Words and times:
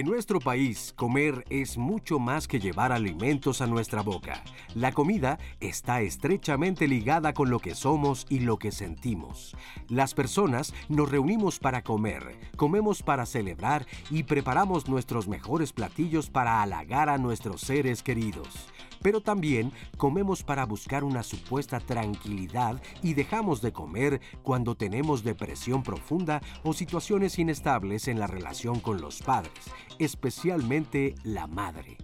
En 0.00 0.06
nuestro 0.06 0.40
país, 0.40 0.94
comer 0.96 1.44
es 1.50 1.76
mucho 1.76 2.18
más 2.18 2.48
que 2.48 2.58
llevar 2.58 2.90
alimentos 2.90 3.60
a 3.60 3.66
nuestra 3.66 4.00
boca. 4.00 4.42
La 4.74 4.92
comida 4.92 5.38
está 5.60 6.00
estrechamente 6.00 6.88
ligada 6.88 7.34
con 7.34 7.50
lo 7.50 7.58
que 7.58 7.74
somos 7.74 8.26
y 8.30 8.40
lo 8.40 8.56
que 8.56 8.72
sentimos. 8.72 9.54
Las 9.88 10.14
personas 10.14 10.72
nos 10.88 11.10
reunimos 11.10 11.58
para 11.58 11.82
comer, 11.82 12.34
comemos 12.56 13.02
para 13.02 13.26
celebrar 13.26 13.84
y 14.08 14.22
preparamos 14.22 14.88
nuestros 14.88 15.28
mejores 15.28 15.74
platillos 15.74 16.30
para 16.30 16.62
halagar 16.62 17.10
a 17.10 17.18
nuestros 17.18 17.60
seres 17.60 18.02
queridos 18.02 18.70
pero 19.02 19.20
también 19.20 19.72
comemos 19.96 20.42
para 20.42 20.66
buscar 20.66 21.04
una 21.04 21.22
supuesta 21.22 21.80
tranquilidad 21.80 22.80
y 23.02 23.14
dejamos 23.14 23.62
de 23.62 23.72
comer 23.72 24.20
cuando 24.42 24.74
tenemos 24.74 25.24
depresión 25.24 25.82
profunda 25.82 26.40
o 26.62 26.72
situaciones 26.72 27.38
inestables 27.38 28.08
en 28.08 28.18
la 28.18 28.26
relación 28.26 28.80
con 28.80 29.00
los 29.00 29.22
padres, 29.22 29.52
especialmente 29.98 31.14
la 31.24 31.46
madre. 31.46 31.96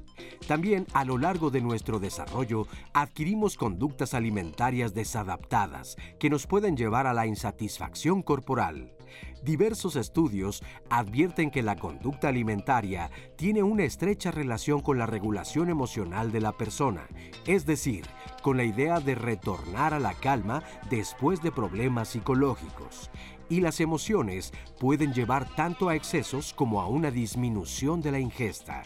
También 0.47 0.87
a 0.93 1.05
lo 1.05 1.19
largo 1.19 1.51
de 1.51 1.61
nuestro 1.61 1.99
desarrollo 1.99 2.67
adquirimos 2.95 3.57
conductas 3.57 4.15
alimentarias 4.15 4.95
desadaptadas 4.95 5.97
que 6.19 6.31
nos 6.31 6.47
pueden 6.47 6.77
llevar 6.77 7.07
a 7.07 7.15
la 7.15 7.27
insatisfacción 7.27 8.23
corporal. 8.23 8.96
Diversos 9.43 9.95
estudios 9.95 10.63
advierten 10.91 11.51
que 11.51 11.63
la 11.63 11.77
conducta 11.77 12.29
alimentaria 12.29 13.11
tiene 13.37 13.63
una 13.63 13.85
estrecha 13.85 14.33
relación 14.33 14.81
con 14.81 14.99
la 14.99 15.07
regulación 15.07 15.69
emocional 15.69 16.33
de 16.33 16.41
la 16.41 16.53
persona, 16.53 17.07
es 17.47 17.65
decir, 17.65 18.07
con 18.43 18.57
la 18.57 18.65
idea 18.65 18.99
de 18.99 19.15
retornar 19.15 19.95
a 19.95 20.01
la 20.01 20.15
calma 20.15 20.65
después 20.91 21.43
de 21.43 21.53
problemas 21.53 22.09
psicológicos. 22.09 23.11
Y 23.49 23.61
las 23.61 23.79
emociones 23.81 24.53
pueden 24.81 25.13
llevar 25.13 25.55
tanto 25.55 25.89
a 25.89 25.95
excesos 25.95 26.53
como 26.53 26.81
a 26.81 26.89
una 26.89 27.13
disminución 27.13 28.01
de 28.03 28.11
la 28.11 28.19
ingesta. 28.19 28.83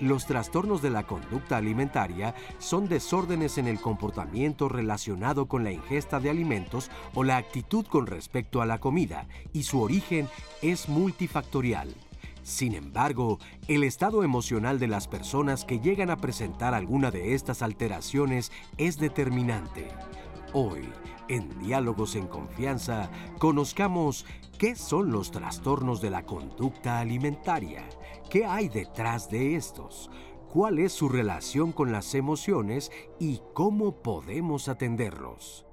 Los 0.00 0.24
trastornos 0.24 0.80
de 0.80 0.88
la 0.88 1.06
conducta 1.06 1.58
alimentaria 1.58 2.34
son 2.58 2.88
desórdenes 2.88 3.58
en 3.58 3.68
el 3.68 3.78
comportamiento 3.78 4.66
relacionado 4.66 5.46
con 5.46 5.62
la 5.62 5.72
ingesta 5.72 6.20
de 6.20 6.30
alimentos 6.30 6.90
o 7.14 7.22
la 7.22 7.36
actitud 7.36 7.84
con 7.84 8.06
respecto 8.06 8.62
a 8.62 8.66
la 8.66 8.78
comida, 8.78 9.26
y 9.52 9.64
su 9.64 9.82
origen 9.82 10.26
es 10.62 10.88
multifactorial. 10.88 11.94
Sin 12.42 12.74
embargo, 12.74 13.38
el 13.68 13.84
estado 13.84 14.24
emocional 14.24 14.78
de 14.78 14.88
las 14.88 15.06
personas 15.06 15.66
que 15.66 15.80
llegan 15.80 16.08
a 16.08 16.16
presentar 16.16 16.72
alguna 16.72 17.10
de 17.10 17.34
estas 17.34 17.60
alteraciones 17.60 18.50
es 18.78 18.96
determinante. 18.96 19.88
Hoy, 20.54 20.88
en 21.28 21.60
Diálogos 21.60 22.16
en 22.16 22.26
Confianza, 22.26 23.10
conozcamos 23.38 24.24
qué 24.56 24.76
son 24.76 25.12
los 25.12 25.30
trastornos 25.30 26.00
de 26.00 26.08
la 26.08 26.24
conducta 26.24 27.00
alimentaria 27.00 27.84
¿Qué 28.30 28.46
hay 28.46 28.68
detrás 28.68 29.28
de 29.28 29.56
estos? 29.56 30.08
¿Cuál 30.52 30.78
es 30.78 30.92
su 30.92 31.08
relación 31.08 31.72
con 31.72 31.90
las 31.90 32.14
emociones 32.14 32.92
y 33.18 33.40
cómo 33.54 34.02
podemos 34.02 34.68
atenderlos? 34.68 35.66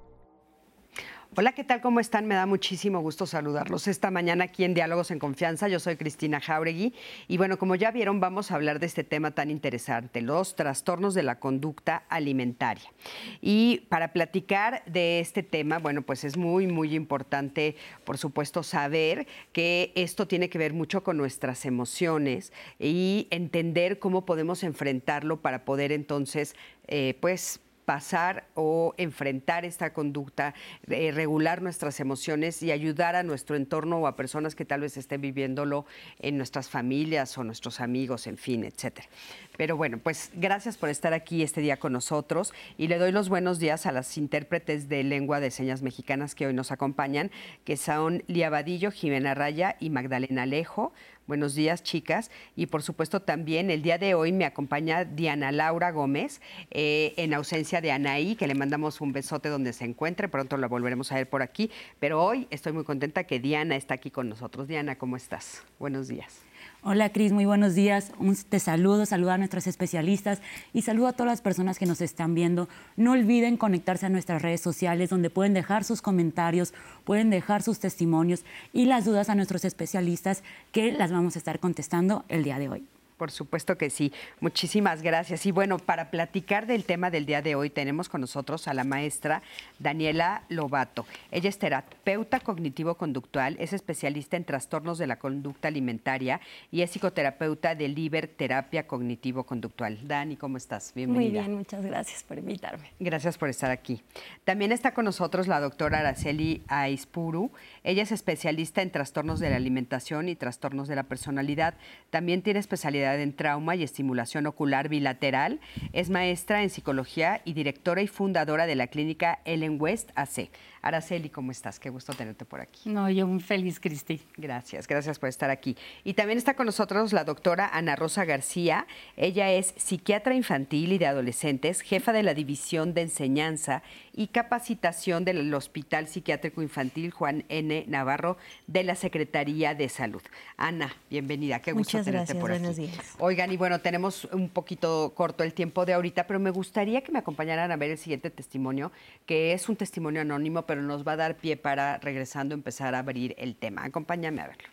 Hola, 1.40 1.52
¿qué 1.52 1.64
tal? 1.64 1.82
¿Cómo 1.82 2.00
están? 2.00 2.26
Me 2.26 2.34
da 2.34 2.48
muchísimo 2.48 3.00
gusto 3.00 3.28
saludarlos 3.28 3.88
esta 3.88 4.10
mañana 4.10 4.46
aquí 4.46 4.64
en 4.64 4.74
Diálogos 4.74 5.12
en 5.12 5.20
Confianza. 5.20 5.68
Yo 5.68 5.80
soy 5.80 5.96
Cristina 5.96 6.42
Jauregui 6.42 6.96
y 7.28 7.38
bueno, 7.38 7.60
como 7.60 7.76
ya 7.76 7.92
vieron, 7.92 8.20
vamos 8.20 8.50
a 8.50 8.56
hablar 8.56 8.80
de 8.80 8.88
este 8.88 9.04
tema 9.04 9.30
tan 9.30 9.52
interesante, 9.52 10.22
los 10.22 10.56
trastornos 10.56 11.14
de 11.14 11.22
la 11.22 11.40
conducta 11.40 12.06
alimentaria. 12.10 12.92
Y 13.40 13.86
para 13.88 14.14
platicar 14.14 14.82
de 14.88 15.20
este 15.20 15.44
tema, 15.44 15.78
bueno, 15.78 16.02
pues 16.02 16.24
es 16.24 16.38
muy, 16.38 16.66
muy 16.66 16.96
importante, 16.96 17.76
por 18.04 18.18
supuesto, 18.18 18.64
saber 18.64 19.28
que 19.52 19.92
esto 19.94 20.28
tiene 20.28 20.50
que 20.50 20.58
ver 20.58 20.74
mucho 20.74 21.04
con 21.04 21.18
nuestras 21.18 21.68
emociones 21.68 22.52
y 22.80 23.28
entender 23.30 24.00
cómo 24.00 24.26
podemos 24.26 24.64
enfrentarlo 24.64 25.40
para 25.40 25.66
poder 25.66 25.92
entonces, 25.92 26.56
eh, 26.88 27.16
pues, 27.22 27.60
pasar 27.88 28.44
o 28.54 28.94
enfrentar 28.98 29.64
esta 29.64 29.94
conducta, 29.94 30.54
eh, 30.90 31.14
regular 31.14 31.62
nuestras 31.62 32.02
emociones 32.02 32.62
y 32.62 32.74
ayudar 32.74 33.16
a 33.16 33.24
nuestro 33.24 33.56
entorno 33.56 34.00
o 34.00 34.08
a 34.08 34.18
personas 34.18 34.56
que 34.56 34.66
tal 34.66 34.82
vez 34.82 34.98
estén 34.98 35.22
viviéndolo 35.22 35.86
en 36.20 36.36
nuestras 36.36 36.70
familias 36.70 37.38
o 37.38 37.46
nuestros 37.46 37.80
amigos, 37.80 38.28
en 38.28 38.38
fin, 38.38 38.66
etcétera. 38.66 39.08
Pero 39.56 39.78
bueno, 39.78 40.00
pues 40.00 40.32
gracias 40.36 40.76
por 40.76 40.90
estar 40.90 41.14
aquí 41.14 41.44
este 41.44 41.62
día 41.62 41.78
con 41.78 41.94
nosotros 41.94 42.54
y 42.78 42.90
le 42.90 42.98
doy 42.98 43.14
los 43.14 43.30
buenos 43.30 43.58
días 43.58 43.86
a 43.86 43.94
las 43.94 44.18
intérpretes 44.18 44.90
de 44.90 45.06
lengua 45.06 45.40
de 45.40 45.50
señas 45.50 45.82
mexicanas 45.82 46.36
que 46.36 46.46
hoy 46.46 46.54
nos 46.54 46.74
acompañan, 46.74 47.32
que 47.64 47.78
son 47.78 48.22
Lía 48.28 48.50
Vadillo, 48.50 48.92
Jimena 48.92 49.34
Raya 49.34 49.78
y 49.80 49.92
Magdalena 49.92 50.44
Alejo. 50.44 50.92
Buenos 51.28 51.56
días, 51.56 51.84
chicas. 51.84 52.32
Y 52.56 52.68
por 52.68 52.82
supuesto 52.82 53.22
también 53.22 53.70
el 53.70 53.82
día 53.82 53.98
de 53.98 54.16
hoy 54.16 54.32
me 54.32 54.46
acompaña 54.46 55.04
Diana 55.04 55.52
Laura 55.52 55.92
Gómez, 55.92 56.42
eh, 56.72 57.14
en 57.18 57.34
ausencia 57.34 57.82
de 57.82 57.92
Anaí, 57.92 58.36
que 58.36 58.48
le 58.48 58.56
mandamos 58.56 59.02
un 59.02 59.12
besote 59.12 59.50
donde 59.50 59.74
se 59.74 59.84
encuentre. 59.84 60.30
Pronto 60.30 60.56
la 60.56 60.68
volveremos 60.68 61.12
a 61.12 61.16
ver 61.16 61.30
por 61.30 61.42
aquí. 61.42 61.70
Pero 62.00 62.24
hoy 62.24 62.48
estoy 62.50 62.72
muy 62.72 62.86
contenta 62.86 63.26
que 63.26 63.40
Diana 63.40 63.76
está 63.76 63.96
aquí 63.96 64.10
con 64.10 64.30
nosotros. 64.30 64.70
Diana, 64.70 64.98
¿cómo 64.98 65.18
estás? 65.18 65.64
Buenos 65.80 66.08
días. 66.08 66.47
Hola 66.90 67.10
Cris, 67.10 67.34
muy 67.34 67.44
buenos 67.44 67.76
días. 67.76 68.14
te 68.48 68.62
saludo, 68.62 69.06
saludo 69.06 69.32
a 69.32 69.38
nuestros 69.38 69.68
especialistas 69.68 70.42
y 70.72 70.84
saludo 70.84 71.08
a 71.08 71.12
todas 71.12 71.30
las 71.30 71.42
personas 71.42 71.80
que 71.80 71.86
nos 71.86 72.00
están 72.00 72.34
viendo. 72.34 72.70
No 72.96 73.12
olviden 73.12 73.58
conectarse 73.58 74.06
a 74.06 74.10
nuestras 74.10 74.42
redes 74.42 74.62
sociales 74.62 75.10
donde 75.10 75.30
pueden 75.30 75.54
dejar 75.54 75.84
sus 75.84 76.02
comentarios, 76.02 76.74
pueden 77.04 77.30
dejar 77.30 77.62
sus 77.62 77.80
testimonios 77.80 78.46
y 78.72 78.86
las 78.86 79.04
dudas 79.04 79.28
a 79.28 79.36
nuestros 79.36 79.66
especialistas 79.66 80.44
que 80.72 80.94
las 80.94 81.12
vamos 81.12 81.36
a 81.36 81.40
estar 81.40 81.60
contestando 81.60 82.24
el 82.30 82.46
día 82.46 82.58
de 82.58 82.70
hoy. 82.70 82.88
Por 83.18 83.32
supuesto 83.32 83.78
que 83.78 83.90
sí. 83.90 84.14
Muchísimas 84.40 85.02
gracias. 85.02 85.46
Y 85.46 85.52
bueno, 85.52 85.80
para 85.80 86.12
platicar 86.12 86.68
del 86.68 86.86
tema 86.86 87.10
del 87.10 87.26
día 87.26 87.42
de 87.42 87.56
hoy, 87.56 87.72
tenemos 87.72 88.10
con 88.10 88.22
nosotros 88.22 88.68
a 88.68 88.74
la 88.74 88.84
maestra 88.84 89.42
Daniela 89.80 90.44
Lobato. 90.50 91.06
Ella 91.32 91.50
es 91.50 91.58
terapeuta 91.58 92.40
cognitivo-conductual, 92.40 93.56
es 93.60 93.74
especialista 93.74 94.38
en 94.38 94.46
trastornos 94.46 95.00
de 95.00 95.08
la 95.08 95.18
conducta 95.18 95.68
alimentaria 95.68 96.40
y 96.72 96.82
es 96.82 96.92
psicoterapeuta 96.92 97.74
de 97.74 97.88
Liber 97.88 98.28
Terapia 98.28 98.88
Cognitivo-Conductual. 98.88 100.08
Dani, 100.08 100.38
¿cómo 100.38 100.58
estás? 100.58 100.94
Bienvenida. 100.94 101.32
Muy 101.32 101.32
bien, 101.32 101.58
muchas 101.58 101.84
gracias 101.84 102.24
por 102.24 102.38
invitarme. 102.38 102.92
Gracias 103.00 103.38
por 103.38 103.50
estar 103.50 103.72
aquí. 103.72 104.04
También 104.44 104.72
está 104.72 104.94
con 104.94 105.06
nosotros 105.06 105.48
la 105.48 105.60
doctora 105.60 106.00
Araceli 106.00 106.64
Aispuru. 106.68 107.52
Ella 107.84 108.04
es 108.04 108.12
especialista 108.12 108.82
en 108.82 108.92
trastornos 108.92 109.40
de 109.40 109.50
la 109.50 109.56
alimentación 109.56 110.30
y 110.30 110.36
trastornos 110.36 110.88
de 110.88 110.96
la 110.96 111.04
personalidad. 111.04 111.74
También 112.10 112.42
tiene 112.42 112.60
especialidad 112.60 113.07
en 113.16 113.36
trauma 113.36 113.76
y 113.76 113.84
estimulación 113.84 114.48
ocular 114.48 114.90
bilateral. 114.90 115.60
Es 115.94 116.10
maestra 116.10 116.64
en 116.64 116.70
psicología 116.70 117.42
y 117.46 117.54
directora 117.54 118.02
y 118.02 118.08
fundadora 118.08 118.66
de 118.66 118.76
la 118.76 118.88
clínica 118.88 119.40
Ellen 119.46 119.78
West 119.80 120.12
AC. 120.16 120.50
Araceli, 120.82 121.30
¿cómo 121.30 121.52
estás? 121.52 121.80
Qué 121.80 121.90
gusto 121.90 122.14
tenerte 122.14 122.46
por 122.46 122.62
aquí. 122.62 122.90
No, 122.90 123.10
yo 123.10 123.28
muy 123.28 123.42
feliz, 123.42 123.80
Cristi. 123.80 124.22
Gracias, 124.38 124.88
gracias 124.88 125.20
por 125.20 125.30
estar 125.30 125.50
aquí. 125.50 125.76
Y 126.04 126.14
también 126.14 126.38
está 126.38 126.56
con 126.56 126.66
nosotros 126.66 127.14
la 127.14 127.24
doctora 127.24 127.70
Ana 127.74 127.96
Rosa 127.96 128.26
García. 128.26 128.88
Ella 129.16 129.52
es 129.52 129.74
psiquiatra 129.78 130.36
infantil 130.36 130.94
y 130.94 130.98
de 130.98 131.08
adolescentes, 131.08 131.82
jefa 131.82 132.14
de 132.14 132.24
la 132.24 132.34
División 132.34 132.94
de 132.94 133.02
Enseñanza 133.02 133.84
y 134.14 134.28
Capacitación 134.28 135.26
del 135.26 135.54
Hospital 135.54 136.08
Psiquiátrico 136.08 136.62
Infantil 136.62 137.12
Juan 137.12 137.46
N. 137.50 137.86
Navarro 137.88 138.38
de 138.66 138.84
la 138.84 138.96
Secretaría 138.96 139.76
de 139.76 139.90
Salud. 139.90 140.22
Ana, 140.58 140.96
bienvenida. 141.10 141.62
Qué 141.62 141.72
gusto 141.72 142.04
tenerte 142.04 142.36
por 142.36 142.52
aquí. 142.52 142.60
Buenos 142.60 142.78
días. 142.78 143.16
Oigan, 143.20 143.52
y 143.52 143.58
bueno, 143.58 143.80
tenemos 143.80 144.26
un 144.26 144.50
poquito 144.50 145.14
corto 145.16 145.44
el 145.44 145.54
tiempo 145.54 145.86
de 145.86 145.94
ahorita, 145.94 146.28
pero 146.28 146.40
me 146.40 146.50
gustaría 146.50 147.02
que 147.02 147.12
me 147.12 147.20
acompañaran 147.20 147.72
a 147.72 147.76
ver 147.76 147.92
el 147.92 147.98
siguiente 147.98 148.30
testimonio, 148.30 148.92
que 149.26 149.54
es 149.54 149.70
un 149.70 149.76
testimonio 149.76 150.22
anónimo, 150.22 150.66
pero 150.68 150.82
nos 150.82 151.08
va 151.08 151.14
a 151.14 151.16
dar 151.16 151.38
pie 151.38 151.58
para, 151.58 151.98
regresando, 151.98 152.54
empezar 152.54 152.94
a 152.94 153.00
abrir 153.00 153.34
el 153.38 153.56
tema. 153.56 153.86
Acompáñame 153.86 154.42
a 154.42 154.48
verlo. 154.48 154.70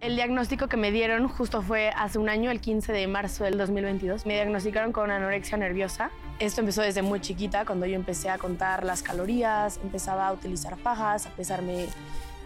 El 0.00 0.16
diagnóstico 0.16 0.68
que 0.68 0.76
me 0.76 0.90
dieron 0.90 1.28
justo 1.28 1.62
fue 1.62 1.90
hace 1.96 2.18
un 2.18 2.28
año, 2.28 2.50
el 2.50 2.60
15 2.60 2.92
de 2.92 3.06
marzo 3.06 3.44
del 3.44 3.56
2022. 3.56 4.26
Me 4.26 4.34
diagnosticaron 4.34 4.92
con 4.92 5.12
anorexia 5.12 5.56
nerviosa. 5.56 6.10
Esto 6.40 6.60
empezó 6.60 6.82
desde 6.82 7.02
muy 7.02 7.20
chiquita, 7.20 7.64
cuando 7.64 7.86
yo 7.86 7.94
empecé 7.94 8.28
a 8.28 8.36
contar 8.36 8.84
las 8.84 9.02
calorías, 9.02 9.78
empezaba 9.82 10.26
a 10.26 10.32
utilizar 10.32 10.76
fajas, 10.76 11.26
a 11.26 11.30
pesarme 11.30 11.86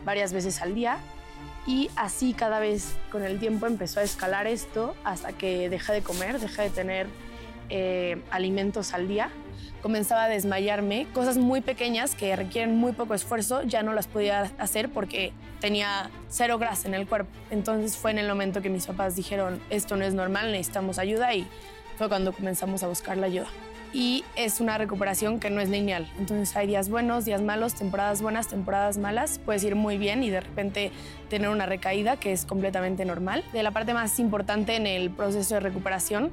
varias 0.05 0.35
veces 0.35 0.61
al 0.61 0.75
día. 0.75 0.99
Y 1.67 1.91
así 1.97 2.35
cada 2.35 2.61
vez 2.61 2.95
con 3.11 3.25
el 3.25 3.39
tiempo 3.39 3.67
empezó 3.67 4.01
a 4.01 4.03
escalar 4.03 4.47
esto 4.47 4.95
hasta 5.03 5.33
que 5.33 5.71
dejé 5.71 5.95
de 5.95 6.03
comer, 6.03 6.39
dejé 6.39 6.63
de 6.63 6.71
tener 6.71 7.07
eh, 7.71 8.23
alimentos 8.31 8.93
al 8.93 9.09
día 9.09 9.31
comenzaba 9.87 10.25
a 10.25 10.29
desmayarme. 10.29 11.07
Cosas 11.15 11.39
muy 11.39 11.61
pequeñas 11.61 12.17
que 12.17 12.35
requieren 12.35 12.75
muy 12.75 12.91
poco 12.91 13.15
esfuerzo 13.15 13.63
ya 13.63 13.85
no 13.85 13.93
las 13.93 14.09
podía 14.09 14.51
hacer 14.59 14.89
porque 14.89 15.33
tenía 15.61 16.11
cero 16.29 16.59
grasa 16.59 16.89
en 16.89 16.95
el 16.95 17.07
cuerpo. 17.07 17.31
Entonces 17.53 17.97
fue 17.97 18.11
en 18.11 18.19
el 18.19 18.27
momento 18.27 18.61
que 18.61 18.69
mis 18.69 18.85
papás 18.85 19.15
dijeron, 19.15 19.61
esto 19.71 19.95
no 19.95 20.05
es 20.05 20.13
normal, 20.13 20.51
necesitamos 20.51 20.99
ayuda 20.99 21.33
y 21.35 21.47
fue 21.99 22.09
cuando 22.09 22.33
comenzamos 22.33 22.83
a 22.83 22.89
buscar 22.89 23.17
la 23.17 23.27
ayuda. 23.27 23.47
y 23.93 24.25
es 24.35 24.61
una 24.61 24.77
recuperación 24.77 25.41
que 25.41 25.51
no 25.51 25.61
es 25.61 25.69
lineal. 25.69 26.07
Entonces 26.19 26.55
hay 26.57 26.67
días 26.67 26.89
buenos, 26.91 27.25
días 27.25 27.41
malos, 27.41 27.75
temporadas 27.75 28.21
buenas, 28.21 28.49
temporadas 28.49 28.99
malas. 28.99 29.41
Puedes 29.45 29.65
ir 29.65 29.75
muy 29.75 29.97
bien 29.99 30.23
y 30.23 30.31
de 30.31 30.41
repente 30.41 30.91
tener 31.31 31.49
una 31.49 31.65
recaída 31.65 32.17
que 32.17 32.33
es 32.33 32.45
completamente 32.45 33.05
normal. 33.05 33.45
De 33.53 33.63
la 33.63 33.71
parte 33.71 33.95
más 33.95 34.19
importante 34.19 34.77
en 34.77 34.87
el 34.87 35.11
proceso 35.11 35.55
de 35.55 35.61
recuperación 35.61 36.31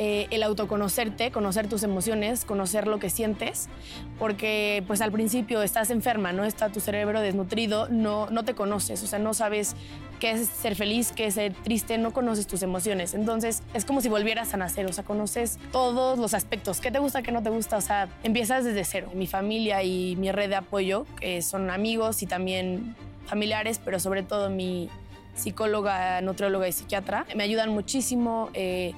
eh, 0.00 0.28
el 0.30 0.44
autoconocerte, 0.44 1.32
conocer 1.32 1.68
tus 1.68 1.82
emociones, 1.82 2.44
conocer 2.44 2.86
lo 2.86 3.00
que 3.00 3.10
sientes, 3.10 3.68
porque 4.16 4.84
pues 4.86 5.00
al 5.00 5.10
principio 5.10 5.60
estás 5.62 5.90
enferma, 5.90 6.32
no 6.32 6.44
está 6.44 6.70
tu 6.70 6.78
cerebro 6.78 7.20
desnutrido, 7.20 7.88
no, 7.88 8.30
no 8.30 8.44
te 8.44 8.54
conoces, 8.54 9.02
o 9.02 9.08
sea, 9.08 9.18
no 9.18 9.34
sabes 9.34 9.74
qué 10.20 10.30
es 10.30 10.48
ser 10.48 10.76
feliz, 10.76 11.10
qué 11.10 11.26
es 11.26 11.34
ser 11.34 11.52
triste, 11.52 11.98
no 11.98 12.12
conoces 12.12 12.46
tus 12.46 12.62
emociones. 12.62 13.12
Entonces 13.12 13.64
es 13.74 13.84
como 13.84 14.00
si 14.00 14.08
volvieras 14.08 14.54
a 14.54 14.56
nacer, 14.56 14.86
o 14.86 14.92
sea, 14.92 15.02
conoces 15.02 15.58
todos 15.72 16.16
los 16.16 16.32
aspectos, 16.32 16.80
qué 16.80 16.92
te 16.92 17.00
gusta, 17.00 17.22
qué 17.22 17.32
no 17.32 17.42
te 17.42 17.50
gusta, 17.50 17.76
o 17.76 17.80
sea, 17.80 18.08
empiezas 18.22 18.64
desde 18.64 18.84
cero. 18.84 19.10
Mi 19.14 19.26
familia 19.26 19.82
y 19.82 20.14
mi 20.14 20.30
red 20.30 20.48
de 20.48 20.56
apoyo, 20.56 21.06
que 21.18 21.42
son 21.42 21.70
amigos 21.70 22.22
y 22.22 22.26
también 22.26 22.94
familiares, 23.26 23.80
pero 23.84 23.98
sobre 23.98 24.22
todo 24.22 24.48
mi 24.48 24.88
psicóloga, 25.34 26.20
nutrióloga 26.20 26.68
y 26.68 26.72
psiquiatra, 26.72 27.26
me 27.34 27.42
ayudan 27.44 27.70
muchísimo. 27.70 28.50
Eh, 28.54 28.92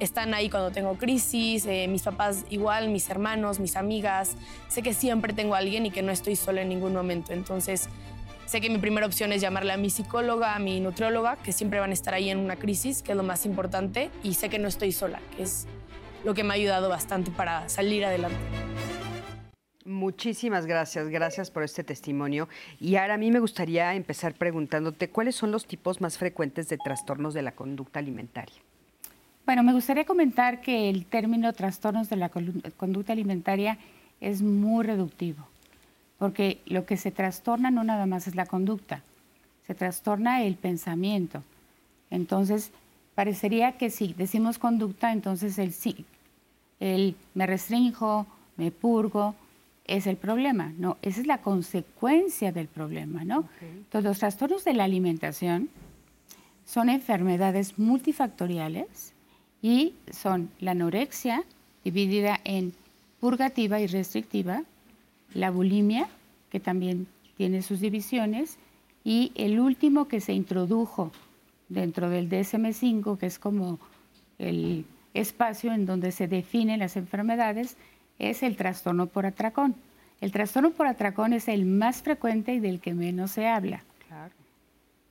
están 0.00 0.34
ahí 0.34 0.50
cuando 0.50 0.70
tengo 0.70 0.96
crisis, 0.96 1.66
eh, 1.66 1.86
mis 1.88 2.02
papás 2.02 2.44
igual, 2.50 2.88
mis 2.88 3.08
hermanos, 3.10 3.60
mis 3.60 3.76
amigas. 3.76 4.36
Sé 4.68 4.82
que 4.82 4.92
siempre 4.94 5.32
tengo 5.32 5.54
a 5.54 5.58
alguien 5.58 5.86
y 5.86 5.90
que 5.90 6.02
no 6.02 6.12
estoy 6.12 6.36
sola 6.36 6.62
en 6.62 6.68
ningún 6.68 6.92
momento. 6.92 7.32
Entonces, 7.32 7.88
sé 8.46 8.60
que 8.60 8.70
mi 8.70 8.78
primera 8.78 9.06
opción 9.06 9.32
es 9.32 9.40
llamarle 9.40 9.72
a 9.72 9.76
mi 9.76 9.90
psicóloga, 9.90 10.54
a 10.54 10.58
mi 10.58 10.80
nutrióloga, 10.80 11.36
que 11.36 11.52
siempre 11.52 11.80
van 11.80 11.90
a 11.90 11.94
estar 11.94 12.14
ahí 12.14 12.30
en 12.30 12.38
una 12.38 12.56
crisis, 12.56 13.02
que 13.02 13.12
es 13.12 13.16
lo 13.16 13.22
más 13.22 13.46
importante. 13.46 14.10
Y 14.22 14.34
sé 14.34 14.48
que 14.48 14.58
no 14.58 14.68
estoy 14.68 14.92
sola, 14.92 15.20
que 15.36 15.44
es 15.44 15.66
lo 16.24 16.34
que 16.34 16.42
me 16.42 16.50
ha 16.50 16.56
ayudado 16.56 16.88
bastante 16.88 17.30
para 17.30 17.68
salir 17.68 18.04
adelante. 18.04 18.38
Muchísimas 19.86 20.64
gracias, 20.64 21.08
gracias 21.08 21.50
por 21.50 21.62
este 21.62 21.84
testimonio. 21.84 22.48
Y 22.80 22.96
ahora 22.96 23.14
a 23.14 23.18
mí 23.18 23.30
me 23.30 23.38
gustaría 23.38 23.94
empezar 23.94 24.32
preguntándote 24.32 25.10
cuáles 25.10 25.36
son 25.36 25.50
los 25.50 25.66
tipos 25.66 26.00
más 26.00 26.16
frecuentes 26.16 26.70
de 26.70 26.78
trastornos 26.78 27.34
de 27.34 27.42
la 27.42 27.52
conducta 27.52 27.98
alimentaria. 27.98 28.56
Bueno, 29.46 29.62
me 29.62 29.74
gustaría 29.74 30.06
comentar 30.06 30.62
que 30.62 30.88
el 30.88 31.04
término 31.04 31.52
trastornos 31.52 32.08
de 32.08 32.16
la 32.16 32.30
conducta 32.30 33.12
alimentaria 33.12 33.78
es 34.20 34.40
muy 34.40 34.84
reductivo, 34.84 35.46
porque 36.18 36.62
lo 36.64 36.86
que 36.86 36.96
se 36.96 37.10
trastorna 37.10 37.70
no 37.70 37.84
nada 37.84 38.06
más 38.06 38.26
es 38.26 38.36
la 38.36 38.46
conducta, 38.46 39.02
se 39.66 39.74
trastorna 39.74 40.42
el 40.42 40.56
pensamiento. 40.56 41.42
Entonces, 42.10 42.70
parecería 43.14 43.72
que 43.72 43.90
si 43.90 44.14
decimos 44.14 44.58
conducta, 44.58 45.12
entonces 45.12 45.58
el 45.58 45.72
sí, 45.72 46.06
el 46.80 47.14
me 47.34 47.46
restringo, 47.46 48.26
me 48.56 48.70
purgo, 48.70 49.34
es 49.86 50.06
el 50.06 50.16
problema, 50.16 50.72
no, 50.78 50.96
esa 51.02 51.20
es 51.20 51.26
la 51.26 51.42
consecuencia 51.42 52.50
del 52.50 52.68
problema, 52.68 53.24
¿no? 53.24 53.46
Entonces, 53.60 54.04
los 54.04 54.18
trastornos 54.20 54.64
de 54.64 54.72
la 54.72 54.84
alimentación 54.84 55.68
son 56.64 56.88
enfermedades 56.88 57.78
multifactoriales 57.78 59.12
y 59.64 59.94
son 60.12 60.50
la 60.60 60.72
anorexia, 60.72 61.42
dividida 61.84 62.38
en 62.44 62.74
purgativa 63.18 63.80
y 63.80 63.86
restrictiva, 63.86 64.62
la 65.32 65.50
bulimia, 65.50 66.06
que 66.50 66.60
también 66.60 67.06
tiene 67.38 67.62
sus 67.62 67.80
divisiones, 67.80 68.58
y 69.04 69.32
el 69.36 69.58
último 69.58 70.06
que 70.06 70.20
se 70.20 70.34
introdujo 70.34 71.12
dentro 71.70 72.10
del 72.10 72.28
DSM5, 72.28 73.16
que 73.16 73.24
es 73.24 73.38
como 73.38 73.78
el 74.38 74.84
espacio 75.14 75.72
en 75.72 75.86
donde 75.86 76.12
se 76.12 76.28
definen 76.28 76.80
las 76.80 76.98
enfermedades, 76.98 77.78
es 78.18 78.42
el 78.42 78.56
trastorno 78.56 79.06
por 79.06 79.24
atracón. 79.24 79.74
El 80.20 80.30
trastorno 80.30 80.72
por 80.72 80.88
atracón 80.88 81.32
es 81.32 81.48
el 81.48 81.64
más 81.64 82.02
frecuente 82.02 82.52
y 82.52 82.60
del 82.60 82.80
que 82.80 82.92
menos 82.92 83.30
se 83.30 83.48
habla. 83.48 83.82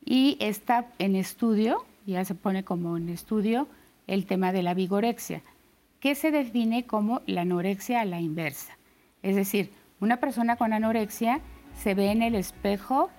Y 0.05 0.37
está 0.39 0.85
en 0.99 1.15
estudio, 1.15 1.83
ya 2.05 2.23
se 2.23 2.35
pone 2.35 2.63
como 2.63 2.97
en 2.97 3.09
estudio, 3.09 3.67
el 4.07 4.25
tema 4.25 4.51
de 4.51 4.63
la 4.63 4.73
vigorexia, 4.73 5.41
que 5.99 6.15
se 6.15 6.31
define 6.31 6.85
como 6.85 7.21
la 7.25 7.41
anorexia 7.41 8.01
a 8.01 8.05
la 8.05 8.19
inversa. 8.19 8.77
Es 9.21 9.35
decir, 9.35 9.71
una 9.99 10.17
persona 10.17 10.57
con 10.57 10.73
anorexia 10.73 11.39
se 11.73 11.93
ve 11.95 12.11
en 12.11 12.21
el 12.21 12.35
espejo 12.35 13.09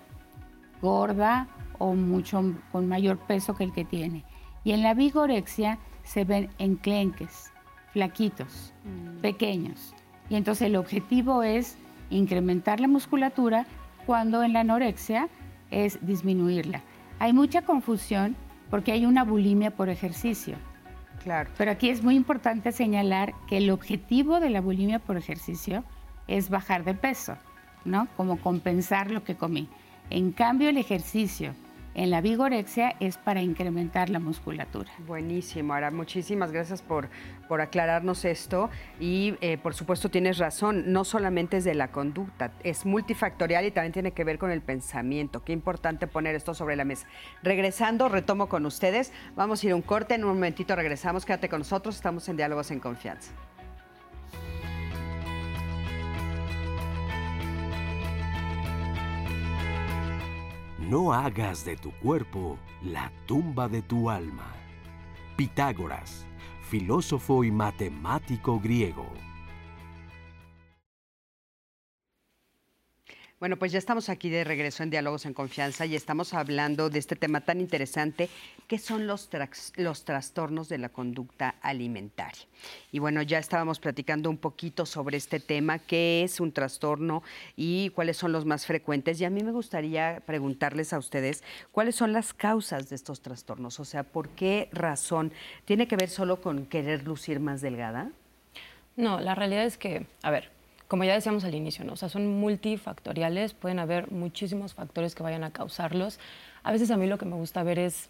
gorda 0.81 1.47
o 1.79 1.93
mucho 1.93 2.55
con 2.71 2.87
mayor 2.87 3.17
peso 3.17 3.55
que 3.55 3.63
el 3.63 3.73
que 3.73 3.85
tiene. 3.85 4.23
Y 4.63 4.71
en 4.71 4.83
la 4.83 4.93
vigorexia 4.93 5.79
se 6.03 6.25
ven 6.25 6.49
enclenques, 6.59 7.51
flaquitos, 7.91 8.73
mm. 8.83 9.21
pequeños. 9.21 9.93
Y 10.29 10.35
entonces 10.35 10.67
el 10.67 10.75
objetivo 10.75 11.43
es 11.43 11.77
incrementar 12.09 12.79
la 12.79 12.87
musculatura 12.87 13.65
cuando 14.05 14.43
en 14.43 14.53
la 14.53 14.61
anorexia 14.61 15.27
es 15.71 16.05
disminuirla. 16.05 16.81
Hay 17.19 17.33
mucha 17.33 17.63
confusión 17.63 18.35
porque 18.69 18.91
hay 18.91 19.05
una 19.05 19.23
bulimia 19.23 19.71
por 19.71 19.89
ejercicio. 19.89 20.55
Pero 21.57 21.71
aquí 21.71 21.89
es 21.89 22.03
muy 22.03 22.15
importante 22.15 22.71
señalar 22.71 23.33
que 23.47 23.57
el 23.57 23.71
objetivo 23.71 24.39
de 24.39 24.49
la 24.49 24.61
bulimia 24.61 24.99
por 24.99 25.17
ejercicio 25.17 25.83
es 26.27 26.49
bajar 26.49 26.83
de 26.83 26.93
peso, 26.93 27.37
¿no? 27.83 28.07
Como 28.15 28.39
compensar 28.39 29.11
lo 29.11 29.23
que 29.23 29.35
comí. 29.35 29.67
En 30.09 30.31
cambio, 30.31 30.69
el 30.69 30.77
ejercicio 30.77 31.55
en 31.95 32.11
la 32.11 32.21
vigorexia 32.21 32.95
es 32.99 33.17
para 33.17 33.41
incrementar 33.41 34.09
la 34.09 34.19
musculatura. 34.19 34.91
Buenísimo, 35.07 35.73
Ara. 35.73 35.91
Muchísimas 35.91 36.51
gracias 36.51 36.81
por, 36.81 37.09
por 37.47 37.61
aclararnos 37.61 38.25
esto. 38.25 38.69
Y 38.99 39.35
eh, 39.41 39.57
por 39.57 39.73
supuesto 39.73 40.09
tienes 40.09 40.37
razón, 40.37 40.91
no 40.91 41.05
solamente 41.05 41.57
es 41.57 41.63
de 41.63 41.73
la 41.73 41.91
conducta, 41.91 42.51
es 42.63 42.85
multifactorial 42.85 43.65
y 43.65 43.71
también 43.71 43.93
tiene 43.93 44.11
que 44.11 44.23
ver 44.23 44.37
con 44.37 44.51
el 44.51 44.61
pensamiento. 44.61 45.43
Qué 45.43 45.53
importante 45.53 46.05
poner 46.05 46.35
esto 46.35 46.53
sobre 46.53 46.75
la 46.75 46.83
mesa. 46.83 47.07
Regresando, 47.41 48.09
retomo 48.09 48.47
con 48.47 48.65
ustedes. 48.65 49.13
Vamos 49.35 49.63
a 49.63 49.65
ir 49.65 49.71
a 49.71 49.75
un 49.75 49.81
corte, 49.81 50.15
en 50.15 50.25
un 50.25 50.33
momentito 50.33 50.75
regresamos. 50.75 51.25
Quédate 51.25 51.49
con 51.49 51.59
nosotros, 51.59 51.95
estamos 51.95 52.27
en 52.27 52.37
Diálogos 52.37 52.71
en 52.71 52.79
Confianza. 52.79 53.31
No 60.89 61.13
hagas 61.13 61.65
de 61.65 61.75
tu 61.75 61.91
cuerpo 61.93 62.59
la 62.83 63.11
tumba 63.25 63.67
de 63.67 63.81
tu 63.81 64.07
alma. 64.07 64.53
Pitágoras, 65.35 66.27
filósofo 66.69 67.43
y 67.43 67.49
matemático 67.49 68.59
griego. 68.59 69.07
Bueno, 73.45 73.57
pues 73.57 73.71
ya 73.71 73.77
estamos 73.77 74.09
aquí 74.09 74.31
de 74.31 74.43
regreso 74.43 74.81
en 74.81 74.89
Diálogos 74.89 75.27
en 75.27 75.35
Confianza 75.35 75.85
y 75.85 75.95
estamos 75.95 76.33
hablando 76.33 76.89
de 76.89 76.97
este 76.97 77.15
tema 77.15 77.41
tan 77.41 77.61
interesante 77.61 78.27
que 78.67 78.79
son 78.79 79.05
los, 79.05 79.29
los 79.75 80.03
trastornos 80.03 80.67
de 80.67 80.79
la 80.79 80.89
conducta 80.89 81.53
alimentaria. 81.61 82.41
Y 82.91 82.97
bueno, 82.97 83.21
ya 83.21 83.37
estábamos 83.37 83.79
platicando 83.79 84.31
un 84.31 84.39
poquito 84.39 84.87
sobre 84.87 85.17
este 85.17 85.39
tema, 85.39 85.77
qué 85.77 86.23
es 86.23 86.39
un 86.39 86.53
trastorno 86.53 87.21
y 87.55 87.91
cuáles 87.91 88.17
son 88.17 88.31
los 88.31 88.45
más 88.45 88.65
frecuentes. 88.65 89.21
Y 89.21 89.25
a 89.25 89.29
mí 89.29 89.43
me 89.43 89.51
gustaría 89.51 90.23
preguntarles 90.25 90.91
a 90.91 90.97
ustedes 90.97 91.43
cuáles 91.71 91.93
son 91.93 92.13
las 92.13 92.33
causas 92.33 92.89
de 92.89 92.95
estos 92.95 93.21
trastornos, 93.21 93.79
o 93.79 93.85
sea, 93.85 94.01
¿por 94.01 94.29
qué 94.29 94.69
razón? 94.71 95.31
¿Tiene 95.65 95.87
que 95.87 95.97
ver 95.97 96.09
solo 96.09 96.41
con 96.41 96.65
querer 96.65 97.03
lucir 97.03 97.39
más 97.39 97.61
delgada? 97.61 98.09
No, 98.95 99.19
la 99.19 99.35
realidad 99.35 99.65
es 99.65 99.77
que, 99.77 100.07
a 100.23 100.31
ver, 100.31 100.54
como 100.87 101.03
ya 101.03 101.13
decíamos 101.13 101.43
al 101.43 101.55
inicio, 101.55 101.83
¿no? 101.83 101.93
o 101.93 101.95
sea, 101.95 102.09
son 102.09 102.27
multifactoriales, 102.27 103.53
pueden 103.53 103.79
haber 103.79 104.11
muchísimos 104.11 104.73
factores 104.73 105.15
que 105.15 105.23
vayan 105.23 105.43
a 105.43 105.51
causarlos. 105.51 106.19
A 106.63 106.71
veces 106.71 106.91
a 106.91 106.97
mí 106.97 107.07
lo 107.07 107.17
que 107.17 107.25
me 107.25 107.35
gusta 107.35 107.63
ver 107.63 107.79
es, 107.79 108.09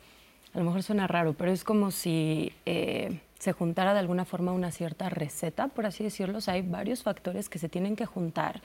a 0.54 0.60
lo 0.60 0.66
mejor 0.66 0.84
suena 0.84 1.08
raro, 1.08 1.34
pero 1.34 1.52
es 1.52 1.64
como 1.64 1.92
si 1.92 2.52
eh, 2.66 3.20
se 3.40 3.52
juntara 3.52 3.94
de 3.94 4.00
alguna 4.00 4.26
forma 4.26 4.52
una 4.52 4.72
cierta 4.72 5.10
receta, 5.10 5.68
por 5.68 5.86
así 5.86 6.04
decirlo. 6.04 6.40
Hay 6.48 6.62
varios 6.62 7.04
factores 7.04 7.50
que 7.50 7.60
se 7.60 7.70
tienen 7.70 7.96
que 7.96 8.06
juntar 8.06 8.62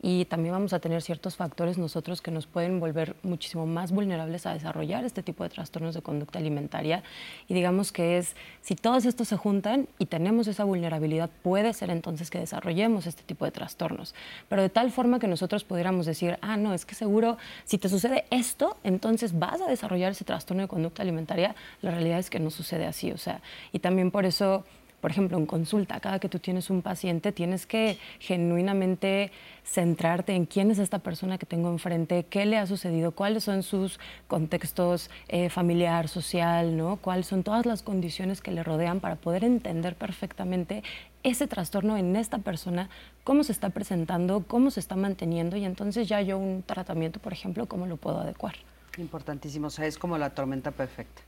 y 0.00 0.24
también 0.26 0.52
vamos 0.52 0.72
a 0.72 0.78
tener 0.78 1.02
ciertos 1.02 1.36
factores 1.36 1.78
nosotros 1.78 2.22
que 2.22 2.30
nos 2.30 2.46
pueden 2.46 2.78
volver 2.78 3.16
muchísimo 3.22 3.66
más 3.66 3.90
vulnerables 3.90 4.46
a 4.46 4.54
desarrollar 4.54 5.04
este 5.04 5.22
tipo 5.22 5.42
de 5.44 5.50
trastornos 5.50 5.94
de 5.94 6.02
conducta 6.02 6.38
alimentaria. 6.38 7.02
Y 7.48 7.54
digamos 7.54 7.90
que 7.90 8.18
es, 8.18 8.36
si 8.60 8.76
todos 8.76 9.04
estos 9.06 9.28
se 9.28 9.36
juntan 9.36 9.88
y 9.98 10.06
tenemos 10.06 10.46
esa 10.46 10.64
vulnerabilidad, 10.64 11.30
puede 11.42 11.72
ser 11.72 11.90
entonces 11.90 12.30
que 12.30 12.38
desarrollemos 12.38 13.06
este 13.06 13.22
tipo 13.22 13.44
de 13.44 13.50
trastornos. 13.50 14.14
Pero 14.48 14.62
de 14.62 14.68
tal 14.68 14.92
forma 14.92 15.18
que 15.18 15.26
nosotros 15.26 15.64
pudiéramos 15.64 16.06
decir, 16.06 16.38
ah, 16.42 16.56
no, 16.56 16.74
es 16.74 16.84
que 16.84 16.94
seguro 16.94 17.36
si 17.64 17.78
te 17.78 17.88
sucede 17.88 18.24
esto, 18.30 18.76
entonces 18.84 19.38
vas 19.38 19.60
a 19.60 19.66
desarrollar 19.66 20.12
ese 20.12 20.24
trastorno 20.24 20.62
de 20.62 20.68
conducta 20.68 21.02
alimentaria. 21.02 21.56
La 21.82 21.90
realidad 21.90 22.18
es 22.18 22.30
que 22.30 22.38
no 22.38 22.50
sucede 22.50 22.86
así. 22.86 23.10
O 23.10 23.18
sea, 23.18 23.40
y 23.72 23.80
también 23.80 24.07
por 24.10 24.24
eso 24.24 24.64
por 25.00 25.12
ejemplo, 25.12 25.38
en 25.38 25.46
consulta, 25.46 26.00
cada 26.00 26.18
que 26.18 26.28
tú 26.28 26.40
tienes 26.40 26.70
un 26.70 26.82
paciente, 26.82 27.30
tienes 27.30 27.66
que 27.66 27.98
genuinamente 28.18 29.30
centrarte 29.64 30.34
en 30.34 30.46
quién 30.46 30.70
es 30.70 30.78
esta 30.78 30.98
persona 30.98 31.38
que 31.38 31.46
tengo 31.46 31.70
enfrente, 31.70 32.24
qué 32.28 32.46
le 32.46 32.58
ha 32.58 32.66
sucedido, 32.66 33.12
cuáles 33.12 33.44
son 33.44 33.62
sus 33.62 34.00
contextos 34.26 35.08
eh, 35.28 35.50
familiar, 35.50 36.08
social, 36.08 36.76
¿no? 36.76 36.96
cuáles 36.96 37.26
son 37.26 37.44
todas 37.44 37.64
las 37.64 37.82
condiciones 37.82 38.40
que 38.40 38.50
le 38.50 38.64
rodean 38.64 38.98
para 38.98 39.14
poder 39.16 39.44
entender 39.44 39.94
perfectamente 39.94 40.82
ese 41.22 41.46
trastorno 41.46 41.96
en 41.96 42.16
esta 42.16 42.38
persona, 42.38 42.88
cómo 43.22 43.44
se 43.44 43.52
está 43.52 43.70
presentando, 43.70 44.44
cómo 44.48 44.70
se 44.70 44.80
está 44.80 44.96
manteniendo 44.96 45.56
y 45.56 45.64
entonces 45.64 46.08
ya 46.08 46.22
yo 46.22 46.38
un 46.38 46.64
tratamiento, 46.64 47.20
por 47.20 47.32
ejemplo, 47.32 47.66
cómo 47.66 47.86
lo 47.86 47.98
puedo 47.98 48.18
adecuar. 48.18 48.56
Importantísimo, 48.96 49.68
o 49.68 49.70
sea, 49.70 49.86
es 49.86 49.98
como 49.98 50.18
la 50.18 50.30
tormenta 50.30 50.70
perfecta. 50.70 51.22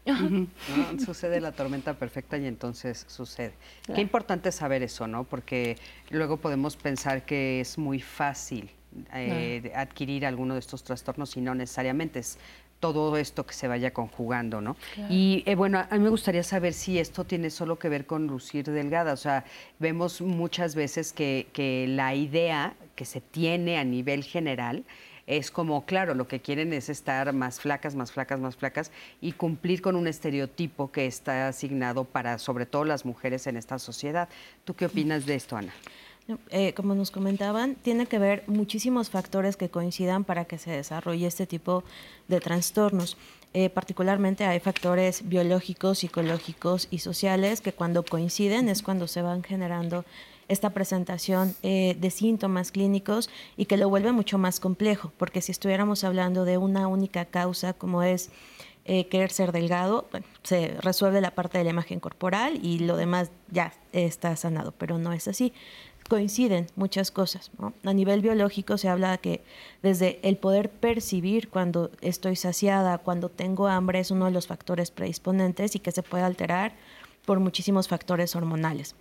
Sucede 1.05 1.40
la 1.40 1.52
tormenta 1.52 1.95
perfecta 1.95 2.38
y 2.38 2.47
entonces 2.47 3.05
sucede. 3.09 3.52
Qué 3.95 4.00
importante 4.00 4.50
saber 4.52 4.83
eso, 4.83 5.07
¿no? 5.07 5.25
Porque 5.25 5.76
luego 6.11 6.38
podemos 6.38 6.76
pensar 6.76 7.25
que 7.25 7.61
es 7.61 7.79
muy 7.79 8.00
fácil 8.00 8.71
eh, 9.14 9.73
adquirir 9.75 10.26
alguno 10.26 10.55
de 10.55 10.61
estos 10.61 10.83
trastornos 10.83 11.37
y 11.37 11.40
no 11.40 11.55
necesariamente 11.55 12.19
es 12.19 12.38
todo 12.81 13.17
esto 13.19 13.45
que 13.47 13.52
se 13.52 13.69
vaya 13.69 13.93
conjugando, 13.93 14.62
¿no? 14.62 14.75
Y 15.11 15.43
eh, 15.47 15.55
bueno, 15.55 15.79
a 15.79 15.95
mí 15.95 16.02
me 16.02 16.09
gustaría 16.09 16.43
saber 16.43 16.73
si 16.73 16.99
esto 16.99 17.25
tiene 17.25 17.50
solo 17.50 17.79
que 17.79 17.90
ver 17.90 18.07
con 18.07 18.26
lucir 18.26 18.64
delgada, 18.64 19.12
o 19.12 19.19
sea, 19.19 19.45
vemos 19.79 20.23
muchas 20.23 20.75
veces 20.75 21.12
que, 21.12 21.49
que 21.52 21.87
la 21.88 22.14
idea 22.14 22.75
que 22.97 23.05
se 23.05 23.21
tiene 23.21 23.79
a 23.79 23.85
nivel 23.85 24.25
general 24.25 24.85
es 25.30 25.52
como, 25.52 25.84
claro, 25.84 26.14
lo 26.14 26.26
que 26.26 26.40
quieren 26.40 26.72
es 26.72 26.88
estar 26.88 27.32
más 27.32 27.60
flacas, 27.60 27.94
más 27.94 28.10
flacas, 28.10 28.40
más 28.40 28.56
flacas 28.56 28.90
y 29.20 29.30
cumplir 29.32 29.80
con 29.80 29.94
un 29.94 30.08
estereotipo 30.08 30.90
que 30.90 31.06
está 31.06 31.46
asignado 31.46 32.02
para, 32.02 32.38
sobre 32.38 32.66
todo, 32.66 32.84
las 32.84 33.04
mujeres 33.04 33.46
en 33.46 33.56
esta 33.56 33.78
sociedad. 33.78 34.28
¿Tú 34.64 34.75
qué 34.75 34.87
opinas 34.87 35.26
de 35.26 35.37
esto, 35.37 35.56
Ana? 35.56 35.72
Eh, 36.50 36.75
como 36.75 36.96
nos 36.96 37.12
comentaban, 37.12 37.76
tiene 37.76 38.06
que 38.06 38.18
ver 38.18 38.42
muchísimos 38.49 39.08
factores 39.08 39.56
que 39.56 39.68
coincidan 39.68 40.25
para 40.25 40.46
que 40.46 40.58
se 40.58 40.72
desarrolle 40.72 41.28
este 41.28 41.46
tipo 41.46 41.84
de 42.26 42.40
trastornos. 42.40 43.16
Eh, 43.54 43.70
particularmente 43.70 44.44
hay 44.44 44.58
factores 44.58 45.28
biológicos, 45.28 46.00
psicológicos 46.00 46.88
y 46.90 46.99
sociales 46.99 47.60
que 47.60 47.72
cuando 47.72 48.04
coinciden 48.04 48.68
es 48.68 48.82
cuando 48.82 49.06
se 49.06 49.22
van 49.22 49.44
generando 49.44 50.04
esta 50.50 50.71
presentación 50.71 51.54
eh, 51.62 51.97
de 51.99 52.11
síntomas 52.11 52.73
clínicos 52.73 53.30
y 53.57 53.66
que 53.66 53.76
lo 53.76 53.88
vuelve 53.88 54.11
mucho 54.11 54.37
más 54.37 54.59
complejo, 54.59 55.12
porque 55.16 55.40
si 55.40 55.52
estuviéramos 55.52 56.02
hablando 56.02 56.45
de 56.45 56.59
una 56.59 56.88
única 56.88 57.25
causa 57.25 57.73
como 57.73 58.02
es 58.02 58.30
eh, 58.85 59.07
querer 59.07 59.30
ser 59.30 59.52
delgado, 59.52 60.09
se 60.42 60.75
resuelve 60.80 61.21
la 61.21 61.30
parte 61.30 61.59
de 61.59 61.64
la 61.64 61.71
imagen 61.71 62.00
corporal 62.00 62.59
y 62.62 62.80
lo 62.80 62.97
demás 62.97 63.30
ya 63.49 63.73
está 63.92 64.35
sanado, 64.35 64.73
pero 64.76 64.99
no 64.99 65.12
es 65.12 65.28
así. 65.28 65.52
Coinciden 66.09 66.66
muchas 66.75 67.12
cosas. 67.12 67.52
A 67.85 67.95
nivel 67.95 68.21
biológico 68.21 68.76
se 68.76 68.88
habla 68.88 69.19
que 69.19 69.45
desde 69.85 70.19
el 70.28 70.37
poder 70.37 70.69
percibir 70.69 71.49
cuando 71.49 71.92
estoy 72.00 72.35
saciada, 72.35 72.99
cuando 72.99 73.28
tengo 73.28 73.69
hambre, 73.69 74.00
es 74.00 74.11
uno 74.11 74.25
de 74.25 74.33
los 74.33 74.49
factores 74.49 74.90
predisponentes 74.90 75.76
y 75.76 75.78
que 75.78 75.92
se 75.92 76.02
puede 76.02 76.25
alterar 76.25 76.73
por 77.25 77.38
muchísimos 77.38 77.87
factores 77.87 78.35
hormonales. 78.35 78.97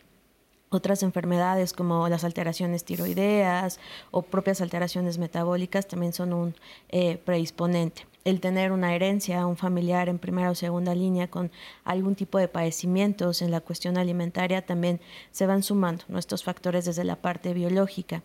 Otras 0.72 1.02
enfermedades 1.02 1.74
como 1.74 2.08
las 2.10 2.24
alteraciones 2.24 2.84
tiroideas 2.84 3.80
o 4.12 4.22
propias 4.22 4.62
alteraciones 4.62 5.18
metabólicas 5.18 5.88
también 5.88 6.14
son 6.14 6.34
un 6.34 6.56
eh, 6.90 7.18
predisponente. 7.18 8.06
El 8.24 8.40
tener 8.40 8.72
una 8.72 8.94
herencia, 8.94 9.48
un 9.48 9.58
familiar 9.58 10.10
en 10.10 10.20
primera 10.20 10.52
o 10.52 10.56
segunda 10.56 10.94
línea 10.94 11.28
con 11.28 11.52
algún 11.84 12.16
tipo 12.16 12.38
de 12.38 12.48
padecimientos 12.48 13.42
en 13.42 13.50
la 13.50 13.62
cuestión 13.62 13.98
alimentaria 13.98 14.64
también 14.64 15.02
se 15.32 15.48
van 15.48 15.64
sumando 15.64 16.04
nuestros 16.08 16.44
factores 16.44 16.86
desde 16.86 17.04
la 17.04 17.16
parte 17.16 17.54
biológica 17.54 18.24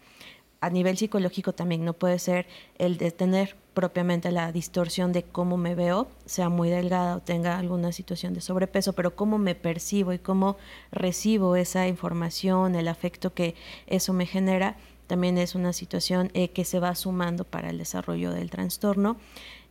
a 0.65 0.71
nivel 0.71 0.97
psicológico 0.97 1.53
también 1.53 1.85
no 1.85 1.93
puede 1.93 2.19
ser 2.19 2.47
el 2.79 2.97
de 2.97 3.11
tener 3.11 3.55
propiamente 3.75 4.31
la 4.31 4.53
distorsión 4.53 5.13
de 5.13 5.25
cómo 5.25 5.57
me 5.57 5.75
veo, 5.75 6.09
sea 6.25 6.49
muy 6.49 6.71
delgada 6.71 7.17
o 7.17 7.21
tenga 7.21 7.59
alguna 7.59 7.93
situación 7.93 8.33
de 8.33 8.41
sobrepeso, 8.41 8.93
pero 8.93 9.17
cómo 9.17 9.37
me 9.37 9.55
percibo 9.55 10.13
y 10.13 10.19
cómo 10.19 10.57
recibo 10.93 11.57
esa 11.57 11.87
información, 11.89 12.77
el 12.77 12.89
afecto 12.89 13.35
que 13.35 13.57
eso 13.87 14.13
me 14.13 14.27
genera, 14.27 14.77
también 15.09 15.37
es 15.37 15.55
una 15.55 15.73
situación 15.73 16.31
eh, 16.35 16.49
que 16.49 16.65
se 16.65 16.81
va 16.81 16.95
sumando 16.95 17.45
para 17.45 17.71
el 17.71 17.79
desarrollo 17.79 18.31
del 18.31 18.49
trastorno. 18.49 19.17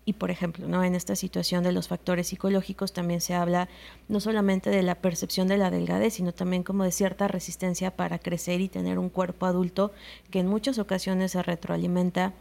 Y 0.05 0.13
por 0.13 0.31
ejemplo, 0.31 0.67
¿no? 0.67 0.83
en 0.83 0.95
esta 0.95 1.15
situación 1.15 1.63
de 1.63 1.71
los 1.71 1.87
factores 1.87 2.27
psicológicos 2.27 2.91
también 2.91 3.21
se 3.21 3.35
habla 3.35 3.69
no 4.09 4.19
solamente 4.19 4.69
de 4.69 4.83
la 4.83 4.95
percepción 4.95 5.47
de 5.47 5.55
la 5.55 5.71
delgadez, 5.71 6.15
sino 6.15 6.33
también 6.33 6.63
como 6.63 6.83
de 6.83 6.91
cierta 6.91 7.29
resistencia 7.29 7.89
para 7.95 8.19
crecer 8.19 8.59
y 8.59 8.67
tener 8.67 8.99
un 8.99 9.07
cuerpo 9.07 9.45
adulto 9.45 9.93
que 10.29 10.39
en 10.39 10.47
muchas 10.47 10.77
ocasiones 10.77 11.31
se 11.31 11.41
retroalimenta 11.41 12.33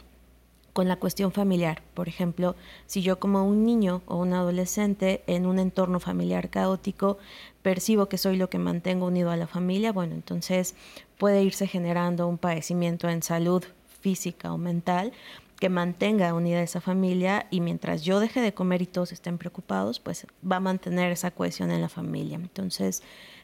con 0.73 0.87
la 0.87 0.97
cuestión 0.97 1.31
familiar. 1.31 1.81
Por 1.93 2.09
ejemplo, 2.09 2.55
si 2.87 3.01
yo 3.01 3.19
como 3.19 3.47
un 3.47 3.65
niño 3.65 4.01
o 4.07 4.17
un 4.17 4.33
adolescente 4.33 5.23
en 5.27 5.45
un 5.45 5.59
entorno 5.59 5.99
familiar 5.99 6.49
caótico 6.49 7.19
percibo 7.61 8.07
que 8.07 8.17
soy 8.17 8.35
lo 8.35 8.49
que 8.49 8.57
mantengo 8.57 9.07
unido 9.07 9.31
a 9.31 9.37
la 9.37 9.47
familia, 9.47 9.93
bueno, 9.93 10.15
entonces 10.15 10.75
puede 11.17 11.43
irse 11.43 11.67
generando 11.67 12.27
un 12.27 12.37
padecimiento 12.37 13.07
en 13.07 13.23
salud 13.23 13.63
física 14.01 14.51
o 14.51 14.57
mental 14.57 15.13
que 15.59 15.69
mantenga 15.69 16.33
unida 16.33 16.61
esa 16.61 16.81
familia 16.81 17.47
y 17.49 17.61
mientras 17.61 18.01
yo 18.01 18.19
deje 18.19 18.41
de 18.41 18.53
comer 18.53 18.81
y 18.81 18.85
todos 18.85 19.13
estén 19.13 19.37
preocupados, 19.37 20.01
pues 20.01 20.27
va 20.45 20.57
a 20.57 20.59
mantener 20.59 21.11
esa 21.11 21.31
cohesión 21.31 21.71
en 21.71 21.79
la 21.79 21.87
familia. 21.87 22.35
Entonces, 22.35 23.01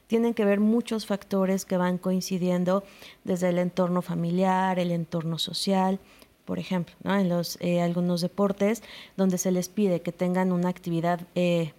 tienen 0.07 0.33
que 0.33 0.43
ver 0.43 0.59
muchos 0.59 1.05
factores 1.05 1.63
que 1.63 1.77
van 1.77 1.97
coincidiendo 1.97 2.83
desde 3.23 3.49
el 3.49 3.59
entorno 3.59 4.01
familiar, 4.01 4.79
el 4.79 4.91
entorno 4.91 5.37
social, 5.37 5.99
por 6.49 6.57
ejemplo, 6.57 6.95
en 7.05 7.29
los, 7.29 7.59
eh, 7.61 7.79
algunos 7.79 8.21
deportes 8.21 8.81
donde 9.15 9.37
se 9.37 9.51
les 9.51 9.69
pide 9.69 10.01
que 10.01 10.11
tengan 10.11 10.51
una 10.51 10.69
actividad 10.69 11.21
eh, 11.35 11.73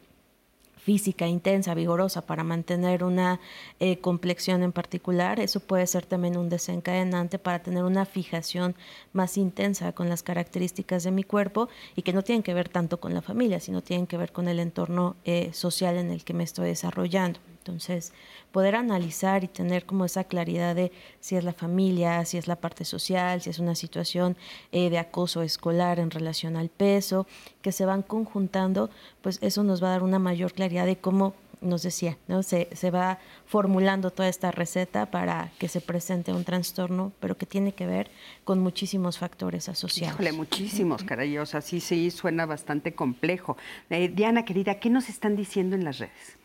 física 0.76 1.26
intensa, 1.26 1.74
vigorosa, 1.74 2.24
para 2.24 2.44
mantener 2.44 3.02
una 3.02 3.40
eh, 3.80 3.98
complexión 3.98 4.62
en 4.62 4.70
particular, 4.70 5.40
eso 5.40 5.58
puede 5.58 5.88
ser 5.88 6.06
también 6.06 6.36
un 6.36 6.48
desencadenante 6.48 7.40
para 7.40 7.58
tener 7.64 7.82
una 7.82 8.06
fijación 8.06 8.76
más 9.12 9.36
intensa 9.36 9.90
con 9.90 10.08
las 10.08 10.22
características 10.22 11.02
de 11.02 11.10
mi 11.10 11.24
cuerpo 11.24 11.68
y 11.96 12.02
que 12.02 12.12
no 12.12 12.22
tienen 12.22 12.44
que 12.44 12.54
ver 12.54 12.68
tanto 12.68 13.00
con 13.00 13.12
la 13.12 13.22
familia, 13.22 13.58
sino 13.58 13.82
tienen 13.82 14.06
que 14.06 14.18
ver 14.18 14.30
con 14.30 14.46
el 14.46 14.60
entorno 14.60 15.16
eh, 15.24 15.50
social 15.52 15.96
en 15.96 16.12
el 16.12 16.22
que 16.22 16.32
me 16.32 16.44
estoy 16.44 16.68
desarrollando. 16.68 17.40
Entonces, 17.70 18.12
poder 18.52 18.74
analizar 18.74 19.44
y 19.44 19.48
tener 19.48 19.86
como 19.86 20.04
esa 20.04 20.24
claridad 20.24 20.74
de 20.74 20.92
si 21.20 21.36
es 21.36 21.44
la 21.44 21.52
familia, 21.52 22.24
si 22.24 22.36
es 22.36 22.48
la 22.48 22.56
parte 22.56 22.84
social, 22.84 23.40
si 23.40 23.50
es 23.50 23.58
una 23.58 23.74
situación 23.74 24.36
eh, 24.72 24.90
de 24.90 24.98
acoso 24.98 25.42
escolar 25.42 25.98
en 25.98 26.10
relación 26.10 26.56
al 26.56 26.68
peso, 26.68 27.26
que 27.62 27.72
se 27.72 27.86
van 27.86 28.02
conjuntando, 28.02 28.90
pues 29.22 29.38
eso 29.40 29.62
nos 29.62 29.82
va 29.82 29.88
a 29.88 29.92
dar 29.92 30.02
una 30.02 30.18
mayor 30.18 30.52
claridad 30.52 30.84
de 30.84 30.96
cómo 30.96 31.34
nos 31.60 31.82
decía, 31.82 32.16
¿no? 32.26 32.42
Se, 32.42 32.68
se, 32.72 32.90
va 32.90 33.18
formulando 33.44 34.10
toda 34.10 34.28
esta 34.28 34.50
receta 34.50 35.10
para 35.10 35.52
que 35.58 35.68
se 35.68 35.82
presente 35.82 36.32
un 36.32 36.42
trastorno, 36.44 37.12
pero 37.20 37.36
que 37.36 37.44
tiene 37.44 37.72
que 37.72 37.86
ver 37.86 38.10
con 38.44 38.60
muchísimos 38.60 39.18
factores 39.18 39.68
asociados. 39.68 40.14
Híjole, 40.14 40.32
muchísimos, 40.32 41.04
caray, 41.04 41.36
o 41.38 41.44
sea, 41.46 41.60
sí, 41.60 41.80
sí, 41.80 42.10
suena 42.10 42.46
bastante 42.46 42.94
complejo. 42.94 43.58
Eh, 43.90 44.08
Diana, 44.08 44.44
querida, 44.46 44.80
¿qué 44.80 44.88
nos 44.88 45.10
están 45.10 45.36
diciendo 45.36 45.76
en 45.76 45.84
las 45.84 45.98
redes? 45.98 46.39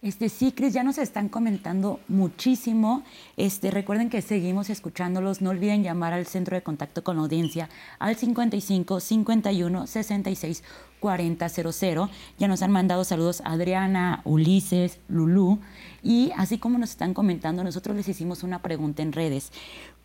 Este, 0.00 0.28
sí, 0.28 0.52
Cris, 0.52 0.72
ya 0.72 0.84
nos 0.84 0.96
están 0.96 1.28
comentando 1.28 1.98
muchísimo. 2.06 3.02
Este, 3.36 3.72
recuerden 3.72 4.10
que 4.10 4.22
seguimos 4.22 4.70
escuchándolos. 4.70 5.42
No 5.42 5.50
olviden 5.50 5.82
llamar 5.82 6.12
al 6.12 6.26
centro 6.26 6.54
de 6.54 6.62
contacto 6.62 7.02
con 7.02 7.16
la 7.16 7.22
audiencia 7.22 7.68
al 7.98 8.14
55 8.14 9.00
51 9.00 9.86
66 9.88 10.62
40 11.00 11.48
00. 11.48 12.10
Ya 12.38 12.46
nos 12.46 12.62
han 12.62 12.70
mandado 12.70 13.02
saludos 13.02 13.42
Adriana, 13.44 14.22
Ulises, 14.24 15.00
Lulú. 15.08 15.58
Y 16.04 16.30
así 16.36 16.58
como 16.58 16.78
nos 16.78 16.90
están 16.90 17.12
comentando, 17.12 17.64
nosotros 17.64 17.96
les 17.96 18.08
hicimos 18.08 18.44
una 18.44 18.62
pregunta 18.62 19.02
en 19.02 19.12
redes. 19.12 19.50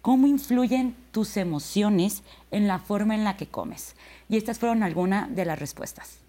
¿Cómo 0.02 0.26
influyen 0.26 0.96
tus 1.12 1.38
emociones 1.38 2.24
en 2.50 2.68
la 2.68 2.80
forma 2.80 3.14
en 3.14 3.24
la 3.24 3.38
que 3.38 3.46
comes? 3.46 3.96
Y 4.28 4.38
estas 4.38 4.58
fueron 4.58 4.82
algunas 4.82 5.34
de 5.36 5.46
las 5.46 5.60
respuestas. 5.60 6.23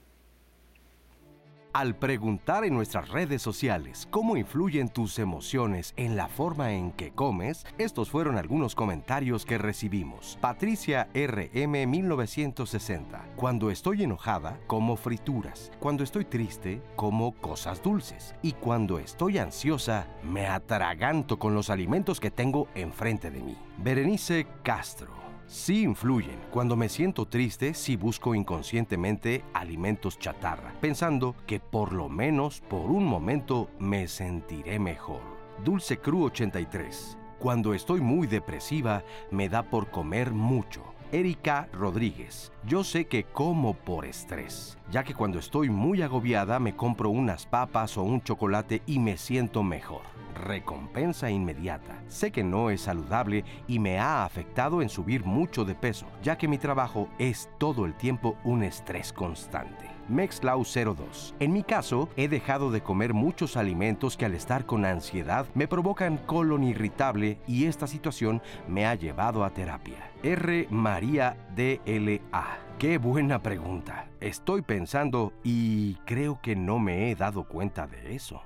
Al 1.75 1.97
preguntar 1.97 2.65
en 2.65 2.73
nuestras 2.73 3.09
redes 3.09 3.43
sociales 3.43 4.07
cómo 4.13 4.37
influyen 4.37 4.89
tus 4.89 5.19
emociones 5.19 5.93
en 5.97 6.15
la 6.15 6.29
forma 6.29 6.73
en 6.73 6.93
que 6.93 7.11
comes, 7.11 7.67
estos 7.79 8.11
fueron 8.11 8.39
algunos 8.39 8.77
comentarios 8.77 9.45
que 9.45 9.59
recibimos. 9.59 10.39
Patricia 10.41 11.09
RM 11.13 11.91
1960. 11.91 13.27
Cuando 13.35 13.73
estoy 13.73 14.05
enojada, 14.05 14.57
como 14.69 14.95
frituras. 14.95 15.73
Cuando 15.81 16.05
estoy 16.05 16.25
triste, 16.25 16.81
como 16.95 17.33
cosas 17.33 17.83
dulces. 17.83 18.37
Y 18.41 18.53
cuando 18.53 19.01
estoy 19.01 19.39
ansiosa, 19.39 20.07
me 20.23 20.47
atraganto 20.47 21.41
con 21.41 21.57
los 21.57 21.71
alimentos 21.71 22.21
que 22.21 22.31
tengo 22.31 22.69
enfrente 22.77 23.33
de 23.33 23.41
mí. 23.41 23.59
Berenice 23.79 24.47
Castro. 24.63 25.24
Sí 25.47 25.83
influyen. 25.83 26.39
Cuando 26.51 26.77
me 26.77 26.89
siento 26.89 27.27
triste, 27.27 27.75
sí 27.75 27.97
busco 27.97 28.35
inconscientemente 28.35 29.45
alimentos 29.53 30.19
chatarra, 30.19 30.75
pensando 30.81 31.35
que 31.47 31.61
por 31.61 31.93
lo 31.93 32.09
menos 32.09 32.63
por 32.63 32.91
un 32.91 33.05
momento 33.05 33.71
me 33.79 34.09
sentiré 34.09 34.79
mejor. 34.79 35.21
Dulce 35.63 35.99
Cru 35.99 36.25
83. 36.25 37.19
Cuando 37.39 37.75
estoy 37.75 38.01
muy 38.01 38.27
depresiva, 38.27 39.05
me 39.31 39.49
da 39.49 39.63
por 39.65 39.91
comer 39.91 40.33
mucho. 40.33 40.94
Erika 41.15 41.69
Rodríguez. 41.73 42.51
Yo 42.67 42.83
sé 42.83 43.07
que 43.07 43.23
como 43.23 43.75
por 43.75 44.05
estrés, 44.05 44.77
ya 44.91 45.05
que 45.05 45.15
cuando 45.15 45.39
estoy 45.39 45.71
muy 45.71 46.03
agobiada 46.03 46.59
me 46.59 46.75
compro 46.75 47.09
unas 47.09 47.47
papas 47.47 47.97
o 47.97 48.03
un 48.03 48.21
chocolate 48.21 48.83
y 48.85 48.99
me 48.99 49.17
siento 49.17 49.63
mejor. 49.63 50.03
Recompensa 50.35 51.31
inmediata. 51.31 52.03
Sé 52.09 52.33
que 52.33 52.43
no 52.43 52.69
es 52.69 52.81
saludable 52.81 53.45
y 53.69 53.79
me 53.79 54.01
ha 54.01 54.25
afectado 54.25 54.83
en 54.83 54.89
subir 54.89 55.25
mucho 55.25 55.65
de 55.65 55.77
peso, 55.77 56.07
ya 56.21 56.37
que 56.37 56.49
mi 56.49 56.59
trabajo 56.59 57.09
es 57.21 57.49
todo 57.59 57.87
el 57.87 57.95
tiempo 57.95 58.37
un 58.43 58.65
estrés 58.65 59.13
constante. 59.13 59.89
Mexlau 60.09 60.65
02. 60.65 61.37
En 61.39 61.53
mi 61.53 61.63
caso, 61.63 62.09
he 62.17 62.27
dejado 62.27 62.73
de 62.73 62.83
comer 62.83 63.15
muchos 63.15 63.57
alimentos 63.57 64.17
que 64.17 64.25
al 64.25 64.35
estar 64.35 64.67
con 64.67 64.85
ansiedad 64.85 65.47
me 65.55 65.69
provocan 65.69 66.17
colon 66.17 66.65
irritable 66.65 67.39
y 67.47 67.67
esta 67.67 67.87
situación 67.87 68.43
me 68.67 68.85
ha 68.85 68.97
llevado 68.97 69.45
a 69.45 69.51
terapia. 69.51 70.11
R. 70.25 70.69
María 70.71 71.37
DLA. 71.55 72.59
Qué 72.79 72.97
buena 72.97 73.43
pregunta. 73.43 74.09
Estoy 74.21 74.63
pensando 74.63 75.35
y 75.45 75.97
creo 76.07 76.41
que 76.41 76.57
no 76.57 76.79
me 76.79 77.11
he 77.11 77.15
dado 77.15 77.47
cuenta 77.47 77.87
de 77.87 78.15
eso. 78.15 78.43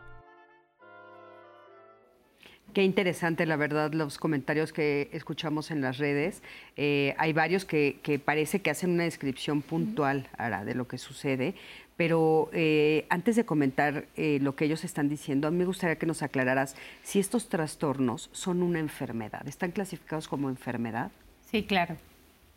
Qué 2.75 2.82
interesante, 2.82 3.47
la 3.47 3.54
verdad, 3.54 3.92
los 3.92 4.18
comentarios 4.18 4.73
que 4.73 5.08
escuchamos 5.12 5.70
en 5.70 5.80
las 5.80 5.99
redes. 5.99 6.42
Eh, 6.76 7.14
hay 7.16 7.32
varios 7.32 7.64
que, 7.64 8.20
parece 8.25 8.61
que 8.61 8.70
hacen 8.70 8.90
una 8.90 9.04
descripción 9.04 9.62
puntual 9.62 10.26
ahora 10.37 10.64
de 10.64 10.75
lo 10.75 10.88
que 10.88 10.99
sucede, 10.99 11.54
pero 11.97 12.50
eh, 12.52 13.06
antes 13.08 13.37
de 13.37 13.44
comentar 13.44 14.06
eh, 14.16 14.40
lo 14.42 14.56
que 14.56 14.64
ellos 14.64 14.82
están 14.82 15.08
diciendo, 15.08 15.47
a 15.47 15.52
mí 15.52 15.58
me 15.58 15.64
gustaría 15.64 15.97
que 15.97 16.06
nos 16.06 16.25
aclararas 16.25 16.75
si 17.04 17.20
estos 17.20 17.49
trastornos 17.49 18.30
son 18.32 18.64
una 18.64 18.80
enfermedad. 18.80 19.47
¿Están 19.47 19.70
clasificados 19.70 20.26
como 20.26 20.49
enfermedad? 20.49 21.12
Sí, 21.50 21.62
claro. 21.62 21.96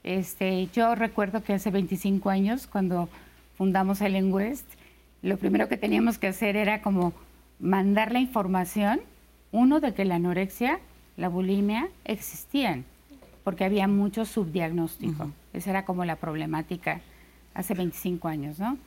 Este, 0.04 0.68
yo 0.74 0.96
recuerdo 0.96 1.44
que 1.44 1.54
hace 1.54 1.72
25 1.72 2.30
años, 2.30 2.68
cuando 2.68 3.08
fundamos 3.58 4.02
Ellen 4.02 4.34
West, 4.34 4.66
lo 5.22 5.38
primero 5.38 5.68
que 5.70 5.78
teníamos 5.78 6.18
que 6.18 6.28
hacer 6.28 6.56
era 6.56 6.82
como 6.82 7.14
mandar 7.60 8.12
la 8.12 8.20
información 8.20 9.02
uno, 9.52 9.82
de 9.82 9.94
que 9.94 10.06
la 10.06 10.16
anorexia, 10.16 10.80
la 11.18 11.28
bulimia 11.28 11.90
existían, 12.06 12.86
porque 13.44 13.66
había 13.66 13.88
mucho 13.88 14.26
subdiagnóstico. 14.26 15.32
Esa 15.54 15.72
era 15.72 15.86
como 15.86 16.06
la 16.06 16.16
problemática 16.16 17.02
hace 17.54 17.74
25 17.74 18.28
años, 18.30 18.60
¿no? 18.60 18.78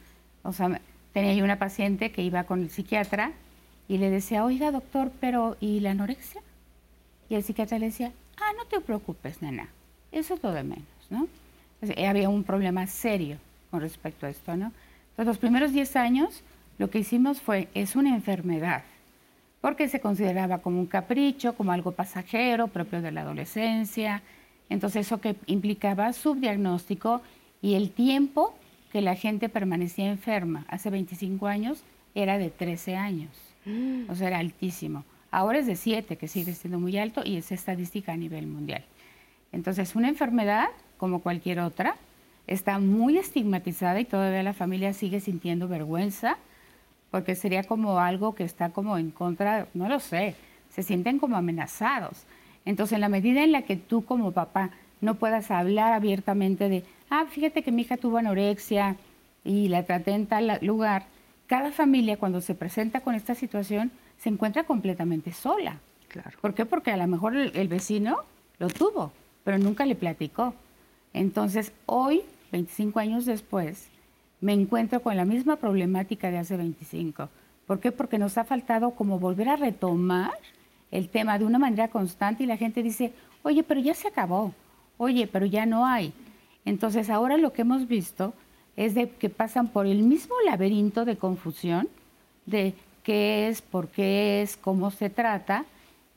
O 0.43 0.53
sea, 0.53 0.81
tenía 1.13 1.35
yo 1.35 1.45
una 1.45 1.59
paciente 1.59 2.11
que 2.13 2.23
iba 2.23 2.45
con 2.45 2.63
el 2.63 2.71
psiquiatra 2.71 3.33
y 3.89 3.99
le 3.99 4.09
decía, 4.09 4.45
oiga, 4.45 4.73
doctor, 4.73 5.13
pero 5.21 5.59
¿y 5.61 5.81
la 5.81 5.91
anorexia? 5.91 6.41
Y 7.29 7.35
el 7.35 7.43
psiquiatra 7.43 7.79
le 7.79 7.87
decía, 7.87 8.13
ah, 8.39 8.53
no 8.57 8.65
te 8.65 8.81
preocupes, 8.81 9.43
nena, 9.43 9.69
eso 10.19 10.35
es 10.35 10.43
lo 10.43 10.53
de 10.53 10.63
menos, 10.63 10.85
¿no? 11.11 11.29
había 12.07 12.31
un 12.31 12.45
problema 12.45 12.87
serio 12.87 13.37
con 13.71 13.81
respecto 13.81 14.25
a 14.25 14.31
esto, 14.31 14.57
¿no? 14.57 14.73
Entonces, 15.11 15.27
los 15.27 15.39
primeros 15.39 15.73
10 15.73 15.97
años, 15.97 16.43
lo 16.79 16.89
que 16.89 17.01
hicimos 17.01 17.43
fue, 17.43 17.69
es 17.75 17.95
una 17.95 18.15
enfermedad, 18.15 18.85
porque 19.61 19.89
se 19.89 20.01
consideraba 20.01 20.59
como 20.59 20.81
un 20.81 20.87
capricho, 20.87 21.55
como 21.55 21.73
algo 21.73 21.93
pasajero, 21.93 22.69
propio 22.69 23.01
de 23.01 23.13
la 23.13 23.23
adolescencia. 23.23 24.23
Entonces 24.69 25.07
eso 25.07 25.21
que 25.21 25.37
implicaba 25.47 26.13
subdiagnóstico 26.13 27.23
y 27.63 27.75
el 27.75 27.91
tiempo 27.91 28.55
que 28.93 29.01
la 29.01 29.15
gente 29.15 29.49
permanecía 29.49 30.11
enferma 30.11 30.67
hace 30.69 30.91
25 30.91 31.47
años 31.47 31.83
era 32.15 32.39
de 32.39 32.51
13 32.51 32.97
años. 32.97 33.31
Mm. 33.65 34.11
O 34.11 34.15
sea, 34.15 34.29
era 34.29 34.39
altísimo. 34.39 35.05
Ahora 35.31 35.59
es 35.59 35.67
de 35.67 35.77
7, 35.77 36.17
que 36.17 36.29
sigue 36.29 36.53
siendo 36.53 36.79
muy 36.79 36.99
alto 36.99 37.23
y 37.25 37.37
es 37.37 37.51
estadística 37.51 38.13
a 38.13 38.17
nivel 38.17 38.47
mundial. 38.47 38.85
Entonces, 39.55 39.95
una 39.95 40.09
enfermedad, 40.09 40.67
como 40.99 41.21
cualquier 41.21 41.61
otra, 41.61 41.95
está 42.49 42.81
muy 42.81 43.19
estigmatizada 43.19 44.01
y 44.01 44.05
todavía 44.05 44.43
la 44.43 44.53
familia 44.53 44.93
sigue 44.93 45.21
sintiendo 45.21 45.69
vergüenza 45.69 46.37
porque 47.13 47.37
sería 47.37 47.63
como 47.63 48.01
algo 48.01 48.35
que 48.35 48.43
está 48.43 48.71
como 48.71 48.99
en 48.99 49.13
contra, 49.13 49.69
no 49.73 49.89
lo 49.89 50.01
sé, 50.01 50.35
se 50.71 50.83
sienten 50.83 51.21
como 51.21 51.37
amenazados. 51.37 52.25
Entonces, 52.65 52.95
en 52.95 53.03
la 53.03 53.09
medida 53.09 53.45
en 53.45 53.53
la 53.53 53.63
que 53.63 53.77
tú 53.77 54.05
como 54.05 54.33
papá 54.33 54.71
no 55.01 55.15
puedas 55.15 55.53
hablar 55.53 55.93
abiertamente 55.93 56.69
de, 56.69 56.83
ah, 57.09 57.27
fíjate 57.31 57.63
que 57.63 57.71
mi 57.71 57.83
hija 57.83 57.97
tuvo 57.97 58.19
anorexia 58.19 58.97
y 59.45 59.69
la 59.69 59.85
traté 59.85 60.11
en 60.13 60.27
tal 60.27 60.59
lugar, 60.63 61.05
cada 61.47 61.71
familia 61.71 62.17
cuando 62.17 62.41
se 62.41 62.57
presenta 62.57 63.01
con 63.03 63.15
esta 63.15 63.37
situación 63.37 63.93
se 64.19 64.31
encuentra 64.31 64.65
completamente 64.65 65.33
sola. 65.33 65.79
Claro. 66.09 66.37
¿Por 66.41 66.55
qué? 66.55 66.67
Porque 66.67 66.91
a 66.91 66.97
lo 66.97 67.07
mejor 67.07 67.37
el, 67.37 67.53
el 67.55 67.69
vecino 67.69 68.19
lo 68.59 68.69
tuvo, 68.69 69.13
pero 69.45 69.59
nunca 69.59 69.87
le 69.87 69.95
platicó. 69.95 70.55
Entonces, 71.13 71.73
hoy, 71.87 72.23
25 72.51 72.99
años 72.99 73.27
después, 73.27 73.89
me 74.41 74.53
encuentro 74.53 75.01
con 75.01 75.17
la 75.17 75.25
misma 75.25 75.57
problemática 75.57 76.31
de 76.31 76.39
hace 76.39 76.57
25. 76.57 77.29
¿Por 77.67 77.81
qué? 77.81 77.93
Porque 77.93 78.19
nos 78.19 78.37
ha 78.37 78.45
faltado 78.45 78.91
como 78.91 79.19
volver 79.19 79.49
a 79.49 79.57
retomar 79.57 80.33
el 80.91 81.09
tema 81.09 81.39
de 81.39 81.45
una 81.45 81.59
manera 81.59 81.89
constante 81.89 82.45
y 82.45 82.47
la 82.47 82.57
gente 82.57 82.83
dice, 82.83 83.13
oye, 83.43 83.63
pero 83.63 83.81
ya 83.81 83.95
se 83.95 84.09
acabó, 84.09 84.53
oye, 84.99 85.27
pero 85.27 85.47
ya 85.47 85.67
no 85.67 85.87
hay. 85.87 86.13
Entonces 86.65 87.11
ahora 87.11 87.37
lo 87.37 87.53
que 87.53 87.63
hemos 87.63 87.89
visto 87.89 88.35
es 88.77 88.95
de 88.95 89.09
que 89.09 89.29
pasan 89.29 89.69
por 89.69 89.87
el 89.87 90.03
mismo 90.03 90.35
laberinto 90.45 91.05
de 91.05 91.17
confusión 91.17 91.89
de 92.47 92.75
qué 93.03 93.49
es, 93.49 93.63
por 93.63 93.89
qué 93.89 94.43
es, 94.43 94.57
cómo 94.57 94.91
se 94.91 95.11
trata 95.11 95.65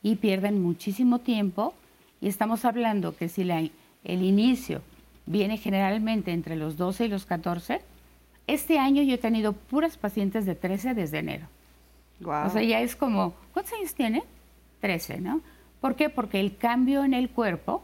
y 0.02 0.16
pierden 0.16 0.62
muchísimo 0.62 1.18
tiempo 1.18 1.74
y 2.20 2.28
estamos 2.28 2.64
hablando 2.64 3.16
que 3.16 3.28
si 3.28 3.44
la, 3.44 3.60
el 3.60 4.22
inicio 4.22 4.82
viene 5.26 5.58
generalmente 5.58 6.32
entre 6.32 6.56
los 6.56 6.76
12 6.76 7.06
y 7.06 7.08
los 7.08 7.26
14, 7.26 7.80
este 8.46 8.78
año 8.78 9.02
yo 9.02 9.14
he 9.14 9.18
tenido 9.18 9.52
puras 9.52 9.96
pacientes 9.96 10.46
de 10.46 10.54
13 10.54 10.94
desde 10.94 11.18
enero. 11.18 11.46
O 12.24 12.50
sea, 12.50 12.62
ya 12.62 12.80
es 12.80 12.96
como, 12.96 13.34
¿cuántos 13.52 13.74
años 13.74 13.94
tiene? 13.94 14.24
13, 14.80 15.20
¿no? 15.20 15.40
¿Por 15.80 15.94
qué? 15.94 16.08
Porque 16.08 16.40
el 16.40 16.56
cambio 16.56 17.04
en 17.04 17.14
el 17.14 17.30
cuerpo, 17.30 17.82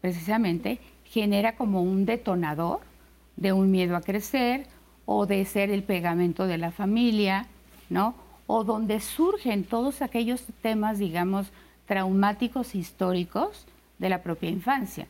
precisamente, 0.00 0.78
genera 1.04 1.56
como 1.56 1.82
un 1.82 2.06
detonador 2.06 2.80
de 3.36 3.52
un 3.52 3.70
miedo 3.70 3.96
a 3.96 4.00
crecer 4.00 4.66
o 5.04 5.26
de 5.26 5.44
ser 5.44 5.70
el 5.70 5.82
pegamento 5.82 6.46
de 6.46 6.58
la 6.58 6.70
familia, 6.70 7.46
¿no? 7.90 8.14
O 8.46 8.64
donde 8.64 9.00
surgen 9.00 9.64
todos 9.64 10.00
aquellos 10.00 10.44
temas, 10.62 10.98
digamos, 10.98 11.48
traumáticos 11.88 12.76
históricos 12.76 13.66
de 13.98 14.10
la 14.10 14.22
propia 14.22 14.50
infancia. 14.50 15.08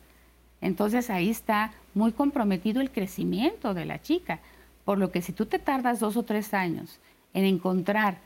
Entonces 0.63 1.11
ahí 1.11 1.29
está 1.29 1.73
muy 1.93 2.13
comprometido 2.13 2.81
el 2.81 2.91
crecimiento 2.91 3.75
de 3.75 3.85
la 3.85 4.01
chica. 4.01 4.41
Por 4.85 4.97
lo 4.97 5.11
que 5.11 5.21
si 5.21 5.33
tú 5.33 5.45
te 5.45 5.59
tardas 5.59 6.01
dos 6.01 6.17
o 6.17 6.23
tres 6.23 6.55
años 6.55 6.99
en 7.35 7.45
encontrar 7.45 8.19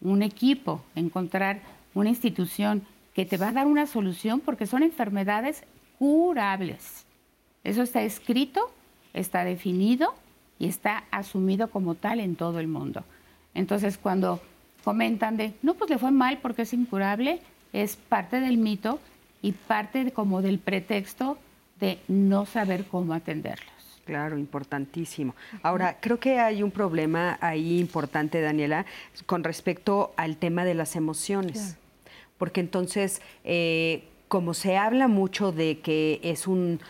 un 0.00 0.22
equipo, 0.22 0.82
encontrar 0.96 1.60
una 1.94 2.08
institución 2.08 2.82
que 3.14 3.26
te 3.26 3.36
va 3.36 3.48
a 3.48 3.52
dar 3.52 3.66
una 3.66 3.86
solución, 3.86 4.40
porque 4.40 4.66
son 4.66 4.82
enfermedades 4.82 5.64
curables. 5.98 7.04
Eso 7.64 7.82
está 7.82 8.02
escrito, 8.02 8.70
está 9.12 9.44
definido 9.44 10.14
y 10.58 10.66
está 10.66 11.04
asumido 11.10 11.68
como 11.70 11.94
tal 11.94 12.20
en 12.20 12.36
todo 12.36 12.60
el 12.60 12.68
mundo. 12.68 13.04
Entonces, 13.54 13.98
cuando 13.98 14.40
comentan 14.84 15.36
de, 15.36 15.52
no, 15.62 15.74
pues 15.74 15.90
le 15.90 15.98
fue 15.98 16.12
mal 16.12 16.38
porque 16.38 16.62
es 16.62 16.72
incurable, 16.72 17.40
es 17.72 17.96
parte 17.96 18.40
del 18.40 18.58
mito 18.58 18.98
y 19.42 19.52
parte 19.52 20.10
como 20.12 20.42
del 20.42 20.58
pretexto 20.58 21.38
de 21.80 21.98
no 22.08 22.46
saber 22.46 22.84
cómo 22.86 23.14
atenderlo. 23.14 23.70
Claro, 24.04 24.38
importantísimo. 24.38 25.34
Ahora, 25.62 25.98
creo 26.00 26.18
que 26.18 26.40
hay 26.40 26.62
un 26.62 26.70
problema 26.70 27.36
ahí 27.42 27.78
importante, 27.78 28.40
Daniela, 28.40 28.86
con 29.26 29.44
respecto 29.44 30.14
al 30.16 30.38
tema 30.38 30.64
de 30.64 30.74
las 30.74 30.96
emociones. 30.96 31.76
Porque 32.38 32.60
entonces, 32.60 33.20
eh, 33.44 34.04
como 34.28 34.52
se 34.54 34.76
habla 34.76 35.08
mucho 35.08 35.52
de 35.52 35.80
que 35.80 36.20
es 36.22 36.46
un, 36.46 36.80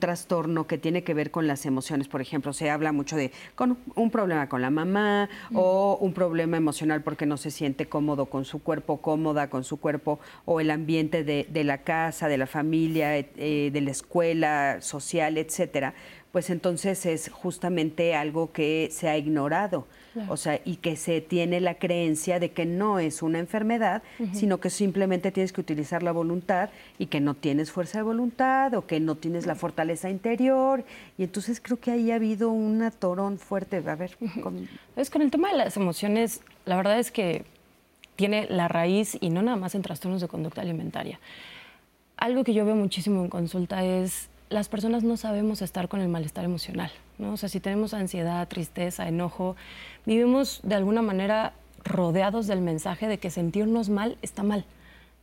trastorno 0.00 0.66
que 0.66 0.76
tiene 0.76 1.04
que 1.04 1.14
ver 1.14 1.30
con 1.30 1.46
las 1.46 1.64
emociones, 1.64 2.08
por 2.08 2.20
ejemplo, 2.20 2.52
se 2.52 2.68
habla 2.68 2.90
mucho 2.90 3.14
de 3.14 3.30
con 3.54 3.78
un 3.94 4.10
problema 4.10 4.48
con 4.48 4.60
la 4.60 4.70
mamá 4.70 5.28
o 5.54 5.96
un 6.00 6.12
problema 6.12 6.56
emocional 6.56 7.04
porque 7.04 7.26
no 7.26 7.36
se 7.36 7.52
siente 7.52 7.88
cómodo 7.88 8.26
con 8.26 8.44
su 8.44 8.60
cuerpo, 8.60 9.00
cómoda 9.00 9.48
con 9.48 9.62
su 9.62 9.76
cuerpo, 9.76 10.18
o 10.44 10.60
el 10.60 10.72
ambiente 10.72 11.22
de, 11.22 11.64
la 11.64 11.82
casa, 11.82 12.26
de 12.26 12.38
la 12.38 12.48
familia, 12.48 13.16
eh, 13.16 13.70
de 13.72 13.80
la 13.80 13.92
escuela, 13.92 14.78
social, 14.80 15.38
etcétera 15.38 15.94
pues 16.32 16.50
entonces 16.50 17.06
es 17.06 17.30
justamente 17.30 18.14
algo 18.14 18.52
que 18.52 18.90
se 18.92 19.08
ha 19.08 19.16
ignorado. 19.16 19.86
O 20.28 20.36
sea, 20.36 20.60
y 20.64 20.76
que 20.76 20.96
se 20.96 21.20
tiene 21.20 21.60
la 21.60 21.74
creencia 21.74 22.38
de 22.40 22.50
que 22.50 22.66
no 22.66 22.98
es 22.98 23.22
una 23.22 23.38
enfermedad, 23.38 24.02
sino 24.32 24.58
que 24.58 24.70
simplemente 24.70 25.32
tienes 25.32 25.52
que 25.52 25.60
utilizar 25.60 26.02
la 26.02 26.12
voluntad 26.12 26.70
y 26.98 27.06
que 27.06 27.20
no 27.20 27.34
tienes 27.34 27.70
fuerza 27.70 27.98
de 27.98 28.02
voluntad 28.02 28.74
o 28.74 28.86
que 28.86 29.00
no 29.00 29.14
tienes 29.14 29.46
la 29.46 29.54
fortaleza 29.54 30.10
interior. 30.10 30.84
Y 31.16 31.24
entonces 31.24 31.60
creo 31.60 31.78
que 31.78 31.90
ahí 31.90 32.10
ha 32.10 32.16
habido 32.16 32.50
un 32.50 32.82
atorón 32.82 33.38
fuerte. 33.38 33.82
A 33.86 33.94
ver, 33.94 34.16
con... 34.42 34.68
Es 34.96 35.10
con 35.10 35.22
el 35.22 35.30
tema 35.30 35.50
de 35.50 35.58
las 35.58 35.76
emociones, 35.76 36.40
la 36.66 36.76
verdad 36.76 36.98
es 36.98 37.10
que 37.10 37.44
tiene 38.16 38.46
la 38.50 38.66
raíz 38.66 39.16
y 39.20 39.30
no 39.30 39.42
nada 39.42 39.56
más 39.56 39.74
en 39.74 39.82
trastornos 39.82 40.20
de 40.20 40.28
conducta 40.28 40.60
alimentaria. 40.60 41.20
Algo 42.16 42.42
que 42.42 42.52
yo 42.52 42.64
veo 42.64 42.74
muchísimo 42.74 43.22
en 43.22 43.28
consulta 43.28 43.84
es 43.84 44.28
las 44.50 44.68
personas 44.68 45.04
no 45.04 45.16
sabemos 45.16 45.62
estar 45.62 45.88
con 45.88 46.00
el 46.00 46.08
malestar 46.08 46.44
emocional, 46.44 46.90
¿no? 47.18 47.32
O 47.32 47.36
sea, 47.36 47.48
si 47.48 47.60
tenemos 47.60 47.94
ansiedad, 47.94 48.46
tristeza, 48.48 49.08
enojo, 49.08 49.56
vivimos 50.06 50.60
de 50.62 50.74
alguna 50.74 51.02
manera 51.02 51.52
rodeados 51.84 52.46
del 52.46 52.60
mensaje 52.60 53.08
de 53.08 53.18
que 53.18 53.30
sentirnos 53.30 53.88
mal 53.88 54.16
está 54.22 54.42
mal. 54.42 54.64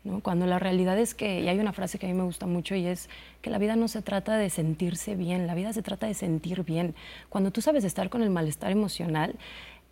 ¿no? 0.03 0.19
Cuando 0.21 0.45
la 0.45 0.59
realidad 0.59 0.97
es 0.99 1.15
que, 1.15 1.41
y 1.41 1.47
hay 1.47 1.59
una 1.59 1.73
frase 1.73 1.97
que 1.97 2.05
a 2.05 2.09
mí 2.09 2.15
me 2.15 2.23
gusta 2.23 2.45
mucho 2.45 2.75
y 2.75 2.85
es 2.85 3.09
que 3.41 3.49
la 3.49 3.57
vida 3.57 3.75
no 3.75 3.87
se 3.87 4.01
trata 4.01 4.37
de 4.37 4.49
sentirse 4.49 5.15
bien, 5.15 5.47
la 5.47 5.55
vida 5.55 5.73
se 5.73 5.81
trata 5.81 6.07
de 6.07 6.13
sentir 6.13 6.63
bien. 6.63 6.95
Cuando 7.29 7.51
tú 7.51 7.61
sabes 7.61 7.83
estar 7.83 8.09
con 8.09 8.21
el 8.21 8.29
malestar 8.29 8.71
emocional, 8.71 9.35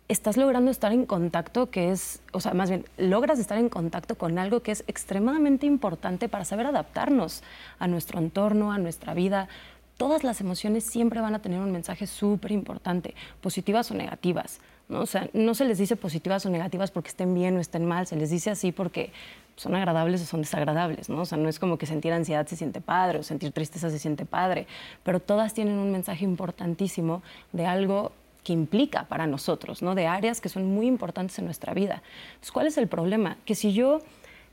estás 0.08 0.36
logrando 0.36 0.70
estar 0.70 0.92
en 0.92 1.06
contacto 1.06 1.70
que 1.70 1.90
es, 1.90 2.20
o 2.32 2.40
sea, 2.40 2.52
más 2.52 2.68
bien, 2.68 2.84
logras 2.98 3.38
estar 3.38 3.58
en 3.58 3.68
contacto 3.68 4.16
con 4.16 4.38
algo 4.38 4.60
que 4.60 4.72
es 4.72 4.84
extremadamente 4.86 5.66
importante 5.66 6.28
para 6.28 6.44
saber 6.44 6.66
adaptarnos 6.66 7.42
a 7.78 7.88
nuestro 7.88 8.18
entorno, 8.18 8.72
a 8.72 8.78
nuestra 8.78 9.14
vida. 9.14 9.48
Todas 9.96 10.24
las 10.24 10.40
emociones 10.40 10.84
siempre 10.84 11.20
van 11.20 11.34
a 11.34 11.42
tener 11.42 11.60
un 11.60 11.70
mensaje 11.70 12.06
súper 12.06 12.52
importante, 12.52 13.14
positivas 13.40 13.90
o 13.90 13.94
negativas. 13.94 14.60
¿no? 14.88 15.00
O 15.00 15.06
sea, 15.06 15.28
no 15.32 15.54
se 15.54 15.64
les 15.64 15.78
dice 15.78 15.96
positivas 15.96 16.44
o 16.46 16.50
negativas 16.50 16.90
porque 16.90 17.08
estén 17.08 17.34
bien 17.34 17.56
o 17.56 17.60
estén 17.60 17.86
mal, 17.86 18.06
se 18.06 18.16
les 18.16 18.30
dice 18.30 18.50
así 18.50 18.72
porque 18.72 19.12
son 19.56 19.74
agradables 19.74 20.20
o 20.22 20.26
son 20.26 20.42
desagradables, 20.42 21.08
¿no? 21.08 21.22
O 21.22 21.24
sea, 21.24 21.38
no 21.38 21.48
es 21.48 21.58
como 21.58 21.78
que 21.78 21.86
sentir 21.86 22.12
ansiedad 22.12 22.46
se 22.46 22.56
siente 22.56 22.80
padre 22.80 23.20
o 23.20 23.22
sentir 23.22 23.52
tristeza 23.52 23.88
se 23.88 23.98
siente 23.98 24.26
padre, 24.26 24.66
pero 25.04 25.20
todas 25.20 25.54
tienen 25.54 25.78
un 25.78 25.92
mensaje 25.92 26.24
importantísimo 26.24 27.22
de 27.52 27.66
algo 27.66 28.12
que 28.42 28.52
implica 28.52 29.04
para 29.04 29.26
nosotros, 29.26 29.80
¿no? 29.80 29.94
De 29.94 30.06
áreas 30.06 30.40
que 30.40 30.48
son 30.48 30.66
muy 30.66 30.86
importantes 30.86 31.38
en 31.38 31.46
nuestra 31.46 31.72
vida. 31.72 32.02
Entonces, 32.34 32.52
¿cuál 32.52 32.66
es 32.66 32.76
el 32.76 32.88
problema? 32.88 33.38
Que 33.44 33.54
si 33.54 33.72
yo 33.72 34.00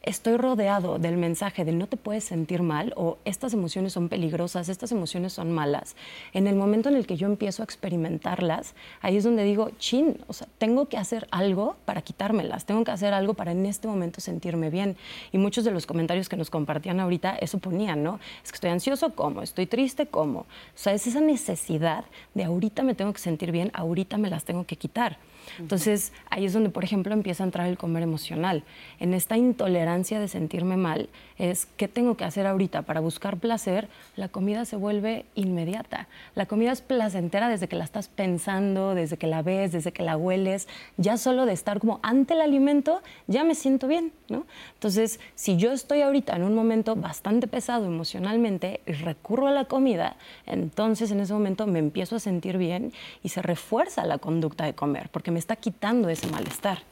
estoy 0.03 0.37
rodeado 0.37 0.97
del 0.97 1.17
mensaje 1.17 1.63
de 1.63 1.71
no 1.71 1.87
te 1.87 1.97
puedes 1.97 2.23
sentir 2.23 2.63
mal 2.63 2.93
o 2.95 3.17
estas 3.23 3.53
emociones 3.53 3.93
son 3.93 4.09
peligrosas, 4.09 4.69
estas 4.69 4.91
emociones 4.91 5.33
son 5.33 5.51
malas, 5.51 5.95
en 6.33 6.47
el 6.47 6.55
momento 6.55 6.89
en 6.89 6.95
el 6.95 7.05
que 7.05 7.17
yo 7.17 7.27
empiezo 7.27 7.61
a 7.61 7.65
experimentarlas, 7.65 8.73
ahí 9.01 9.17
es 9.17 9.23
donde 9.23 9.43
digo, 9.43 9.69
chin, 9.77 10.17
o 10.27 10.33
sea, 10.33 10.47
tengo 10.57 10.87
que 10.87 10.97
hacer 10.97 11.27
algo 11.31 11.75
para 11.85 12.01
quitármelas, 12.01 12.65
tengo 12.65 12.83
que 12.83 12.91
hacer 12.91 13.13
algo 13.13 13.33
para 13.35 13.51
en 13.51 13.65
este 13.65 13.87
momento 13.87 14.21
sentirme 14.21 14.69
bien. 14.69 14.97
Y 15.31 15.37
muchos 15.37 15.63
de 15.63 15.71
los 15.71 15.85
comentarios 15.85 16.29
que 16.29 16.37
nos 16.37 16.49
compartían 16.49 16.99
ahorita 16.99 17.35
eso 17.35 17.59
ponían, 17.59 18.03
¿no? 18.03 18.19
Es 18.43 18.51
que 18.51 18.55
estoy 18.55 18.69
ansioso, 18.71 19.13
¿cómo? 19.13 19.41
Estoy 19.41 19.67
triste, 19.67 20.07
¿cómo? 20.07 20.39
O 20.39 20.45
sea, 20.75 20.93
es 20.93 21.05
esa 21.07 21.21
necesidad 21.21 22.05
de 22.33 22.43
ahorita 22.43 22.83
me 22.83 22.95
tengo 22.95 23.13
que 23.13 23.19
sentir 23.19 23.51
bien, 23.51 23.71
ahorita 23.73 24.17
me 24.17 24.29
las 24.29 24.45
tengo 24.45 24.65
que 24.65 24.75
quitar. 24.75 25.17
Entonces, 25.59 26.13
ahí 26.29 26.45
es 26.45 26.53
donde, 26.53 26.69
por 26.69 26.83
ejemplo, 26.83 27.13
empieza 27.13 27.43
a 27.43 27.45
entrar 27.45 27.67
el 27.67 27.77
comer 27.77 28.03
emocional. 28.03 28.63
En 28.99 29.13
esta 29.13 29.37
intolerancia 29.37 30.19
de 30.19 30.27
sentirme 30.27 30.77
mal, 30.77 31.09
es 31.37 31.67
qué 31.77 31.87
tengo 31.87 32.15
que 32.15 32.23
hacer 32.23 32.45
ahorita 32.45 32.83
para 32.83 32.99
buscar 32.99 33.37
placer, 33.37 33.87
la 34.15 34.27
comida 34.27 34.65
se 34.65 34.75
vuelve 34.75 35.25
inmediata. 35.35 36.07
La 36.35 36.45
comida 36.45 36.71
es 36.71 36.81
placentera 36.81 37.49
desde 37.49 37.67
que 37.67 37.75
la 37.75 37.83
estás 37.83 38.07
pensando, 38.07 38.93
desde 38.93 39.17
que 39.17 39.27
la 39.27 39.41
ves, 39.41 39.71
desde 39.71 39.91
que 39.91 40.03
la 40.03 40.17
hueles. 40.17 40.67
Ya 40.97 41.17
solo 41.17 41.45
de 41.45 41.53
estar 41.53 41.79
como 41.79 41.99
ante 42.03 42.35
el 42.35 42.41
alimento, 42.41 43.01
ya 43.27 43.43
me 43.43 43.55
siento 43.55 43.87
bien, 43.87 44.11
¿no? 44.29 44.45
Entonces, 44.75 45.19
si 45.35 45.57
yo 45.57 45.71
estoy 45.71 46.01
ahorita 46.01 46.35
en 46.35 46.43
un 46.43 46.53
momento 46.53 46.95
bastante 46.95 47.47
pesado 47.47 47.85
emocionalmente 47.85 48.81
y 48.85 48.91
recurro 48.91 49.47
a 49.47 49.51
la 49.51 49.65
comida, 49.65 50.17
entonces 50.45 51.11
en 51.11 51.19
ese 51.19 51.33
momento 51.33 51.65
me 51.65 51.79
empiezo 51.79 52.15
a 52.15 52.19
sentir 52.19 52.57
bien 52.57 52.93
y 53.23 53.29
se 53.29 53.41
refuerza 53.41 54.05
la 54.05 54.17
conducta 54.19 54.65
de 54.65 54.73
comer, 54.73 55.09
porque 55.09 55.30
me 55.31 55.39
está 55.39 55.55
quitando 55.55 56.09
ese 56.09 56.27
malestar. 56.27 56.83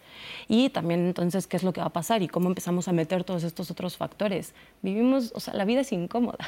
Y 0.48 0.70
también 0.70 1.06
entonces, 1.06 1.48
¿qué 1.48 1.58
es 1.58 1.64
lo 1.64 1.74
que 1.74 1.82
va 1.82 1.88
a 1.88 1.94
pasar? 1.94 2.22
Y 2.22 2.28
cómo 2.28 2.50
empezamos 2.50 2.88
a 2.88 2.92
meter 2.92 3.24
todos 3.24 3.44
estos 3.44 3.70
otros 3.72 3.98
factores. 3.98 4.54
Vivimos, 4.82 5.32
o 5.36 5.40
sea, 5.40 5.54
la 5.54 5.66
vida 5.66 5.82
es 5.82 5.92
incómoda. 5.92 6.40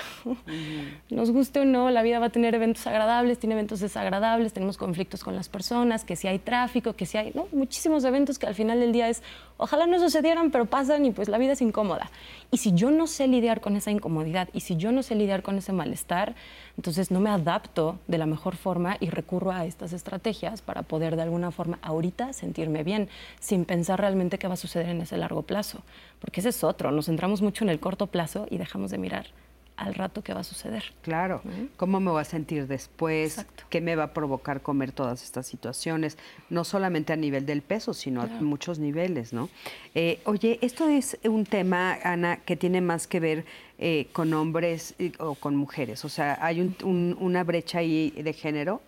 Nos 1.10 1.32
guste 1.32 1.60
o 1.60 1.66
no, 1.66 1.90
la 1.92 2.02
vida 2.02 2.20
va 2.20 2.28
a 2.28 2.30
tener 2.32 2.56
eventos 2.56 2.86
agradables, 2.88 3.40
tiene 3.40 3.54
eventos 3.54 3.80
desagradables, 3.80 4.54
tenemos 4.54 4.78
conflictos 4.78 5.24
con 5.24 5.36
las 5.36 5.50
personas, 5.50 6.04
que 6.04 6.16
si 6.16 6.28
hay 6.28 6.40
tráfico, 6.40 6.94
que 6.94 7.06
si 7.06 7.18
hay, 7.18 7.32
¿no? 7.36 7.48
Muchísimos 7.52 8.04
eventos 8.04 8.40
que 8.40 8.48
al 8.48 8.56
final 8.56 8.80
del 8.80 8.92
día 8.92 9.08
es, 9.08 9.22
ojalá 9.58 9.86
no 9.86 10.00
sucedieran, 10.00 10.52
pero 10.52 10.66
pasan 10.66 11.06
y 11.06 11.12
pues 11.12 11.30
la 11.30 11.38
vida 11.38 11.54
es 11.54 11.62
incómoda. 11.62 12.10
Y 12.50 12.58
si 12.58 12.74
yo 12.74 12.92
no 12.92 13.08
sé 13.08 13.28
lidiar 13.28 13.62
con 13.62 13.76
esa 13.76 13.92
incomodidad 13.92 14.50
y 14.54 14.62
si 14.62 14.78
yo 14.78 14.92
no 14.92 15.04
sé 15.04 15.16
lidiar 15.16 15.44
con 15.44 15.58
ese 15.58 15.74
malestar, 15.74 16.36
entonces 16.78 17.12
no 17.12 17.20
me 17.20 17.30
adapto 17.30 18.00
de 18.08 18.18
la 18.18 18.26
mejor 18.26 18.56
forma 18.56 18.98
y 19.00 19.10
recurro 19.10 19.52
a 19.52 19.66
estas 19.66 19.94
estrategias 19.94 20.62
para 20.62 20.84
poder 20.84 21.16
de 21.16 21.22
alguna 21.22 21.52
forma 21.52 21.80
ahorita 21.82 22.34
sentirme 22.34 22.84
bien, 22.84 23.10
sin 23.40 23.66
pensar 23.66 24.00
realmente 24.00 24.40
qué 24.40 24.48
va 24.48 24.54
a 24.54 24.58
suceder 24.58 24.90
en 24.90 25.02
ese 25.02 25.18
largo 25.18 25.44
plazo. 25.44 25.80
Porque 26.20 26.40
ese 26.40 26.50
es 26.50 26.64
otro, 26.64 26.92
nos 26.92 27.06
centramos 27.06 27.42
mucho 27.42 27.64
en 27.64 27.70
el 27.70 27.80
corto 27.80 28.08
plazo 28.08 28.48
y 28.50 28.58
dejamos 28.58 28.92
de 28.92 28.98
mirar 28.98 29.28
al 29.82 29.96
rato 29.96 30.24
qué 30.24 30.34
va 30.34 30.42
a 30.42 30.44
suceder. 30.44 30.84
Claro, 31.02 31.42
cómo 31.76 32.00
me 32.00 32.12
voy 32.12 32.22
a 32.22 32.26
sentir 32.26 32.68
después, 32.68 33.46
qué 33.70 33.82
me 33.82 33.96
va 33.96 34.04
a 34.04 34.14
provocar 34.14 34.62
comer 34.62 34.92
todas 34.92 35.24
estas 35.24 35.48
situaciones, 35.48 36.18
no 36.50 36.64
solamente 36.64 37.14
a 37.14 37.16
nivel 37.16 37.46
del 37.46 37.62
peso, 37.62 37.94
sino 37.94 38.22
a 38.22 38.28
muchos 38.28 38.80
niveles, 38.80 39.34
¿no? 39.34 39.50
Eh, 39.96 40.20
oye, 40.26 40.60
esto 40.62 40.88
es 40.88 41.18
un 41.24 41.46
tema, 41.46 41.98
Ana, 42.04 42.38
que 42.38 42.56
tiene 42.56 42.82
más 42.82 43.08
que 43.08 43.20
ver 43.20 43.46
eh, 43.80 44.08
con 44.12 44.34
hombres 44.34 44.96
o 45.18 45.36
con 45.36 45.56
mujeres, 45.56 46.06
o 46.06 46.10
sea, 46.10 46.38
¿hay 46.42 46.76
una 46.84 47.44
brecha 47.44 47.80
ahí 47.80 48.12
de 48.12 48.34
género? 48.34 48.82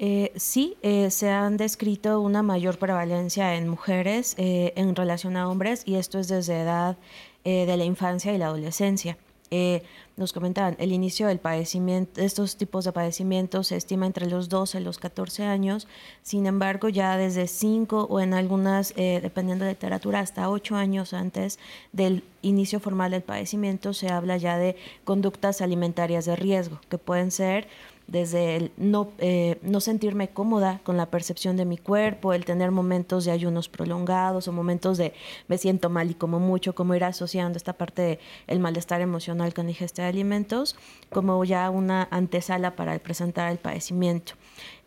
Eh, 0.00 0.32
sí, 0.36 0.76
se 1.10 1.30
han 1.30 1.56
descrito 1.56 2.20
una 2.20 2.42
mayor 2.42 2.78
prevalencia 2.78 3.56
en 3.56 3.66
mujeres 3.66 4.34
en 4.38 4.94
relación 4.94 5.36
a 5.36 5.48
hombres 5.48 5.82
y 5.86 5.96
esto 5.96 6.20
es 6.20 6.28
desde 6.28 6.60
edad 6.60 6.96
de 7.44 7.76
la 7.76 7.84
infancia 7.84 8.32
y 8.32 8.38
la 8.38 8.46
adolescencia. 8.46 9.16
Eh, 9.50 9.82
nos 10.16 10.32
comentaban, 10.32 10.76
el 10.80 10.92
inicio 10.92 11.28
del 11.28 11.38
padecimiento, 11.38 12.20
estos 12.20 12.56
tipos 12.56 12.84
de 12.84 12.92
padecimientos 12.92 13.68
se 13.68 13.76
estima 13.76 14.04
entre 14.04 14.26
los 14.26 14.48
12 14.48 14.80
y 14.80 14.82
los 14.82 14.98
14 14.98 15.44
años, 15.44 15.86
sin 16.22 16.46
embargo 16.46 16.88
ya 16.88 17.16
desde 17.16 17.46
5 17.46 18.08
o 18.10 18.20
en 18.20 18.34
algunas, 18.34 18.92
eh, 18.96 19.20
dependiendo 19.22 19.64
de 19.64 19.72
literatura, 19.72 20.18
hasta 20.18 20.50
8 20.50 20.74
años 20.74 21.14
antes 21.14 21.60
del 21.92 22.24
inicio 22.42 22.80
formal 22.80 23.12
del 23.12 23.22
padecimiento 23.22 23.92
se 23.92 24.08
habla 24.08 24.36
ya 24.36 24.58
de 24.58 24.76
conductas 25.04 25.60
alimentarias 25.60 26.24
de 26.24 26.34
riesgo, 26.34 26.80
que 26.88 26.98
pueden 26.98 27.30
ser 27.30 27.68
desde 28.08 28.56
el 28.56 28.72
no, 28.78 29.12
eh, 29.18 29.58
no 29.62 29.80
sentirme 29.80 30.28
cómoda 30.28 30.80
con 30.82 30.96
la 30.96 31.06
percepción 31.06 31.56
de 31.56 31.66
mi 31.66 31.76
cuerpo, 31.76 32.32
el 32.32 32.44
tener 32.44 32.70
momentos 32.70 33.26
de 33.26 33.30
ayunos 33.30 33.68
prolongados 33.68 34.48
o 34.48 34.52
momentos 34.52 34.96
de 34.96 35.12
me 35.46 35.58
siento 35.58 35.90
mal 35.90 36.10
y 36.10 36.14
como 36.14 36.40
mucho, 36.40 36.74
como 36.74 36.94
ir 36.94 37.04
asociando 37.04 37.56
esta 37.56 37.74
parte 37.74 38.02
del 38.02 38.18
el 38.46 38.60
malestar 38.60 39.02
emocional 39.02 39.52
con 39.52 39.68
ingesta 39.68 40.02
de 40.02 40.08
alimentos, 40.08 40.74
como 41.10 41.44
ya 41.44 41.68
una 41.70 42.08
antesala 42.10 42.74
para 42.74 42.98
presentar 42.98 43.52
el 43.52 43.58
padecimiento. 43.58 44.32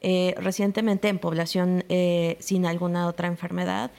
Eh, 0.02 0.34
recientemente 0.38 1.08
en 1.08 1.20
población 1.20 1.86
eh, 1.90 2.38
sin 2.40 2.66
alguna 2.66 3.08
otra 3.08 3.28
enfermedad, 3.28 3.92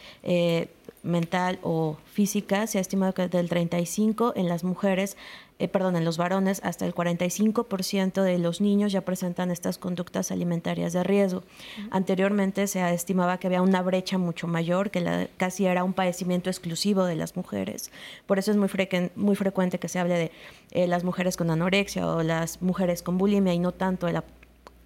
mental 1.02 1.58
o 1.62 1.96
física, 2.12 2.66
se 2.66 2.78
ha 2.78 2.80
estimado 2.80 3.12
que 3.12 3.28
del 3.28 3.48
35 3.48 4.34
en 4.36 4.48
las 4.48 4.62
mujeres 4.62 5.16
eh, 5.62 5.68
perdón, 5.68 5.94
en 5.94 6.04
los 6.04 6.16
varones, 6.16 6.60
hasta 6.64 6.86
el 6.86 6.92
45% 6.94 8.22
de 8.22 8.38
los 8.38 8.60
niños 8.60 8.90
ya 8.90 9.02
presentan 9.02 9.52
estas 9.52 9.78
conductas 9.78 10.32
alimentarias 10.32 10.92
de 10.92 11.04
riesgo. 11.04 11.44
Anteriormente 11.90 12.66
se 12.66 12.92
estimaba 12.92 13.38
que 13.38 13.46
había 13.46 13.62
una 13.62 13.80
brecha 13.80 14.18
mucho 14.18 14.48
mayor, 14.48 14.90
que 14.90 15.00
la, 15.00 15.28
casi 15.36 15.66
era 15.66 15.84
un 15.84 15.92
padecimiento 15.92 16.50
exclusivo 16.50 17.04
de 17.04 17.14
las 17.14 17.36
mujeres. 17.36 17.92
Por 18.26 18.40
eso 18.40 18.50
es 18.50 18.56
muy, 18.56 18.68
muy 19.14 19.36
frecuente 19.36 19.78
que 19.78 19.86
se 19.86 20.00
hable 20.00 20.14
de 20.14 20.32
eh, 20.72 20.88
las 20.88 21.04
mujeres 21.04 21.36
con 21.36 21.48
anorexia 21.48 22.08
o 22.08 22.24
las 22.24 22.60
mujeres 22.60 23.02
con 23.02 23.16
bulimia 23.16 23.54
y 23.54 23.60
no 23.60 23.70
tanto 23.70 24.06
de 24.06 24.14
la 24.14 24.24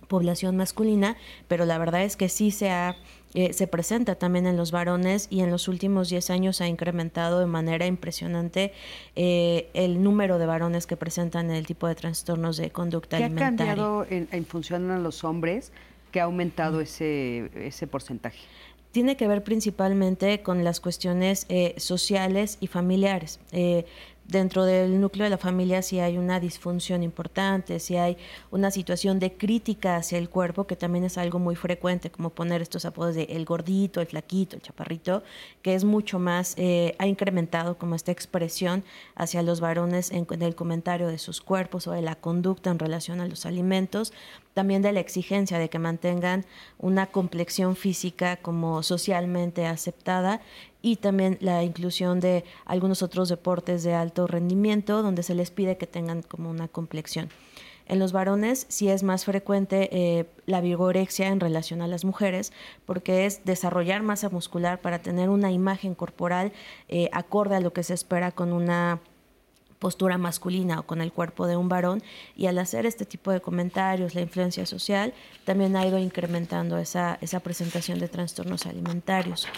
población 0.08 0.56
masculina, 0.56 1.16
pero 1.48 1.64
la 1.66 1.78
verdad 1.78 2.02
es 2.02 2.16
que 2.16 2.28
sí 2.28 2.50
se 2.50 2.70
ha 2.70 2.96
eh, 3.36 3.52
se 3.52 3.66
presenta 3.66 4.14
también 4.14 4.46
en 4.46 4.56
los 4.56 4.70
varones 4.70 5.26
y 5.28 5.40
en 5.40 5.50
los 5.50 5.68
últimos 5.68 6.08
10 6.08 6.30
años 6.30 6.62
ha 6.62 6.68
incrementado 6.68 7.38
de 7.38 7.44
manera 7.44 7.84
impresionante 7.84 8.72
eh, 9.14 9.68
el 9.74 10.02
número 10.02 10.38
de 10.38 10.46
varones 10.46 10.86
que 10.86 10.96
presentan 10.96 11.50
el 11.50 11.66
tipo 11.66 11.86
de 11.86 11.94
trastornos 11.94 12.56
de 12.56 12.70
conducta 12.70 13.18
alimentaria. 13.18 13.56
¿Qué 13.56 13.62
ha 13.62 13.74
cambiado 13.74 14.06
en, 14.08 14.46
función 14.46 14.90
a 14.90 14.98
los 14.98 15.22
hombres 15.22 15.70
que 16.12 16.20
ha 16.20 16.24
aumentado 16.24 16.80
ese, 16.80 17.50
ese 17.54 17.86
porcentaje? 17.86 18.40
tiene 18.92 19.18
que 19.18 19.28
ver 19.28 19.44
principalmente 19.44 20.42
con 20.42 20.64
las 20.64 20.80
cuestiones 20.80 21.44
eh, 21.50 21.74
sociales 21.76 22.56
y 22.60 22.68
familiares 22.68 23.38
dentro 24.28 24.64
del 24.64 25.00
núcleo 25.00 25.24
de 25.24 25.30
la 25.30 25.38
familia 25.38 25.82
si 25.82 26.00
hay 26.00 26.18
una 26.18 26.40
disfunción 26.40 27.02
importante, 27.02 27.78
si 27.78 27.96
hay 27.96 28.16
una 28.50 28.70
situación 28.70 29.18
de 29.18 29.32
crítica 29.32 29.96
hacia 29.96 30.18
el 30.18 30.28
cuerpo, 30.28 30.66
que 30.66 30.76
también 30.76 31.04
es 31.04 31.18
algo 31.18 31.38
muy 31.38 31.54
frecuente, 31.54 32.10
como 32.10 32.30
poner 32.30 32.62
estos 32.62 32.84
apodos 32.84 33.14
de 33.14 33.24
el 33.24 33.44
gordito, 33.44 34.00
el 34.00 34.06
flaquito, 34.06 34.56
el 34.56 34.62
chaparrito, 34.62 35.22
que 35.62 35.74
es 35.74 35.84
mucho 35.84 36.18
más, 36.18 36.54
eh, 36.56 36.94
ha 36.98 37.06
incrementado 37.06 37.78
como 37.78 37.94
esta 37.94 38.12
expresión 38.12 38.84
hacia 39.14 39.42
los 39.42 39.60
varones 39.60 40.10
en, 40.10 40.26
el 40.42 40.54
comentario 40.54 41.08
de 41.08 41.18
sus 41.18 41.40
cuerpos 41.40 41.86
o 41.86 41.92
de 41.92 42.02
la 42.02 42.16
conducta 42.16 42.70
en 42.70 42.78
relación 42.78 43.20
a 43.20 43.26
los 43.26 43.46
alimentos, 43.46 44.12
también 44.54 44.82
de 44.82 44.92
la 44.92 45.00
exigencia 45.00 45.58
de 45.58 45.68
que 45.68 45.78
mantengan 45.78 46.46
una 46.78 47.06
complexión 47.06 47.76
física 47.76 48.38
como 48.38 48.82
socialmente 48.82 49.66
aceptada 49.66 50.40
y 50.86 50.94
también 50.94 51.36
la 51.40 51.64
inclusión 51.64 52.20
de 52.20 52.44
algunos 52.64 53.02
otros 53.02 53.28
deportes 53.28 53.82
de 53.82 53.94
alto 53.94 54.28
rendimiento 54.28 55.02
donde 55.02 55.24
se 55.24 55.34
les 55.34 55.50
pide 55.50 55.78
que 55.78 55.88
tengan 55.88 56.22
como 56.22 56.48
una 56.48 56.68
complexión. 56.68 57.28
En 57.86 57.98
los 57.98 58.12
varones 58.12 58.66
sí 58.68 58.88
es 58.88 59.02
más 59.02 59.24
frecuente 59.24 59.88
eh, 59.90 60.26
la 60.46 60.60
vigorexia 60.60 61.26
en 61.26 61.40
relación 61.40 61.82
a 61.82 61.88
las 61.88 62.04
mujeres, 62.04 62.52
porque 62.84 63.26
es 63.26 63.44
desarrollar 63.44 64.04
masa 64.04 64.28
muscular 64.28 64.80
para 64.80 65.00
tener 65.00 65.28
una 65.28 65.50
imagen 65.50 65.96
corporal 65.96 66.52
eh, 66.88 67.08
acorde 67.12 67.56
a 67.56 67.60
lo 67.60 67.72
que 67.72 67.82
se 67.82 67.94
espera 67.94 68.30
con 68.30 68.52
una 68.52 69.00
postura 69.80 70.18
masculina 70.18 70.78
o 70.78 70.82
con 70.84 71.00
el 71.00 71.12
cuerpo 71.12 71.48
de 71.48 71.56
un 71.56 71.68
varón 71.68 72.00
y 72.36 72.46
al 72.46 72.58
hacer 72.58 72.86
este 72.86 73.06
tipo 73.06 73.32
de 73.32 73.40
comentarios, 73.40 74.14
la 74.14 74.20
influencia 74.20 74.66
social 74.66 75.14
también 75.44 75.74
ha 75.74 75.84
ido 75.84 75.98
incrementando 75.98 76.78
esa, 76.78 77.18
esa 77.20 77.40
presentación 77.40 77.98
de 77.98 78.06
trastornos 78.06 78.66
alimentarios. 78.66 79.48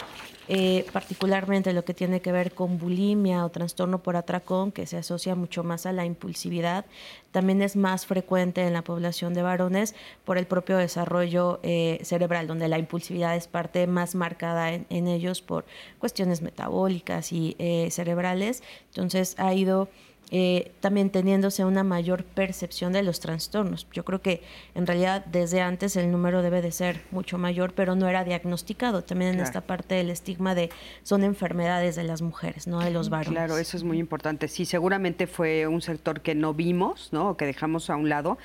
Eh, 0.50 0.86
particularmente 0.94 1.74
lo 1.74 1.84
que 1.84 1.92
tiene 1.92 2.22
que 2.22 2.32
ver 2.32 2.52
con 2.52 2.78
bulimia 2.78 3.44
o 3.44 3.50
trastorno 3.50 4.02
por 4.02 4.16
atracón, 4.16 4.72
que 4.72 4.86
se 4.86 4.96
asocia 4.96 5.34
mucho 5.34 5.62
más 5.62 5.84
a 5.84 5.92
la 5.92 6.06
impulsividad, 6.06 6.86
también 7.32 7.60
es 7.60 7.76
más 7.76 8.06
frecuente 8.06 8.66
en 8.66 8.72
la 8.72 8.82
población 8.82 9.34
de 9.34 9.42
varones 9.42 9.94
por 10.24 10.38
el 10.38 10.46
propio 10.46 10.78
desarrollo 10.78 11.60
eh, 11.62 12.00
cerebral, 12.02 12.46
donde 12.46 12.68
la 12.68 12.78
impulsividad 12.78 13.36
es 13.36 13.46
parte 13.46 13.86
más 13.86 14.14
marcada 14.14 14.72
en, 14.72 15.08
ellos 15.08 15.42
por 15.42 15.66
cuestiones 15.98 16.40
metabólicas 16.40 17.30
y 17.32 17.54
eh, 17.58 17.88
cerebrales. 17.90 18.62
Entonces 18.88 19.34
ha 19.38 19.52
ido 19.52 19.90
eh, 20.30 20.72
también 20.80 21.10
teniéndose 21.10 21.64
una 21.64 21.84
mayor 21.84 22.24
percepción 22.24 22.92
de 22.92 23.02
los 23.02 23.20
trastornos. 23.20 23.86
Yo 23.92 24.04
creo 24.04 24.20
que 24.20 24.42
en 24.74 24.86
realidad 24.86 25.24
desde 25.26 25.60
antes 25.60 25.96
el 25.96 26.10
número 26.10 26.42
debe 26.42 26.60
de 26.60 26.70
ser 26.72 27.00
mucho 27.10 27.38
mayor, 27.38 27.72
pero 27.72 27.94
no 27.94 28.08
era 28.08 28.24
diagnosticado. 28.24 29.02
También 29.02 29.34
en 29.34 29.40
esta 29.40 29.62
parte 29.62 29.94
del 29.94 30.10
estigma 30.10 30.54
de 30.54 30.70
son 31.02 31.24
enfermedades 31.24 31.96
de 31.96 32.04
las 32.04 32.22
mujeres, 32.22 32.66
no 32.66 32.80
de 32.80 32.90
los 32.90 33.08
varones. 33.08 33.38
Claro, 33.38 33.58
eso 33.58 33.76
es 33.76 33.84
muy 33.84 33.98
importante. 33.98 34.48
Sí, 34.48 34.64
seguramente 34.64 35.26
fue 35.26 35.66
un 35.66 35.80
sector 35.80 36.20
que 36.20 36.34
no 36.34 36.52
vimos, 36.54 37.08
¿no? 37.12 37.30
O 37.30 37.36
que 37.36 37.46
dejamos 37.46 37.88
a 37.90 37.96
un 37.96 38.08
lado 38.08 38.38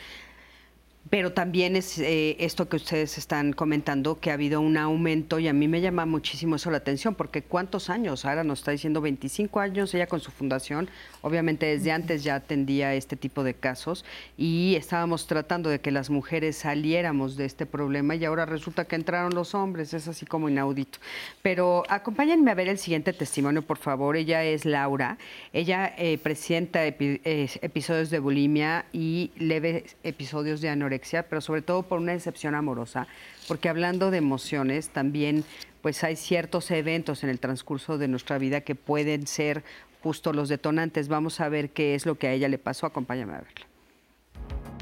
pero 1.09 1.33
también 1.33 1.75
es 1.75 1.99
eh, 1.99 2.37
esto 2.39 2.69
que 2.69 2.77
ustedes 2.77 3.17
están 3.17 3.51
comentando, 3.51 4.19
que 4.19 4.31
ha 4.31 4.35
habido 4.35 4.61
un 4.61 4.77
aumento 4.77 5.37
y 5.37 5.47
a 5.47 5.53
mí 5.53 5.67
me 5.67 5.81
llama 5.81 6.05
muchísimo 6.05 6.55
eso 6.55 6.71
la 6.71 6.77
atención, 6.77 7.13
porque 7.13 7.41
¿cuántos 7.41 7.89
años? 7.89 8.25
Ahora 8.25 8.43
nos 8.43 8.59
está 8.59 8.71
diciendo 8.71 9.01
25 9.01 9.59
años 9.59 9.93
ella 9.93 10.07
con 10.07 10.21
su 10.21 10.31
fundación, 10.31 10.89
obviamente 11.21 11.65
desde 11.65 11.91
antes 11.91 12.23
ya 12.23 12.35
atendía 12.35 12.95
este 12.95 13.17
tipo 13.17 13.43
de 13.43 13.53
casos 13.53 14.05
y 14.37 14.75
estábamos 14.75 15.27
tratando 15.27 15.69
de 15.69 15.81
que 15.81 15.91
las 15.91 16.09
mujeres 16.09 16.57
saliéramos 16.57 17.35
de 17.35 17.45
este 17.45 17.65
problema 17.65 18.15
y 18.15 18.23
ahora 18.23 18.45
resulta 18.45 18.85
que 18.85 18.95
entraron 18.95 19.35
los 19.35 19.55
hombres, 19.55 19.93
es 19.93 20.07
así 20.07 20.25
como 20.25 20.47
inaudito. 20.47 20.99
Pero 21.41 21.83
acompáñenme 21.89 22.49
a 22.51 22.55
ver 22.55 22.69
el 22.69 22.77
siguiente 22.77 23.11
testimonio, 23.11 23.61
por 23.61 23.77
favor. 23.77 24.15
Ella 24.15 24.43
es 24.43 24.63
Laura, 24.65 25.17
ella 25.51 25.93
eh, 25.97 26.17
presenta 26.17 26.85
eh, 26.87 27.49
episodios 27.61 28.09
de 28.09 28.19
bulimia 28.19 28.85
y 28.93 29.31
leves 29.37 29.95
episodios 30.03 30.61
de 30.61 30.69
anorexia 30.69 30.92
pero 31.29 31.41
sobre 31.41 31.61
todo 31.61 31.83
por 31.83 31.99
una 31.99 32.13
decepción 32.13 32.55
amorosa, 32.55 33.07
porque 33.47 33.69
hablando 33.69 34.11
de 34.11 34.17
emociones, 34.17 34.89
también 34.89 35.43
pues 35.81 36.03
hay 36.03 36.15
ciertos 36.15 36.71
eventos 36.71 37.23
en 37.23 37.29
el 37.29 37.39
transcurso 37.39 37.97
de 37.97 38.07
nuestra 38.07 38.37
vida 38.37 38.61
que 38.61 38.73
pueden 38.73 39.27
ser 39.27 39.63
justo 40.01 40.33
los 40.33 40.49
detonantes. 40.49 41.09
Vamos 41.09 41.41
a 41.41 41.49
ver 41.49 41.71
qué 41.71 41.95
es 41.95 42.05
lo 42.05 42.15
que 42.15 42.27
a 42.27 42.31
ella 42.31 42.47
le 42.47 42.57
pasó. 42.57 42.85
Acompáñame 42.85 43.33
a 43.33 43.37
verla. 43.37 43.67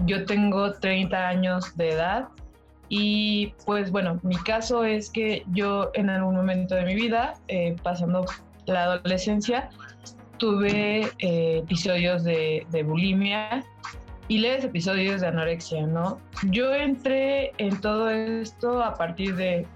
Yo 0.05 0.25
tengo 0.25 0.73
30 0.73 1.27
años 1.27 1.75
de 1.75 1.91
edad 1.91 2.29
y 2.89 3.53
pues 3.65 3.91
bueno, 3.91 4.19
mi 4.23 4.35
caso 4.35 4.83
es 4.83 5.09
que 5.09 5.43
yo 5.53 5.91
en 5.93 6.09
algún 6.09 6.35
momento 6.35 6.75
de 6.75 6.85
mi 6.85 6.95
vida, 6.95 7.35
eh, 7.47 7.75
pasando 7.81 8.25
la 8.65 8.83
adolescencia, 8.83 9.69
tuve 10.37 11.09
eh, 11.19 11.59
episodios 11.59 12.23
de, 12.23 12.65
de 12.69 12.83
bulimia 12.83 13.63
y 14.31 14.37
lees 14.37 14.63
episodios 14.63 15.19
de 15.19 15.27
anorexia, 15.27 15.85
¿no? 15.85 16.17
Yo 16.51 16.73
entré 16.73 17.51
en 17.57 17.81
todo 17.81 18.09
esto 18.09 18.81
a 18.81 18.93
partir 18.93 19.35
de 19.35 19.67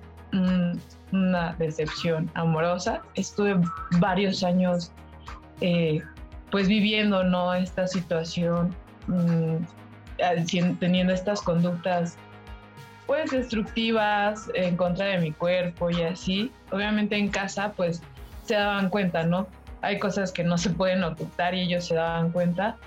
una 1.12 1.54
decepción 1.60 2.32
amorosa. 2.36 3.02
Estuve 3.16 3.60
varios 4.00 4.46
años 4.46 4.94
eh, 5.60 6.02
pues 6.52 6.70
viviendo, 6.70 7.22
¿no? 7.26 7.54
Esta 7.54 7.86
situación, 7.86 8.74
mm, 9.08 9.58
teniendo 10.80 11.12
estas 11.12 11.42
conductas 11.42 12.18
pues 13.08 13.32
destructivas 13.32 14.50
en 14.54 14.78
contra 14.78 15.08
de 15.08 15.18
mi 15.18 15.34
cuerpo 15.34 15.90
y 15.90 16.02
así. 16.02 16.50
Obviamente 16.72 17.18
en 17.18 17.28
casa 17.28 17.74
pues 17.74 18.02
se 18.46 18.56
daban 18.56 18.90
cuenta, 18.90 19.26
¿no? 19.26 19.48
Hay 19.82 20.00
cosas 20.00 20.32
que 20.32 20.46
no 20.46 20.58
se 20.58 20.70
pueden 20.70 21.04
ocultar 21.04 21.54
y 21.54 21.64
ellos 21.64 21.84
se 21.84 21.96
daban 21.96 22.32
cuenta 22.32 22.78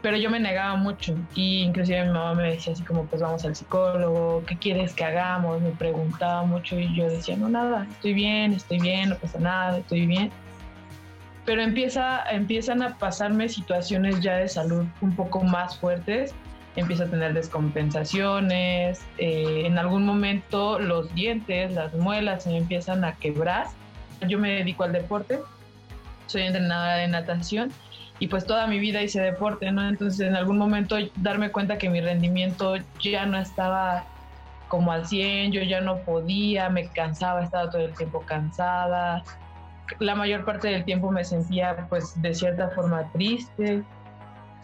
pero 0.00 0.16
yo 0.16 0.30
me 0.30 0.38
negaba 0.38 0.76
mucho 0.76 1.16
y 1.34 1.62
inclusive 1.62 2.04
mi 2.04 2.10
mamá 2.10 2.34
me 2.34 2.50
decía 2.50 2.72
así 2.72 2.82
como 2.84 3.04
pues 3.06 3.20
vamos 3.20 3.44
al 3.44 3.56
psicólogo, 3.56 4.44
¿qué 4.46 4.56
quieres 4.56 4.94
que 4.94 5.04
hagamos? 5.04 5.60
Me 5.60 5.70
preguntaba 5.70 6.44
mucho 6.44 6.78
y 6.78 6.94
yo 6.94 7.08
decía, 7.08 7.36
no, 7.36 7.48
nada, 7.48 7.86
estoy 7.90 8.14
bien, 8.14 8.52
estoy 8.52 8.78
bien, 8.78 9.10
no 9.10 9.16
pasa 9.16 9.38
nada, 9.40 9.78
estoy 9.78 10.06
bien. 10.06 10.30
Pero 11.44 11.62
empieza, 11.62 12.22
empiezan 12.30 12.82
a 12.82 12.96
pasarme 12.98 13.48
situaciones 13.48 14.20
ya 14.20 14.36
de 14.36 14.48
salud 14.48 14.86
un 15.00 15.16
poco 15.16 15.42
más 15.42 15.78
fuertes, 15.78 16.32
empiezo 16.76 17.04
a 17.04 17.06
tener 17.06 17.32
descompensaciones, 17.32 19.04
eh, 19.16 19.62
en 19.64 19.78
algún 19.78 20.04
momento 20.04 20.78
los 20.78 21.12
dientes, 21.14 21.72
las 21.72 21.92
muelas 21.94 22.44
se 22.44 22.50
me 22.50 22.58
empiezan 22.58 23.04
a 23.04 23.16
quebrar. 23.16 23.66
Yo 24.28 24.38
me 24.38 24.50
dedico 24.50 24.84
al 24.84 24.92
deporte, 24.92 25.40
soy 26.26 26.42
entrenadora 26.42 26.96
de 26.96 27.08
natación 27.08 27.72
y 28.20 28.26
pues 28.28 28.46
toda 28.46 28.66
mi 28.66 28.78
vida 28.78 29.02
hice 29.02 29.20
deporte, 29.20 29.70
¿no? 29.70 29.88
Entonces 29.88 30.26
en 30.26 30.34
algún 30.34 30.58
momento 30.58 30.96
darme 31.16 31.50
cuenta 31.50 31.78
que 31.78 31.88
mi 31.88 32.00
rendimiento 32.00 32.74
ya 33.00 33.26
no 33.26 33.38
estaba 33.38 34.04
como 34.66 34.92
al 34.92 35.06
100, 35.06 35.52
yo 35.52 35.62
ya 35.62 35.80
no 35.80 35.98
podía, 35.98 36.68
me 36.68 36.88
cansaba, 36.88 37.42
estaba 37.42 37.70
todo 37.70 37.82
el 37.82 37.94
tiempo 37.94 38.22
cansada. 38.26 39.22
La 40.00 40.14
mayor 40.14 40.44
parte 40.44 40.68
del 40.68 40.84
tiempo 40.84 41.10
me 41.10 41.24
sentía 41.24 41.86
pues 41.88 42.20
de 42.20 42.34
cierta 42.34 42.68
forma 42.70 43.10
triste. 43.12 43.82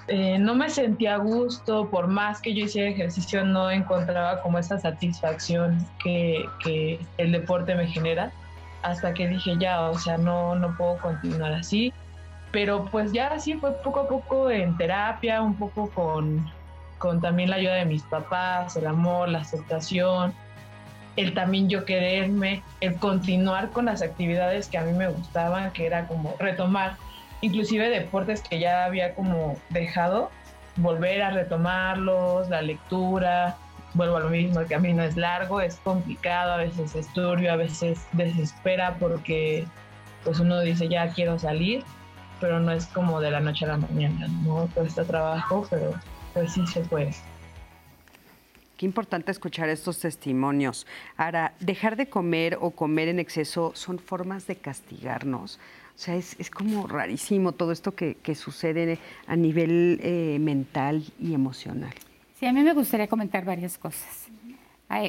Eh, 0.08 0.38
no 0.38 0.54
me 0.54 0.68
sentía 0.68 1.14
a 1.14 1.18
gusto, 1.18 1.88
por 1.88 2.08
más 2.08 2.42
que 2.42 2.54
yo 2.54 2.64
hiciera 2.64 2.90
ejercicio 2.90 3.42
no 3.42 3.70
encontraba 3.70 4.42
como 4.42 4.58
esa 4.58 4.78
satisfacción 4.78 5.86
que, 6.02 6.44
que 6.62 7.00
el 7.16 7.32
deporte 7.32 7.74
me 7.74 7.86
genera, 7.86 8.30
hasta 8.82 9.14
que 9.14 9.28
dije 9.28 9.54
ya, 9.58 9.88
o 9.88 9.98
sea, 9.98 10.18
no, 10.18 10.56
no 10.56 10.76
puedo 10.76 10.98
continuar 10.98 11.54
así 11.54 11.90
pero 12.54 12.84
pues 12.84 13.10
ya 13.12 13.26
así 13.26 13.54
fue 13.54 13.72
poco 13.82 14.00
a 14.00 14.08
poco 14.08 14.48
en 14.48 14.76
terapia, 14.76 15.42
un 15.42 15.56
poco 15.56 15.90
con, 15.90 16.48
con 16.98 17.20
también 17.20 17.50
la 17.50 17.56
ayuda 17.56 17.74
de 17.74 17.84
mis 17.84 18.04
papás, 18.04 18.76
el 18.76 18.86
amor, 18.86 19.28
la 19.28 19.40
aceptación, 19.40 20.32
el 21.16 21.34
también 21.34 21.68
yo 21.68 21.84
quererme, 21.84 22.62
el 22.80 22.94
continuar 22.94 23.70
con 23.70 23.86
las 23.86 24.02
actividades 24.02 24.68
que 24.68 24.78
a 24.78 24.82
mí 24.82 24.92
me 24.92 25.08
gustaban, 25.08 25.72
que 25.72 25.84
era 25.84 26.06
como 26.06 26.36
retomar, 26.38 26.96
inclusive 27.40 27.90
deportes 27.90 28.40
que 28.40 28.60
ya 28.60 28.84
había 28.84 29.16
como 29.16 29.58
dejado, 29.70 30.30
volver 30.76 31.22
a 31.22 31.30
retomarlos, 31.30 32.48
la 32.50 32.62
lectura, 32.62 33.56
vuelvo 33.94 34.18
a 34.18 34.20
lo 34.20 34.30
mismo, 34.30 34.60
el 34.60 34.68
camino 34.68 35.02
es 35.02 35.16
largo, 35.16 35.60
es 35.60 35.74
complicado, 35.82 36.52
a 36.52 36.58
veces 36.58 36.94
es 36.94 37.12
turbio, 37.14 37.52
a 37.52 37.56
veces 37.56 38.06
desespera 38.12 38.94
porque 39.00 39.66
pues 40.22 40.38
uno 40.38 40.60
dice 40.60 40.88
ya 40.88 41.08
quiero 41.08 41.36
salir, 41.36 41.82
pero 42.40 42.60
no 42.60 42.72
es 42.72 42.86
como 42.86 43.20
de 43.20 43.30
la 43.30 43.40
noche 43.40 43.64
a 43.64 43.68
la 43.68 43.76
mañana, 43.78 44.28
¿no? 44.44 44.68
Cuesta 44.74 45.04
trabajo, 45.04 45.66
pero 45.70 45.94
pues 46.32 46.52
sí 46.52 46.66
se 46.66 46.80
puede. 46.80 47.12
Qué 48.76 48.86
importante 48.86 49.30
escuchar 49.30 49.68
estos 49.68 50.00
testimonios. 50.00 50.86
Ahora, 51.16 51.54
dejar 51.60 51.96
de 51.96 52.08
comer 52.08 52.58
o 52.60 52.72
comer 52.72 53.08
en 53.08 53.20
exceso 53.20 53.72
son 53.74 53.98
formas 53.98 54.46
de 54.46 54.56
castigarnos. 54.56 55.60
O 55.94 55.98
sea, 55.98 56.16
es, 56.16 56.34
es 56.40 56.50
como 56.50 56.88
rarísimo 56.88 57.52
todo 57.52 57.70
esto 57.70 57.94
que, 57.94 58.16
que 58.16 58.34
sucede 58.34 58.98
a 59.28 59.36
nivel 59.36 60.00
eh, 60.02 60.38
mental 60.40 61.04
y 61.20 61.34
emocional. 61.34 61.94
Sí, 62.38 62.46
a 62.46 62.52
mí 62.52 62.62
me 62.62 62.74
gustaría 62.74 63.06
comentar 63.06 63.44
varias 63.44 63.78
cosas. 63.78 64.26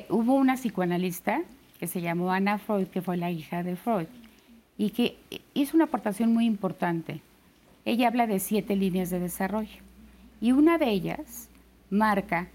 hubo 0.09 0.35
una 0.35 0.55
psicoanalista 0.57 1.41
que 1.79 1.87
se 1.87 2.01
llamó 2.01 2.31
Anna 2.31 2.59
Freud, 2.59 2.87
que 2.87 3.01
fue 3.01 3.17
la 3.17 3.31
hija 3.31 3.63
de 3.63 3.75
Freud 3.75 4.07
y 4.77 4.89
que 4.89 5.17
hizo 5.53 5.77
una 5.77 5.85
aportación 5.85 6.33
muy 6.33 6.45
importante. 6.45 7.21
Ella 7.85 8.07
habla 8.07 8.27
de 8.27 8.39
siete 8.39 8.75
líneas 8.75 9.09
de 9.09 9.19
desarrollo 9.19 9.77
y 10.41 10.51
una 10.51 10.77
de 10.77 10.89
ellas 10.89 11.49
marca 11.89 12.47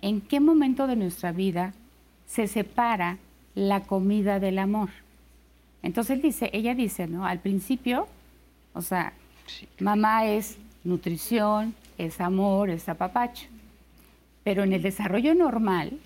en 0.00 0.20
qué 0.20 0.40
momento 0.40 0.86
de 0.86 0.96
nuestra 0.96 1.32
vida 1.32 1.72
se 2.26 2.46
separa 2.46 3.18
la 3.54 3.80
comida 3.80 4.40
del 4.40 4.58
amor. 4.58 4.90
Entonces 5.82 6.22
dice, 6.22 6.50
ella 6.52 6.74
dice, 6.74 7.06
¿no? 7.06 7.26
Al 7.26 7.38
principio, 7.38 8.06
o 8.74 8.82
sea, 8.82 9.12
mamá 9.80 10.26
es 10.26 10.58
nutrición, 10.84 11.74
es 11.98 12.20
amor, 12.20 12.70
es 12.70 12.88
apapacho. 12.88 13.48
Pero 14.44 14.64
en 14.64 14.72
el 14.72 14.82
desarrollo 14.82 15.34
normal, 15.34 15.98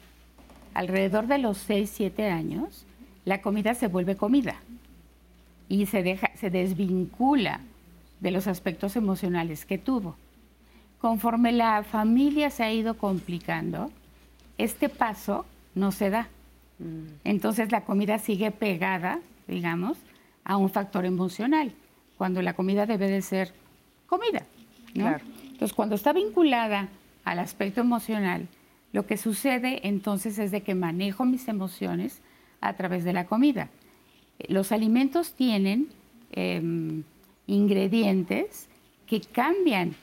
alrededor 0.74 1.26
de 1.26 1.38
los 1.38 1.58
6, 1.58 1.90
7 1.94 2.30
años, 2.30 2.84
la 3.24 3.40
comida 3.40 3.74
se 3.74 3.88
vuelve 3.88 4.16
comida 4.16 4.56
y 5.68 5.86
se, 5.86 6.02
deja, 6.02 6.30
se 6.34 6.50
desvincula 6.50 7.60
de 8.20 8.30
los 8.30 8.46
aspectos 8.46 8.96
emocionales 8.96 9.64
que 9.64 9.78
tuvo. 9.78 10.16
Conforme 11.00 11.52
la 11.52 11.82
familia 11.82 12.50
se 12.50 12.62
ha 12.64 12.72
ido 12.72 12.96
complicando, 12.96 13.90
este 14.58 14.88
paso 14.88 15.44
no 15.74 15.92
se 15.92 16.10
da. 16.10 16.28
Mm. 16.78 17.06
Entonces 17.24 17.70
la 17.72 17.82
comida 17.82 18.18
sigue 18.18 18.50
pegada, 18.50 19.20
digamos, 19.46 19.98
a 20.44 20.56
un 20.56 20.70
factor 20.70 21.04
emocional, 21.04 21.72
cuando 22.16 22.40
la 22.40 22.54
comida 22.54 22.86
debe 22.86 23.08
de 23.08 23.22
ser 23.22 23.52
comida. 24.06 24.42
Entonces 24.94 25.74
cuando 25.74 25.94
está 25.94 26.12
vinculada 26.12 26.88
al 27.24 27.38
aspecto 27.38 27.80
emocional, 27.80 28.48
lo 28.92 29.06
que 29.06 29.16
sucede 29.16 29.86
entonces 29.86 30.38
es 30.38 30.50
de 30.50 30.62
que 30.62 30.74
manejo 30.74 31.24
mis 31.24 31.48
emociones 31.48 32.22
a 32.60 32.72
través 32.74 33.04
de 33.04 33.12
la 33.12 33.26
comida. 33.26 33.68
Los 34.48 34.72
alimentos 34.72 35.32
tienen 35.32 35.88
em, 36.32 37.02
ingredientes 37.46 38.68
que 39.06 39.20
cambian, 39.20 39.94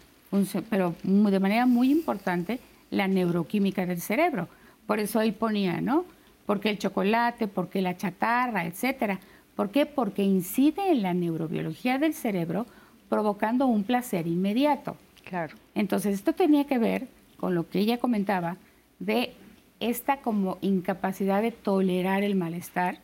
pero 0.69 0.95
de 1.03 1.39
manera 1.39 1.65
muy 1.65 1.91
importante, 1.91 2.59
la 2.89 3.07
neuroquímica 3.07 3.85
del 3.85 4.01
cerebro. 4.01 4.47
Por 4.87 4.99
eso 4.99 5.19
ahí 5.19 5.31
ponía, 5.31 5.81
¿no? 5.81 6.05
Porque 6.45 6.69
el 6.69 6.77
chocolate, 6.77 7.47
porque 7.47 7.81
la 7.81 7.97
chatarra, 7.97 8.65
etcétera. 8.65 9.19
¿Por 9.55 9.69
qué? 9.69 9.85
Porque 9.85 10.23
incide 10.23 10.91
en 10.91 11.03
la 11.03 11.13
neurobiología 11.13 11.99
del 11.99 12.13
cerebro, 12.13 12.65
provocando 13.09 13.67
un 13.67 13.83
placer 13.83 14.27
inmediato. 14.27 14.97
Claro. 15.23 15.55
Entonces, 15.75 16.15
esto 16.15 16.33
tenía 16.33 16.65
que 16.65 16.79
ver 16.79 17.07
con 17.37 17.55
lo 17.55 17.69
que 17.69 17.79
ella 17.79 17.97
comentaba 17.97 18.57
de 18.99 19.33
esta 19.79 20.17
como 20.17 20.57
incapacidad 20.61 21.41
de 21.41 21.51
tolerar 21.51 22.23
el 22.23 22.35
malestar 22.35 22.99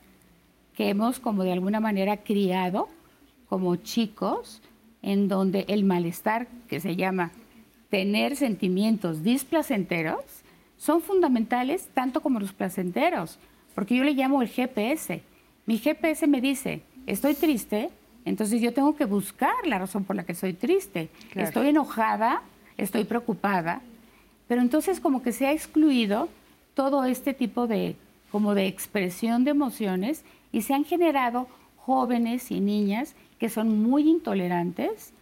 que 0.79 0.87
hemos 0.87 1.19
como 1.19 1.43
de 1.43 1.51
alguna 1.51 1.81
manera 1.81 2.23
criado 2.23 2.87
como 3.49 3.75
chicos, 3.75 4.61
en 5.01 5.27
donde 5.27 5.65
el 5.67 5.83
malestar, 5.83 6.47
que 6.69 6.79
se 6.79 6.95
llama 6.95 7.31
tener 7.89 8.37
sentimientos 8.37 9.21
displacenteros, 9.21 10.23
son 10.77 11.01
fundamentales 11.01 11.89
tanto 11.93 12.21
como 12.21 12.39
los 12.39 12.53
placenteros, 12.53 13.39
porque 13.75 13.97
yo 13.97 14.05
le 14.05 14.13
llamo 14.13 14.41
el 14.41 14.47
GPS. 14.47 15.21
Mi 15.65 15.79
GPS 15.79 16.25
me 16.27 16.39
dice, 16.39 16.81
estoy 17.07 17.33
triste, 17.33 17.89
entonces 18.23 18.61
yo 18.61 18.73
tengo 18.73 18.95
que 18.95 19.03
buscar 19.03 19.67
la 19.67 19.79
razón 19.79 20.05
por 20.05 20.15
la 20.15 20.23
que 20.23 20.31
estoy 20.31 20.53
triste. 20.53 21.09
Estoy 21.35 21.67
enojada, 21.67 22.41
estoy 22.77 23.03
preocupada, 23.03 23.81
pero 24.47 24.61
entonces 24.61 25.01
como 25.01 25.23
que 25.23 25.33
se 25.33 25.45
ha 25.45 25.51
excluido 25.51 26.29
todo 26.73 27.03
este 27.03 27.33
tipo 27.33 27.67
de 27.67 27.97
como 28.31 28.53
de 28.53 28.67
expresión 28.67 29.43
de 29.43 29.51
emociones 29.51 30.23
y 30.51 30.61
se 30.61 30.73
han 30.73 30.85
generado 30.85 31.47
jóvenes 31.77 32.51
y 32.51 32.59
niñas 32.59 33.15
que 33.39 33.49
son 33.49 33.81
muy 33.81 34.09
intolerantes 34.09 35.13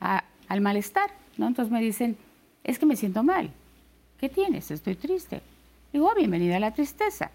al 0.00 0.60
malestar, 0.60 1.10
¿no? 1.36 1.46
Entonces 1.46 1.72
me 1.72 1.80
dicen, 1.80 2.16
es 2.64 2.78
que 2.78 2.86
me 2.86 2.96
siento 2.96 3.22
mal. 3.22 3.50
¿Qué 4.18 4.28
tienes? 4.28 4.70
Estoy 4.70 4.94
triste. 4.94 5.42
Digo, 5.92 6.08
oh, 6.10 6.14
bienvenida 6.14 6.56
a 6.56 6.60
la 6.60 6.72
tristeza. 6.72 7.30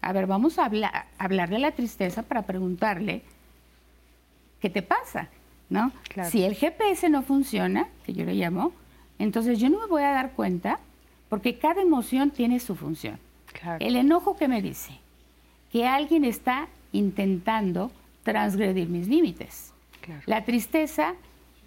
A 0.00 0.12
ver, 0.12 0.26
vamos 0.26 0.58
a 0.58 0.66
hablar, 0.66 1.06
hablar 1.18 1.48
de 1.48 1.58
la 1.58 1.72
tristeza 1.72 2.22
para 2.22 2.42
preguntarle, 2.42 3.22
¿qué 4.60 4.70
te 4.70 4.82
pasa? 4.82 5.28
¿No? 5.68 5.90
Si 6.30 6.44
el 6.44 6.54
GPS 6.54 7.08
no 7.08 7.22
funciona, 7.22 7.88
que 8.04 8.12
yo 8.12 8.24
le 8.24 8.34
llamo, 8.34 8.72
entonces 9.18 9.58
yo 9.58 9.68
no 9.70 9.80
me 9.80 9.86
voy 9.86 10.02
a 10.02 10.12
dar 10.12 10.32
cuenta 10.32 10.78
porque 11.28 11.58
cada 11.58 11.82
emoción 11.82 12.30
tiene 12.30 12.60
su 12.60 12.76
función. 12.76 13.18
El 13.80 13.96
enojo 13.96 14.36
que 14.36 14.48
me 14.48 14.62
dice 14.62 14.92
que 15.72 15.86
alguien 15.86 16.24
está 16.24 16.68
intentando 16.92 17.90
transgredir 18.22 18.88
mis 18.88 19.08
límites. 19.08 19.72
La 20.26 20.44
tristeza 20.44 21.14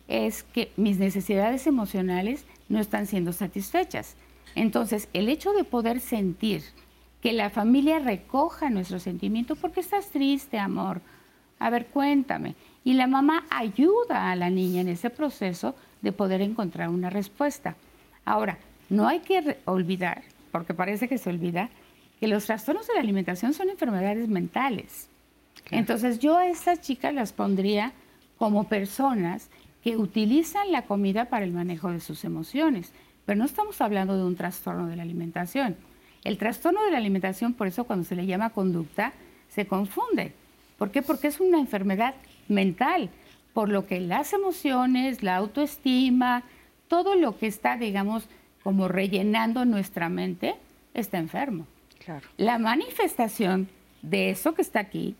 es 0.07 0.43
que 0.43 0.71
mis 0.77 0.97
necesidades 0.97 1.67
emocionales 1.67 2.45
no 2.67 2.79
están 2.79 3.05
siendo 3.05 3.33
satisfechas. 3.33 4.15
Entonces, 4.55 5.09
el 5.13 5.29
hecho 5.29 5.53
de 5.53 5.63
poder 5.63 5.99
sentir 5.99 6.63
que 7.21 7.33
la 7.33 7.49
familia 7.49 7.99
recoja 7.99 8.69
nuestro 8.69 8.99
sentimiento, 8.99 9.55
porque 9.55 9.81
estás 9.81 10.09
triste, 10.09 10.57
amor? 10.57 11.01
A 11.59 11.69
ver, 11.69 11.87
cuéntame. 11.87 12.55
Y 12.83 12.93
la 12.93 13.07
mamá 13.07 13.45
ayuda 13.49 14.31
a 14.31 14.35
la 14.35 14.49
niña 14.49 14.81
en 14.81 14.87
ese 14.87 15.09
proceso 15.09 15.75
de 16.01 16.11
poder 16.11 16.41
encontrar 16.41 16.89
una 16.89 17.09
respuesta. 17.09 17.75
Ahora, 18.23 18.57
no 18.89 19.07
hay 19.07 19.19
que 19.19 19.57
olvidar, 19.65 20.23
porque 20.51 20.73
parece 20.73 21.07
que 21.07 21.17
se 21.17 21.29
olvida, 21.29 21.69
que 22.19 22.27
los 22.27 22.45
trastornos 22.45 22.87
de 22.87 22.95
la 22.95 22.99
alimentación 22.99 23.53
son 23.53 23.69
enfermedades 23.69 24.27
mentales. 24.27 25.07
Entonces 25.71 26.19
yo 26.19 26.37
a 26.37 26.47
estas 26.47 26.81
chicas 26.81 27.13
las 27.13 27.31
pondría 27.31 27.93
como 28.37 28.67
personas 28.67 29.49
que 29.83 29.97
utilizan 29.97 30.71
la 30.71 30.83
comida 30.83 31.25
para 31.25 31.45
el 31.45 31.51
manejo 31.51 31.91
de 31.91 31.99
sus 31.99 32.23
emociones. 32.23 32.91
Pero 33.25 33.37
no 33.37 33.45
estamos 33.45 33.79
hablando 33.81 34.17
de 34.17 34.23
un 34.23 34.35
trastorno 34.35 34.87
de 34.87 34.95
la 34.95 35.03
alimentación. 35.03 35.75
El 36.23 36.37
trastorno 36.37 36.83
de 36.83 36.91
la 36.91 36.97
alimentación, 36.97 37.53
por 37.53 37.67
eso 37.67 37.85
cuando 37.85 38.05
se 38.05 38.15
le 38.15 38.25
llama 38.25 38.49
conducta, 38.49 39.13
se 39.49 39.67
confunde. 39.67 40.33
¿Por 40.77 40.91
qué? 40.91 41.01
Porque 41.01 41.27
es 41.27 41.39
una 41.39 41.59
enfermedad 41.59 42.15
mental, 42.47 43.09
por 43.53 43.69
lo 43.69 43.85
que 43.85 43.99
las 43.99 44.33
emociones, 44.33 45.23
la 45.23 45.35
autoestima, 45.35 46.43
todo 46.87 47.15
lo 47.15 47.37
que 47.37 47.47
está, 47.47 47.77
digamos, 47.77 48.25
como 48.63 48.87
rellenando 48.87 49.63
nuestra 49.65 50.09
mente, 50.09 50.55
está 50.93 51.17
enfermo. 51.17 51.65
Claro. 52.03 52.27
La 52.37 52.57
manifestación 52.57 53.67
de 54.01 54.29
eso 54.29 54.53
que 54.53 54.61
está 54.61 54.79
aquí 54.79 55.15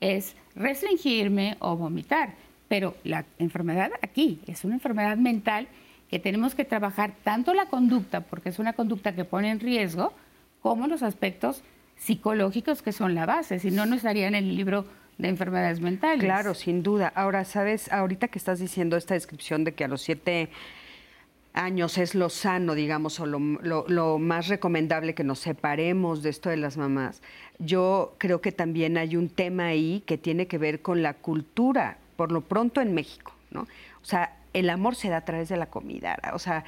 es 0.00 0.34
restringirme 0.54 1.56
o 1.60 1.76
vomitar. 1.76 2.34
Pero 2.68 2.96
la 3.04 3.24
enfermedad 3.38 3.92
aquí 4.02 4.40
es 4.46 4.64
una 4.64 4.74
enfermedad 4.74 5.16
mental 5.16 5.68
que 6.10 6.18
tenemos 6.18 6.54
que 6.54 6.64
trabajar 6.64 7.12
tanto 7.22 7.54
la 7.54 7.66
conducta, 7.66 8.22
porque 8.22 8.48
es 8.48 8.58
una 8.58 8.72
conducta 8.72 9.14
que 9.14 9.24
pone 9.24 9.50
en 9.50 9.60
riesgo, 9.60 10.12
como 10.62 10.86
los 10.86 11.02
aspectos 11.02 11.62
psicológicos 11.96 12.82
que 12.82 12.92
son 12.92 13.14
la 13.14 13.26
base, 13.26 13.58
si 13.58 13.70
no, 13.70 13.86
no 13.86 13.94
estaría 13.94 14.26
en 14.26 14.34
el 14.34 14.56
libro 14.56 14.84
de 15.18 15.28
enfermedades 15.28 15.80
mentales. 15.80 16.22
Claro, 16.22 16.54
sin 16.54 16.82
duda. 16.82 17.10
Ahora, 17.14 17.44
¿sabes? 17.44 17.90
Ahorita 17.90 18.28
que 18.28 18.38
estás 18.38 18.58
diciendo 18.58 18.96
esta 18.96 19.14
descripción 19.14 19.64
de 19.64 19.72
que 19.72 19.84
a 19.84 19.88
los 19.88 20.02
siete 20.02 20.50
años 21.56 21.98
es 21.98 22.14
lo 22.14 22.28
sano, 22.28 22.74
digamos, 22.74 23.18
o 23.18 23.26
lo, 23.26 23.38
lo, 23.40 24.18
más 24.18 24.48
recomendable 24.48 25.14
que 25.14 25.24
nos 25.24 25.40
separemos 25.40 26.22
de 26.22 26.30
esto 26.30 26.50
de 26.50 26.58
las 26.58 26.76
mamás, 26.76 27.22
yo 27.58 28.14
creo 28.18 28.40
que 28.40 28.52
también 28.52 28.98
hay 28.98 29.16
un 29.16 29.28
tema 29.28 29.66
ahí 29.66 30.02
que 30.06 30.18
tiene 30.18 30.46
que 30.46 30.58
ver 30.58 30.82
con 30.82 31.02
la 31.02 31.14
cultura 31.14 31.98
por 32.16 32.30
lo 32.30 32.42
pronto 32.42 32.80
en 32.80 32.94
México, 32.94 33.32
¿no? 33.50 33.62
O 33.62 34.04
sea, 34.04 34.36
el 34.52 34.70
amor 34.70 34.94
se 34.94 35.08
da 35.08 35.18
a 35.18 35.24
través 35.24 35.48
de 35.48 35.56
la 35.56 35.66
comida. 35.66 36.18
O 36.32 36.38
sea, 36.38 36.64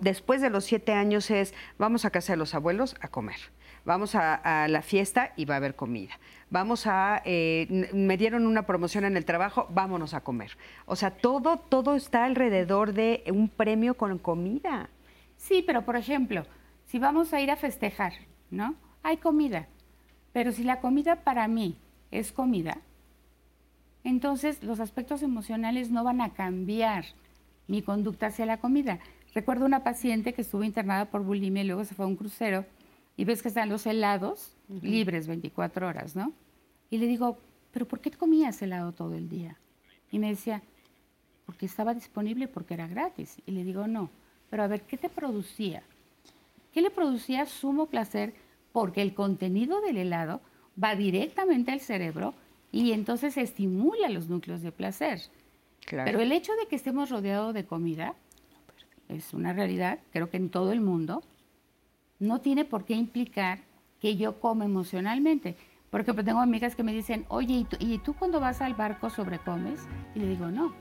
después 0.00 0.40
de 0.40 0.50
los 0.50 0.64
siete 0.64 0.92
años 0.92 1.30
es, 1.30 1.54
vamos 1.78 2.04
a 2.04 2.10
casa 2.10 2.34
de 2.34 2.36
los 2.36 2.54
abuelos 2.54 2.94
a 3.00 3.08
comer. 3.08 3.38
Vamos 3.84 4.14
a, 4.14 4.66
la 4.68 4.82
fiesta 4.82 5.32
y 5.36 5.44
va 5.44 5.54
a 5.54 5.56
haber 5.56 5.74
comida. 5.74 6.12
Vamos 6.50 6.86
a, 6.86 7.22
eh, 7.24 7.88
me 7.92 8.16
dieron 8.16 8.46
una 8.46 8.66
promoción 8.66 9.04
en 9.04 9.16
el 9.16 9.24
trabajo, 9.24 9.66
vámonos 9.70 10.14
a 10.14 10.22
comer. 10.22 10.56
O 10.86 10.96
sea, 10.96 11.10
todo, 11.10 11.58
todo 11.58 11.94
está 11.94 12.24
alrededor 12.24 12.92
de 12.92 13.24
un 13.32 13.48
premio 13.48 13.94
con 13.94 14.18
comida. 14.18 14.90
Sí, 15.36 15.62
pero 15.66 15.82
por 15.82 15.96
ejemplo, 15.96 16.44
si 16.86 16.98
vamos 16.98 17.32
a 17.32 17.40
ir 17.40 17.50
a 17.50 17.56
festejar, 17.56 18.12
¿no? 18.50 18.74
Hay 19.02 19.16
comida. 19.16 19.68
Pero 20.32 20.52
si 20.52 20.64
la 20.64 20.80
comida 20.80 21.16
para 21.16 21.48
mí 21.48 21.76
es 22.10 22.32
comida, 22.32 22.78
entonces 24.04 24.62
los 24.62 24.80
aspectos 24.80 25.22
emocionales 25.22 25.90
no 25.90 26.04
van 26.04 26.20
a 26.20 26.34
cambiar 26.34 27.04
mi 27.66 27.82
conducta 27.82 28.26
hacia 28.26 28.46
la 28.46 28.58
comida. 28.58 28.98
Recuerdo 29.34 29.64
una 29.64 29.84
paciente 29.84 30.32
que 30.32 30.42
estuvo 30.42 30.64
internada 30.64 31.06
por 31.06 31.22
bulimia 31.22 31.62
y 31.62 31.66
luego 31.66 31.84
se 31.84 31.94
fue 31.94 32.04
a 32.04 32.08
un 32.08 32.16
crucero 32.16 32.64
y 33.16 33.24
ves 33.24 33.42
que 33.42 33.48
están 33.48 33.68
los 33.68 33.86
helados 33.86 34.56
libres 34.68 35.26
24 35.26 35.86
horas, 35.88 36.16
¿no? 36.16 36.32
Y 36.90 36.98
le 36.98 37.06
digo, 37.06 37.38
¿pero 37.72 37.86
por 37.86 38.00
qué 38.00 38.10
comías 38.10 38.60
helado 38.62 38.92
todo 38.92 39.14
el 39.14 39.28
día? 39.28 39.56
Y 40.10 40.18
me 40.18 40.28
decía, 40.28 40.62
porque 41.46 41.66
estaba 41.66 41.94
disponible 41.94 42.48
porque 42.48 42.74
era 42.74 42.86
gratis. 42.86 43.36
Y 43.46 43.52
le 43.52 43.64
digo, 43.64 43.86
no, 43.86 44.10
pero 44.48 44.62
a 44.62 44.66
ver, 44.66 44.82
¿qué 44.82 44.96
te 44.96 45.08
producía? 45.08 45.82
¿Qué 46.72 46.80
le 46.80 46.90
producía 46.90 47.46
sumo 47.46 47.86
placer? 47.86 48.34
Porque 48.72 49.02
el 49.02 49.14
contenido 49.14 49.80
del 49.80 49.96
helado 49.96 50.40
va 50.82 50.94
directamente 50.94 51.72
al 51.72 51.80
cerebro 51.80 52.34
y 52.72 52.92
entonces 52.92 53.36
estimula 53.36 54.08
los 54.08 54.28
núcleos 54.28 54.62
de 54.62 54.72
placer. 54.72 55.20
Pero 55.88 56.20
el 56.20 56.32
hecho 56.32 56.52
de 56.54 56.66
que 56.68 56.76
estemos 56.76 57.10
rodeados 57.10 57.54
de 57.54 57.64
comida 57.64 58.14
es 59.08 59.34
una 59.34 59.52
realidad, 59.52 59.98
creo 60.12 60.30
que 60.30 60.36
en 60.36 60.50
todo 60.50 60.72
el 60.72 60.80
mundo, 60.80 61.22
no 62.20 62.40
tiene 62.40 62.64
por 62.64 62.84
qué 62.84 62.94
implicar 62.94 63.58
que 64.00 64.16
yo 64.16 64.38
como 64.38 64.62
emocionalmente. 64.62 65.56
Porque 65.90 66.14
pues, 66.14 66.24
tengo 66.24 66.40
amigas 66.40 66.76
que 66.76 66.84
me 66.84 66.92
dicen, 66.92 67.24
oye, 67.28 67.54
¿y 67.54 67.64
tú, 67.64 67.76
¿y 67.80 67.98
tú 67.98 68.14
cuando 68.14 68.38
vas 68.38 68.60
al 68.60 68.74
barco 68.74 69.10
sobrecomes? 69.10 69.80
Y 70.14 70.20
le 70.20 70.28
digo, 70.28 70.46
no. 70.48 70.72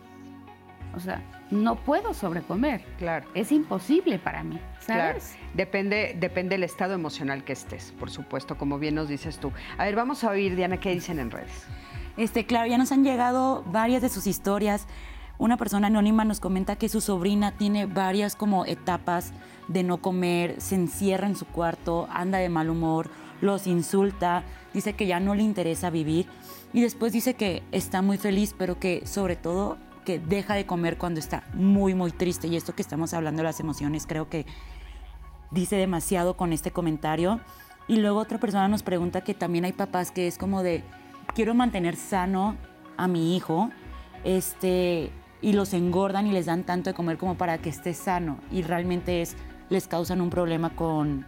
O 0.95 0.99
sea, 0.99 1.23
no 1.51 1.75
puedo 1.75 2.13
sobrecomer. 2.13 2.81
Claro. 2.97 3.27
Es 3.33 3.51
imposible 3.51 4.19
para 4.19 4.43
mí, 4.43 4.59
¿sabes? 4.79 5.35
Claro. 5.35 5.53
Depende, 5.53 6.15
depende 6.19 6.55
del 6.55 6.63
estado 6.63 6.93
emocional 6.93 7.43
que 7.43 7.53
estés, 7.53 7.91
por 7.99 8.09
supuesto, 8.09 8.57
como 8.57 8.79
bien 8.79 8.95
nos 8.95 9.07
dices 9.07 9.39
tú. 9.39 9.51
A 9.77 9.85
ver, 9.85 9.95
vamos 9.95 10.23
a 10.23 10.29
oír, 10.29 10.55
Diana, 10.55 10.79
qué 10.79 10.91
dicen 10.91 11.19
en 11.19 11.31
redes. 11.31 11.65
Este, 12.17 12.45
claro, 12.45 12.67
ya 12.67 12.77
nos 12.77 12.91
han 12.91 13.03
llegado 13.03 13.63
varias 13.67 14.01
de 14.01 14.09
sus 14.09 14.27
historias. 14.27 14.87
Una 15.39 15.55
persona 15.55 15.87
anónima 15.87 16.25
nos 16.25 16.41
comenta 16.41 16.75
que 16.75 16.89
su 16.89 16.99
sobrina 16.99 17.53
tiene 17.53 17.85
varias 17.85 18.35
como 18.35 18.65
etapas 18.65 19.31
de 19.69 19.83
no 19.83 19.97
comer, 19.97 20.59
se 20.59 20.75
encierra 20.75 21.27
en 21.27 21.37
su 21.37 21.45
cuarto, 21.45 22.09
anda 22.11 22.39
de 22.39 22.49
mal 22.49 22.69
humor, 22.69 23.09
los 23.39 23.65
insulta, 23.65 24.43
dice 24.73 24.93
que 24.93 25.07
ya 25.07 25.21
no 25.21 25.35
le 25.35 25.43
interesa 25.43 25.89
vivir 25.89 26.27
y 26.73 26.81
después 26.81 27.13
dice 27.13 27.35
que 27.35 27.63
está 27.71 28.01
muy 28.01 28.17
feliz, 28.17 28.53
pero 28.57 28.79
que 28.79 29.07
sobre 29.07 29.37
todo 29.37 29.77
que 30.03 30.19
deja 30.19 30.55
de 30.55 30.65
comer 30.65 30.97
cuando 30.97 31.21
está 31.21 31.43
muy, 31.53 31.95
muy 31.95 32.11
triste. 32.11 32.47
Y 32.47 32.57
esto 32.57 32.75
que 32.75 32.81
estamos 32.81 33.13
hablando 33.13 33.39
de 33.39 33.43
las 33.45 33.61
emociones 33.61 34.05
creo 34.07 34.27
que 34.27 34.45
dice 35.51 35.77
demasiado 35.77 36.35
con 36.35 36.51
este 36.51 36.71
comentario. 36.71 37.39
Y 37.87 37.95
luego 37.97 38.19
otra 38.19 38.39
persona 38.39 38.67
nos 38.67 38.83
pregunta 38.83 39.21
que 39.21 39.33
también 39.33 39.65
hay 39.65 39.73
papás 39.73 40.11
que 40.11 40.27
es 40.27 40.37
como 40.37 40.63
de, 40.63 40.83
quiero 41.33 41.53
mantener 41.55 41.95
sano 41.95 42.57
a 42.97 43.07
mi 43.07 43.35
hijo, 43.35 43.69
este, 44.23 45.11
y 45.41 45.53
los 45.53 45.73
engordan 45.73 46.27
y 46.27 46.31
les 46.31 46.45
dan 46.45 46.63
tanto 46.63 46.89
de 46.89 46.93
comer 46.93 47.17
como 47.17 47.35
para 47.35 47.57
que 47.57 47.69
esté 47.69 47.93
sano. 47.93 48.37
Y 48.51 48.61
realmente 48.61 49.21
es, 49.21 49.35
les 49.69 49.87
causan 49.87 50.21
un 50.21 50.29
problema 50.29 50.75
con, 50.75 51.25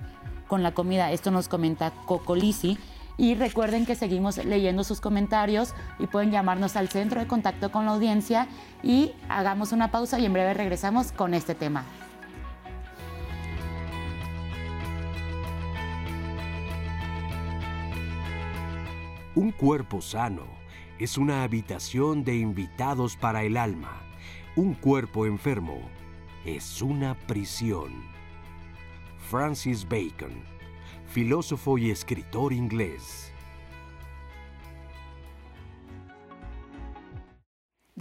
con 0.48 0.64
la 0.64 0.74
comida. 0.74 1.12
Esto 1.12 1.32
nos 1.32 1.48
comenta 1.48 1.92
Coco 2.06 2.36
Lisi. 2.36 2.78
Y 3.18 3.36
recuerden 3.36 3.86
que 3.86 3.96
seguimos 3.96 4.44
leyendo 4.44 4.84
sus 4.84 5.00
comentarios 5.00 5.74
y 6.00 6.08
pueden 6.08 6.32
llamarnos 6.32 6.76
al 6.76 6.90
centro 6.90 7.20
de 7.20 7.28
contacto 7.28 7.72
con 7.72 7.86
la 7.86 7.92
audiencia 7.92 8.48
y 8.82 9.12
hagamos 9.30 9.74
una 9.74 9.92
pausa 9.92 10.18
y 10.18 10.26
en 10.26 10.34
breve 10.34 10.54
regresamos 10.54 11.12
con 11.12 11.34
este 11.34 11.54
tema. 11.54 11.86
Un 19.36 19.52
cuerpo 19.52 20.02
sano 20.02 20.61
es 21.02 21.18
una 21.18 21.42
habitación 21.42 22.24
de 22.24 22.36
invitados 22.36 23.16
para 23.16 23.44
el 23.44 23.58
alma. 23.58 24.04
Un 24.56 24.76
cuerpo 24.76 25.26
enfermo 25.26 25.82
es 26.46 26.80
una 26.80 27.18
prisión. 27.26 27.92
Francis 29.18 29.84
Bacon, 29.84 30.44
filósofo 31.08 31.80
y 31.80 31.90
escritor 31.90 32.54
inglés. 32.54 33.32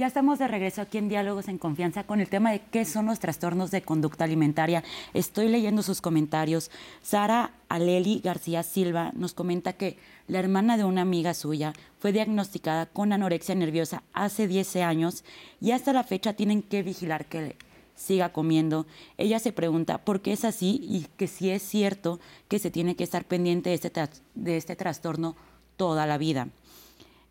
Ya 0.00 0.06
estamos 0.06 0.38
de 0.38 0.48
regreso 0.48 0.80
aquí 0.80 0.96
en 0.96 1.10
Diálogos 1.10 1.48
en 1.48 1.58
Confianza 1.58 2.04
con 2.04 2.20
el 2.20 2.28
tema 2.30 2.52
de 2.52 2.60
qué 2.60 2.86
son 2.86 3.04
los 3.04 3.18
trastornos 3.18 3.70
de 3.70 3.82
conducta 3.82 4.24
alimentaria. 4.24 4.82
Estoy 5.12 5.48
leyendo 5.48 5.82
sus 5.82 6.00
comentarios. 6.00 6.70
Sara 7.02 7.50
Aleli 7.68 8.20
García 8.20 8.62
Silva 8.62 9.12
nos 9.14 9.34
comenta 9.34 9.74
que 9.74 9.98
la 10.30 10.38
hermana 10.38 10.76
de 10.76 10.84
una 10.84 11.02
amiga 11.02 11.34
suya 11.34 11.72
fue 11.98 12.12
diagnosticada 12.12 12.86
con 12.86 13.12
anorexia 13.12 13.56
nerviosa 13.56 14.04
hace 14.12 14.46
10 14.46 14.76
años 14.76 15.24
y 15.60 15.72
hasta 15.72 15.92
la 15.92 16.04
fecha 16.04 16.34
tienen 16.34 16.62
que 16.62 16.84
vigilar 16.84 17.26
que 17.26 17.56
siga 17.96 18.32
comiendo. 18.32 18.86
Ella 19.18 19.40
se 19.40 19.52
pregunta 19.52 19.98
por 19.98 20.22
qué 20.22 20.32
es 20.32 20.44
así 20.44 20.80
y 20.84 21.06
que 21.16 21.26
si 21.26 21.50
es 21.50 21.62
cierto 21.62 22.20
que 22.46 22.60
se 22.60 22.70
tiene 22.70 22.94
que 22.94 23.02
estar 23.02 23.24
pendiente 23.24 23.70
de 23.70 23.74
este, 23.74 23.92
de 24.36 24.56
este 24.56 24.76
trastorno 24.76 25.34
toda 25.76 26.06
la 26.06 26.16
vida. 26.16 26.48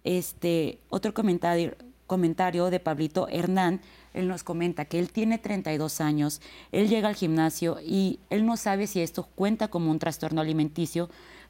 Este, 0.04 0.80
otro 0.90 1.14
comentario 1.14 1.76
comentario 2.10 2.72
de 2.72 2.80
Pablito 2.80 3.28
Hernán, 3.30 3.82
él 4.16 4.28
nos 4.28 4.44
comenta 4.44 4.86
que 4.86 4.98
él 4.98 5.12
tiene 5.12 5.38
32 5.38 6.02
años, 6.02 6.42
él 6.72 6.90
llega 6.90 7.08
al 7.08 7.16
gimnasio 7.16 7.78
y 7.86 8.20
él 8.32 8.48
no 8.48 8.58
sabe 8.58 8.88
si 8.88 9.00
esto 9.00 9.28
cuenta 9.36 9.68
como 9.68 9.92
un 9.92 10.00
trastorno 10.00 10.42
alimenticio, 10.42 11.10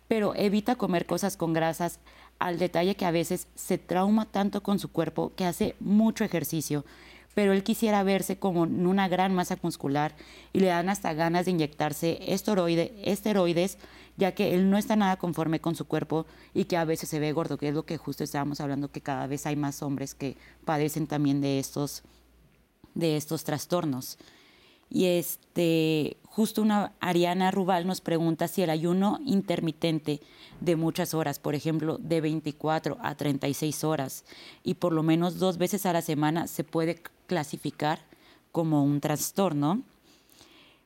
pero 0.10 0.36
evita 0.36 0.76
comer 0.76 1.06
cosas 1.06 1.38
con 1.38 1.54
grasas 1.54 2.00
al 2.40 2.60
detalle 2.60 2.96
que 2.96 3.06
a 3.06 3.12
veces 3.12 3.48
se 3.56 3.78
trauma 3.78 4.26
tanto 4.26 4.62
con 4.62 4.80
su 4.80 4.92
cuerpo 4.92 5.32
que 5.36 5.46
hace 5.46 5.76
mucho 5.80 6.26
ejercicio, 6.26 6.84
pero 7.36 7.54
él 7.54 7.64
quisiera 7.64 8.04
verse 8.04 8.40
como 8.40 8.66
en 8.66 8.88
una 8.88 9.08
gran 9.08 9.34
masa 9.34 9.58
muscular 9.62 10.16
y 10.52 10.60
le 10.60 10.68
dan 10.68 10.90
hasta 10.90 11.14
ganas 11.14 11.46
de 11.46 11.52
inyectarse 11.52 12.20
esteroides 12.28 13.78
ya 14.18 14.34
que 14.34 14.54
él 14.54 14.70
no 14.70 14.78
está 14.78 14.96
nada 14.96 15.18
conforme 15.18 15.62
con 15.62 15.76
su 15.76 15.86
cuerpo 15.86 16.26
y 16.54 16.66
que 16.66 16.76
a 16.76 16.86
veces 16.86 17.08
se 17.08 17.20
ve 17.20 17.32
gordo, 17.32 17.58
que 17.58 17.70
es 17.70 17.74
lo 17.76 17.84
que 17.84 17.98
justo 17.98 18.24
estábamos 18.24 18.60
hablando, 18.60 18.92
que 18.92 19.02
cada 19.02 19.28
vez 19.28 19.46
hay 19.46 19.56
más 19.56 19.82
hombres 19.82 20.16
que 20.16 20.36
padecen 20.66 21.08
también 21.08 21.40
de 21.40 21.60
estos, 21.60 22.04
de 22.96 23.16
estos 23.16 23.46
trastornos. 23.46 24.18
Y 24.90 25.06
este, 25.06 26.18
justo 26.26 26.62
una 26.62 26.94
Ariana 27.00 27.52
Rubal 27.52 27.86
nos 27.86 28.02
pregunta 28.02 28.48
si 28.48 28.64
el 28.64 28.70
ayuno 28.70 29.20
intermitente 29.26 30.20
de 30.62 30.76
muchas 30.76 31.14
horas, 31.14 31.40
por 31.40 31.54
ejemplo, 31.54 31.98
de 32.00 32.22
24 32.22 32.98
a 33.02 33.16
36 33.16 33.84
horas, 33.84 34.26
y 34.64 34.76
por 34.76 34.94
lo 34.94 35.04
menos 35.04 35.38
dos 35.38 35.58
veces 35.58 35.86
a 35.86 35.94
la 35.94 36.02
semana 36.02 36.48
se 36.48 36.64
puede 36.64 37.02
clasificar 37.28 38.00
como 38.52 38.84
un 38.84 39.00
trastorno. 39.00 39.84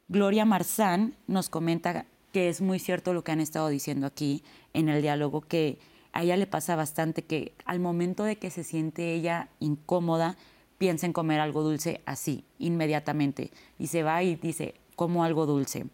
Gloria 0.09 0.45
Marzán 0.45 1.15
nos 1.27 1.49
comenta 1.49 2.05
que 2.33 2.49
es 2.49 2.61
muy 2.61 2.79
cierto 2.79 3.13
lo 3.13 3.23
que 3.23 3.31
han 3.31 3.39
estado 3.39 3.69
diciendo 3.69 4.05
aquí 4.07 4.43
en 4.73 4.89
el 4.89 5.01
diálogo, 5.01 5.41
que 5.41 5.79
a 6.11 6.23
ella 6.23 6.35
le 6.35 6.47
pasa 6.47 6.75
bastante 6.75 7.23
que 7.23 7.53
al 7.65 7.79
momento 7.79 8.23
de 8.23 8.35
que 8.35 8.51
se 8.51 8.63
siente 8.63 9.13
ella 9.13 9.49
incómoda, 9.59 10.35
piensa 10.83 11.05
en 11.05 11.13
comer 11.13 11.39
algo 11.39 11.63
dulce 11.63 12.01
así, 12.05 12.43
inmediatamente, 12.59 13.51
y 13.79 13.87
se 13.87 14.03
va 14.03 14.21
y 14.21 14.35
dice, 14.35 14.73
como 14.97 15.23
algo 15.23 15.45
dulce. 15.45 15.85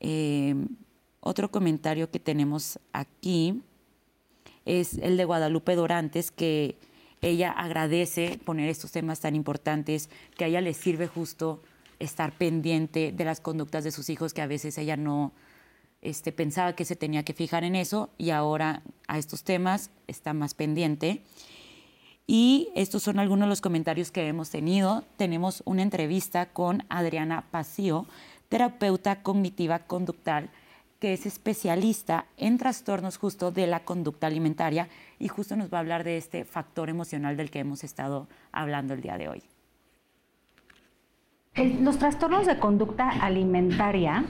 Em, 0.00 0.66
otro 1.20 1.52
comentario 1.52 2.10
que 2.10 2.18
tenemos 2.18 2.80
aquí 2.92 3.62
es 4.64 4.94
el 4.94 5.16
de 5.16 5.24
Guadalupe 5.24 5.76
Dorantes, 5.76 6.32
que 6.32 6.76
ella 7.22 7.52
agradece 7.52 8.40
poner 8.44 8.68
estos 8.68 8.90
temas 8.90 9.20
tan 9.20 9.36
importantes, 9.36 10.10
que 10.36 10.42
a 10.42 10.48
ella 10.48 10.60
le 10.60 10.74
sirve 10.74 11.06
justo 11.06 11.62
estar 12.00 12.32
pendiente 12.32 13.12
de 13.12 13.24
las 13.24 13.40
conductas 13.40 13.84
de 13.84 13.92
sus 13.92 14.10
hijos, 14.10 14.34
que 14.34 14.42
a 14.42 14.48
veces 14.48 14.76
ella 14.76 14.96
no 14.96 15.30
este, 16.02 16.32
pensaba 16.32 16.74
que 16.74 16.84
se 16.84 16.96
tenía 16.96 17.22
que 17.22 17.32
fijar 17.32 17.62
en 17.62 17.76
eso 17.76 18.10
y 18.18 18.30
ahora 18.30 18.82
a 19.06 19.18
estos 19.18 19.44
temas 19.44 19.90
está 20.08 20.32
más 20.32 20.54
pendiente. 20.54 21.22
Y 22.26 22.70
estos 22.74 23.02
son 23.02 23.18
algunos 23.18 23.46
de 23.46 23.50
los 23.50 23.60
comentarios 23.60 24.10
que 24.10 24.26
hemos 24.26 24.50
tenido. 24.50 25.04
Tenemos 25.16 25.62
una 25.66 25.82
entrevista 25.82 26.46
con 26.46 26.84
Adriana 26.88 27.44
Pacio, 27.50 28.06
terapeuta 28.48 29.22
cognitiva 29.22 29.80
conductal, 29.80 30.50
que 31.00 31.12
es 31.12 31.26
especialista 31.26 32.26
en 32.36 32.56
trastornos 32.56 33.18
justo 33.18 33.50
de 33.50 33.66
la 33.66 33.84
conducta 33.84 34.26
alimentaria 34.26 34.88
y 35.18 35.28
justo 35.28 35.54
nos 35.56 35.72
va 35.72 35.78
a 35.78 35.80
hablar 35.80 36.04
de 36.04 36.16
este 36.16 36.44
factor 36.44 36.88
emocional 36.88 37.36
del 37.36 37.50
que 37.50 37.58
hemos 37.58 37.84
estado 37.84 38.26
hablando 38.52 38.94
el 38.94 39.02
día 39.02 39.18
de 39.18 39.28
hoy 39.28 39.42
los 41.56 41.98
trastornos 41.98 42.46
de 42.46 42.58
conducta 42.58 43.08
alimentaria 43.08 44.24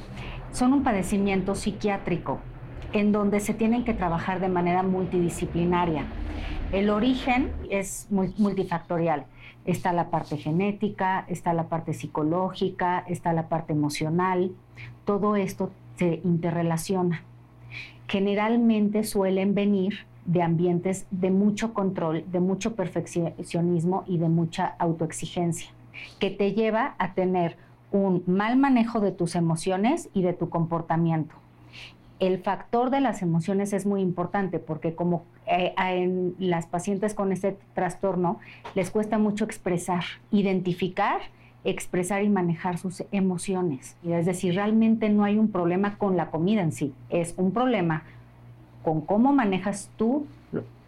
son 0.53 0.75
un 0.75 0.83
padecimiento 0.83 1.55
psiquiátrico 1.55 2.39
en 2.93 3.13
donde 3.13 3.41
se 3.41 3.55
tienen 3.55 3.85
que 3.85 3.95
trabajar 3.95 4.41
de 4.41 4.49
manera 4.49 4.83
multidisciplinaria. 4.83 6.05
El 6.73 6.91
origen 6.91 7.53
es 7.71 8.09
multifactorial. 8.11 9.27
Está 9.65 9.93
la 9.93 10.11
parte 10.11 10.37
genética, 10.37 11.25
está 11.29 11.53
la 11.53 11.69
parte 11.69 11.95
psicológica, 11.95 13.05
está 13.09 13.33
la 13.33 13.49
parte 13.49 13.73
emocional. 13.73 14.53
Todo 15.05 15.37
esto 15.37 15.71
se 15.97 16.21
interrelaciona. 16.25 17.23
Generalmente 18.09 19.05
suelen 19.05 19.55
venir 19.55 20.07
de 20.27 20.43
ambientes 20.43 21.07
de 21.11 21.31
mucho 21.31 21.73
control, 21.75 22.25
de 22.31 22.41
mucho 22.41 22.75
perfeccionismo 22.75 24.05
y 24.07 24.19
de 24.19 24.29
mucha 24.29 24.75
autoexigencia 24.79 25.71
que 26.19 26.31
te 26.31 26.53
lleva 26.53 26.95
a 26.99 27.15
tener 27.15 27.57
un 27.91 28.23
mal 28.27 28.57
manejo 28.57 29.01
de 29.01 29.13
tus 29.13 29.35
emociones 29.35 30.09
y 30.15 30.23
de 30.23 30.33
tu 30.33 30.49
comportamiento. 30.49 31.35
El 32.21 32.39
factor 32.39 32.91
de 32.91 33.01
las 33.01 33.23
emociones 33.23 33.73
es 33.73 33.87
muy 33.87 34.01
importante 34.01 34.59
porque 34.59 34.95
como 34.95 35.25
eh, 35.47 35.75
en 35.77 36.35
las 36.39 36.67
pacientes 36.67 37.15
con 37.15 37.33
este 37.33 37.57
trastorno 37.75 38.39
les 38.75 38.91
cuesta 38.91 39.19
mucho 39.19 39.45
expresar, 39.45 40.05
identificar, 40.31 41.21
expresar 41.65 42.23
y 42.23 42.29
manejar 42.29 42.79
sus 42.79 43.05
emociones. 43.11 43.97
Es 44.07 44.27
decir, 44.27 44.55
realmente 44.55 45.09
no 45.09 45.25
hay 45.25 45.39
un 45.39 45.51
problema 45.51 45.99
con 45.99 46.17
la 46.17 46.31
comida 46.31 46.63
en 46.63 46.73
sí, 46.73 46.95
es 47.11 47.35
un 47.37 47.53
problema 47.53 48.05
con 48.83 49.01
cómo 49.01 49.33
manejas 49.33 49.91
tú 49.97 50.27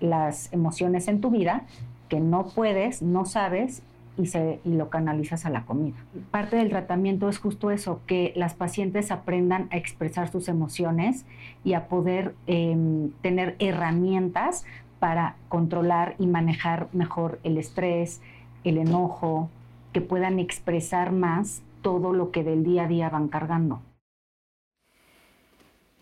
las 0.01 0.53
emociones 0.53 1.09
en 1.09 1.21
tu 1.21 1.31
vida 1.31 1.63
que 2.09 2.21
no 2.21 2.47
puedes, 2.49 3.03
no 3.03 3.25
sabes 3.25 3.83
y, 4.19 4.27
se, 4.27 4.61
y 4.65 4.75
lo 4.75 4.91
canalizas 4.91 5.47
a 5.47 5.51
la 5.51 5.65
comida. 5.65 5.97
Parte 6.31 6.57
del 6.57 6.71
tratamiento 6.71 7.29
es 7.29 7.39
justo 7.39 7.71
eso, 7.71 8.01
que 8.07 8.33
las 8.37 8.55
pacientes 8.55 9.11
aprendan 9.11 9.69
a 9.71 9.77
expresar 9.77 10.31
sus 10.31 10.49
emociones 10.49 11.27
y 11.65 11.75
a 11.75 11.89
poder 11.89 12.35
em, 12.47 13.11
tener 13.23 13.57
herramientas 13.59 14.65
para 14.99 15.37
controlar 15.49 16.15
y 16.19 16.27
manejar 16.27 16.89
mejor 16.93 17.39
el 17.45 17.59
estrés, 17.59 18.23
el 18.65 18.79
enojo, 18.79 19.51
que 19.93 20.01
puedan 20.01 20.39
expresar 20.39 21.13
más 21.13 21.63
todo 21.83 22.13
lo 22.13 22.31
que 22.31 22.43
del 22.45 22.65
día 22.65 22.85
a 22.85 22.89
día 22.89 23.09
van 23.11 23.29
cargando. 23.29 23.81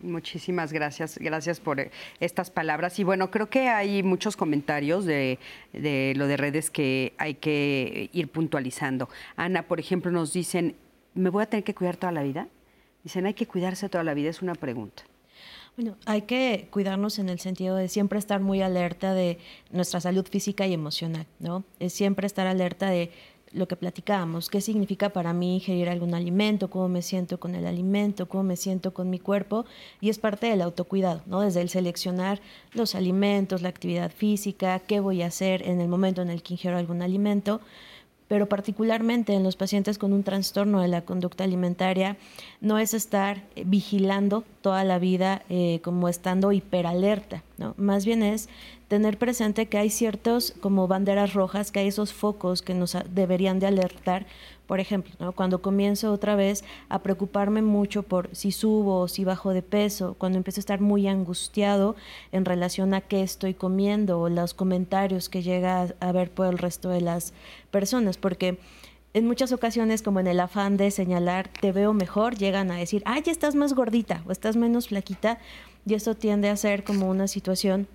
Muchísimas 0.05 0.71
gracias, 0.71 1.17
gracias 1.17 1.59
por 1.59 1.79
eh, 1.79 1.91
estas 2.19 2.51
palabras. 2.51 2.99
Y 2.99 3.03
bueno, 3.03 3.31
creo 3.31 3.49
que 3.49 3.67
hay 3.67 4.03
muchos 4.03 4.37
comentarios 4.37 5.05
de, 5.05 5.39
de, 5.73 6.13
lo 6.15 6.27
de 6.27 6.37
redes 6.37 6.69
que 6.69 7.13
hay 7.17 7.35
que 7.35 8.09
ir 8.13 8.29
puntualizando. 8.29 9.09
Ana, 9.35 9.63
por 9.63 9.79
ejemplo, 9.79 10.11
nos 10.11 10.31
dicen, 10.31 10.75
¿me 11.15 11.29
voy 11.29 11.43
a 11.43 11.45
tener 11.47 11.63
que 11.63 11.73
cuidar 11.73 11.97
toda 11.97 12.11
la 12.11 12.23
vida? 12.23 12.47
Dicen, 13.03 13.25
¿hay 13.25 13.33
que 13.33 13.47
cuidarse 13.47 13.89
toda 13.89 14.03
la 14.03 14.13
vida? 14.13 14.29
Es 14.29 14.41
una 14.41 14.55
pregunta. 14.55 15.03
Bueno, 15.75 15.97
hay 16.05 16.21
que 16.21 16.69
cuidarnos 16.71 17.19
en 17.19 17.27
el 17.27 17.39
sentido 17.39 17.75
de 17.75 17.89
siempre 17.89 18.17
estar 18.17 18.39
muy 18.39 18.61
alerta 18.61 19.13
de 19.13 19.39
nuestra 19.71 19.99
salud 19.99 20.25
física 20.25 20.65
y 20.67 20.73
emocional, 20.73 21.25
¿no? 21.39 21.65
Es 21.79 21.91
siempre 21.91 22.27
estar 22.27 22.47
alerta 22.47 22.89
de 22.89 23.11
lo 23.55 23.67
que 23.67 23.75
platicábamos, 23.75 24.49
qué 24.49 24.61
significa 24.61 25.09
para 25.09 25.33
mí 25.33 25.55
ingerir 25.55 25.89
algún 25.89 26.13
alimento, 26.13 26.69
cómo 26.69 26.89
me 26.89 27.01
siento 27.01 27.39
con 27.39 27.55
el 27.55 27.65
alimento, 27.65 28.27
cómo 28.27 28.43
me 28.43 28.57
siento 28.57 28.93
con 28.93 29.09
mi 29.09 29.17
cuerpo, 29.17 29.65
y 30.01 30.09
es 30.09 30.19
parte 30.19 30.47
del 30.47 30.61
autocuidado, 30.61 31.21
¿no? 31.25 31.41
Desde 31.41 31.61
el 31.61 31.69
seleccionar 31.69 32.41
los 32.73 32.95
alimentos, 32.95 33.61
la 33.61 33.69
actividad 33.69 34.11
física, 34.11 34.79
qué 34.79 34.99
voy 34.99 35.21
a 35.21 35.27
hacer 35.27 35.67
en 35.67 35.79
el 35.79 35.87
momento 35.87 36.21
en 36.21 36.29
el 36.29 36.43
que 36.43 36.53
ingiero 36.53 36.77
algún 36.77 37.01
alimento, 37.01 37.61
pero 38.27 38.49
particularmente 38.49 39.33
en 39.33 39.43
los 39.43 39.55
pacientes 39.55 39.97
con 39.97 40.11
un 40.11 40.23
trastorno 40.23 40.81
de 40.81 40.87
la 40.87 41.01
conducta 41.01 41.43
alimentaria, 41.43 42.17
no 42.59 42.79
es 42.79 42.93
estar 42.93 43.43
eh, 43.55 43.63
vigilando 43.65 44.43
toda 44.61 44.83
la 44.83 44.99
vida 44.99 45.43
eh, 45.49 45.79
como 45.83 46.09
estando 46.09 46.51
hiperalerta, 46.51 47.43
¿no? 47.57 47.75
Más 47.77 48.05
bien 48.05 48.23
es 48.23 48.49
tener 48.87 49.17
presente 49.17 49.65
que 49.67 49.77
hay 49.77 49.89
ciertos 49.89 50.53
como 50.61 50.87
banderas 50.87 51.33
rojas, 51.33 51.71
que 51.71 51.79
hay 51.79 51.87
esos 51.87 52.13
focos 52.13 52.61
que 52.61 52.73
nos 52.73 52.97
deberían 53.09 53.59
de 53.59 53.67
alertar. 53.67 54.25
Por 54.67 54.79
ejemplo, 54.79 55.31
cuando 55.33 55.61
comienzo 55.61 56.11
otra 56.11 56.35
vez 56.35 56.63
a 56.89 56.99
preocuparme 56.99 57.61
mucho 57.61 58.03
por 58.03 58.29
si 58.35 58.51
subo 58.51 59.01
o 59.01 59.07
si 59.07 59.23
bajo 59.23 59.53
de 59.53 59.61
peso, 59.61 60.15
cuando 60.17 60.37
empiezo 60.37 60.59
a 60.59 60.61
estar 60.61 60.81
muy 60.81 61.07
angustiado 61.07 61.95
en 62.31 62.45
relación 62.45 62.93
a 62.93 63.01
qué 63.01 63.21
estoy 63.21 63.53
comiendo 63.53 64.19
o 64.19 64.29
los 64.29 64.53
comentarios 64.53 65.29
que 65.29 65.43
llega 65.43 65.93
a 65.99 66.11
ver 66.11 66.31
por 66.31 66.47
el 66.47 66.57
resto 66.57 66.89
de 66.89 67.01
las 67.01 67.33
personas, 67.71 68.17
porque 68.17 68.59
en 69.13 69.27
muchas 69.27 69.51
ocasiones, 69.51 70.01
como 70.01 70.19
en 70.19 70.27
el 70.27 70.39
afán 70.39 70.77
de 70.77 70.91
señalar, 70.91 71.49
te 71.61 71.71
veo 71.71 71.93
mejor, 71.93 72.35
llegan 72.35 72.69
a 72.69 72.75
decir, 72.75 73.01
ay, 73.05 73.21
ya 73.23 73.31
estás 73.31 73.55
más 73.55 73.73
gordita 73.73 74.23
o 74.27 74.31
estás 74.31 74.57
menos 74.57 74.89
flaquita, 74.89 75.39
y 75.85 75.93
eso 75.93 76.15
tiende 76.15 76.49
a 76.49 76.57
ser 76.57 76.83
como 76.83 77.09
una 77.09 77.27
situación 77.27 77.87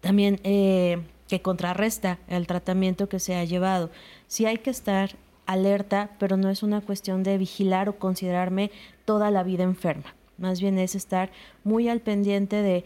también 0.00 0.40
eh, 0.44 1.02
que 1.28 1.42
contrarresta 1.42 2.18
el 2.28 2.46
tratamiento 2.46 3.08
que 3.08 3.20
se 3.20 3.34
ha 3.34 3.44
llevado. 3.44 3.90
Sí 4.26 4.46
hay 4.46 4.58
que 4.58 4.70
estar 4.70 5.16
alerta, 5.46 6.10
pero 6.18 6.36
no 6.36 6.50
es 6.50 6.62
una 6.62 6.80
cuestión 6.80 7.22
de 7.22 7.38
vigilar 7.38 7.88
o 7.88 7.98
considerarme 7.98 8.70
toda 9.04 9.30
la 9.30 9.42
vida 9.42 9.64
enferma. 9.64 10.14
Más 10.38 10.60
bien 10.60 10.78
es 10.78 10.94
estar 10.94 11.30
muy 11.64 11.88
al 11.88 12.00
pendiente 12.00 12.56
de 12.56 12.84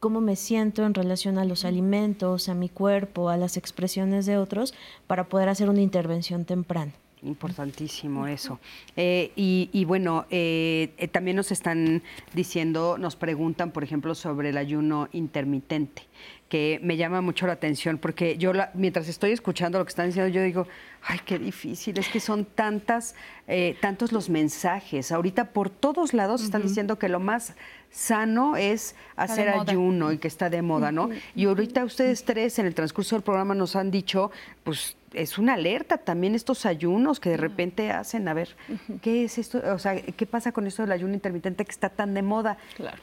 cómo 0.00 0.20
me 0.20 0.36
siento 0.36 0.84
en 0.84 0.94
relación 0.94 1.38
a 1.38 1.44
los 1.44 1.64
alimentos, 1.64 2.48
a 2.48 2.54
mi 2.54 2.68
cuerpo, 2.68 3.28
a 3.28 3.36
las 3.36 3.56
expresiones 3.56 4.26
de 4.26 4.38
otros, 4.38 4.74
para 5.06 5.28
poder 5.28 5.48
hacer 5.48 5.68
una 5.68 5.82
intervención 5.82 6.44
temprana. 6.44 6.92
Importantísimo 7.22 8.26
eso. 8.26 8.58
Eh, 8.96 9.30
y, 9.36 9.84
bueno, 9.84 10.24
eh, 10.30 11.08
también 11.12 11.36
nos 11.36 11.52
están 11.52 12.02
diciendo, 12.32 12.96
nos 12.98 13.14
preguntan, 13.14 13.72
por 13.72 13.84
ejemplo, 13.84 14.14
sobre 14.14 14.48
el 14.48 14.56
ayuno 14.56 15.08
intermitente 15.12 16.02
que 16.50 16.80
me 16.82 16.96
llama 16.96 17.20
mucho 17.20 17.46
la 17.46 17.52
atención, 17.52 17.96
porque 17.96 18.36
yo 18.36 18.52
mientras 18.74 19.06
estoy 19.08 19.30
escuchando 19.30 19.78
lo 19.78 19.84
que 19.84 19.90
están 19.90 20.06
diciendo, 20.06 20.28
yo 20.28 20.42
digo, 20.42 20.66
ay, 21.04 21.20
qué 21.24 21.38
difícil, 21.38 21.96
es 21.96 22.08
que 22.08 22.18
son 22.18 22.44
tantas, 22.44 23.14
eh, 23.46 23.76
tantos 23.80 24.10
los 24.10 24.28
mensajes. 24.28 25.12
Ahorita 25.12 25.52
por 25.52 25.70
todos 25.70 26.12
lados 26.12 26.42
están 26.42 26.62
diciendo 26.62 26.98
que 26.98 27.08
lo 27.08 27.20
más 27.20 27.54
sano 27.88 28.56
es 28.56 28.96
hacer 29.14 29.48
ayuno 29.48 30.10
y 30.10 30.18
que 30.18 30.26
está 30.26 30.50
de 30.50 30.60
moda, 30.60 30.90
¿no? 30.90 31.08
Y 31.36 31.44
ahorita 31.44 31.84
ustedes 31.84 32.24
tres 32.24 32.58
en 32.58 32.66
el 32.66 32.74
transcurso 32.74 33.14
del 33.14 33.22
programa 33.22 33.54
nos 33.54 33.76
han 33.76 33.92
dicho, 33.92 34.32
pues 34.64 34.96
es 35.12 35.38
una 35.38 35.54
alerta 35.54 35.98
también 35.98 36.34
estos 36.34 36.66
ayunos 36.66 37.20
que 37.20 37.30
de 37.30 37.36
repente 37.36 37.92
hacen, 37.92 38.26
a 38.26 38.34
ver, 38.34 38.56
¿qué 39.02 39.22
es 39.22 39.38
esto? 39.38 39.62
O 39.72 39.78
sea, 39.78 40.02
¿qué 40.02 40.26
pasa 40.26 40.50
con 40.50 40.66
esto 40.66 40.82
del 40.82 40.90
ayuno 40.90 41.14
intermitente 41.14 41.64
que 41.64 41.70
está 41.70 41.90
tan 41.90 42.12
de 42.12 42.22
moda? 42.22 42.58
Claro. 42.76 42.98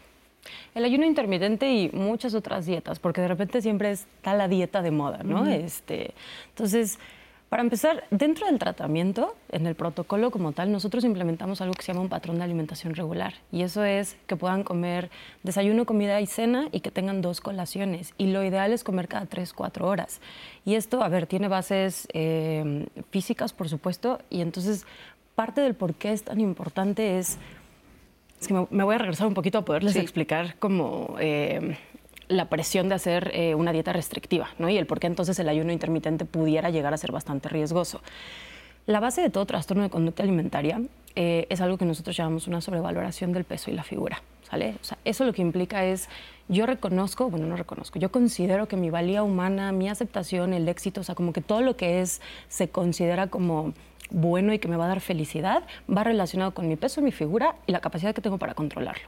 El 0.76 0.86
ayuno 0.86 1.06
intermitente 1.06 1.72
y 1.72 1.90
muchas 1.90 2.34
otras 2.34 2.66
dietas, 2.66 3.00
porque 3.00 3.22
de 3.22 3.28
repente 3.28 3.62
siempre 3.62 3.92
está 3.92 4.34
la 4.34 4.48
dieta 4.48 4.82
de 4.82 4.92
moda, 4.92 5.24
¿no? 5.24 5.46
este, 5.48 6.14
entonces, 6.50 7.00
para 7.50 7.64
empezar, 7.64 8.04
dentro 8.12 8.46
del 8.46 8.60
tratamiento, 8.60 9.34
en 9.50 9.68
el 9.68 9.76
protocolo 9.76 10.32
como 10.32 10.52
tal, 10.52 10.70
nosotros 10.70 11.06
implementamos 11.06 11.62
algo 11.62 11.74
que 11.76 11.82
se 11.82 11.94
llama 11.94 12.02
un 12.02 12.10
patrón 12.10 12.40
de 12.40 12.44
alimentación 12.44 12.94
regular. 12.94 13.36
Y 13.54 13.62
eso 13.62 13.86
es 13.86 14.18
que 14.28 14.36
puedan 14.36 14.64
comer 14.64 15.10
desayuno, 15.44 15.86
comida 15.86 16.20
y 16.20 16.26
cena 16.26 16.68
y 16.74 16.82
que 16.82 16.92
tengan 16.92 17.22
dos 17.22 17.40
colaciones. 17.40 18.14
Y 18.18 18.28
lo 18.28 18.44
ideal 18.44 18.74
es 18.74 18.84
comer 18.84 19.08
cada 19.08 19.28
tres, 19.28 19.54
cuatro 19.54 19.88
horas. 19.88 20.20
Y 20.66 20.76
esto, 20.76 21.02
a 21.02 21.08
ver, 21.08 21.26
tiene 21.26 21.48
bases 21.48 22.10
eh, 22.12 22.88
físicas, 23.12 23.54
por 23.54 23.70
supuesto. 23.70 24.20
Y 24.30 24.42
entonces, 24.42 24.86
parte 25.34 25.62
del 25.62 25.74
por 25.74 25.94
qué 25.94 26.12
es 26.12 26.24
tan 26.24 26.42
importante 26.42 27.18
es 27.18 27.38
es 28.40 28.48
que 28.48 28.54
me, 28.54 28.84
voy 28.84 28.96
a 28.96 28.98
regresar 28.98 29.28
un 29.28 29.34
poquito 29.34 29.58
a 29.58 29.66
poderles 29.66 29.96
explicar 29.96 30.56
cómo 30.60 31.16
eh, 31.20 31.78
la 32.28 32.50
presión 32.50 32.90
de 32.90 32.96
hacer 32.96 33.32
eh, 33.34 33.56
una 33.56 33.72
dieta 33.72 33.94
restrictiva, 33.94 34.50
¿no? 34.60 34.70
Y 34.70 34.78
el 34.78 34.86
por 34.86 35.00
qué 35.00 35.08
entonces 35.08 35.40
el 35.40 35.50
ayuno 35.50 35.72
intermitente 35.72 36.26
pudiera 36.26 36.70
llegar 36.70 36.94
a 36.94 36.98
ser 36.98 37.12
bastante 37.12 37.50
riesgoso. 37.50 38.02
La 38.86 39.00
base 39.00 39.22
de 39.22 39.30
todo 39.30 39.46
trastorno 39.46 39.84
de 39.84 39.90
conducta 39.90 40.24
alimentaria 40.24 40.82
eh, 41.16 41.48
es 41.50 41.62
algo 41.62 41.78
que 41.78 41.86
nosotros 41.86 42.16
llamamos 42.16 42.48
una 42.48 42.62
sobrevaloración 42.62 43.34
del 43.34 43.44
peso 43.44 43.72
y 43.72 43.74
la 43.74 43.84
figura, 43.84 44.22
¿sale? 44.50 44.76
O 44.82 44.84
sea, 44.84 44.98
eso 45.04 45.26
lo 45.26 45.34
que 45.34 45.42
implica 45.42 45.84
es, 45.84 46.08
yo 46.48 46.66
reconozco, 46.66 47.30
bueno, 47.30 47.48
no 47.48 47.58
reconozco, 47.58 48.00
yo 48.00 48.12
considero 48.12 48.68
que 48.68 48.78
mi 48.78 48.90
valía 48.90 49.24
humana, 49.24 49.72
mi 49.72 49.90
aceptación, 49.90 50.54
el 50.54 50.70
éxito, 50.70 51.02
o 51.02 51.04
sea, 51.04 51.16
como 51.16 51.34
que 51.34 51.42
todo 51.42 51.62
lo 51.62 51.76
que 51.76 52.02
es, 52.02 52.22
se 52.48 52.70
considera 52.70 53.28
como 53.28 53.74
bueno 54.10 54.54
y 54.54 54.60
que 54.60 54.68
me 54.68 54.78
va 54.78 54.86
a 54.86 54.90
dar 54.90 55.02
felicidad 55.02 55.64
va 55.90 56.04
relacionado 56.04 56.54
con 56.54 56.68
mi 56.68 56.76
peso, 56.76 57.02
mi 57.02 57.12
figura 57.12 57.56
y 57.66 57.72
la 57.72 57.80
capacidad 57.80 58.14
que 58.14 58.22
tengo 58.22 58.38
para 58.38 58.54
controlarlo. 58.54 59.08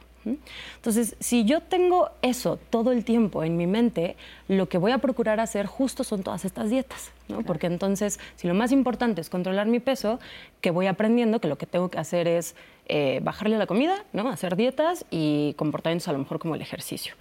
Entonces, 0.76 1.16
si 1.20 1.45
yo 1.45 1.62
tengo 1.62 2.10
eso 2.22 2.60
todo 2.70 2.91
el 2.91 3.06
tiempo 3.06 3.43
en 3.43 3.58
mi 3.58 3.68
mente, 3.68 4.16
lo 4.47 4.68
que 4.68 4.78
voy 4.78 4.91
a 4.91 4.97
procurar 4.97 5.39
hacer 5.39 5.66
justo 5.66 6.04
son 6.04 6.24
todas 6.24 6.45
estas 6.45 6.70
dietas, 6.70 7.12
¿no? 7.30 7.41
Porque 7.41 7.68
entonces, 7.68 8.20
si 8.36 8.47
lo 8.47 8.54
más 8.54 8.72
importante 8.72 9.22
es 9.22 9.30
controlar 9.30 9.68
mi 9.68 9.80
peso, 9.80 10.20
que 10.62 10.72
voy 10.72 10.88
aprendiendo 10.88 11.39
que 11.39 11.47
lo 11.47 11.58
que 11.58 11.66
tengo 11.66 11.89
que 11.89 12.00
hacer 12.00 12.28
es 12.28 12.56
eh, 12.88 13.22
bajarle 13.24 13.58
la 13.58 13.66
comida, 13.66 14.04
¿no? 14.14 14.30
Hacer 14.30 14.56
dietas 14.56 15.06
y 15.10 15.54
comportamientos 15.54 16.08
a 16.10 16.14
lo 16.14 16.20
mejor 16.20 16.39
como 16.39 16.56
el 16.56 16.62
ejercicio. 16.62 17.14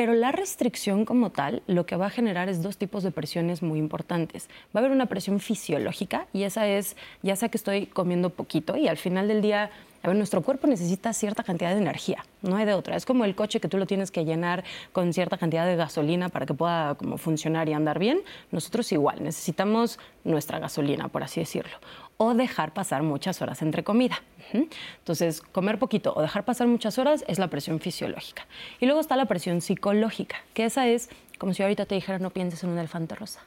Pero 0.00 0.14
la 0.14 0.32
restricción 0.32 1.04
como 1.04 1.28
tal 1.28 1.62
lo 1.66 1.84
que 1.84 1.94
va 1.94 2.06
a 2.06 2.10
generar 2.10 2.48
es 2.48 2.62
dos 2.62 2.78
tipos 2.78 3.02
de 3.02 3.10
presiones 3.10 3.62
muy 3.62 3.78
importantes. 3.78 4.48
Va 4.74 4.80
a 4.80 4.82
haber 4.82 4.92
una 4.92 5.04
presión 5.04 5.40
fisiológica 5.40 6.26
y 6.32 6.44
esa 6.44 6.66
es, 6.66 6.96
ya 7.22 7.36
sea 7.36 7.50
que 7.50 7.58
estoy 7.58 7.84
comiendo 7.84 8.30
poquito 8.30 8.78
y 8.78 8.88
al 8.88 8.96
final 8.96 9.28
del 9.28 9.42
día 9.42 9.70
a 10.02 10.08
ver, 10.08 10.16
nuestro 10.16 10.40
cuerpo 10.40 10.66
necesita 10.66 11.12
cierta 11.12 11.42
cantidad 11.42 11.74
de 11.74 11.82
energía, 11.82 12.24
no 12.40 12.56
hay 12.56 12.64
de 12.64 12.72
otra. 12.72 12.96
Es 12.96 13.04
como 13.04 13.26
el 13.26 13.34
coche 13.34 13.60
que 13.60 13.68
tú 13.68 13.76
lo 13.76 13.84
tienes 13.84 14.10
que 14.10 14.24
llenar 14.24 14.64
con 14.92 15.12
cierta 15.12 15.36
cantidad 15.36 15.66
de 15.66 15.76
gasolina 15.76 16.30
para 16.30 16.46
que 16.46 16.54
pueda 16.54 16.94
como, 16.94 17.18
funcionar 17.18 17.68
y 17.68 17.74
andar 17.74 17.98
bien. 17.98 18.22
Nosotros 18.50 18.90
igual, 18.92 19.22
necesitamos 19.22 19.98
nuestra 20.24 20.58
gasolina, 20.58 21.08
por 21.08 21.22
así 21.22 21.40
decirlo. 21.40 21.76
O 22.16 22.32
dejar 22.32 22.72
pasar 22.72 23.02
muchas 23.02 23.42
horas 23.42 23.60
entre 23.60 23.84
comida. 23.84 24.22
Entonces, 24.52 25.40
comer 25.40 25.78
poquito 25.78 26.12
o 26.14 26.22
dejar 26.22 26.44
pasar 26.44 26.66
muchas 26.66 26.98
horas 26.98 27.24
es 27.28 27.38
la 27.38 27.48
presión 27.48 27.80
fisiológica. 27.80 28.46
Y 28.80 28.86
luego 28.86 29.00
está 29.00 29.16
la 29.16 29.26
presión 29.26 29.60
psicológica, 29.60 30.36
que 30.54 30.64
esa 30.64 30.88
es 30.88 31.10
como 31.38 31.54
si 31.54 31.62
ahorita 31.62 31.86
te 31.86 31.94
dijera 31.94 32.18
no 32.18 32.30
pienses 32.30 32.62
en 32.64 32.70
un 32.70 32.78
elefante 32.78 33.14
rosa. 33.14 33.40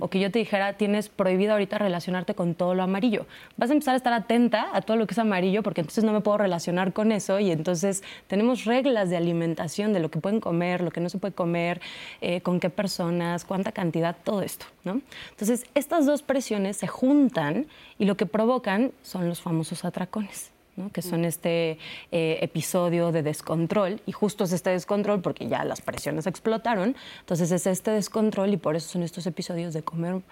O 0.00 0.08
que 0.08 0.20
yo 0.20 0.30
te 0.30 0.38
dijera, 0.38 0.74
tienes 0.74 1.08
prohibido 1.08 1.52
ahorita 1.52 1.78
relacionarte 1.78 2.34
con 2.34 2.54
todo 2.54 2.74
lo 2.74 2.82
amarillo. 2.82 3.26
Vas 3.56 3.70
a 3.70 3.72
empezar 3.72 3.94
a 3.94 3.96
estar 3.96 4.12
atenta 4.12 4.68
a 4.72 4.80
todo 4.82 4.96
lo 4.96 5.06
que 5.06 5.12
es 5.12 5.18
amarillo 5.18 5.62
porque 5.62 5.82
entonces 5.82 6.04
no 6.04 6.12
me 6.12 6.20
puedo 6.20 6.38
relacionar 6.38 6.92
con 6.92 7.12
eso 7.12 7.38
y 7.40 7.50
entonces 7.50 8.02
tenemos 8.26 8.64
reglas 8.64 9.10
de 9.10 9.16
alimentación 9.16 9.92
de 9.92 10.00
lo 10.00 10.10
que 10.10 10.20
pueden 10.20 10.40
comer, 10.40 10.80
lo 10.80 10.90
que 10.90 11.00
no 11.00 11.08
se 11.08 11.18
puede 11.18 11.34
comer, 11.34 11.80
eh, 12.20 12.40
con 12.40 12.60
qué 12.60 12.70
personas, 12.70 13.44
cuánta 13.44 13.72
cantidad, 13.72 14.16
todo 14.24 14.42
esto. 14.42 14.66
¿no? 14.84 15.00
Entonces, 15.30 15.66
estas 15.74 16.06
dos 16.06 16.22
presiones 16.22 16.76
se 16.76 16.86
juntan 16.86 17.66
y 17.98 18.04
lo 18.04 18.16
que 18.16 18.26
provocan 18.26 18.92
son 19.02 19.28
los 19.28 19.40
famosos 19.40 19.84
atracones 19.84 20.53
que 20.92 21.02
son 21.02 21.24
este 21.24 21.78
eh, 22.10 22.38
episodio 22.40 23.12
de 23.12 23.22
descontrol, 23.22 24.00
y 24.06 24.12
justo 24.12 24.44
es 24.44 24.52
este 24.52 24.70
descontrol 24.70 25.20
porque 25.20 25.46
ya 25.46 25.64
las 25.64 25.80
presiones 25.80 26.26
explotaron, 26.26 26.96
entonces 27.20 27.50
es 27.50 27.66
este 27.66 27.90
descontrol 27.90 28.52
y 28.52 28.56
por 28.56 28.76
eso 28.76 28.88
son 28.88 29.02
estos 29.02 29.26
episodios 29.26 29.74
de 29.74 29.82
comer. 29.82 30.22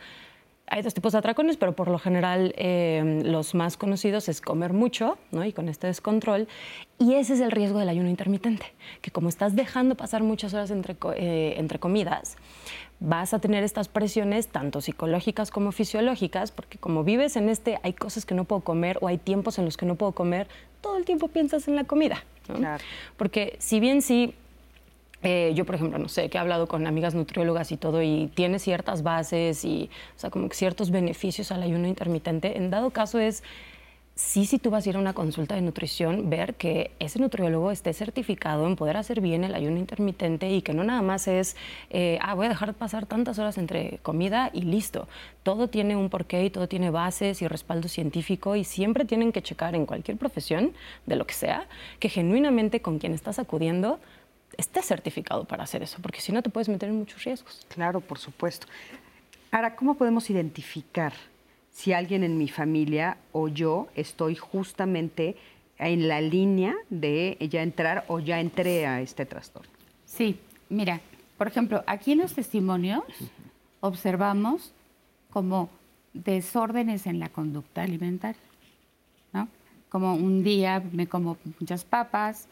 Hay 0.69 0.81
dos 0.81 0.95
tipos 0.95 1.13
de 1.13 1.19
atracones, 1.19 1.57
pero 1.59 1.75
por 1.75 1.89
lo 1.89 1.99
general 1.99 2.55
em, 2.57 3.23
los 3.25 3.55
más 3.55 3.77
conocidos 3.77 4.29
es 4.29 4.41
comer 4.41 4.73
mucho 4.73 5.19
¿no? 5.31 5.45
y 5.45 5.53
con 5.53 5.69
este 5.69 5.87
descontrol. 5.89 6.49
Y 6.99 7.15
ese 7.15 7.35
es 7.35 7.41
el 7.41 7.51
riesgo 7.51 7.79
del 7.79 7.89
ayuno 7.89 8.09
intermitente, 8.09 8.73
que 9.03 9.11
como 9.11 9.29
estás 9.29 9.55
dejando 9.55 9.97
pasar 9.97 10.23
muchas 10.23 10.55
horas 10.55 10.71
entre, 10.71 10.97
eh, 11.17 11.55
entre 11.59 11.79
comidas, 11.79 12.37
vas 13.05 13.35
a 13.35 13.41
tener 13.41 13.65
estas 13.65 13.89
presiones 13.89 14.47
tanto 14.49 14.81
psicológicas 14.81 15.51
como 15.51 15.73
fisiológicas, 15.73 16.53
porque 16.53 16.79
como 16.79 17.03
vives 17.03 17.37
en 17.37 17.49
este, 17.49 17.79
hay 17.83 17.93
cosas 17.93 18.25
que 18.25 18.35
no 18.35 18.45
puedo 18.45 18.63
comer 18.63 18.99
o 19.01 19.09
hay 19.09 19.19
tiempos 19.19 19.59
en 19.59 19.65
los 19.65 19.77
que 19.77 19.87
no 19.87 19.97
puedo 19.97 20.13
comer, 20.13 20.47
todo 20.81 20.97
el 20.97 21.05
tiempo 21.05 21.29
piensas 21.29 21.67
en 21.67 21.77
la 21.77 21.85
comida. 21.85 22.25
Porque 23.17 23.57
si 23.59 23.81
bien 23.81 24.03
sí 24.03 24.35
eh, 25.25 25.53
yo, 25.55 25.65
por 25.65 25.77
ejemplo, 25.77 25.99
no 25.99 26.09
sé, 26.09 26.29
que 26.29 26.37
he 26.37 26.41
hablado 26.41 26.67
con 26.67 26.87
amigas 26.87 27.15
nutriólogas 27.15 27.71
y 27.71 27.77
todo, 27.77 28.03
y 28.03 28.31
tiene 28.35 28.59
ciertas 28.59 29.05
bases 29.05 29.65
y, 29.65 29.89
o 30.17 30.19
sea, 30.19 30.31
como 30.31 30.49
ciertos 30.51 30.91
beneficios 30.91 31.53
al 31.53 31.63
ayuno 31.63 31.87
intermitente. 31.87 32.57
En 32.57 32.71
dado 32.71 32.91
caso 32.91 33.21
es, 33.21 33.45
sí, 34.23 34.47
si 34.47 34.59
tú 34.59 34.71
vas 34.71 34.87
a 34.87 34.91
ir 34.91 34.97
a 34.97 34.99
una 34.99 35.13
consulta 35.13 35.55
de 35.55 35.63
nutrición, 35.63 36.31
ver 36.31 36.55
que 36.55 36.93
ese 37.01 37.19
nutriólogo 37.19 37.71
esté 37.71 37.93
certificado 37.93 38.67
en 38.67 38.77
poder 38.77 38.97
hacer 38.97 39.21
bien 39.21 39.45
el 39.45 39.55
ayuno 39.55 39.79
intermitente 39.79 40.51
y 40.51 40.63
que 40.63 40.73
no 40.73 40.85
nada 40.85 41.03
más 41.03 41.29
es, 41.29 41.57
eh, 41.91 42.19
ah, 42.23 42.35
voy 42.35 42.47
a 42.47 42.49
dejar 42.49 42.73
pasar 42.75 43.05
tantas 43.07 43.39
horas 43.39 43.59
entre 43.59 43.99
comida 44.03 44.51
y 44.53 44.63
listo. 44.63 45.09
Todo 45.43 45.69
tiene 45.69 45.97
un 45.97 46.09
porqué 46.09 46.45
y 46.45 46.51
todo 46.51 46.69
tiene 46.69 46.91
bases 46.91 47.43
y 47.43 47.49
respaldo 47.49 47.89
científico 47.89 48.55
y 48.57 48.65
siempre 48.65 49.05
tienen 49.05 49.33
que 49.33 49.43
checar 49.43 49.75
en 49.75 49.87
cualquier 49.87 50.17
profesión, 50.17 50.73
de 51.05 51.17
lo 51.17 51.27
que 51.27 51.35
sea, 51.35 51.67
que 51.99 52.09
genuinamente 52.09 52.81
con 52.81 52.99
quien 52.99 53.13
estás 53.13 53.39
acudiendo 53.39 53.99
esté 54.57 54.83
certificado 54.83 55.45
para 55.45 55.65
hacer 55.65 55.83
eso, 55.83 55.99
porque 56.01 56.21
si 56.21 56.33
no 56.33 56.43
te 56.43 56.51
puedes 56.51 56.69
meter 56.69 56.89
en 56.89 56.97
muchos 56.97 57.25
riesgos. 57.25 57.67
Claro, 57.69 58.01
por 58.01 58.19
supuesto. 58.19 58.67
Ahora, 59.51 59.75
¿cómo 59.75 59.97
podemos 59.97 60.31
identificar 60.31 61.13
si 61.73 61.93
alguien 61.93 62.23
en 62.23 62.39
mi 62.39 62.49
familia 62.49 63.17
o 63.33 63.49
yo 63.49 63.89
estoy 63.97 64.37
justamente 64.37 65.37
en 65.79 66.07
la 66.07 66.21
línea 66.21 66.75
de 66.91 67.37
ya 67.51 67.63
entrar 67.63 68.05
o 68.09 68.21
ya 68.21 68.39
entré 68.41 68.87
a 68.87 69.01
este 69.01 69.27
trastorno? 69.27 69.71
Sí, 70.05 70.39
mira, 70.69 71.01
por 71.39 71.49
ejemplo, 71.49 71.83
aquí 71.87 72.13
en 72.13 72.19
los 72.19 72.35
testimonios 72.35 73.03
observamos 73.81 74.73
como 75.31 75.71
desórdenes 76.13 77.07
en 77.07 77.19
la 77.19 77.31
conducta 77.31 77.83
alimentaria, 77.83 78.43
¿no? 79.33 79.49
Como 79.89 80.15
un 80.15 80.45
día 80.45 80.83
me 80.93 81.07
como 81.07 81.39
muchas 81.59 81.85
papas, 81.85 82.49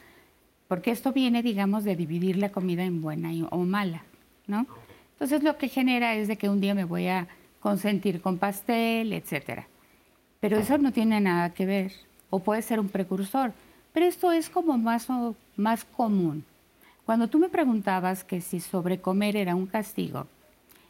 porque 0.67 0.91
esto 0.91 1.13
viene, 1.13 1.43
digamos, 1.43 1.85
de 1.85 1.95
dividir 1.95 2.37
la 2.37 2.51
comida 2.51 2.85
en 2.85 3.03
buena 3.03 3.31
o 3.51 3.59
mala, 3.59 4.03
¿no? 4.47 4.67
Entonces 5.13 5.43
lo 5.43 5.59
que 5.59 5.69
genera 5.69 6.15
es 6.15 6.27
de 6.27 6.37
que 6.37 6.49
un 6.49 6.61
día 6.61 6.75
me 6.75 6.85
voy 6.85 7.07
a 7.07 7.29
consentir 7.61 8.21
con 8.21 8.39
pastel, 8.39 9.13
etcétera. 9.13 9.67
Pero 10.41 10.59
eso 10.59 10.79
no 10.79 10.93
tiene 10.93 11.21
nada 11.21 11.53
que 11.53 11.67
ver, 11.67 11.93
o 12.31 12.41
puede 12.41 12.63
ser 12.63 12.81
un 12.81 12.89
precursor, 12.89 13.53
pero 13.93 14.07
esto 14.07 14.33
es 14.33 14.49
como 14.49 14.79
más, 14.79 15.09
más 15.57 15.85
común. 15.85 16.45
Cuando 17.05 17.29
tú 17.29 17.39
me 17.39 17.49
preguntabas 17.49 18.25
que 18.25 18.41
si 18.41 18.61
sobrecomer 18.61 19.37
era 19.37 19.55
un 19.55 19.67
castigo, 19.67 20.27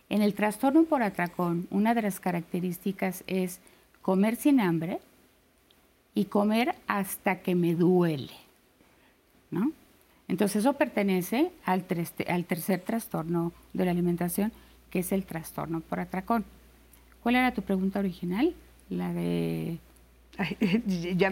en 0.09 0.23
el 0.23 0.35
trastorno 0.35 0.85
por 0.85 1.03
atracón, 1.03 1.67
una 1.71 1.95
de 1.95 2.03
las 2.03 2.21
características 2.21 3.25
es 3.27 3.61
comer 4.03 4.37
sin 4.37 4.61
hambre 4.61 4.99
y 6.15 6.27
comer 6.27 6.75
hasta 6.87 7.41
que 7.41 7.55
me 7.55 7.75
duele. 7.75 8.33
¿no? 9.51 9.73
Entonces 10.29 10.61
eso 10.61 10.75
pertenece 10.75 11.53
al, 11.65 11.85
al 12.29 12.45
tercer 12.45 12.81
trastorno 12.81 13.53
de 13.73 13.85
la 13.85 13.91
alimentación, 13.93 14.53
que 14.91 15.01
es 15.01 15.13
el 15.13 15.25
trastorno 15.25 15.81
por 15.81 16.01
atracón. 16.01 16.45
¿Cuál 17.23 17.37
era 17.37 17.53
tu 17.53 17.63
pregunta 17.63 17.99
original? 17.99 18.55
La 18.89 19.13
de... 19.13 19.79
ya 21.17 21.31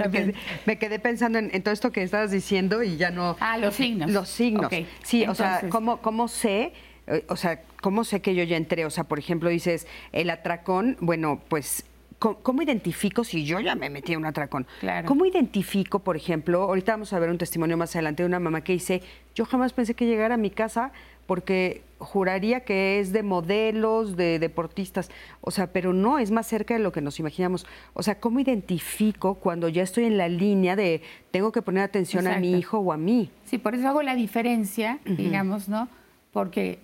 me 0.67 0.79
quedé, 0.79 0.99
pensando 0.99 1.39
en, 1.39 1.63
todo 1.63 1.73
esto 1.73 1.93
que 1.93 2.03
estabas 2.03 2.31
diciendo 2.31 2.83
y 2.83 2.97
ya 2.97 3.11
no... 3.11 3.37
Ah, 3.41 3.57
los 3.57 3.75
signos. 3.75 4.11
Los 4.11 4.29
signos. 4.29 4.71
Sí, 5.03 5.25
o 5.27 5.35
sea, 5.35 5.63
¿cómo, 5.71 5.99
¿cómo 5.99 6.29
sé? 6.29 6.73
Eh, 7.07 7.25
o 7.29 7.37
sea, 7.37 7.63
¿cómo 7.81 8.05
sé 8.05 8.21
que 8.21 8.35
yo 8.35 8.45
ya 8.45 8.57
entré? 8.57 8.85
O 8.85 8.91
sea, 8.91 9.05
por 9.05 9.19
ejemplo, 9.19 9.49
dices, 9.49 9.87
el 10.13 10.29
atracón, 10.31 10.97
bueno, 11.01 11.41
pues 11.49 11.85
¿Cómo, 12.19 12.63
identifico 12.63 13.23
si 13.23 13.45
yo 13.45 13.61
ya 13.61 13.77
me 13.77 13.91
metí 13.91 14.13
en 14.13 14.19
un 14.19 14.27
atracón? 14.27 14.67
¿Cómo 15.07 15.25
identifico, 15.25 16.01
por 16.01 16.17
ejemplo, 16.17 16.63
ahorita 16.63 16.93
vamos 16.93 17.13
a 17.13 17.19
ver 17.21 17.31
un 17.31 17.39
testimonio 17.39 17.77
más 17.77 17.95
adelante 17.95 18.25
de 18.25 18.27
una 18.27 18.41
mamá 18.41 18.63
que 18.63 18.73
dice, 18.73 19.03
yo 19.37 19.45
jamás 19.45 19.73
pensé 19.73 19.95
que 19.95 20.05
llegara 20.05 20.35
a 20.35 20.37
mi 20.37 20.51
casa 20.51 20.91
porque 21.29 21.83
juraría 21.99 22.61
que 22.61 23.01
es 23.01 23.13
de 23.13 23.23
modelos, 23.23 24.17
de 24.17 24.39
deportistas, 24.39 25.11
o 25.43 25.51
sea, 25.51 25.67
pero 25.67 25.93
no, 25.93 26.19
es 26.19 26.31
más 26.31 26.47
cerca 26.47 26.73
de 26.73 26.81
lo 26.81 26.91
que 26.91 27.03
nos 27.03 27.21
imaginamos. 27.21 27.67
O 27.93 28.03
sea, 28.03 28.19
¿cómo 28.19 28.41
identifico 28.41 29.35
cuando 29.35 29.69
ya 29.69 29.83
estoy 29.83 30.05
en 30.05 30.17
la 30.17 30.27
línea 30.27 30.75
de 30.75 31.03
tengo 31.31 31.53
que 31.53 31.61
poner 31.61 31.83
atención 31.83 32.27
a 32.27 32.39
mi 32.39 32.53
hijo 32.53 32.79
o 32.79 32.93
a 32.93 32.97
mí? 32.97 33.31
Sí, 33.45 33.59
por 33.59 33.75
eso 33.75 33.87
hago 33.89 34.03
la 34.03 34.15
diferencia, 34.15 35.01
digamos, 35.05 35.69
¿no? 35.69 35.91
Porque 36.33 36.79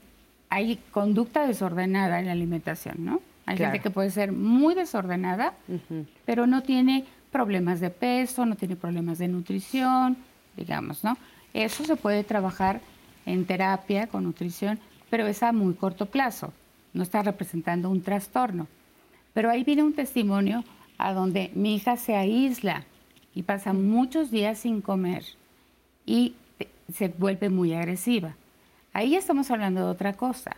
hay 0.51 0.79
conducta 0.91 1.47
desordenada 1.47 2.21
en 2.21 2.27
la 2.27 2.33
alimentación, 2.33 2.97
¿no? 2.99 3.23
Hay 3.47 3.57
gente 3.57 3.81
que 3.81 3.89
puede 3.89 4.11
ser 4.11 4.33
muy 4.33 4.75
desordenada, 4.75 5.55
pero 6.27 6.47
no 6.47 6.63
tiene 6.63 7.07
problemas 7.33 7.81
de 7.81 7.89
peso, 7.89 8.45
no 8.45 8.57
tiene 8.57 8.77
problemas 8.77 9.17
de 9.17 9.29
nutrición, 9.29 10.19
digamos, 10.55 11.03
¿no? 11.03 11.17
Eso 11.55 11.83
se 11.85 11.97
puede 11.97 12.25
trabajar 12.25 12.83
en 13.27 13.45
terapia 13.45 14.07
con 14.07 14.25
nutrición, 14.25 14.79
pero 15.11 15.27
es 15.27 15.43
a 15.43 15.53
muy 15.53 15.75
corto 15.75 16.07
plazo, 16.07 16.53
no 16.93 17.03
está 17.03 17.23
representando 17.23 17.91
un 17.91 18.03
trastorno. 18.03 18.67
Pero 19.33 19.51
ahí 19.51 19.65
viene 19.65 19.83
un 19.83 19.95
testimonio 19.95 20.65
a 20.99 21.13
donde 21.13 21.51
mi 21.55 21.75
hija 21.77 21.97
se 21.97 22.17
aísla 22.17 22.85
y 23.35 23.43
pasa 23.43 23.73
muchos 23.73 24.31
días 24.31 24.59
sin 24.59 24.81
comer 24.81 25.25
y 26.07 26.35
se 26.93 27.09
vuelve 27.09 27.51
muy 27.51 27.75
agresiva. 27.75 28.37
Ahí 28.93 29.17
estamos 29.17 29.51
hablando 29.51 29.81
de 29.81 29.91
otra 29.91 30.13
cosa. 30.13 30.57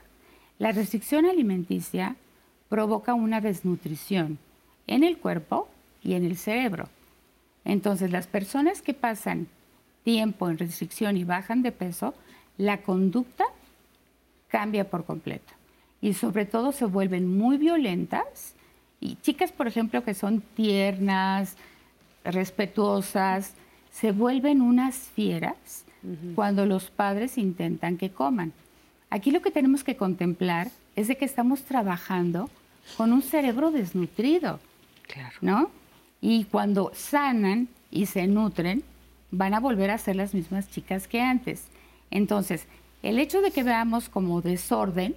La 0.59 0.73
restricción 0.73 1.25
alimenticia 1.25 2.17
provoca 2.69 3.15
una 3.15 3.41
desnutrición 3.41 4.39
en 4.87 5.05
el 5.05 5.19
cuerpo 5.19 5.69
y 6.03 6.15
en 6.15 6.25
el 6.25 6.37
cerebro. 6.37 6.89
Entonces, 7.65 8.11
las 8.11 8.27
personas 8.27 8.83
que 8.83 8.95
pasan 8.95 9.49
tiempo 10.05 10.49
en 10.49 10.59
restricción 10.59 11.17
y 11.17 11.25
bajan 11.25 11.63
de 11.63 11.73
peso, 11.73 12.15
la 12.59 12.83
conducta 12.83 13.45
cambia 14.49 14.89
por 14.89 15.05
completo. 15.05 15.53
Y 16.01 16.15
sobre 16.15 16.45
todo 16.45 16.73
se 16.73 16.85
vuelven 16.85 17.37
muy 17.37 17.57
violentas. 17.57 18.55
Y 19.01 19.17
chicas, 19.17 19.53
por 19.53 19.67
ejemplo, 19.67 20.05
que 20.05 20.15
son 20.15 20.41
tiernas, 20.41 21.57
respetuosas, 22.25 23.55
se 23.91 24.13
vuelven 24.13 24.61
unas 24.61 24.97
fieras 24.97 25.85
cuando 26.35 26.67
los 26.67 26.91
padres 26.91 27.37
intentan 27.37 27.97
que 27.97 28.11
coman. 28.11 28.53
Aquí 29.11 29.31
lo 29.31 29.43
que 29.43 29.51
tenemos 29.51 29.83
que 29.83 29.97
contemplar 29.97 30.69
es 30.95 31.09
de 31.09 31.17
que 31.17 31.25
estamos 31.25 31.63
trabajando 31.63 32.49
con 32.97 33.13
un 33.13 33.23
cerebro 33.23 33.71
desnutrido. 33.71 34.61
Claro. 35.09 35.37
¿No? 35.41 35.71
Y 36.21 36.45
cuando 36.45 36.93
sanan 36.95 37.69
y 37.91 38.07
se 38.07 38.27
nutren, 38.27 38.83
van 39.31 39.55
a 39.55 39.61
volver 39.61 39.91
a 39.91 39.99
ser 39.99 40.17
las 40.17 40.35
mismas 40.35 40.71
chicas 40.71 41.09
que 41.09 41.21
antes. 41.21 41.65
Entonces, 42.11 42.67
el 43.03 43.19
hecho 43.19 43.41
de 43.41 43.51
que 43.51 43.63
veamos 43.63 44.09
como 44.09 44.43
desorden 44.43 45.15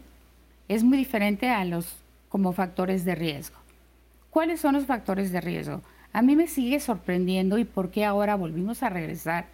es 0.68 0.84
muy 0.84 0.98
diferente 0.98 1.50
a 1.50 1.66
los 1.66 1.98
como 2.30 2.54
factores 2.54 3.06
de 3.06 3.16
riesgo. 3.16 3.58
¿Cuáles 4.30 4.62
son 4.62 4.76
los 4.76 4.86
factores 4.86 5.32
de 5.32 5.42
riesgo? 5.42 5.82
A 6.14 6.22
mí 6.22 6.36
me 6.36 6.48
sigue 6.48 6.80
sorprendiendo 6.80 7.58
y 7.58 7.66
por 7.66 7.92
qué 7.92 8.06
ahora 8.06 8.36
volvimos 8.36 8.84
a 8.84 8.90
regresar 8.90 9.48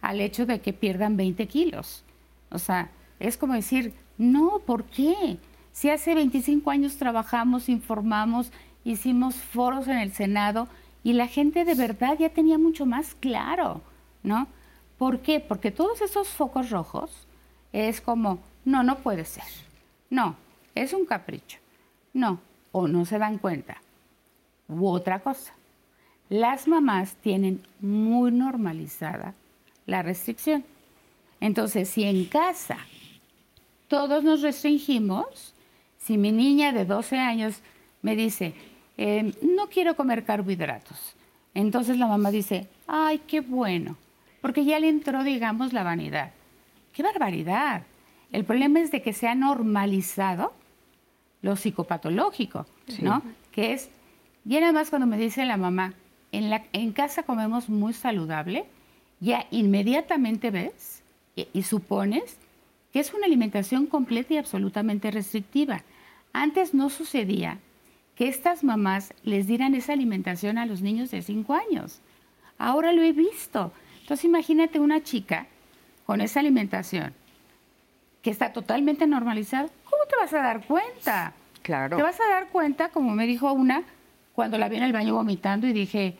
al 0.00 0.20
hecho 0.20 0.46
de 0.46 0.60
que 0.60 0.72
pierdan 0.72 1.16
20 1.16 1.46
kilos. 1.46 2.04
O 2.50 2.58
sea, 2.58 2.90
es 3.18 3.36
como 3.36 3.54
decir, 3.54 3.92
no, 4.18 4.60
¿por 4.64 4.84
qué? 4.84 5.38
Si 5.72 5.90
hace 5.90 6.14
25 6.14 6.70
años 6.70 6.96
trabajamos, 6.96 7.68
informamos, 7.68 8.52
hicimos 8.84 9.36
foros 9.36 9.88
en 9.88 9.98
el 9.98 10.12
Senado 10.12 10.68
y 11.02 11.12
la 11.14 11.26
gente 11.26 11.64
de 11.64 11.74
verdad 11.74 12.16
ya 12.18 12.28
tenía 12.28 12.58
mucho 12.58 12.86
más 12.86 13.14
claro, 13.14 13.82
¿no? 14.22 14.46
¿Por 15.00 15.20
qué? 15.20 15.40
Porque 15.40 15.70
todos 15.70 16.02
esos 16.02 16.28
focos 16.28 16.68
rojos 16.68 17.10
es 17.72 18.02
como, 18.02 18.38
no, 18.66 18.82
no 18.82 18.98
puede 18.98 19.24
ser. 19.24 19.46
No, 20.10 20.36
es 20.74 20.92
un 20.92 21.06
capricho. 21.06 21.58
No, 22.12 22.38
o 22.70 22.86
no 22.86 23.06
se 23.06 23.18
dan 23.18 23.38
cuenta. 23.38 23.80
U 24.68 24.86
otra 24.86 25.20
cosa. 25.20 25.54
Las 26.28 26.68
mamás 26.68 27.14
tienen 27.14 27.62
muy 27.80 28.30
normalizada 28.30 29.32
la 29.86 30.02
restricción. 30.02 30.66
Entonces, 31.40 31.88
si 31.88 32.04
en 32.04 32.26
casa 32.26 32.76
todos 33.88 34.22
nos 34.22 34.42
restringimos, 34.42 35.54
si 35.96 36.18
mi 36.18 36.30
niña 36.30 36.72
de 36.72 36.84
12 36.84 37.16
años 37.16 37.62
me 38.02 38.16
dice, 38.16 38.52
em, 38.98 39.32
no 39.40 39.68
quiero 39.68 39.96
comer 39.96 40.26
carbohidratos, 40.26 41.16
entonces 41.54 41.96
la 41.96 42.06
mamá 42.06 42.30
dice, 42.30 42.68
ay, 42.86 43.22
qué 43.26 43.40
bueno, 43.40 43.96
porque 44.40 44.64
ya 44.64 44.78
le 44.78 44.88
entró, 44.88 45.22
digamos, 45.24 45.72
la 45.72 45.82
vanidad. 45.82 46.32
¡Qué 46.92 47.02
barbaridad! 47.02 47.82
El 48.32 48.44
problema 48.44 48.80
es 48.80 48.90
de 48.90 49.02
que 49.02 49.12
se 49.12 49.28
ha 49.28 49.34
normalizado 49.34 50.52
lo 51.42 51.56
psicopatológico, 51.56 52.66
¿no? 53.00 53.22
Que 53.52 53.72
es, 53.72 53.90
y 54.44 54.60
nada 54.60 54.72
más 54.72 54.90
cuando 54.90 55.06
me 55.06 55.16
dice 55.16 55.44
la 55.44 55.56
mamá, 55.56 55.94
en, 56.32 56.50
la, 56.50 56.64
en 56.72 56.92
casa 56.92 57.22
comemos 57.24 57.68
muy 57.68 57.92
saludable, 57.92 58.66
ya 59.20 59.46
inmediatamente 59.50 60.50
ves 60.50 61.02
y 61.34 61.62
supones 61.62 62.38
que 62.92 63.00
es 63.00 63.14
una 63.14 63.26
alimentación 63.26 63.86
completa 63.86 64.34
y 64.34 64.38
absolutamente 64.38 65.10
restrictiva. 65.10 65.82
Antes 66.32 66.74
no 66.74 66.90
sucedía 66.90 67.58
que 68.16 68.28
estas 68.28 68.64
mamás 68.64 69.14
les 69.22 69.46
dieran 69.46 69.74
esa 69.74 69.92
alimentación 69.92 70.58
a 70.58 70.66
los 70.66 70.82
niños 70.82 71.10
de 71.10 71.22
5 71.22 71.54
años. 71.54 72.00
Ahora 72.58 72.92
lo 72.92 73.02
he 73.02 73.12
visto. 73.12 73.72
Entonces 74.10 74.24
imagínate 74.24 74.80
una 74.80 75.04
chica 75.04 75.46
con 76.04 76.20
esa 76.20 76.40
alimentación 76.40 77.14
que 78.22 78.30
está 78.30 78.52
totalmente 78.52 79.06
normalizada. 79.06 79.68
¿Cómo 79.84 80.02
te 80.10 80.16
vas 80.16 80.32
a 80.34 80.42
dar 80.42 80.66
cuenta? 80.66 81.32
Claro. 81.62 81.96
Te 81.96 82.02
vas 82.02 82.18
a 82.20 82.28
dar 82.28 82.48
cuenta, 82.48 82.88
como 82.88 83.12
me 83.12 83.24
dijo 83.28 83.52
una, 83.52 83.84
cuando 84.34 84.58
la 84.58 84.68
vi 84.68 84.78
en 84.78 84.82
el 84.82 84.92
baño 84.92 85.14
vomitando 85.14 85.68
y 85.68 85.72
dije, 85.72 86.16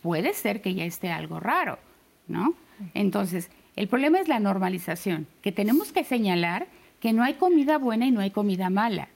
puede 0.00 0.32
ser 0.32 0.62
que 0.62 0.72
ya 0.72 0.86
esté 0.86 1.12
algo 1.12 1.40
raro, 1.40 1.78
¿no? 2.26 2.54
Entonces, 2.94 3.50
el 3.76 3.86
problema 3.86 4.18
es 4.18 4.28
la 4.28 4.40
normalización, 4.40 5.26
que 5.42 5.52
tenemos 5.52 5.92
que 5.92 6.04
señalar 6.04 6.68
que 7.00 7.12
no 7.12 7.22
hay 7.22 7.34
comida 7.34 7.76
buena 7.76 8.06
y 8.06 8.12
no 8.12 8.20
hay 8.20 8.30
comida 8.30 8.70
mala, 8.70 9.08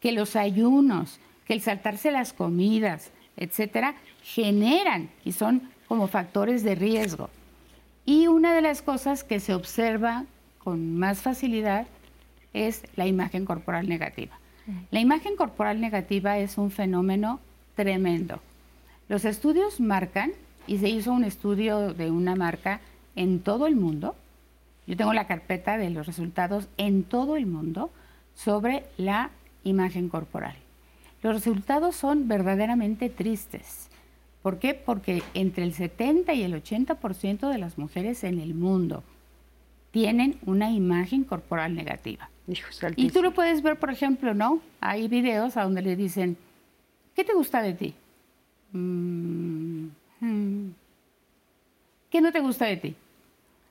que 0.00 0.10
los 0.10 0.34
ayunos, 0.34 1.20
que 1.44 1.52
el 1.52 1.60
saltarse 1.60 2.10
las 2.10 2.32
comidas, 2.32 3.12
etcétera, 3.36 3.94
generan 4.24 5.10
y 5.24 5.30
son 5.30 5.70
como 5.88 6.06
factores 6.06 6.62
de 6.62 6.74
riesgo. 6.74 7.30
Y 8.04 8.26
una 8.26 8.54
de 8.54 8.62
las 8.62 8.82
cosas 8.82 9.24
que 9.24 9.40
se 9.40 9.54
observa 9.54 10.24
con 10.58 10.96
más 10.98 11.20
facilidad 11.20 11.86
es 12.52 12.84
la 12.96 13.06
imagen 13.06 13.44
corporal 13.44 13.88
negativa. 13.88 14.38
La 14.90 15.00
imagen 15.00 15.34
corporal 15.34 15.80
negativa 15.80 16.38
es 16.38 16.58
un 16.58 16.70
fenómeno 16.70 17.40
tremendo. 17.74 18.40
Los 19.08 19.24
estudios 19.24 19.80
marcan, 19.80 20.32
y 20.66 20.78
se 20.78 20.90
hizo 20.90 21.12
un 21.12 21.24
estudio 21.24 21.94
de 21.94 22.10
una 22.10 22.34
marca 22.34 22.80
en 23.16 23.40
todo 23.40 23.66
el 23.66 23.76
mundo, 23.76 24.14
yo 24.86 24.96
tengo 24.96 25.12
la 25.12 25.26
carpeta 25.26 25.78
de 25.78 25.90
los 25.90 26.06
resultados 26.06 26.68
en 26.76 27.02
todo 27.02 27.36
el 27.36 27.46
mundo 27.46 27.90
sobre 28.34 28.84
la 28.96 29.30
imagen 29.64 30.08
corporal. 30.08 30.56
Los 31.22 31.34
resultados 31.34 31.96
son 31.96 32.28
verdaderamente 32.28 33.08
tristes. 33.08 33.87
¿Por 34.42 34.58
qué? 34.58 34.74
Porque 34.74 35.22
entre 35.34 35.64
el 35.64 35.74
70 35.74 36.32
y 36.34 36.42
el 36.42 36.54
80% 36.54 37.50
de 37.50 37.58
las 37.58 37.76
mujeres 37.76 38.24
en 38.24 38.38
el 38.38 38.54
mundo 38.54 39.02
tienen 39.90 40.38
una 40.46 40.70
imagen 40.70 41.24
corporal 41.24 41.74
negativa. 41.74 42.30
y 42.96 43.10
tú 43.10 43.22
lo 43.22 43.32
puedes 43.32 43.62
ver, 43.62 43.78
por 43.78 43.90
ejemplo, 43.90 44.34
¿no? 44.34 44.60
Hay 44.80 45.08
videos 45.08 45.56
a 45.56 45.64
donde 45.64 45.82
le 45.82 45.96
dicen, 45.96 46.36
¿qué 47.14 47.24
te 47.24 47.34
gusta 47.34 47.62
de 47.62 47.74
ti? 47.74 47.94
Mm, 48.72 49.88
hmm. 50.20 50.70
¿Qué 52.10 52.20
no 52.20 52.32
te 52.32 52.40
gusta 52.40 52.66
de 52.66 52.76
ti? 52.76 52.94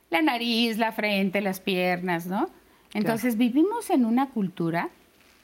La 0.09 0.21
nariz, 0.21 0.77
la 0.77 0.91
frente, 0.91 1.41
las 1.41 1.59
piernas, 1.59 2.27
¿no? 2.27 2.49
Entonces 2.93 3.37
vivimos 3.37 3.89
en 3.89 4.05
una 4.05 4.29
cultura, 4.29 4.89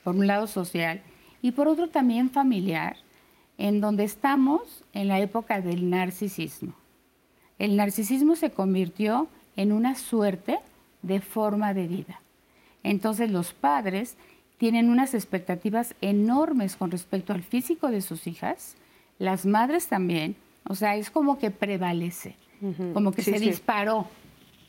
por 0.03 0.15
un 0.15 0.27
lado 0.27 0.47
social 0.47 1.01
y 1.41 1.51
por 1.51 1.67
otro 1.67 1.89
también 1.89 2.29
familiar, 2.29 2.97
en 3.57 3.81
donde 3.81 4.03
estamos 4.03 4.83
en 4.93 5.07
la 5.07 5.19
época 5.19 5.61
del 5.61 5.89
narcisismo. 5.89 6.73
El 7.59 7.75
narcisismo 7.75 8.35
se 8.35 8.51
convirtió 8.51 9.27
en 9.55 9.71
una 9.71 9.95
suerte 9.95 10.59
de 11.01 11.21
forma 11.21 11.73
de 11.73 11.87
vida. 11.87 12.21
Entonces 12.81 13.31
los 13.31 13.53
padres 13.53 14.17
tienen 14.57 14.89
unas 14.89 15.13
expectativas 15.13 15.95
enormes 16.01 16.75
con 16.75 16.91
respecto 16.91 17.33
al 17.33 17.43
físico 17.43 17.89
de 17.89 18.01
sus 18.01 18.27
hijas, 18.27 18.75
las 19.19 19.45
madres 19.45 19.87
también, 19.87 20.35
o 20.67 20.75
sea, 20.75 20.95
es 20.95 21.11
como 21.11 21.37
que 21.37 21.51
prevalece, 21.51 22.35
como 22.93 23.11
que 23.11 23.21
se 23.21 23.39
disparó 23.39 24.07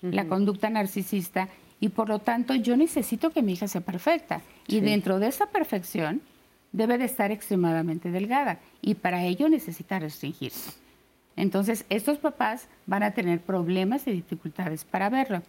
la 0.03 0.27
conducta 0.27 0.69
narcisista 0.69 1.49
y 1.81 1.89
por 1.91 2.09
lo 2.09 2.19
tanto 2.19 2.55
yo 2.55 2.77
necesito 2.77 3.31
que 3.31 3.43
mi 3.43 3.53
hija 3.53 3.69
sea 3.69 3.81
perfecta. 3.81 4.43
Y 4.67 4.81
dentro 4.81 5.19
de 5.19 5.29
esa 5.29 5.47
perfección 5.47 6.21
debe 6.75 6.99
de 6.99 7.05
estar 7.05 7.31
extremadamente 7.31 8.11
delgada 8.11 8.59
y 8.83 8.97
para 8.97 9.23
ello 9.23 9.49
necesita 9.49 10.01
restringirse. 10.01 10.73
Entonces, 11.37 11.87
estos 11.89 12.19
papás 12.19 12.69
van 12.87 13.05
a 13.05 13.13
tener 13.13 13.41
problemas 13.41 14.07
y 14.09 14.11
dificultades 14.11 14.85
para 14.85 15.09
verlo. 15.09 15.41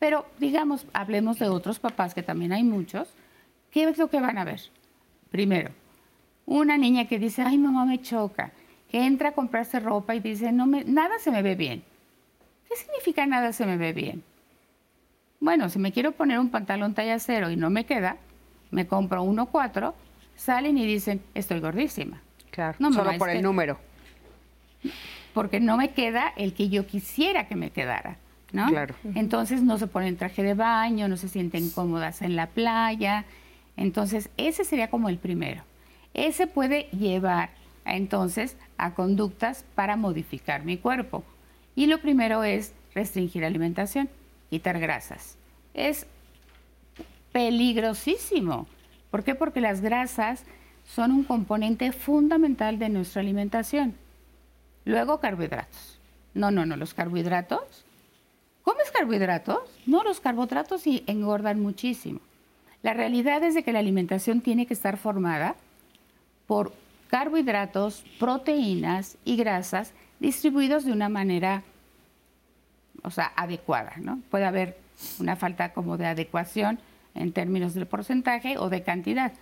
Pero, 0.00 0.26
digamos, 0.38 0.84
hablemos 0.92 1.38
de 1.38 1.48
otros 1.48 1.78
papás, 1.78 2.14
que 2.14 2.22
también 2.24 2.52
hay 2.52 2.64
muchos. 2.64 3.14
¿Qué 3.70 3.84
es 3.84 3.96
lo 3.96 4.10
que 4.10 4.20
van 4.20 4.38
a 4.38 4.44
ver? 4.44 4.60
Primero, 5.30 5.70
una 6.46 6.76
niña 6.76 7.06
que 7.06 7.20
dice, 7.20 7.42
ay, 7.42 7.58
mamá 7.58 7.86
me 7.86 8.02
choca, 8.02 8.50
que 8.90 9.06
entra 9.06 9.30
a 9.30 9.34
comprarse 9.34 9.78
ropa 9.78 10.16
y 10.16 10.20
dice, 10.20 10.50
no 10.50 10.66
me, 10.66 10.82
nada 10.82 11.18
se 11.20 11.30
me 11.30 11.42
ve 11.42 11.54
bien. 11.54 11.84
¿Qué 12.68 12.74
significa 12.74 13.24
nada 13.24 13.52
se 13.52 13.66
me 13.66 13.76
ve 13.76 13.92
bien? 13.92 14.24
Bueno, 15.38 15.68
si 15.68 15.78
me 15.78 15.92
quiero 15.92 16.12
poner 16.12 16.40
un 16.40 16.50
pantalón 16.50 16.94
talla 16.94 17.20
cero 17.20 17.50
y 17.50 17.56
no 17.56 17.70
me 17.70 17.86
queda, 17.86 18.16
me 18.72 18.88
compro 18.88 19.22
uno 19.22 19.46
cuatro, 19.46 19.94
salen 20.36 20.78
y 20.78 20.86
dicen, 20.86 21.22
estoy 21.34 21.60
gordísima. 21.60 22.20
Claro, 22.50 22.76
no, 22.78 22.92
solo 22.92 23.16
por 23.18 23.30
el 23.30 23.42
número. 23.42 23.78
Porque 25.34 25.60
no 25.60 25.76
me 25.76 25.90
queda 25.90 26.32
el 26.36 26.54
que 26.54 26.68
yo 26.68 26.86
quisiera 26.86 27.48
que 27.48 27.56
me 27.56 27.70
quedara. 27.70 28.16
¿no? 28.52 28.68
Claro. 28.68 28.94
Entonces 29.14 29.62
no 29.62 29.78
se 29.78 29.86
ponen 29.86 30.16
traje 30.16 30.42
de 30.42 30.54
baño, 30.54 31.08
no 31.08 31.16
se 31.16 31.28
sienten 31.28 31.70
cómodas 31.70 32.22
en 32.22 32.36
la 32.36 32.46
playa. 32.46 33.24
Entonces, 33.76 34.30
ese 34.36 34.64
sería 34.64 34.88
como 34.88 35.08
el 35.08 35.18
primero. 35.18 35.62
Ese 36.14 36.46
puede 36.46 36.84
llevar 36.90 37.50
entonces 37.84 38.56
a 38.78 38.94
conductas 38.94 39.64
para 39.74 39.96
modificar 39.96 40.64
mi 40.64 40.78
cuerpo. 40.78 41.24
Y 41.74 41.86
lo 41.86 42.00
primero 42.00 42.42
es 42.42 42.72
restringir 42.94 43.44
alimentación, 43.44 44.08
quitar 44.48 44.78
grasas. 44.80 45.36
Es 45.74 46.06
peligrosísimo. 47.32 48.66
¿Por 49.16 49.24
qué? 49.24 49.34
Porque 49.34 49.62
las 49.62 49.80
grasas 49.80 50.44
son 50.84 51.10
un 51.10 51.24
componente 51.24 51.90
fundamental 51.92 52.78
de 52.78 52.90
nuestra 52.90 53.22
alimentación. 53.22 53.94
Luego 54.84 55.20
carbohidratos. 55.20 55.98
No, 56.34 56.50
no, 56.50 56.66
no, 56.66 56.76
los 56.76 56.92
carbohidratos 56.92 57.86
¿Comes 58.62 58.90
carbohidratos? 58.90 59.60
No, 59.86 60.04
los 60.04 60.20
carbohidratos 60.20 60.82
engordan 61.06 61.60
muchísimo. 61.60 62.20
La 62.82 62.92
realidad 62.92 63.42
es 63.42 63.54
de 63.54 63.62
que 63.62 63.72
la 63.72 63.78
alimentación 63.78 64.42
tiene 64.42 64.66
que 64.66 64.74
estar 64.74 64.98
formada 64.98 65.56
por 66.46 66.74
carbohidratos, 67.08 68.04
proteínas 68.20 69.16
y 69.24 69.38
grasas 69.38 69.94
distribuidos 70.20 70.84
de 70.84 70.92
una 70.92 71.08
manera, 71.08 71.62
o 73.02 73.10
sea, 73.10 73.32
adecuada, 73.34 73.94
¿no? 73.96 74.20
Puede 74.30 74.44
haber 74.44 74.76
una 75.18 75.36
falta 75.36 75.72
como 75.72 75.96
de 75.96 76.04
adecuación 76.04 76.78
en 77.16 77.32
términos 77.32 77.74
de 77.74 77.86
porcentaje 77.86 78.58
o 78.58 78.68
de 78.68 78.82
cantidad, 78.82 79.32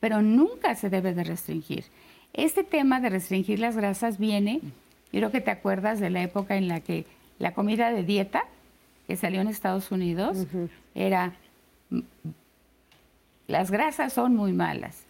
pero 0.00 0.22
nunca 0.22 0.74
se 0.74 0.90
debe 0.90 1.14
de 1.14 1.24
restringir. 1.24 1.84
Este 2.32 2.64
tema 2.64 3.00
de 3.00 3.10
restringir 3.10 3.58
las 3.58 3.76
grasas 3.76 4.18
viene, 4.18 4.60
yo 5.12 5.20
creo 5.20 5.30
que 5.30 5.40
te 5.40 5.50
acuerdas 5.50 6.00
de 6.00 6.10
la 6.10 6.22
época 6.22 6.56
en 6.56 6.68
la 6.68 6.80
que 6.80 7.06
la 7.38 7.54
comida 7.54 7.92
de 7.92 8.02
dieta 8.02 8.44
que 9.06 9.16
salió 9.16 9.40
en 9.40 9.48
Estados 9.48 9.90
Unidos 9.90 10.46
era, 10.94 11.34
las 13.46 13.70
grasas 13.70 14.12
son 14.12 14.34
muy 14.34 14.52
malas. 14.52 15.04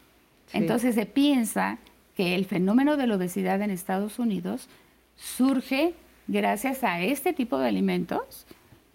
Entonces 0.53 0.95
se 0.95 1.07
piensa 1.07 1.79
que 2.17 2.35
el 2.35 2.45
fenómeno 2.45 2.97
de 2.97 3.07
la 3.07 3.17
obesidad 3.17 3.61
en 3.63 3.71
Estados 3.71 4.19
Unidos 4.19 4.69
surge 5.17 5.95
gracias 6.27 6.85
a 6.85 7.01
este 7.01 7.33
tipo 7.33 7.59
de 7.59 7.69
alimentos 7.69 8.47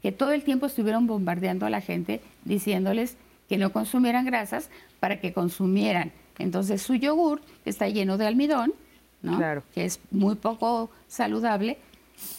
que 0.10 0.16
todo 0.16 0.32
el 0.32 0.42
tiempo 0.42 0.66
estuvieron 0.66 1.06
bombardeando 1.06 1.68
a 1.68 1.70
la 1.70 1.82
gente 1.82 2.20
diciéndoles 2.44 3.16
que 3.48 3.60
no 3.60 3.72
consumieran 3.72 4.26
grasas 4.26 4.72
para 5.00 5.20
que 5.20 5.34
consumieran. 5.34 6.12
Entonces 6.40 6.82
su 6.82 6.96
yogur 6.96 7.42
está 7.64 7.88
lleno 7.90 8.18
de 8.18 8.26
almidón, 8.26 8.74
que 9.76 9.86
es 9.86 10.00
muy 10.10 10.34
poco 10.34 10.90
saludable, 11.08 11.78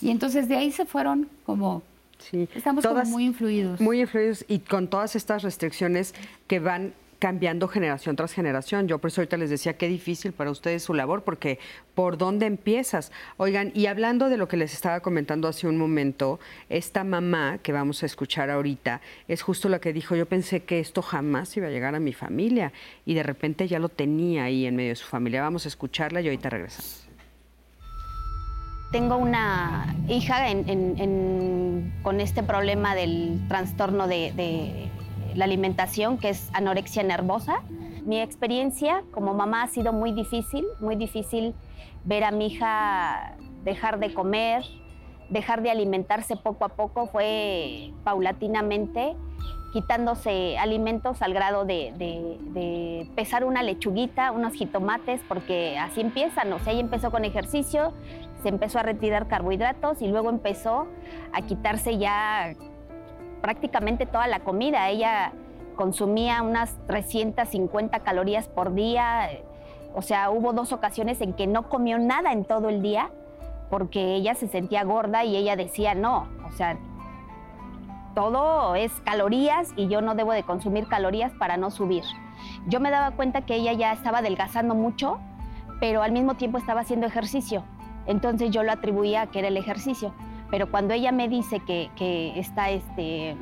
y 0.00 0.10
entonces 0.10 0.48
de 0.48 0.56
ahí 0.56 0.72
se 0.72 0.84
fueron 0.84 1.28
como 1.46 1.84
Sí. 2.18 2.48
Estamos 2.54 2.84
muy 3.08 3.24
influidos. 3.24 3.80
Muy 3.80 4.00
influidos 4.00 4.44
y 4.46 4.58
con 4.58 4.88
todas 4.88 5.16
estas 5.16 5.42
restricciones 5.42 6.14
que 6.48 6.58
van 6.58 6.92
cambiando 7.20 7.68
generación 7.68 8.16
tras 8.16 8.32
generación. 8.32 8.88
Yo 8.88 8.98
por 8.98 9.08
eso 9.08 9.20
ahorita 9.20 9.36
les 9.36 9.50
decía 9.50 9.74
qué 9.74 9.86
difícil 9.86 10.32
para 10.32 10.50
ustedes 10.50 10.82
su 10.82 10.94
labor, 10.94 11.22
porque 11.22 11.60
¿por 11.94 12.18
dónde 12.18 12.46
empiezas? 12.46 13.12
Oigan, 13.36 13.70
y 13.74 13.86
hablando 13.86 14.28
de 14.28 14.38
lo 14.38 14.48
que 14.48 14.56
les 14.56 14.72
estaba 14.72 15.00
comentando 15.00 15.46
hace 15.46 15.68
un 15.68 15.76
momento, 15.76 16.40
esta 16.68 17.04
mamá 17.04 17.58
que 17.62 17.72
vamos 17.72 18.02
a 18.02 18.06
escuchar 18.06 18.50
ahorita 18.50 19.02
es 19.28 19.42
justo 19.42 19.68
la 19.68 19.78
que 19.80 19.92
dijo, 19.92 20.16
yo 20.16 20.26
pensé 20.26 20.64
que 20.64 20.80
esto 20.80 21.02
jamás 21.02 21.56
iba 21.56 21.68
a 21.68 21.70
llegar 21.70 21.94
a 21.94 22.00
mi 22.00 22.14
familia 22.14 22.72
y 23.04 23.14
de 23.14 23.22
repente 23.22 23.68
ya 23.68 23.78
lo 23.78 23.90
tenía 23.90 24.44
ahí 24.44 24.66
en 24.66 24.74
medio 24.74 24.90
de 24.90 24.96
su 24.96 25.06
familia. 25.06 25.42
Vamos 25.42 25.66
a 25.66 25.68
escucharla 25.68 26.22
y 26.22 26.26
ahorita 26.26 26.48
regresamos. 26.48 27.06
Tengo 28.90 29.18
una 29.18 29.94
hija 30.08 30.46
con 32.02 32.20
este 32.20 32.42
problema 32.42 32.96
del 32.96 33.40
trastorno 33.46 34.08
de, 34.08 34.88
la 35.34 35.44
alimentación, 35.44 36.18
que 36.18 36.30
es 36.30 36.50
anorexia 36.52 37.02
nervosa. 37.02 37.62
Mi 38.04 38.20
experiencia 38.20 39.02
como 39.10 39.34
mamá 39.34 39.64
ha 39.64 39.68
sido 39.68 39.92
muy 39.92 40.12
difícil, 40.12 40.64
muy 40.80 40.96
difícil 40.96 41.54
ver 42.04 42.24
a 42.24 42.30
mi 42.30 42.46
hija 42.46 43.36
dejar 43.64 43.98
de 43.98 44.14
comer, 44.14 44.64
dejar 45.28 45.62
de 45.62 45.70
alimentarse 45.70 46.36
poco 46.36 46.64
a 46.64 46.70
poco, 46.70 47.06
fue 47.06 47.92
paulatinamente 48.04 49.16
quitándose 49.72 50.58
alimentos 50.58 51.22
al 51.22 51.32
grado 51.32 51.64
de, 51.64 51.92
de, 51.96 53.08
pesar 53.14 53.44
una 53.44 53.62
lechuguita, 53.62 54.32
unos 54.32 54.54
jitomates, 54.54 55.20
porque 55.28 55.78
así 55.78 56.00
empiezan. 56.00 56.52
O 56.52 56.58
sea, 56.58 56.72
ella 56.72 56.80
empezó 56.80 57.10
con 57.10 57.24
ejercicio, 57.24 57.92
se 58.42 58.48
empezó 58.48 58.80
a 58.80 58.82
retirar 58.82 59.28
carbohidratos 59.28 60.02
y 60.02 60.08
luego 60.08 60.28
empezó 60.28 60.88
a 61.32 61.42
quitarse 61.42 61.98
ya 61.98 62.54
prácticamente 63.40 64.06
toda 64.06 64.26
la 64.26 64.40
comida. 64.40 64.88
Ella 64.88 65.32
consumía 65.76 66.42
unas 66.42 66.76
350 66.86 68.00
calorías 68.00 68.48
por 68.48 68.74
día. 68.74 69.30
O 69.94 70.02
sea, 70.02 70.30
hubo 70.30 70.52
dos 70.52 70.72
ocasiones 70.72 71.20
en 71.20 71.32
que 71.32 71.46
no 71.46 71.68
comió 71.68 71.98
nada 71.98 72.32
en 72.32 72.44
todo 72.44 72.68
el 72.68 72.82
día 72.82 73.10
porque 73.70 74.14
ella 74.14 74.34
se 74.34 74.48
sentía 74.48 74.84
gorda 74.84 75.24
y 75.24 75.36
ella 75.36 75.56
decía, 75.56 75.94
no, 75.94 76.28
o 76.46 76.52
sea, 76.52 76.76
todo 78.14 78.74
es 78.74 78.92
calorías 79.04 79.72
y 79.76 79.88
yo 79.88 80.02
no 80.02 80.14
debo 80.14 80.32
de 80.32 80.42
consumir 80.42 80.88
calorías 80.88 81.32
para 81.38 81.56
no 81.56 81.70
subir. 81.70 82.04
Yo 82.66 82.80
me 82.80 82.90
daba 82.90 83.12
cuenta 83.12 83.42
que 83.42 83.54
ella 83.54 83.72
ya 83.72 83.92
estaba 83.92 84.18
adelgazando 84.18 84.74
mucho, 84.74 85.18
pero 85.78 86.02
al 86.02 86.12
mismo 86.12 86.34
tiempo 86.34 86.58
estaba 86.58 86.80
haciendo 86.80 87.06
ejercicio. 87.06 87.64
Entonces 88.06 88.50
yo 88.50 88.62
lo 88.64 88.72
atribuía 88.72 89.22
a 89.22 89.26
que 89.28 89.38
era 89.38 89.48
el 89.48 89.56
ejercicio. 89.56 90.12
Pero 90.50 90.70
cuando 90.70 90.94
ella 90.94 91.12
me 91.12 91.28
dice 91.28 91.60
que, 91.60 91.90
está 92.36 92.70
este, 92.70 93.36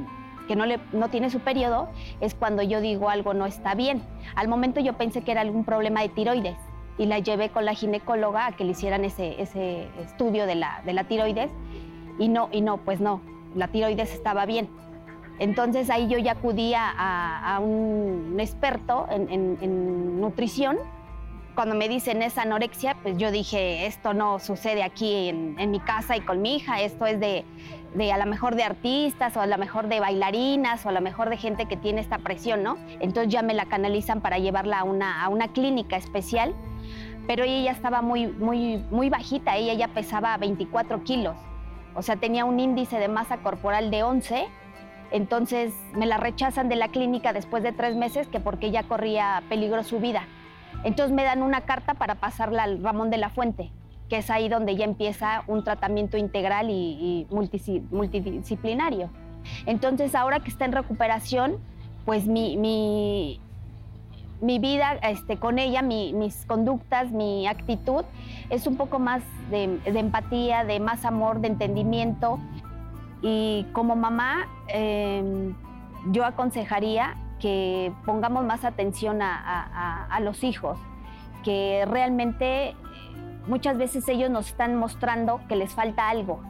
que 0.47 0.57
no, 0.57 0.67
le, 0.67 0.79
no 0.93 1.09
tiene 1.09 1.31
su 1.31 1.41
periodo, 1.41 1.89
es 2.21 2.35
cuando 2.35 2.63
yo 2.63 2.81
digo 2.81 3.09
algo 3.09 3.35
no 3.35 3.47
está 3.47 3.75
bien. 3.75 4.03
Al 4.35 4.49
momento 4.49 4.81
yo 4.81 4.95
pensé 4.95 5.23
que 5.23 5.33
era 5.33 5.41
algún 5.41 5.65
problema 5.65 6.03
de 6.03 6.09
tiroides 6.11 6.57
y 6.99 7.07
la 7.07 7.19
llevé 7.19 7.51
con 7.51 7.65
la 7.65 7.75
ginecóloga 7.75 8.47
a 8.47 8.53
que 8.53 8.65
le 8.65 8.73
hicieran 8.73 9.05
ese, 9.05 9.41
ese 9.41 9.89
estudio 10.01 10.47
de 10.47 10.57
la, 10.57 10.83
de 10.85 10.93
la 10.93 11.05
tiroides 11.05 11.51
y 12.19 12.29
no, 12.29 12.49
y 12.53 12.61
no, 12.61 12.79
pues 12.79 13.01
no, 13.01 13.21
la 13.55 13.69
tiroides 13.69 14.13
estaba 14.13 14.45
bien. 14.47 14.69
Entonces 15.39 15.89
ahí 15.91 16.09
yo 16.09 16.19
ya 16.19 16.33
acudí 16.33 16.73
a, 16.77 17.59
un 17.63 18.37
experto 18.39 19.07
en, 19.11 20.21
nutrición. 20.21 20.79
Cuando 21.59 21.75
me 21.75 21.89
dicen 21.89 22.23
esa 22.23 22.43
anorexia, 22.43 22.95
pues 23.03 23.19
yo 23.19 23.33
dije, 23.33 23.87
esto 23.87 24.15
no 24.15 24.39
sucede 24.39 24.85
aquí 24.85 25.29
en, 25.29 25.71
mi 25.73 25.81
casa 25.81 26.17
y 26.17 26.21
con 26.21 26.41
mi 26.41 26.55
hija, 26.55 26.81
esto 26.83 27.05
es 27.05 27.19
de, 27.19 27.45
de, 27.95 28.13
a 28.13 28.17
lo 28.17 28.27
mejor 28.27 28.55
de 28.55 28.63
artistas 28.63 29.37
o 29.37 29.41
a 29.41 29.47
lo 29.49 29.59
mejor 29.59 29.89
de 29.89 29.99
bailarinas 29.99 30.87
o 30.87 30.91
a 30.91 30.93
lo 30.93 31.01
mejor 31.01 31.31
de 31.31 31.37
gente 31.37 31.67
que 31.67 31.77
tiene 31.77 32.01
esta 32.01 32.19
presión, 32.19 32.63
¿no? 32.63 32.77
Entonces 33.01 33.33
ya 33.33 33.43
me 33.43 33.55
la 33.55 33.65
canalizan 33.67 34.21
para 34.21 34.39
llevarla 34.39 34.79
a 34.79 34.85
una, 34.85 35.25
a 35.25 35.29
una 35.29 35.49
clínica 35.49 35.97
especial, 35.97 36.55
pero 37.27 37.43
ella 37.43 37.65
ya 37.65 37.73
estaba 37.73 38.03
muy, 38.03 38.29
muy, 38.29 38.77
muy 38.93 39.11
bajita, 39.11 39.57
ella 39.57 39.75
ya 39.75 39.89
pesaba 39.89 40.37
24 40.37 41.03
kilos. 41.03 41.35
O 41.97 42.03
sea, 42.03 42.15
tenía 42.15 42.45
un 42.45 42.61
índice 42.61 43.01
de 43.01 43.09
masa 43.09 43.39
corporal 43.39 43.91
de 43.91 44.05
11. 44.05 44.47
Entonces 45.11 45.75
me 45.93 46.07
la 46.07 46.19
rechazan 46.19 46.69
de 46.69 46.77
la 46.77 46.87
clínica 46.87 47.33
después 47.33 47.65
de 47.65 47.73
tres 47.73 47.97
meses 47.97 48.29
que 48.29 48.39
porque 48.39 48.71
ya 48.71 48.85
corría 48.85 49.43
peligro 49.49 49.83
su 49.83 49.99
vida. 49.99 50.29
Entonces 50.85 51.15
me 51.15 51.25
dan 51.25 51.43
una 51.43 51.63
carta 51.63 51.95
para 51.95 52.17
pasarla 52.17 52.65
al 52.65 52.83
Ramón 52.83 53.11
de 53.11 53.19
la 53.19 53.31
Fuente, 53.31 53.71
que 54.09 54.19
es 54.19 54.31
ahí 54.31 54.49
donde 54.49 54.77
ya 54.77 54.85
empieza 54.85 55.43
un 55.47 55.65
tratamiento 55.65 56.17
integral 56.17 56.69
y, 56.71 57.27
multidisciplinario. 57.31 59.11
Entonces 59.67 60.15
ahora 60.15 60.41
que 60.41 60.51
está 60.51 60.65
en 60.65 60.73
recuperación, 60.73 61.59
pues 62.05 62.27
mi, 62.27 62.57
mi 64.41 64.59
vida 64.59 64.95
este, 65.03 65.37
con 65.37 65.59
ella, 65.59 65.83
mis 65.83 66.45
conductas, 66.47 67.11
mi 67.11 67.47
actitud, 67.47 68.05
es 68.51 68.67
un 68.67 68.77
poco 68.77 68.99
más 68.99 69.23
de, 69.51 69.81
empatía, 69.87 70.65
de 70.65 70.81
más 70.81 71.05
amor, 71.05 71.41
de 71.41 71.49
entendimiento. 71.49 72.39
Y 73.21 73.67
como 73.73 73.97
mamá, 73.97 74.47
em, 74.69 75.55
yo 76.13 76.25
aconsejaría 76.25 77.17
que 77.41 77.93
pongamos 78.05 78.45
más 78.45 78.65
atención 78.65 79.21
a, 79.23 80.19
los 80.23 80.43
hijos, 80.45 80.79
que 81.45 81.85
realmente 81.89 82.75
muchas 83.47 83.79
veces 83.79 84.09
ellos 84.09 84.31
nos 84.31 84.49
están 84.49 84.77
mostrando 84.77 85.41
que 85.49 85.57
les 85.57 85.73
falta 85.73 86.09
algo, 86.09 86.41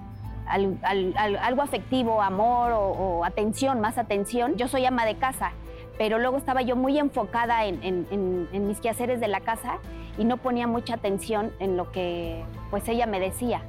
algo 0.46 1.62
afectivo, 1.62 2.22
amor 2.22 2.72
o 2.72 3.24
atención, 3.24 3.80
más 3.80 3.98
atención. 3.98 4.56
Yo 4.56 4.68
soy 4.68 4.86
ama 4.86 5.04
de 5.04 5.16
casa 5.16 5.52
pero 5.98 6.20
luego 6.20 6.36
estaba 6.36 6.62
yo 6.62 6.76
muy 6.76 6.96
enfocada 6.96 7.66
en, 7.66 8.66
mis 8.66 8.80
quehaceres 8.80 9.20
de 9.20 9.28
la 9.28 9.40
casa 9.40 9.78
y 10.16 10.24
no 10.24 10.36
ponía 10.38 10.66
mucha 10.66 10.94
atención 10.94 11.52
en 11.58 11.76
lo 11.76 11.90
que 11.90 12.42
pues 12.70 12.88
ella 12.88 13.06
me 13.06 13.20
decía. 13.20 13.62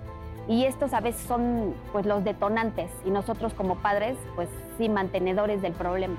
Y 0.48 0.66
estos 0.66 0.94
a 0.94 1.00
veces 1.00 1.22
son 1.22 1.76
pues 1.92 2.06
los 2.06 2.24
detonantes 2.24 2.92
y 3.06 3.10
nosotros 3.10 3.54
como 3.54 3.76
padres 3.78 4.18
pues 4.36 4.48
sí 4.78 4.90
mantenedores 4.90 5.62
del 5.62 5.74
problema. 5.74 6.16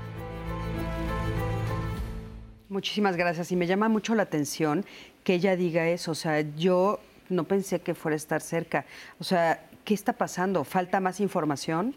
Muchísimas 2.71 3.17
gracias 3.17 3.51
y 3.51 3.57
me 3.57 3.67
llama 3.67 3.89
mucho 3.89 4.15
la 4.15 4.23
atención 4.23 4.85
que 5.25 5.33
ella 5.33 5.57
diga 5.57 5.89
eso, 5.89 6.11
o 6.11 6.15
sea, 6.15 6.39
yo 6.55 7.01
no 7.27 7.43
pensé 7.43 7.81
que 7.81 7.93
fuera 7.93 8.13
a 8.13 8.15
estar 8.15 8.39
cerca, 8.39 8.85
o 9.19 9.25
sea, 9.25 9.67
¿qué 9.83 9.93
está 9.93 10.13
pasando? 10.13 10.63
¿Falta 10.63 11.01
más 11.01 11.19
información? 11.19 11.93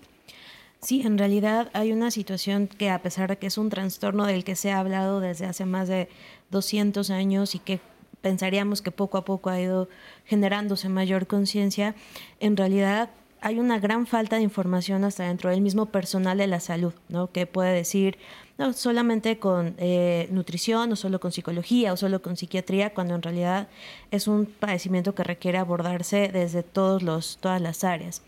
Sí, 0.81 1.03
en 1.03 1.17
realidad 1.17 1.71
hay 1.75 1.93
una 1.93 2.11
situación 2.11 2.67
que 2.67 2.91
a 2.91 3.01
pesar 3.03 3.31
de 3.31 3.39
que 3.39 3.47
es 3.47 3.57
un 3.57 3.71
trastorno 3.71 4.27
del 4.27 4.43
que 4.43 4.57
se 4.57 4.73
ha 4.73 4.81
hablado 4.81 5.21
desde 5.21 5.47
hace 5.47 5.65
más 5.65 5.87
de 5.87 6.09
200 6.51 7.09
años 7.11 7.55
y 7.55 7.61
que 7.61 7.79
pensaríamos 8.21 8.83
que 8.83 8.91
poco 8.91 9.17
a 9.17 9.25
poco 9.25 9.51
ha 9.51 9.61
ido 9.61 9.89
generándose 10.25 10.89
mayor 10.89 11.29
conciencia, 11.29 11.95
en 12.41 12.57
realidad 12.57 13.11
hay 13.45 13.59
una 13.59 13.79
gran 13.79 14.07
falta 14.07 14.37
de 14.37 14.43
información 14.43 15.05
hasta 15.05 15.25
dentro 15.25 15.51
del 15.51 15.61
mismo 15.61 15.85
personal 15.85 16.39
de 16.39 16.47
la 16.47 16.61
salud, 16.61 16.95
¿no? 17.11 17.31
que 17.31 17.47
puede 17.47 17.75
decir 17.75 18.17
no 18.57 18.73
solamente 18.73 19.39
con 19.39 19.75
eh, 19.77 20.29
nutrición 20.31 20.91
o 20.91 20.97
solo 20.97 21.21
con 21.21 21.31
psicología 21.31 21.93
o 21.93 21.99
solo 21.99 22.23
con 22.23 22.39
psiquiatría, 22.39 22.95
cuando 22.95 23.15
en 23.15 23.21
realidad 23.21 23.69
es 24.11 24.29
un 24.29 24.47
padecimiento 24.47 25.15
que 25.15 25.25
requiere 25.25 25.59
abordarse 25.59 26.31
desde 26.33 26.63
todos 26.63 27.03
los, 27.03 27.37
todas 27.37 27.61
las 27.61 27.85
áreas 27.85 28.23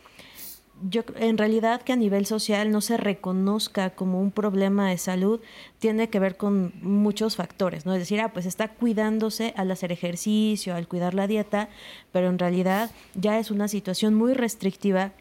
yo 0.89 1.03
en 1.16 1.39
realidad 1.39 1.83
que 1.83 1.93
a 1.93 1.97
nivel 1.97 2.27
social 2.27 2.70
no 2.70 2.81
se 2.81 2.97
reconozca 2.97 3.91
como 3.91 4.20
un 4.20 4.31
problema 4.31 4.91
de 4.91 4.99
salud 4.99 5.41
tiene 5.79 6.09
que 6.11 6.18
ver 6.18 6.37
con 6.37 6.72
muchos 6.83 7.37
factores, 7.37 7.87
¿no? 7.87 7.95
Es 7.95 8.01
decir, 8.01 8.20
ah, 8.20 8.33
pues 8.33 8.47
está 8.47 8.68
cuidándose 8.68 9.55
al 9.57 9.70
hacer 9.70 9.93
ejercicio, 9.93 10.74
al 10.74 10.89
cuidar 10.89 11.14
la 11.14 11.27
dieta, 11.27 11.68
pero 12.12 12.29
en 12.29 12.39
realidad 12.39 12.91
ya 13.14 13.39
es 13.39 13.51
una 13.51 13.68
situación 13.68 14.14
muy 14.14 14.35
restrictiva 14.35 15.12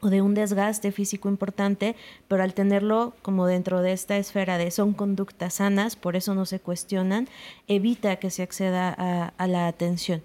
o 0.00 0.08
de 0.08 0.22
un 0.22 0.34
desgaste 0.34 0.92
físico 0.92 1.28
importante, 1.28 1.94
pero 2.26 2.42
al 2.42 2.54
tenerlo 2.54 3.14
como 3.22 3.46
dentro 3.46 3.82
de 3.82 3.92
esta 3.92 4.16
esfera 4.16 4.58
de 4.58 4.70
son 4.70 4.92
conductas 4.94 5.54
sanas, 5.54 5.96
por 5.96 6.16
eso 6.16 6.34
no 6.34 6.46
se 6.46 6.58
cuestionan, 6.58 7.28
evita 7.68 8.16
que 8.16 8.30
se 8.30 8.42
acceda 8.42 8.90
a, 9.36 9.46
la 9.46 9.66
atención. 9.66 10.22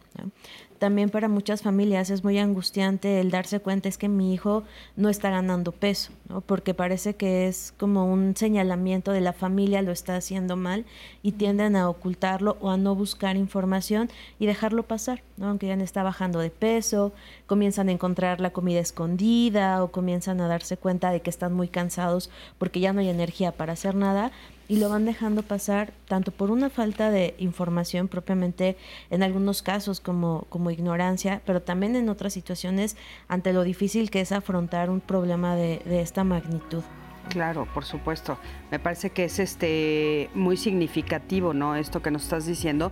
También 0.80 1.10
para 1.10 1.28
muchas 1.28 1.62
familias 1.62 2.10
es 2.10 2.24
muy 2.24 2.38
angustiante 2.38 3.20
el 3.20 3.32
darse 3.32 3.60
cuenta 3.60 3.90
es 3.90 3.98
que 3.98 4.10
mi 4.10 4.34
hijo 4.34 4.64
no 4.96 5.10
está 5.10 5.30
ganando 5.30 5.72
peso, 5.72 6.12
¿no? 6.30 6.42
porque 6.42 6.74
parece 6.74 7.16
que 7.16 7.48
es 7.48 7.74
como 7.78 8.12
un 8.12 8.36
señalamiento 8.36 9.12
de 9.12 9.22
la 9.22 9.34
familia 9.34 9.82
lo 9.82 9.92
está 9.92 10.16
haciendo 10.16 10.56
mal 10.56 10.86
y 11.24 11.34
tienden 11.34 11.76
a 11.76 11.90
ocultarlo 11.90 12.58
o 12.60 12.70
a 12.70 12.78
no 12.78 12.96
buscar 12.96 13.38
información 13.38 14.10
y 14.40 14.46
dejarlo 14.46 14.84
pasar, 14.84 15.24
¿no? 15.38 15.48
aunque 15.48 15.68
ya 15.68 15.76
está 15.76 16.04
bajando 16.04 16.40
de 16.40 16.50
peso, 16.50 17.14
comienzan 17.48 17.90
a 17.90 17.92
encontrar 17.92 18.42
la 18.42 18.52
comida 18.52 18.80
escondida 18.80 19.84
o 19.84 19.92
comienzan 19.92 20.42
a 20.42 20.48
darse 20.48 20.78
cuenta 20.78 21.12
de 21.12 21.22
que 21.22 21.30
están 21.30 21.54
muy 21.54 21.68
cansados 21.68 22.30
porque 22.58 22.80
ya 22.80 22.94
no 22.94 23.02
hay 23.02 23.10
energía 23.10 23.52
para 23.52 23.74
hacer 23.74 23.96
nada 23.96 24.32
y 24.68 24.78
lo 24.78 24.90
van 24.90 25.06
dejando 25.06 25.44
pasar 25.44 25.94
tanto 26.08 26.32
por 26.32 26.52
una 26.52 26.70
falta 26.70 27.12
de 27.12 27.36
información 27.38 28.08
propiamente 28.08 28.78
en 29.10 29.24
algunos 29.24 29.62
casos 29.62 30.00
como, 30.00 30.46
como 30.50 30.72
ignorancia, 30.72 31.42
pero 31.46 31.62
también 31.62 31.96
en 31.96 32.10
otras 32.10 32.34
situaciones 32.34 32.98
ante 33.28 33.54
lo 33.54 33.64
difícil 33.64 34.10
que 34.10 34.22
es 34.22 34.32
afrontar 34.32 34.90
un 34.90 35.02
problema 35.02 35.56
de, 35.56 35.82
de 35.86 36.02
esta 36.02 36.24
magnitud. 36.24 36.84
Claro, 37.30 37.68
por 37.74 37.86
supuesto. 37.86 38.38
Me 38.72 38.80
parece 38.80 39.10
que 39.10 39.26
es 39.26 39.40
este 39.40 40.30
muy 40.34 40.58
significativo, 40.58 41.54
¿no? 41.54 41.76
Esto 41.76 42.02
que 42.02 42.12
nos 42.12 42.24
estás 42.24 42.46
diciendo. 42.46 42.92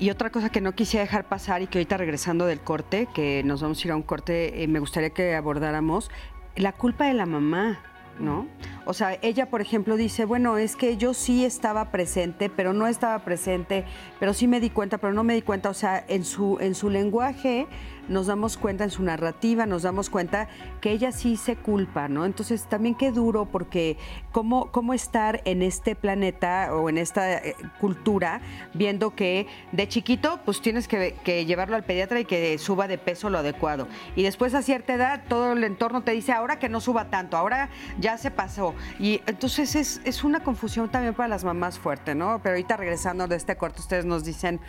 Y 0.00 0.10
otra 0.10 0.30
cosa 0.30 0.48
que 0.48 0.60
no 0.60 0.72
quisiera 0.72 1.04
dejar 1.04 1.26
pasar 1.26 1.62
y 1.62 1.66
que 1.66 1.78
ahorita 1.78 1.98
regresando 1.98 2.46
del 2.46 2.60
corte, 2.60 3.06
que 3.14 3.42
nos 3.44 3.60
vamos 3.60 3.84
a 3.84 3.86
ir 3.86 3.92
a 3.92 3.96
un 3.96 4.02
corte, 4.02 4.62
eh, 4.62 4.66
me 4.66 4.80
gustaría 4.80 5.10
que 5.10 5.34
abordáramos 5.34 6.10
la 6.56 6.72
culpa 6.72 7.06
de 7.06 7.14
la 7.14 7.26
mamá. 7.26 7.80
¿No? 8.20 8.46
O 8.84 8.94
sea, 8.94 9.18
ella, 9.22 9.46
por 9.46 9.60
ejemplo, 9.60 9.96
dice, 9.96 10.24
bueno, 10.24 10.58
es 10.58 10.76
que 10.76 10.96
yo 10.96 11.14
sí 11.14 11.44
estaba 11.44 11.90
presente, 11.90 12.48
pero 12.48 12.72
no 12.72 12.86
estaba 12.86 13.18
presente, 13.20 13.84
pero 14.18 14.34
sí 14.34 14.46
me 14.46 14.60
di 14.60 14.70
cuenta, 14.70 14.98
pero 14.98 15.12
no 15.12 15.24
me 15.24 15.34
di 15.34 15.42
cuenta. 15.42 15.70
O 15.70 15.74
sea, 15.74 16.04
en 16.08 16.24
su, 16.24 16.58
en 16.60 16.74
su 16.74 16.90
lenguaje 16.90 17.66
nos 18.10 18.26
damos 18.26 18.56
cuenta, 18.56 18.84
en 18.84 18.90
su 18.90 19.02
narrativa 19.02 19.64
nos 19.64 19.82
damos 19.82 20.10
cuenta 20.10 20.48
que 20.80 20.90
ella 20.90 21.12
sí 21.12 21.36
se 21.36 21.56
culpa, 21.56 22.08
¿no? 22.08 22.26
Entonces, 22.26 22.64
también 22.64 22.94
qué 22.94 23.12
duro, 23.12 23.46
porque 23.46 23.96
cómo, 24.32 24.70
cómo 24.70 24.92
estar 24.92 25.40
en 25.44 25.62
este 25.62 25.94
planeta 25.94 26.74
o 26.74 26.88
en 26.88 26.98
esta 26.98 27.38
eh, 27.38 27.54
cultura 27.80 28.40
viendo 28.74 29.14
que 29.14 29.46
de 29.72 29.88
chiquito 29.88 30.40
pues 30.44 30.60
tienes 30.60 30.88
que, 30.88 31.14
llevarlo 31.46 31.76
al 31.76 31.84
pediatra 31.84 32.20
y 32.20 32.24
que 32.24 32.58
suba 32.58 32.88
de 32.88 32.98
peso 32.98 33.30
lo 33.30 33.38
adecuado. 33.38 33.86
Y 34.16 34.24
después 34.24 34.54
a 34.54 34.62
cierta 34.62 34.94
edad 34.94 35.22
todo 35.28 35.52
el 35.52 35.62
entorno 35.62 36.02
te 36.02 36.10
dice 36.10 36.32
ahora 36.32 36.58
que 36.58 36.68
no 36.68 36.80
suba 36.80 37.10
tanto, 37.10 37.36
ahora 37.36 37.70
ya 37.98 38.18
se 38.18 38.30
pasó. 38.30 38.74
Y 38.98 39.22
entonces 39.26 39.76
es, 39.76 40.00
es 40.04 40.24
una 40.24 40.40
confusión 40.42 40.88
también 40.88 41.14
para 41.14 41.28
las 41.28 41.44
mamás 41.44 41.78
fuerte, 41.78 42.14
¿no? 42.16 42.40
Pero 42.42 42.54
ahorita 42.54 42.76
regresando 42.76 43.28
de 43.28 43.36
este 43.36 43.56
corto, 43.56 43.80
ustedes 43.80 44.04
nos 44.04 44.24
dicen 44.24 44.60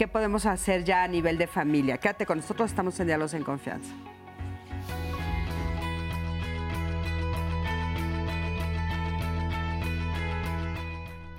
qué 0.00 0.08
podemos 0.08 0.46
hacer 0.46 0.82
ya 0.82 1.04
a 1.04 1.08
nivel 1.08 1.36
de 1.36 1.46
familia. 1.46 1.98
Quédate 1.98 2.24
con 2.24 2.38
nosotros, 2.38 2.70
estamos 2.70 2.98
en 3.00 3.08
Diálogos 3.08 3.34
en 3.34 3.44
Confianza. 3.44 3.92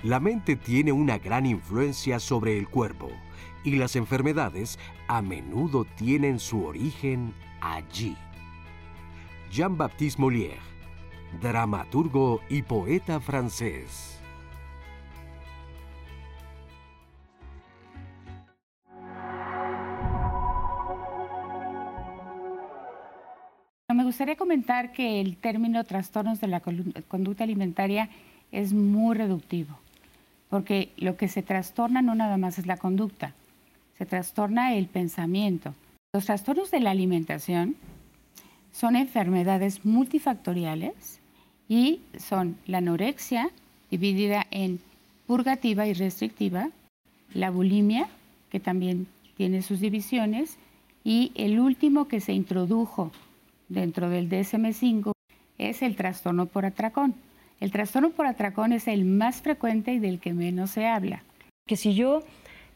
La 0.04 0.20
mente 0.20 0.54
tiene 0.54 0.92
una 0.92 1.18
gran 1.18 1.44
influencia 1.44 2.20
sobre 2.20 2.56
el 2.56 2.68
cuerpo 2.68 3.10
y 3.64 3.74
las 3.74 3.96
enfermedades 3.96 4.78
a 5.08 5.22
menudo 5.22 5.84
tienen 5.96 6.38
su 6.38 6.64
origen 6.64 7.34
allí. 7.60 8.16
Jean-Baptiste 9.50 10.22
Molière, 10.22 10.60
dramaturgo 11.40 12.40
y 12.48 12.62
poeta 12.62 13.18
francés. 13.18 14.21
Gustaría 24.12 24.36
comentar 24.36 24.92
que 24.92 25.22
el 25.22 25.38
término 25.38 25.84
trastornos 25.84 26.38
de 26.38 26.46
la 26.46 26.60
conducta 26.60 27.44
alimentaria 27.44 28.10
es 28.50 28.74
muy 28.74 29.16
reductivo 29.16 29.78
porque 30.50 30.90
lo 30.98 31.16
que 31.16 31.28
se 31.28 31.40
trastorna 31.40 32.02
no 32.02 32.14
nada 32.14 32.36
más 32.36 32.58
es 32.58 32.66
la 32.66 32.76
conducta, 32.76 33.32
se 33.96 34.04
trastorna 34.04 34.74
el 34.74 34.86
pensamiento. 34.86 35.74
Los 36.12 36.26
trastornos 36.26 36.70
de 36.70 36.80
la 36.80 36.90
alimentación 36.90 37.74
son 38.70 38.96
enfermedades 38.96 39.86
multifactoriales 39.86 41.20
y 41.70 42.02
son 42.18 42.58
la 42.66 42.78
anorexia, 42.78 43.48
dividida 43.90 44.46
en 44.50 44.78
purgativa 45.26 45.86
y 45.86 45.94
restrictiva, 45.94 46.68
la 47.32 47.48
bulimia, 47.48 48.08
que 48.50 48.60
también 48.60 49.06
tiene 49.38 49.62
sus 49.62 49.80
divisiones, 49.80 50.58
y 51.02 51.32
el 51.34 51.58
último 51.58 52.08
que 52.08 52.20
se 52.20 52.34
introdujo 52.34 53.10
dentro 53.72 54.08
del 54.08 54.28
DSM5 54.28 55.12
es 55.58 55.82
el 55.82 55.96
trastorno 55.96 56.46
por 56.46 56.64
atracón. 56.64 57.14
El 57.60 57.70
trastorno 57.70 58.10
por 58.10 58.26
atracón 58.26 58.72
es 58.72 58.88
el 58.88 59.04
más 59.04 59.42
frecuente 59.42 59.92
y 59.92 59.98
del 59.98 60.18
que 60.18 60.34
menos 60.34 60.70
se 60.70 60.86
habla. 60.86 61.22
Que 61.66 61.76
si 61.76 61.94
yo 61.94 62.22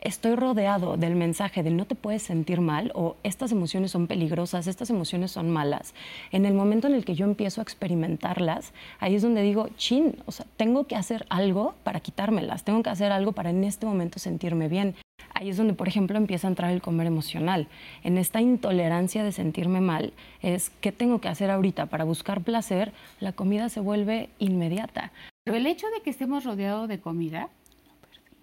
estoy 0.00 0.36
rodeado 0.36 0.96
del 0.96 1.16
mensaje 1.16 1.62
de 1.62 1.70
no 1.70 1.86
te 1.86 1.96
puedes 1.96 2.22
sentir 2.22 2.60
mal 2.60 2.92
o 2.94 3.16
estas 3.24 3.50
emociones 3.50 3.90
son 3.90 4.06
peligrosas, 4.06 4.66
estas 4.68 4.90
emociones 4.90 5.32
son 5.32 5.50
malas, 5.50 5.94
en 6.30 6.46
el 6.46 6.54
momento 6.54 6.86
en 6.86 6.94
el 6.94 7.04
que 7.04 7.14
yo 7.14 7.24
empiezo 7.24 7.60
a 7.60 7.64
experimentarlas, 7.64 8.72
ahí 9.00 9.16
es 9.16 9.22
donde 9.22 9.42
digo, 9.42 9.68
chin, 9.76 10.16
o 10.26 10.32
sea, 10.32 10.46
tengo 10.56 10.86
que 10.86 10.94
hacer 10.94 11.26
algo 11.30 11.74
para 11.82 12.00
quitármelas, 12.00 12.62
tengo 12.62 12.82
que 12.82 12.90
hacer 12.90 13.10
algo 13.10 13.32
para 13.32 13.50
en 13.50 13.64
este 13.64 13.86
momento 13.86 14.18
sentirme 14.18 14.68
bien. 14.68 14.94
Ahí 15.38 15.50
es 15.50 15.58
donde, 15.58 15.74
por 15.74 15.86
ejemplo, 15.86 16.16
empieza 16.16 16.46
a 16.46 16.50
entrar 16.50 16.70
el 16.70 16.80
comer 16.80 17.06
emocional. 17.06 17.68
En 18.02 18.16
esta 18.16 18.40
intolerancia 18.40 19.22
de 19.22 19.32
sentirme 19.32 19.82
mal, 19.82 20.14
es 20.40 20.70
qué 20.80 20.92
tengo 20.92 21.20
que 21.20 21.28
hacer 21.28 21.50
ahorita 21.50 21.86
para 21.86 22.04
buscar 22.04 22.40
placer, 22.40 22.94
la 23.20 23.32
comida 23.32 23.68
se 23.68 23.80
vuelve 23.80 24.30
inmediata. 24.38 25.12
Pero 25.44 25.58
el 25.58 25.66
hecho 25.66 25.88
de 25.88 26.00
que 26.00 26.08
estemos 26.08 26.44
rodeados 26.44 26.88
de 26.88 27.00
comida 27.00 27.50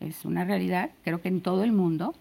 es 0.02 0.24
una 0.24 0.46
realidad, 0.46 0.92
creo 1.04 1.20
que 1.20 1.30
en 1.30 1.42
todo 1.42 1.64
el 1.64 1.72
mundo, 1.72 2.14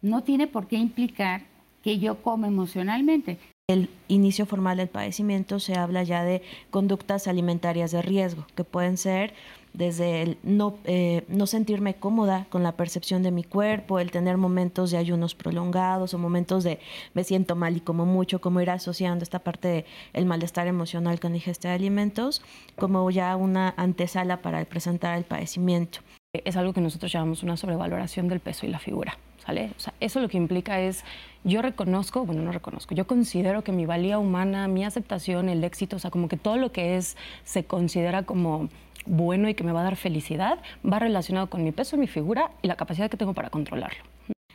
no 0.00 0.22
tiene 0.22 0.46
por 0.46 0.66
qué 0.66 0.76
implicar 0.76 1.42
que 1.82 1.98
yo 1.98 2.22
como 2.22 2.46
emocionalmente. 2.46 3.38
El 3.68 3.90
inicio 4.08 4.46
formal 4.46 4.78
del 4.78 4.88
padecimiento 4.88 5.60
se 5.60 5.74
habla 5.74 6.04
ya 6.04 6.24
de 6.24 6.40
conductas 6.70 7.28
alimentarias 7.28 7.90
de 7.90 8.00
riesgo, 8.00 8.46
que 8.54 8.64
pueden 8.64 8.96
ser 8.96 9.34
desde 9.74 10.22
el 10.22 10.38
no, 10.44 10.78
eh, 10.84 11.24
no 11.28 11.46
sentirme 11.46 11.94
cómoda 11.94 12.46
con 12.48 12.62
la 12.62 12.72
percepción 12.72 13.22
de 13.22 13.32
mi 13.32 13.42
cuerpo, 13.42 13.98
el 13.98 14.12
tener 14.12 14.36
momentos 14.36 14.92
de 14.92 14.96
ayunos 14.96 15.34
prolongados 15.34 16.14
o 16.14 16.18
momentos 16.18 16.64
de 16.64 16.78
me 17.12 17.24
siento 17.24 17.56
mal 17.56 17.76
y 17.76 17.80
como 17.80 18.06
mucho, 18.06 18.40
como 18.40 18.60
ir 18.60 18.70
asociando 18.70 19.24
esta 19.24 19.40
parte 19.40 19.84
del 20.12 20.26
malestar 20.26 20.68
emocional 20.68 21.18
con 21.20 21.34
ingesta 21.34 21.68
de 21.68 21.74
alimentos, 21.74 22.40
como 22.76 23.10
ya 23.10 23.34
una 23.36 23.74
antesala 23.76 24.40
para 24.40 24.64
presentar 24.64 25.18
el 25.18 25.24
padecimiento. 25.24 25.98
Es 26.32 26.56
algo 26.56 26.72
que 26.72 26.80
nosotros 26.80 27.12
llamamos 27.12 27.42
una 27.42 27.56
sobrevaloración 27.56 28.28
del 28.28 28.40
peso 28.40 28.66
y 28.66 28.70
la 28.70 28.78
figura. 28.78 29.18
¿Sale? 29.44 29.72
O 29.76 29.80
sea, 29.80 29.92
eso 30.00 30.20
lo 30.20 30.28
que 30.30 30.38
implica 30.38 30.80
es, 30.80 31.04
yo 31.42 31.60
reconozco, 31.60 32.24
bueno, 32.24 32.40
no 32.40 32.50
reconozco, 32.50 32.94
yo 32.94 33.06
considero 33.06 33.62
que 33.62 33.72
mi 33.72 33.84
valía 33.84 34.18
humana, 34.18 34.68
mi 34.68 34.86
aceptación, 34.86 35.50
el 35.50 35.62
éxito, 35.64 35.96
o 35.96 35.98
sea, 35.98 36.10
como 36.10 36.28
que 36.28 36.38
todo 36.38 36.56
lo 36.56 36.72
que 36.72 36.96
es, 36.96 37.18
se 37.44 37.64
considera 37.64 38.22
como 38.22 38.70
bueno 39.06 39.48
y 39.48 39.54
que 39.54 39.64
me 39.64 39.72
va 39.72 39.80
a 39.80 39.84
dar 39.84 39.96
felicidad, 39.96 40.58
va 40.84 40.98
relacionado 40.98 41.48
con 41.48 41.64
mi 41.64 41.72
peso, 41.72 41.96
mi 41.96 42.06
figura 42.06 42.50
y 42.62 42.68
la 42.68 42.76
capacidad 42.76 43.10
que 43.10 43.16
tengo 43.16 43.34
para 43.34 43.50
controlarlo. 43.50 44.02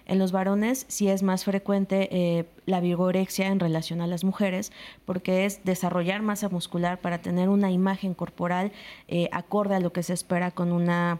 En 0.06 0.18
los 0.18 0.32
varones 0.32 0.86
sí 0.88 1.08
es 1.08 1.22
más 1.22 1.45
frecuente 1.45 2.10
eh, 2.12 2.45
la 2.66 2.80
vigorexia 2.80 3.45
en 3.45 3.60
relación 3.60 4.02
a 4.02 4.08
las 4.08 4.24
mujeres, 4.24 4.72
porque 5.06 5.45
es 5.45 5.64
desarrollar 5.66 6.24
masa 6.24 6.50
muscular 6.50 7.00
para 7.00 7.20
tener 7.20 7.47
una 7.47 7.70
imagen 7.70 8.16
corporal 8.16 8.72
eh, 9.08 9.30
acorde 9.32 9.76
a 9.76 9.80
lo 9.80 9.93
que 9.93 10.02
se 10.02 10.14
espera 10.14 10.50
con 10.50 10.72
una 10.72 11.20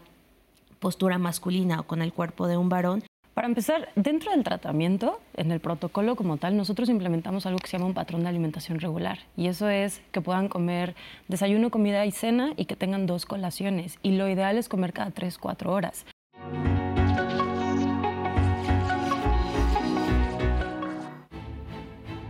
postura 0.80 1.18
masculina 1.18 1.78
o 1.78 1.82
con 1.84 2.02
el 2.02 2.12
cuerpo 2.12 2.48
de 2.48 2.56
un 2.56 2.68
varón 2.68 3.04
para 3.40 3.48
empezar, 3.48 3.88
dentro 3.96 4.32
del 4.32 4.44
tratamiento, 4.44 5.18
en 5.34 5.50
el 5.50 5.60
protocolo 5.60 6.14
como 6.14 6.36
tal, 6.36 6.58
nosotros 6.58 6.90
implementamos 6.90 7.46
algo 7.46 7.58
que 7.58 7.68
se 7.68 7.78
llama 7.78 7.86
un 7.86 7.94
patrón 7.94 8.22
de 8.22 8.28
alimentación 8.28 8.80
regular. 8.80 9.20
Y 9.34 9.46
eso 9.46 9.70
es 9.70 10.02
que 10.12 10.20
puedan 10.20 10.48
comer 10.50 10.94
desayuno, 11.26 11.70
comida 11.70 12.04
y 12.04 12.10
cena 12.10 12.52
y 12.58 12.66
que 12.66 12.76
tengan 12.76 13.06
dos 13.06 13.24
colaciones. 13.24 13.98
Y 14.02 14.10
lo 14.10 14.28
ideal 14.28 14.58
es 14.58 14.68
comer 14.68 14.92
cada 14.92 15.10
tres, 15.10 15.38
cuatro 15.38 15.72
horas. 15.72 16.04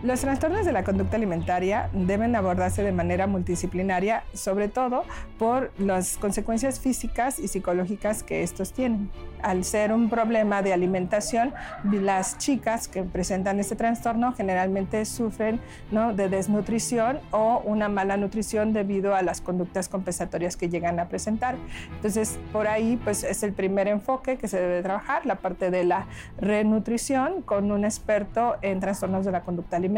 Los 0.03 0.21
trastornos 0.21 0.65
de 0.65 0.71
la 0.71 0.83
conducta 0.83 1.17
alimentaria 1.17 1.91
deben 1.93 2.35
abordarse 2.35 2.81
de 2.81 2.91
manera 2.91 3.27
multidisciplinaria, 3.27 4.23
sobre 4.33 4.67
todo 4.67 5.03
por 5.37 5.71
las 5.77 6.17
consecuencias 6.17 6.79
físicas 6.79 7.37
y 7.37 7.47
psicológicas 7.47 8.23
que 8.23 8.41
estos 8.41 8.73
tienen. 8.73 9.11
Al 9.43 9.63
ser 9.63 9.93
un 9.93 10.09
problema 10.09 10.63
de 10.63 10.73
alimentación, 10.73 11.53
las 11.83 12.39
chicas 12.39 12.87
que 12.87 13.03
presentan 13.03 13.59
este 13.59 13.75
trastorno 13.75 14.33
generalmente 14.33 15.05
sufren 15.05 15.59
de 15.91 16.29
desnutrición 16.29 17.19
o 17.29 17.61
una 17.63 17.87
mala 17.87 18.17
nutrición 18.17 18.73
debido 18.73 19.13
a 19.13 19.21
las 19.21 19.39
conductas 19.39 19.87
compensatorias 19.87 20.57
que 20.57 20.67
llegan 20.67 20.99
a 20.99 21.09
presentar. 21.09 21.57
Entonces, 21.95 22.39
por 22.51 22.67
ahí 22.67 22.99
pues, 23.03 23.23
es 23.23 23.43
el 23.43 23.53
primer 23.53 23.87
enfoque 23.87 24.37
que 24.37 24.47
se 24.47 24.59
debe 24.59 24.81
trabajar, 24.81 25.27
la 25.27 25.35
parte 25.35 25.69
de 25.69 25.83
la 25.83 26.07
renutrición 26.39 27.43
con 27.43 27.71
un 27.71 27.85
experto 27.85 28.55
en 28.63 28.79
trastornos 28.79 29.25
de 29.25 29.31
la 29.31 29.41
conducta 29.41 29.77
alimentaria 29.77 29.90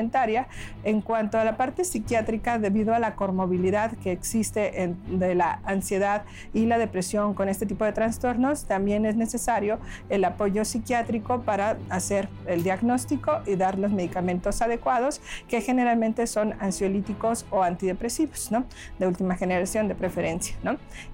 en 0.84 1.02
cuanto 1.02 1.38
a 1.38 1.44
la 1.44 1.58
parte 1.58 1.84
psiquiátrica, 1.84 2.60
debido 2.60 2.94
a 2.94 3.00
la 3.00 3.16
comorbilidad 3.16 3.92
que 3.98 4.12
existe 4.12 4.96
de 5.08 5.36
la 5.36 5.60
ansiedad 5.66 6.24
y 6.54 6.66
la 6.66 6.78
depresión 6.78 7.34
con 7.34 7.50
este 7.50 7.66
tipo 7.66 7.86
de 7.86 7.94
trastornos, 7.94 8.66
también 8.66 9.06
es 9.06 9.16
necesario 9.16 9.80
el 10.10 10.24
apoyo 10.24 10.66
psiquiátrico 10.66 11.42
para 11.42 11.78
hacer 11.90 12.30
el 12.46 12.64
diagnóstico 12.64 13.42
y 13.46 13.56
dar 13.56 13.80
los 13.80 13.92
medicamentos 13.92 14.62
adecuados, 14.62 15.22
que 15.48 15.62
generalmente 15.62 16.28
son 16.28 16.56
ansiolíticos 16.60 17.46
o 17.50 17.64
antidepresivos. 17.64 18.14
De 19.00 19.08
última 19.08 19.36
generación 19.36 19.88
de 19.88 19.96
preferencia. 19.96 20.56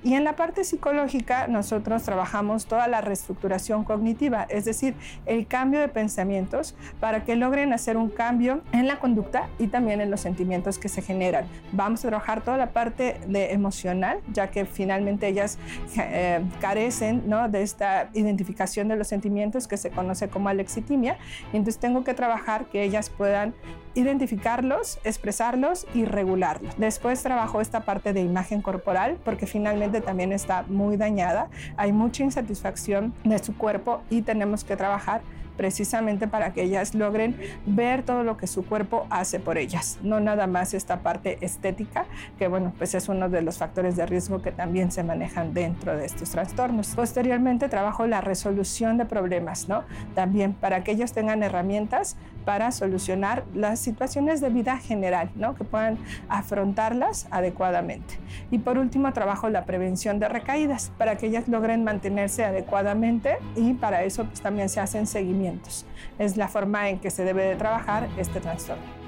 Y 0.03 0.13
en 0.13 0.23
la 0.23 0.35
parte 0.35 0.63
psicológica, 0.63 1.47
nosotros 1.47 2.03
trabajamos 2.03 2.65
toda 2.65 2.87
la 2.87 3.01
reestructuración 3.01 3.83
cognitiva, 3.83 4.43
es 4.49 4.65
decir, 4.65 4.95
el 5.25 5.47
cambio 5.47 5.79
de 5.79 5.87
pensamientos 5.87 6.75
para 6.99 7.23
que 7.23 7.35
logren 7.35 7.73
hacer 7.73 7.97
un 7.97 8.09
cambio 8.09 8.61
en 8.71 8.87
la 8.87 8.99
conducta 8.99 9.49
y 9.57 9.67
también 9.67 10.01
en 10.01 10.11
los 10.11 10.21
sentimientos 10.21 10.77
que 10.77 10.89
se 10.89 11.01
generan. 11.01 11.45
Vamos 11.71 12.03
a 12.05 12.09
trabajar 12.09 12.41
toda 12.41 12.57
la 12.57 12.71
parte 12.71 13.19
de 13.27 13.51
emocional, 13.51 14.19
ya 14.31 14.47
que 14.51 14.65
finalmente 14.65 15.27
ellas 15.27 15.57
eh, 15.97 16.43
carecen 16.59 17.23
¿no? 17.27 17.49
de 17.49 17.61
esta 17.61 18.09
identificación 18.13 18.87
de 18.87 18.95
los 18.95 19.07
sentimientos 19.07 19.67
que 19.67 19.77
se 19.77 19.89
conoce 19.89 20.29
como 20.29 20.49
alexitimia. 20.49 21.17
Y 21.53 21.57
entonces 21.57 21.79
tengo 21.79 22.03
que 22.03 22.13
trabajar 22.13 22.65
que 22.65 22.83
ellas 22.83 23.09
puedan 23.09 23.53
identificarlos, 23.95 24.99
expresarlos 25.03 25.87
y 25.93 26.05
regularlos. 26.05 26.77
Después 26.77 27.21
trabajo 27.23 27.61
esta 27.61 27.81
parte 27.81 28.13
de 28.13 28.21
imagen 28.21 28.61
corporal 28.61 29.17
porque 29.25 29.47
finalmente 29.47 30.01
también 30.01 30.31
está 30.31 30.63
muy 30.67 30.95
dañada. 30.95 31.49
Hay 31.75 31.91
mucha 31.91 32.23
insatisfacción 32.23 33.13
de 33.23 33.39
su 33.39 33.57
cuerpo 33.57 34.01
y 34.09 34.21
tenemos 34.21 34.63
que 34.63 34.75
trabajar 34.75 35.21
precisamente 35.59 36.29
para 36.29 36.53
que 36.53 36.63
ellas 36.63 36.95
logren 36.95 37.35
ver 37.65 38.03
todo 38.03 38.23
lo 38.23 38.37
que 38.37 38.47
su 38.47 38.65
cuerpo 38.65 39.05
hace 39.09 39.41
por 39.41 39.57
ellas, 39.57 39.99
no 40.03 40.21
nada 40.21 40.47
más 40.47 40.73
esta 40.73 41.01
parte 41.01 41.37
estética, 41.41 42.05
que 42.37 42.47
bueno, 42.47 42.71
pues 42.77 42.95
es 42.95 43.09
uno 43.09 43.27
de 43.27 43.41
los 43.41 43.57
factores 43.57 43.97
de 43.97 44.05
riesgo 44.05 44.41
que 44.41 44.53
también 44.53 44.89
se 44.89 45.03
manejan 45.03 45.53
dentro 45.53 45.97
de 45.97 46.05
estos 46.05 46.29
trastornos. 46.29 46.95
Posteriormente 46.95 47.67
trabajo 47.67 48.07
la 48.07 48.21
resolución 48.21 48.97
de 48.97 49.03
problemas, 49.03 49.67
¿no? 49.67 49.83
También 50.15 50.53
para 50.53 50.81
que 50.85 50.91
ellos 50.93 51.11
tengan 51.11 51.43
herramientas 51.43 52.15
para 52.49 52.71
solucionar 52.71 53.43
las 53.53 53.79
situaciones 53.79 54.41
de 54.41 54.49
vida 54.49 54.75
general, 54.79 55.29
¿no? 55.35 55.53
que 55.53 55.63
puedan 55.63 55.99
afrontarlas 56.29 57.27
adecuadamente. 57.29 58.15
Y 58.49 58.57
por 58.57 58.79
último, 58.79 59.13
trabajo 59.13 59.51
la 59.51 59.65
prevención 59.65 60.17
de 60.17 60.29
recaídas 60.29 60.91
para 60.97 61.15
que 61.15 61.27
ellas 61.27 61.47
logren 61.47 61.83
mantenerse 61.83 62.43
adecuadamente 62.43 63.37
y 63.55 63.75
para 63.75 64.01
eso 64.01 64.25
pues, 64.25 64.41
también 64.41 64.67
se 64.67 64.79
hacen 64.79 65.05
seguimientos. 65.05 65.85
Es 66.17 66.37
la 66.37 66.47
forma 66.47 66.89
en 66.89 66.97
que 66.97 67.11
se 67.11 67.23
debe 67.23 67.43
de 67.43 67.55
trabajar 67.55 68.07
este 68.17 68.39
trastorno. 68.39 68.98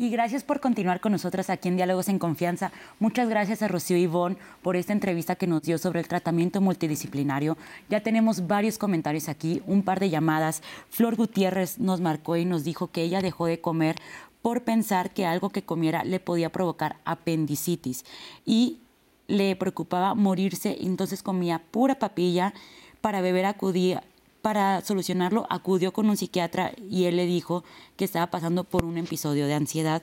Y 0.00 0.10
gracias 0.10 0.44
por 0.44 0.60
continuar 0.60 1.00
con 1.00 1.10
nosotras 1.10 1.50
aquí 1.50 1.66
en 1.66 1.74
Diálogos 1.74 2.08
en 2.08 2.20
Confianza. 2.20 2.70
Muchas 3.00 3.28
gracias 3.28 3.62
a 3.62 3.68
Rocío 3.68 3.96
Ivón 3.96 4.38
por 4.62 4.76
esta 4.76 4.92
entrevista 4.92 5.34
que 5.34 5.48
nos 5.48 5.62
dio 5.62 5.76
sobre 5.76 5.98
el 5.98 6.06
tratamiento 6.06 6.60
multidisciplinario. 6.60 7.56
Ya 7.90 8.00
tenemos 8.00 8.46
varios 8.46 8.78
comentarios 8.78 9.28
aquí, 9.28 9.60
un 9.66 9.82
par 9.82 9.98
de 9.98 10.08
llamadas. 10.08 10.62
Flor 10.88 11.16
Gutiérrez 11.16 11.80
nos 11.80 12.00
marcó 12.00 12.36
y 12.36 12.44
nos 12.44 12.62
dijo 12.62 12.92
que 12.92 13.02
ella 13.02 13.20
dejó 13.20 13.46
de 13.46 13.60
comer 13.60 13.96
por 14.40 14.62
pensar 14.62 15.10
que 15.10 15.26
algo 15.26 15.50
que 15.50 15.62
comiera 15.62 16.04
le 16.04 16.20
podía 16.20 16.52
provocar 16.52 16.98
apendicitis 17.04 18.04
y 18.46 18.78
le 19.26 19.56
preocupaba 19.56 20.14
morirse, 20.14 20.78
entonces 20.80 21.24
comía 21.24 21.60
pura 21.72 21.98
papilla 21.98 22.54
para 23.00 23.20
beber 23.20 23.46
acudía 23.46 24.04
para 24.42 24.80
solucionarlo 24.82 25.46
acudió 25.50 25.92
con 25.92 26.08
un 26.08 26.16
psiquiatra 26.16 26.72
y 26.88 27.04
él 27.04 27.16
le 27.16 27.26
dijo 27.26 27.64
que 27.96 28.04
estaba 28.04 28.30
pasando 28.30 28.64
por 28.64 28.84
un 28.84 28.98
episodio 28.98 29.46
de 29.46 29.54
ansiedad, 29.54 30.02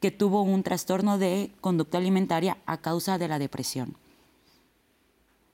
que 0.00 0.10
tuvo 0.10 0.42
un 0.42 0.62
trastorno 0.62 1.18
de 1.18 1.50
conducta 1.60 1.98
alimentaria 1.98 2.58
a 2.66 2.78
causa 2.78 3.18
de 3.18 3.28
la 3.28 3.38
depresión. 3.38 3.96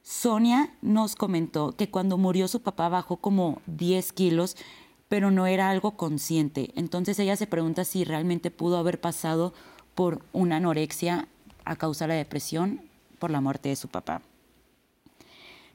Sonia 0.03 0.75
nos 0.83 1.15
comentó 1.15 1.73
que 1.77 1.91
cuando 1.91 2.19
murió 2.19 2.49
su 2.49 2.61
papá 2.63 2.89
bajó 2.89 3.19
como 3.19 3.63
10 3.67 4.13
kilos, 4.13 4.57
pero 5.09 5.31
no 5.31 5.47
era 5.47 5.71
algo 5.71 5.93
consciente. 5.93 6.73
Entonces 6.75 7.19
ella 7.19 7.37
se 7.37 7.47
pregunta 7.47 7.85
si 7.85 8.05
realmente 8.05 8.51
pudo 8.51 8.79
haber 8.79 9.01
pasado 9.01 9.55
por 9.95 10.25
una 10.33 10.57
anorexia 10.57 11.29
a 11.65 11.77
causa 11.77 12.05
de 12.05 12.09
la 12.09 12.15
depresión 12.15 12.83
por 13.19 13.31
la 13.31 13.41
muerte 13.41 13.69
de 13.69 13.77
su 13.77 13.89
papá. 13.89 14.23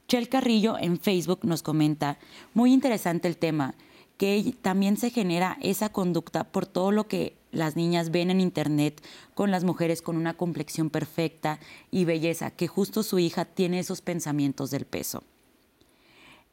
Chel 0.08 0.28
Carrillo 0.28 0.78
en 0.78 0.98
Facebook 0.98 1.40
nos 1.42 1.62
comenta, 1.62 2.18
muy 2.54 2.72
interesante 2.72 3.26
el 3.26 3.36
tema, 3.36 3.74
que 4.18 4.54
también 4.62 4.96
se 4.96 5.10
genera 5.10 5.58
esa 5.60 5.88
conducta 5.88 6.44
por 6.44 6.64
todo 6.66 6.92
lo 6.92 7.08
que 7.08 7.36
las 7.50 7.76
niñas 7.76 8.10
ven 8.10 8.30
en 8.30 8.40
internet 8.40 9.02
con 9.34 9.50
las 9.50 9.64
mujeres 9.64 10.02
con 10.02 10.16
una 10.16 10.34
complexión 10.34 10.90
perfecta 10.90 11.58
y 11.90 12.04
belleza, 12.04 12.50
que 12.50 12.68
justo 12.68 13.02
su 13.02 13.18
hija 13.18 13.44
tiene 13.44 13.80
esos 13.80 14.00
pensamientos 14.00 14.70
del 14.70 14.86
peso. 14.86 15.24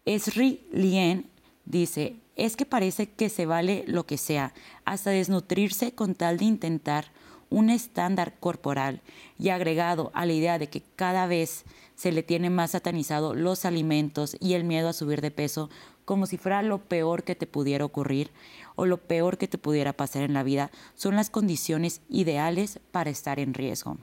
Esri 0.06 0.62
Lien 0.72 1.30
dice, 1.66 2.16
es 2.36 2.56
que 2.56 2.66
parece 2.66 3.10
que 3.10 3.30
se 3.30 3.46
vale 3.46 3.84
lo 3.88 4.06
que 4.06 4.18
sea, 4.18 4.54
hasta 4.84 5.12
desnutrirse 5.12 5.94
con 5.94 6.16
tal 6.16 6.38
de 6.38 6.46
intentar 6.46 7.12
un 7.54 7.70
estándar 7.70 8.34
corporal 8.40 9.02
y 9.38 9.50
agregado 9.50 10.10
a 10.16 10.26
la 10.26 10.34
idea 10.34 10.58
de 10.58 10.70
que 10.70 10.82
cada 10.96 11.28
vez 11.28 11.66
se 11.96 12.12
le 12.12 12.24
tiene 12.24 12.50
más 12.50 12.72
satanizado 12.72 13.36
los 13.36 13.64
alimentos 13.64 14.36
y 14.40 14.56
el 14.56 14.64
miedo 14.64 14.90
a 14.90 14.94
subir 14.94 15.22
de 15.22 15.30
peso 15.30 15.70
como 16.04 16.26
si 16.26 16.38
fuera 16.38 16.64
lo 16.64 16.80
peor 16.80 17.24
que 17.24 17.36
te 17.36 17.46
pudiera 17.46 17.86
ocurrir 17.86 18.32
o 18.76 18.88
lo 18.88 18.98
peor 18.98 19.38
que 19.38 19.48
te 19.48 19.60
pudiera 19.60 19.94
pasar 19.94 20.24
en 20.24 20.34
la 20.34 20.42
vida, 20.42 20.72
son 20.96 21.16
las 21.16 21.30
condiciones 21.30 22.02
ideales 22.10 22.80
para 22.92 23.12
estar 23.12 23.40
en 23.40 23.54
riesgo. 23.54 23.98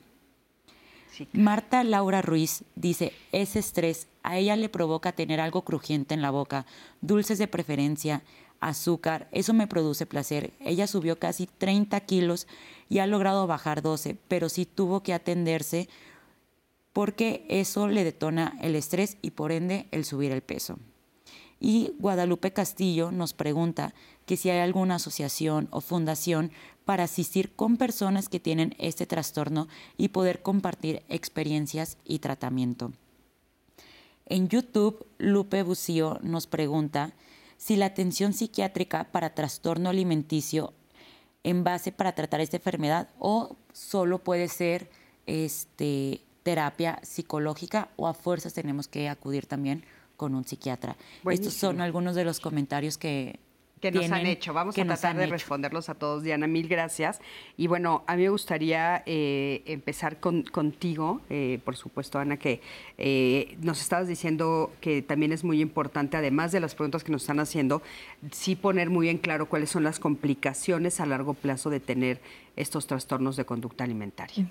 Marta 1.32 1.82
Laura 1.82 2.22
Ruiz 2.22 2.62
dice, 2.76 3.12
ese 3.32 3.58
estrés 3.58 4.06
a 4.22 4.38
ella 4.38 4.54
le 4.54 4.68
provoca 4.68 5.12
tener 5.12 5.40
algo 5.40 5.62
crujiente 5.62 6.14
en 6.14 6.22
la 6.22 6.30
boca, 6.30 6.66
dulces 7.00 7.38
de 7.38 7.48
preferencia, 7.48 8.22
azúcar, 8.60 9.28
eso 9.32 9.52
me 9.52 9.66
produce 9.66 10.06
placer. 10.06 10.52
Ella 10.60 10.86
subió 10.86 11.18
casi 11.18 11.46
30 11.46 11.98
kilos 12.00 12.46
y 12.88 12.98
ha 12.98 13.06
logrado 13.06 13.46
bajar 13.46 13.82
12, 13.82 14.16
pero 14.28 14.48
sí 14.48 14.66
tuvo 14.66 15.02
que 15.02 15.14
atenderse 15.14 15.88
porque 16.92 17.46
eso 17.48 17.88
le 17.88 18.04
detona 18.04 18.58
el 18.60 18.76
estrés 18.76 19.16
y 19.22 19.30
por 19.30 19.52
ende 19.52 19.86
el 19.90 20.04
subir 20.04 20.32
el 20.32 20.42
peso. 20.42 20.78
Y 21.60 21.92
Guadalupe 21.98 22.52
Castillo 22.52 23.12
nos 23.12 23.34
pregunta 23.34 23.94
que 24.24 24.36
si 24.36 24.48
hay 24.48 24.60
alguna 24.60 24.94
asociación 24.96 25.68
o 25.70 25.80
fundación 25.80 26.52
para 26.84 27.04
asistir 27.04 27.54
con 27.54 27.76
personas 27.76 28.28
que 28.28 28.40
tienen 28.40 28.74
este 28.78 29.06
trastorno 29.06 29.68
y 29.98 30.08
poder 30.08 30.42
compartir 30.42 31.02
experiencias 31.08 31.98
y 32.04 32.20
tratamiento. 32.20 32.92
En 34.26 34.48
YouTube, 34.48 35.06
Lupe 35.18 35.62
Bucio 35.62 36.18
nos 36.22 36.46
pregunta 36.46 37.12
si 37.60 37.76
la 37.76 37.86
atención 37.86 38.32
psiquiátrica 38.32 39.04
para 39.12 39.34
trastorno 39.34 39.90
alimenticio 39.90 40.72
en 41.44 41.62
base 41.62 41.92
para 41.92 42.14
tratar 42.14 42.40
esta 42.40 42.56
enfermedad 42.56 43.10
o 43.18 43.54
solo 43.74 44.18
puede 44.18 44.48
ser 44.48 44.90
este, 45.26 46.22
terapia 46.42 46.98
psicológica 47.02 47.90
o 47.96 48.08
a 48.08 48.14
fuerzas 48.14 48.54
tenemos 48.54 48.88
que 48.88 49.10
acudir 49.10 49.44
también 49.44 49.84
con 50.16 50.34
un 50.34 50.46
psiquiatra. 50.46 50.96
Estos 51.30 51.52
son 51.52 51.82
algunos 51.82 52.14
de 52.14 52.24
los 52.24 52.40
comentarios 52.40 52.96
que, 52.96 53.38
que 53.80 53.90
nos 53.90 54.10
han 54.10 54.26
hecho. 54.26 54.52
Vamos 54.52 54.78
a 54.78 54.84
tratar 54.84 55.16
de 55.16 55.26
responderlos 55.26 55.88
a 55.88 55.94
todos, 55.94 56.22
Diana. 56.22 56.46
Mil 56.46 56.68
gracias. 56.68 57.20
Y 57.56 57.66
bueno, 57.66 58.04
a 58.06 58.16
mí 58.16 58.22
me 58.22 58.28
gustaría 58.28 59.02
eh, 59.06 59.62
empezar 59.66 60.20
con, 60.20 60.42
contigo, 60.42 61.20
eh, 61.30 61.58
por 61.64 61.76
supuesto, 61.76 62.18
Ana, 62.18 62.36
que 62.36 62.60
eh, 62.98 63.56
nos 63.60 63.80
estabas 63.80 64.06
diciendo 64.06 64.72
que 64.80 65.02
también 65.02 65.32
es 65.32 65.44
muy 65.44 65.60
importante, 65.60 66.16
además 66.16 66.52
de 66.52 66.60
las 66.60 66.74
preguntas 66.74 67.04
que 67.04 67.12
nos 67.12 67.22
están 67.22 67.40
haciendo, 67.40 67.82
sí 68.30 68.54
poner 68.54 68.90
muy 68.90 69.08
en 69.08 69.18
claro 69.18 69.46
cuáles 69.48 69.70
son 69.70 69.84
las 69.84 69.98
complicaciones 69.98 71.00
a 71.00 71.06
largo 71.06 71.34
plazo 71.34 71.70
de 71.70 71.80
tener 71.80 72.20
estos 72.56 72.86
trastornos 72.86 73.36
de 73.36 73.44
conducta 73.44 73.84
alimentaria. 73.84 74.50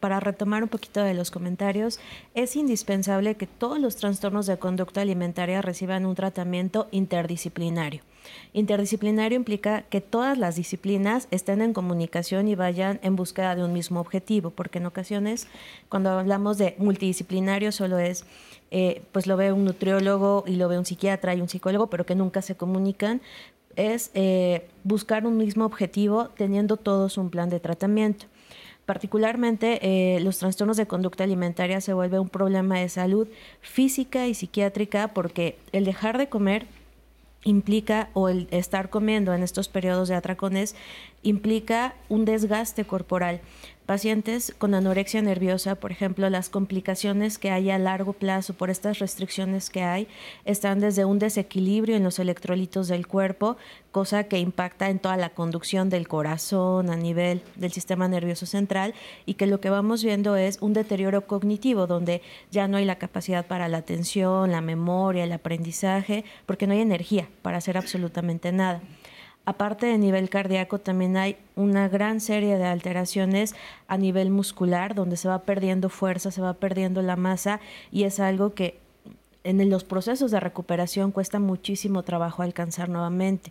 Para 0.00 0.20
retomar 0.20 0.62
un 0.62 0.68
poquito 0.68 1.00
de 1.02 1.14
los 1.14 1.30
comentarios, 1.30 2.00
es 2.34 2.56
indispensable 2.56 3.36
que 3.36 3.46
todos 3.46 3.78
los 3.78 3.96
trastornos 3.96 4.46
de 4.46 4.58
conducta 4.58 5.00
alimentaria 5.00 5.62
reciban 5.62 6.06
un 6.06 6.14
tratamiento 6.14 6.88
interdisciplinario. 6.90 8.02
Interdisciplinario 8.52 9.36
implica 9.36 9.82
que 9.82 10.00
todas 10.00 10.38
las 10.38 10.56
disciplinas 10.56 11.28
estén 11.30 11.62
en 11.62 11.72
comunicación 11.72 12.48
y 12.48 12.54
vayan 12.54 12.98
en 13.02 13.16
búsqueda 13.16 13.54
de 13.54 13.64
un 13.64 13.72
mismo 13.72 14.00
objetivo, 14.00 14.50
porque 14.50 14.78
en 14.78 14.86
ocasiones 14.86 15.46
cuando 15.88 16.10
hablamos 16.10 16.58
de 16.58 16.74
multidisciplinario 16.78 17.72
solo 17.72 17.98
es, 17.98 18.24
eh, 18.70 19.02
pues 19.12 19.26
lo 19.26 19.36
ve 19.36 19.52
un 19.52 19.64
nutriólogo 19.64 20.44
y 20.46 20.56
lo 20.56 20.68
ve 20.68 20.78
un 20.78 20.84
psiquiatra 20.84 21.34
y 21.34 21.40
un 21.40 21.48
psicólogo, 21.48 21.88
pero 21.88 22.04
que 22.04 22.14
nunca 22.14 22.42
se 22.42 22.56
comunican, 22.56 23.22
es 23.78 24.10
eh, 24.12 24.68
buscar 24.84 25.26
un 25.26 25.38
mismo 25.38 25.64
objetivo 25.64 26.28
teniendo 26.36 26.76
todos 26.76 27.16
un 27.16 27.30
plan 27.30 27.48
de 27.48 27.60
tratamiento. 27.60 28.26
Particularmente 28.84 29.78
eh, 29.82 30.20
los 30.20 30.38
trastornos 30.38 30.76
de 30.76 30.86
conducta 30.86 31.24
alimentaria 31.24 31.80
se 31.80 31.92
vuelve 31.92 32.18
un 32.18 32.28
problema 32.28 32.78
de 32.78 32.88
salud 32.88 33.28
física 33.60 34.26
y 34.26 34.34
psiquiátrica 34.34 35.08
porque 35.08 35.58
el 35.72 35.84
dejar 35.84 36.18
de 36.18 36.28
comer 36.28 36.66
implica, 37.44 38.10
o 38.14 38.28
el 38.28 38.48
estar 38.50 38.90
comiendo 38.90 39.32
en 39.32 39.42
estos 39.42 39.68
periodos 39.68 40.08
de 40.08 40.14
atracones, 40.14 40.74
implica 41.22 41.94
un 42.08 42.24
desgaste 42.24 42.84
corporal. 42.84 43.40
Pacientes 43.88 44.54
con 44.58 44.74
anorexia 44.74 45.22
nerviosa, 45.22 45.74
por 45.74 45.92
ejemplo, 45.92 46.28
las 46.28 46.50
complicaciones 46.50 47.38
que 47.38 47.50
hay 47.50 47.70
a 47.70 47.78
largo 47.78 48.12
plazo 48.12 48.52
por 48.52 48.68
estas 48.68 48.98
restricciones 48.98 49.70
que 49.70 49.80
hay 49.80 50.08
están 50.44 50.78
desde 50.78 51.06
un 51.06 51.18
desequilibrio 51.18 51.96
en 51.96 52.04
los 52.04 52.18
electrolitos 52.18 52.88
del 52.88 53.06
cuerpo, 53.06 53.56
cosa 53.90 54.24
que 54.24 54.40
impacta 54.40 54.90
en 54.90 54.98
toda 54.98 55.16
la 55.16 55.30
conducción 55.30 55.88
del 55.88 56.06
corazón 56.06 56.90
a 56.90 56.96
nivel 56.96 57.40
del 57.56 57.72
sistema 57.72 58.08
nervioso 58.08 58.44
central 58.44 58.92
y 59.24 59.34
que 59.34 59.46
lo 59.46 59.58
que 59.58 59.70
vamos 59.70 60.04
viendo 60.04 60.36
es 60.36 60.58
un 60.60 60.74
deterioro 60.74 61.26
cognitivo 61.26 61.86
donde 61.86 62.20
ya 62.50 62.68
no 62.68 62.76
hay 62.76 62.84
la 62.84 62.98
capacidad 62.98 63.46
para 63.46 63.68
la 63.68 63.78
atención, 63.78 64.52
la 64.52 64.60
memoria, 64.60 65.24
el 65.24 65.32
aprendizaje, 65.32 66.26
porque 66.44 66.66
no 66.66 66.74
hay 66.74 66.82
energía 66.82 67.30
para 67.40 67.56
hacer 67.56 67.78
absolutamente 67.78 68.52
nada. 68.52 68.82
Aparte 69.48 69.86
de 69.86 69.96
nivel 69.96 70.28
cardíaco, 70.28 70.78
también 70.78 71.16
hay 71.16 71.38
una 71.56 71.88
gran 71.88 72.20
serie 72.20 72.58
de 72.58 72.66
alteraciones 72.66 73.54
a 73.86 73.96
nivel 73.96 74.28
muscular, 74.28 74.94
donde 74.94 75.16
se 75.16 75.26
va 75.26 75.38
perdiendo 75.38 75.88
fuerza, 75.88 76.30
se 76.30 76.42
va 76.42 76.52
perdiendo 76.52 77.00
la 77.00 77.16
masa 77.16 77.58
y 77.90 78.04
es 78.04 78.20
algo 78.20 78.52
que 78.52 78.78
en 79.44 79.70
los 79.70 79.84
procesos 79.84 80.32
de 80.32 80.38
recuperación 80.38 81.12
cuesta 81.12 81.38
muchísimo 81.38 82.02
trabajo 82.02 82.42
alcanzar 82.42 82.90
nuevamente. 82.90 83.50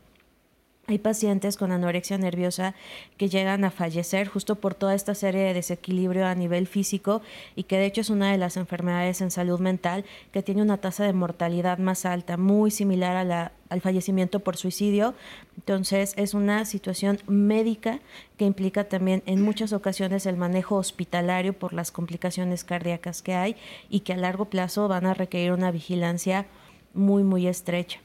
Hay 0.90 1.00
pacientes 1.00 1.58
con 1.58 1.74
anorexia 1.74 2.18
nerviosa 2.18 2.74
que 3.18 3.28
llegan 3.28 3.66
a 3.66 3.72
fallecer 3.72 4.30
justo 4.30 4.56
por 4.56 4.74
toda 4.74 4.96
esta 4.96 5.16
serie 5.16 5.42
de 5.42 5.54
desequilibrio 5.54 6.26
a 6.26 6.34
nivel 6.34 6.66
físico 6.66 7.22
y 7.58 7.64
que 7.64 7.78
de 7.78 7.88
hecho 7.88 8.00
es 8.00 8.10
una 8.10 8.32
de 8.32 8.38
las 8.38 8.56
enfermedades 8.56 9.20
en 9.20 9.30
salud 9.30 9.60
mental 9.60 10.06
que 10.32 10.44
tiene 10.44 10.62
una 10.62 10.78
tasa 10.78 11.04
de 11.04 11.12
mortalidad 11.12 11.78
más 11.78 12.06
alta, 12.06 12.38
muy 12.38 12.72
similar 12.72 13.18
a 13.18 13.26
la, 13.26 13.52
al 13.68 13.82
fallecimiento 13.82 14.40
por 14.40 14.56
suicidio. 14.56 15.14
Entonces 15.58 16.14
es 16.16 16.34
una 16.34 16.64
situación 16.64 17.20
médica 17.28 18.00
que 18.38 18.46
implica 18.46 18.86
también 18.86 19.24
en 19.26 19.42
muchas 19.42 19.74
ocasiones 19.74 20.26
el 20.26 20.38
manejo 20.38 20.78
hospitalario 20.78 21.52
por 21.52 21.74
las 21.74 21.92
complicaciones 21.92 22.64
cardíacas 22.64 23.22
que 23.22 23.36
hay 23.36 23.58
y 23.90 24.00
que 24.00 24.14
a 24.14 24.18
largo 24.18 24.46
plazo 24.46 24.88
van 24.88 25.06
a 25.06 25.14
requerir 25.14 25.52
una 25.52 25.70
vigilancia 25.70 26.46
muy, 26.94 27.24
muy 27.24 27.46
estrecha. 27.46 28.00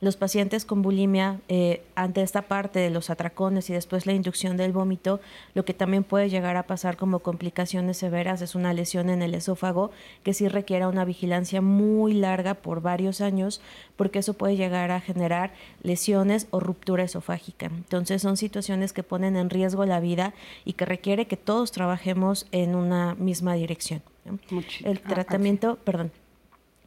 Los 0.00 0.16
pacientes 0.16 0.64
con 0.64 0.82
bulimia, 0.82 1.40
eh, 1.48 1.82
ante 1.94 2.22
esta 2.22 2.42
parte 2.42 2.78
de 2.80 2.90
los 2.90 3.10
atracones 3.10 3.70
y 3.70 3.72
después 3.72 4.06
la 4.06 4.12
inducción 4.12 4.56
del 4.56 4.72
vómito, 4.72 5.20
lo 5.54 5.64
que 5.64 5.74
también 5.74 6.04
puede 6.04 6.28
llegar 6.28 6.56
a 6.56 6.64
pasar 6.64 6.96
como 6.96 7.20
complicaciones 7.20 7.96
severas 7.96 8.42
es 8.42 8.54
una 8.54 8.72
lesión 8.72 9.10
en 9.10 9.22
el 9.22 9.34
esófago 9.34 9.90
que 10.22 10.34
sí 10.34 10.48
requiera 10.48 10.88
una 10.88 11.04
vigilancia 11.04 11.60
muy 11.60 12.12
larga 12.14 12.54
por 12.54 12.80
varios 12.80 13.20
años, 13.20 13.60
porque 13.96 14.20
eso 14.20 14.34
puede 14.34 14.56
llegar 14.56 14.90
a 14.90 15.00
generar 15.00 15.52
lesiones 15.82 16.46
o 16.50 16.60
ruptura 16.60 17.04
esofágica. 17.04 17.66
Entonces 17.66 18.22
son 18.22 18.36
situaciones 18.36 18.92
que 18.92 19.02
ponen 19.02 19.36
en 19.36 19.50
riesgo 19.50 19.86
la 19.86 20.00
vida 20.00 20.34
y 20.64 20.74
que 20.74 20.84
requiere 20.84 21.26
que 21.26 21.36
todos 21.36 21.72
trabajemos 21.72 22.46
en 22.52 22.74
una 22.74 23.14
misma 23.14 23.54
dirección. 23.54 24.02
El 24.84 25.00
ah, 25.04 25.08
tratamiento, 25.08 25.76
perdón, 25.84 26.12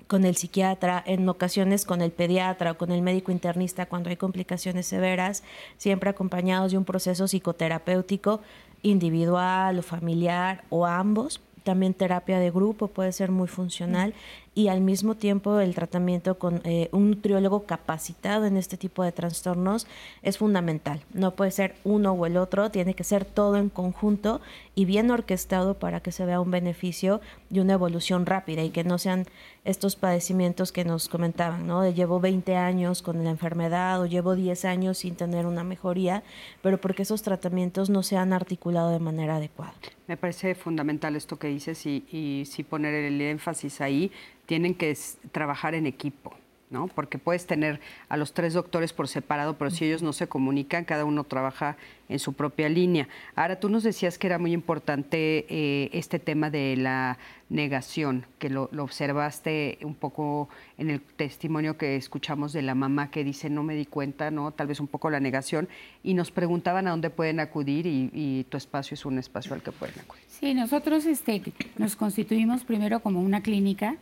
con 0.07 0.25
el 0.25 0.35
psiquiatra, 0.35 1.03
en 1.05 1.27
ocasiones 1.27 1.85
con 1.85 2.01
el 2.01 2.11
pediatra 2.11 2.71
o 2.71 2.77
con 2.77 2.91
el 2.91 3.01
médico 3.01 3.31
internista 3.31 3.87
cuando 3.87 4.09
hay 4.09 4.17
complicaciones 4.17 4.85
severas, 4.85 5.43
siempre 5.77 6.09
acompañados 6.09 6.71
de 6.71 6.77
un 6.77 6.85
proceso 6.85 7.27
psicoterapéutico 7.27 8.41
individual 8.83 9.79
o 9.79 9.81
familiar 9.81 10.63
o 10.69 10.85
ambos. 10.85 11.41
También 11.63 11.95
terapia 11.95 12.37
de 12.39 12.51
grupo 12.51 12.87
puede 12.87 13.11
ser 13.11 13.31
muy 13.31 13.47
funcional 13.47 14.13
y 14.55 14.69
al 14.69 14.79
mismo 14.79 15.15
tiempo 15.15 15.59
el 15.59 15.75
tratamiento 15.75 16.39
con 16.39 16.61
eh, 16.63 16.87
un 16.93 17.11
nutriólogo 17.11 17.65
capacitado 17.65 18.45
en 18.45 18.55
este 18.55 18.77
tipo 18.77 19.03
de 19.03 19.11
trastornos 19.11 19.85
es 20.23 20.37
fundamental. 20.37 21.01
No 21.13 21.31
puede 21.35 21.51
ser 21.51 21.75
uno 21.83 22.13
o 22.13 22.25
el 22.25 22.37
otro, 22.37 22.71
tiene 22.71 22.93
que 22.93 23.03
ser 23.03 23.25
todo 23.25 23.57
en 23.57 23.67
conjunto 23.67 24.39
y 24.73 24.85
bien 24.85 25.11
orquestado 25.11 25.73
para 25.73 25.99
que 25.99 26.13
se 26.13 26.25
vea 26.25 26.39
un 26.39 26.51
beneficio 26.51 27.19
y 27.51 27.59
una 27.59 27.73
evolución 27.73 28.25
rápida 28.25 28.63
y 28.63 28.69
que 28.69 28.85
no 28.85 28.97
sean 28.97 29.25
estos 29.65 29.97
padecimientos 29.97 30.71
que 30.71 30.85
nos 30.85 31.09
comentaban, 31.09 31.67
¿no? 31.67 31.81
De 31.81 31.93
llevo 31.93 32.21
20 32.21 32.55
años 32.55 33.01
con 33.01 33.23
la 33.23 33.31
enfermedad 33.31 33.99
o 34.01 34.05
llevo 34.05 34.35
10 34.35 34.63
años 34.65 34.99
sin 34.99 35.15
tener 35.15 35.45
una 35.45 35.65
mejoría, 35.65 36.23
pero 36.61 36.79
porque 36.79 37.01
esos 37.01 37.23
tratamientos 37.23 37.89
no 37.89 38.03
se 38.03 38.15
han 38.15 38.31
articulado 38.31 38.91
de 38.91 38.99
manera 38.99 39.37
adecuada. 39.37 39.73
Me 40.07 40.17
parece 40.17 40.53
fundamental 40.53 41.15
esto 41.15 41.39
que 41.39 41.47
dices 41.47 41.83
y, 41.87 42.05
y 42.11 42.45
sí 42.45 42.63
poner 42.63 42.93
el 42.93 43.19
énfasis 43.19 43.81
ahí 43.81 44.11
tienen 44.45 44.75
que 44.75 44.97
trabajar 45.31 45.75
en 45.75 45.85
equipo. 45.85 46.35
¿no? 46.69 46.87
Porque 46.87 47.17
puedes 47.17 47.45
tener 47.45 47.79
a 48.09 48.17
los 48.17 48.33
tres 48.33 48.53
doctores 48.53 48.91
por 48.91 49.07
separado, 49.07 49.57
pero 49.57 49.69
si 49.71 49.85
ellos 49.85 50.01
no 50.01 50.13
se 50.13 50.27
comunican, 50.27 50.83
cada 50.83 51.05
uno 51.05 51.23
trabaja 51.23 51.77
en 52.09 52.19
su 52.19 52.33
propia 52.33 52.69
línea. 52.69 53.07
Ahora, 53.35 53.59
tú 53.59 53.69
nos 53.69 53.83
decías 53.83 54.17
que 54.17 54.27
era 54.27 54.39
muy 54.39 54.51
importante 54.51 55.45
eh, 55.47 55.89
este 55.93 56.19
tema 56.19 56.49
de 56.49 56.75
la 56.75 57.17
negación, 57.49 58.25
que 58.39 58.49
lo, 58.49 58.69
observaste 58.77 59.77
un 59.83 59.93
poco 59.93 60.49
en 60.77 60.89
el 60.89 61.01
testimonio 61.01 61.77
que 61.77 61.95
escuchamos 61.95 62.51
de 62.53 62.63
la 62.63 62.73
mamá 62.73 63.11
que 63.11 63.23
dice 63.23 63.49
no 63.49 63.63
me 63.63 63.75
di 63.75 63.85
cuenta, 63.85 64.31
¿no? 64.31 64.51
Tal 64.51 64.67
vez 64.67 64.79
un 64.79 64.87
poco 64.87 65.09
la 65.09 65.19
negación, 65.19 65.69
y 66.03 66.15
nos 66.15 66.31
preguntaban 66.31 66.87
a 66.87 66.91
dónde 66.91 67.09
pueden 67.09 67.39
acudir 67.39 67.85
y, 67.85 68.45
tu 68.49 68.57
espacio 68.57 68.95
es 68.95 69.05
un 69.05 69.17
espacio 69.17 69.53
al 69.53 69.61
que 69.61 69.71
pueden 69.71 69.99
acudir. 69.99 70.23
Sí, 70.27 70.53
nosotros 70.53 71.05
este, 71.05 71.41
nos 71.77 71.95
constituimos 71.95 72.63
primero 72.63 72.99
como 72.99 73.21
una 73.21 73.41
clínica 73.41 73.97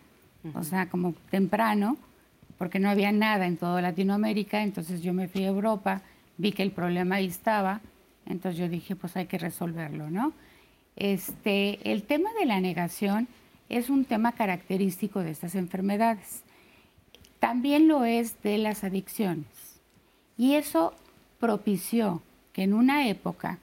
o 0.53 0.63
sea, 0.63 0.89
como 0.89 1.13
temprano, 1.29 1.97
porque 2.57 2.79
no 2.79 2.89
había 2.89 3.11
nada 3.11 3.47
en 3.47 3.57
toda 3.57 3.81
Latinoamérica, 3.81 4.63
entonces 4.63 5.01
yo 5.01 5.13
me 5.13 5.27
fui 5.27 5.43
a 5.43 5.47
Europa, 5.47 6.01
vi 6.37 6.51
que 6.51 6.63
el 6.63 6.71
problema 6.71 7.15
ahí 7.15 7.27
estaba, 7.27 7.81
entonces 8.25 8.59
yo 8.59 8.69
dije, 8.69 8.95
pues 8.95 9.15
hay 9.15 9.25
que 9.25 9.37
resolverlo, 9.37 10.09
¿no? 10.09 10.33
Este, 10.95 11.91
el 11.91 12.03
tema 12.03 12.29
de 12.39 12.45
la 12.45 12.61
negación 12.61 13.27
es 13.69 13.89
un 13.89 14.05
tema 14.05 14.33
característico 14.33 15.21
de 15.21 15.31
estas 15.31 15.55
enfermedades. 15.55 16.43
También 17.39 17.87
lo 17.87 18.05
es 18.05 18.41
de 18.43 18.57
las 18.57 18.83
adicciones. 18.83 19.45
Y 20.37 20.53
eso 20.53 20.93
propició 21.39 22.21
que 22.53 22.63
en 22.63 22.73
una 22.73 23.07
época, 23.07 23.59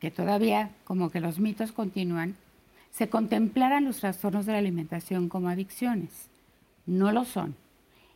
que 0.00 0.10
todavía 0.10 0.70
como 0.84 1.10
que 1.10 1.20
los 1.20 1.38
mitos 1.38 1.72
continúan, 1.72 2.36
se 2.90 3.08
contemplaran 3.08 3.84
los 3.84 4.00
trastornos 4.00 4.46
de 4.46 4.52
la 4.52 4.58
alimentación 4.58 5.28
como 5.28 5.48
adicciones. 5.48 6.28
No 6.86 7.12
lo 7.12 7.24
son. 7.24 7.54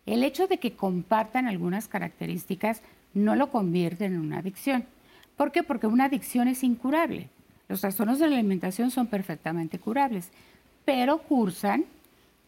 El 0.07 0.25
hecho 0.25 0.47
de 0.47 0.59
que 0.59 0.73
compartan 0.73 1.47
algunas 1.47 1.89
características 1.89 2.83
no 3.15 3.37
lo 3.37 3.51
convierte 3.51 4.07
en 4.07 4.19
una 4.19 4.39
adicción. 4.39 4.85
¿Por 5.37 5.53
qué? 5.53 5.63
Porque 5.63 5.87
una 5.87 6.07
adicción 6.07 6.49
es 6.49 6.65
incurable. 6.65 7.29
Los 7.69 7.81
trastornos 7.81 8.19
de 8.19 8.29
la 8.29 8.37
alimentación 8.37 8.91
son 8.91 9.07
perfectamente 9.07 9.79
curables, 9.79 10.31
pero 10.85 11.19
cursan 11.19 11.85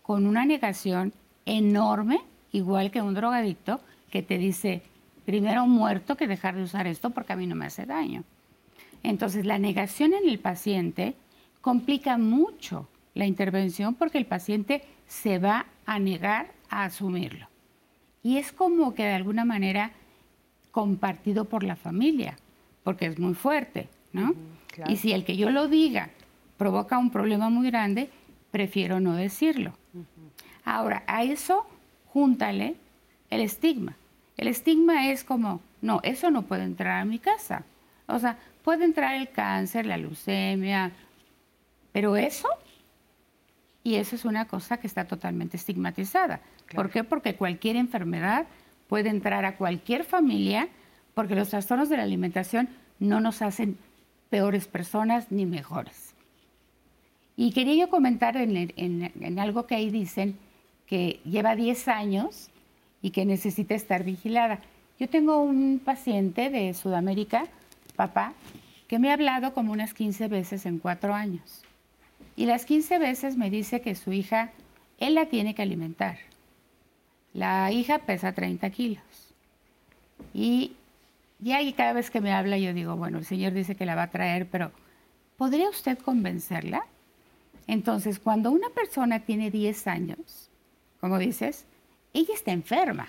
con 0.02 0.26
una 0.26 0.44
negación 0.44 1.12
enorme, 1.46 2.20
igual 2.52 2.90
que 2.90 3.00
un 3.00 3.14
drogadicto 3.14 3.80
que 4.10 4.22
te 4.22 4.38
dice, 4.38 4.82
primero 5.24 5.66
muerto 5.66 6.16
que 6.16 6.26
dejar 6.26 6.56
de 6.56 6.62
usar 6.62 6.86
esto 6.86 7.10
porque 7.10 7.32
a 7.32 7.36
mí 7.36 7.46
no 7.46 7.54
me 7.54 7.66
hace 7.66 7.86
daño. 7.86 8.24
Entonces, 9.02 9.44
la 9.44 9.58
negación 9.58 10.14
en 10.14 10.28
el 10.28 10.38
paciente 10.38 11.14
complica 11.64 12.18
mucho 12.18 12.86
la 13.14 13.24
intervención 13.24 13.94
porque 13.94 14.18
el 14.18 14.26
paciente 14.26 14.84
se 15.06 15.38
va 15.38 15.64
a 15.86 15.98
negar 15.98 16.52
a 16.68 16.84
asumirlo. 16.84 17.48
Y 18.22 18.36
es 18.36 18.52
como 18.52 18.94
que 18.94 19.04
de 19.04 19.14
alguna 19.14 19.46
manera 19.46 19.92
compartido 20.72 21.46
por 21.46 21.64
la 21.64 21.74
familia, 21.74 22.36
porque 22.82 23.06
es 23.06 23.18
muy 23.18 23.32
fuerte, 23.32 23.88
¿no? 24.12 24.34
Y 24.88 24.96
si 24.98 25.12
el 25.14 25.24
que 25.24 25.38
yo 25.38 25.48
lo 25.48 25.66
diga 25.66 26.10
provoca 26.58 26.98
un 26.98 27.08
problema 27.08 27.48
muy 27.48 27.70
grande, 27.70 28.10
prefiero 28.50 29.00
no 29.00 29.14
decirlo. 29.14 29.72
Ahora, 30.66 31.02
a 31.06 31.22
eso 31.22 31.66
júntale 32.08 32.74
el 33.30 33.40
estigma. 33.40 33.96
El 34.36 34.48
estigma 34.48 35.08
es 35.08 35.24
como, 35.24 35.62
no, 35.80 36.00
eso 36.02 36.30
no 36.30 36.42
puede 36.42 36.64
entrar 36.64 37.00
a 37.00 37.06
mi 37.06 37.18
casa. 37.18 37.64
O 38.06 38.18
sea, 38.18 38.36
puede 38.62 38.84
entrar 38.84 39.14
el 39.14 39.30
cáncer, 39.30 39.86
la 39.86 39.96
leucemia, 39.96 40.92
pero 41.94 42.16
eso, 42.16 42.48
y 43.84 43.94
eso 43.94 44.16
es 44.16 44.24
una 44.24 44.48
cosa 44.48 44.78
que 44.78 44.88
está 44.88 45.04
totalmente 45.04 45.56
estigmatizada. 45.56 46.40
¿Por 46.74 46.90
qué? 46.90 47.04
Porque 47.04 47.36
cualquier 47.36 47.76
enfermedad 47.76 48.46
puede 48.88 49.10
entrar 49.10 49.44
a 49.44 49.56
cualquier 49.56 50.02
familia, 50.02 50.68
porque 51.14 51.36
los 51.36 51.50
trastornos 51.50 51.88
de 51.88 51.98
la 51.98 52.02
alimentación 52.02 52.68
no 52.98 53.20
nos 53.20 53.42
hacen 53.42 53.78
peores 54.28 54.66
personas 54.66 55.30
ni 55.30 55.46
mejores. 55.46 56.16
Y 57.36 57.52
quería 57.52 57.84
yo 57.84 57.90
comentar 57.90 58.36
en, 58.38 59.38
algo 59.38 59.68
que 59.68 59.76
ahí 59.76 59.88
dicen 59.88 60.36
que 60.88 61.20
lleva 61.24 61.54
10 61.54 61.86
años 61.86 62.50
y 63.02 63.10
que 63.10 63.24
necesita 63.24 63.76
estar 63.76 64.02
vigilada. 64.02 64.58
Yo 64.98 65.08
tengo 65.08 65.40
un 65.40 65.78
paciente 65.78 66.50
de 66.50 66.74
Sudamérica, 66.74 67.46
papá, 67.94 68.32
que 68.88 68.98
me 68.98 69.10
ha 69.10 69.14
hablado 69.14 69.54
como 69.54 69.70
unas 69.70 69.94
15 69.94 70.26
veces 70.26 70.66
en 70.66 70.80
cuatro 70.80 71.14
años. 71.14 71.64
Y 72.36 72.46
las 72.46 72.64
15 72.64 72.98
veces 72.98 73.36
me 73.36 73.50
dice 73.50 73.80
que 73.80 73.94
su 73.94 74.12
hija, 74.12 74.52
él 74.98 75.14
la 75.14 75.26
tiene 75.26 75.54
que 75.54 75.62
alimentar. 75.62 76.18
La 77.32 77.70
hija 77.72 77.98
pesa 78.00 78.32
30 78.32 78.70
kilos. 78.70 79.34
Y 80.32 80.72
ya 81.38 81.58
ahí 81.58 81.72
cada 81.72 81.92
vez 81.92 82.10
que 82.10 82.20
me 82.20 82.32
habla 82.32 82.58
yo 82.58 82.72
digo, 82.72 82.96
bueno, 82.96 83.18
el 83.18 83.24
Señor 83.24 83.52
dice 83.52 83.74
que 83.74 83.86
la 83.86 83.94
va 83.94 84.04
a 84.04 84.10
traer, 84.10 84.48
pero 84.48 84.72
¿podría 85.36 85.68
usted 85.68 85.98
convencerla? 85.98 86.86
Entonces, 87.66 88.18
cuando 88.18 88.50
una 88.50 88.68
persona 88.70 89.20
tiene 89.20 89.50
10 89.50 89.86
años, 89.86 90.50
como 91.00 91.18
dices, 91.18 91.66
ella 92.12 92.34
está 92.34 92.52
enferma. 92.52 93.08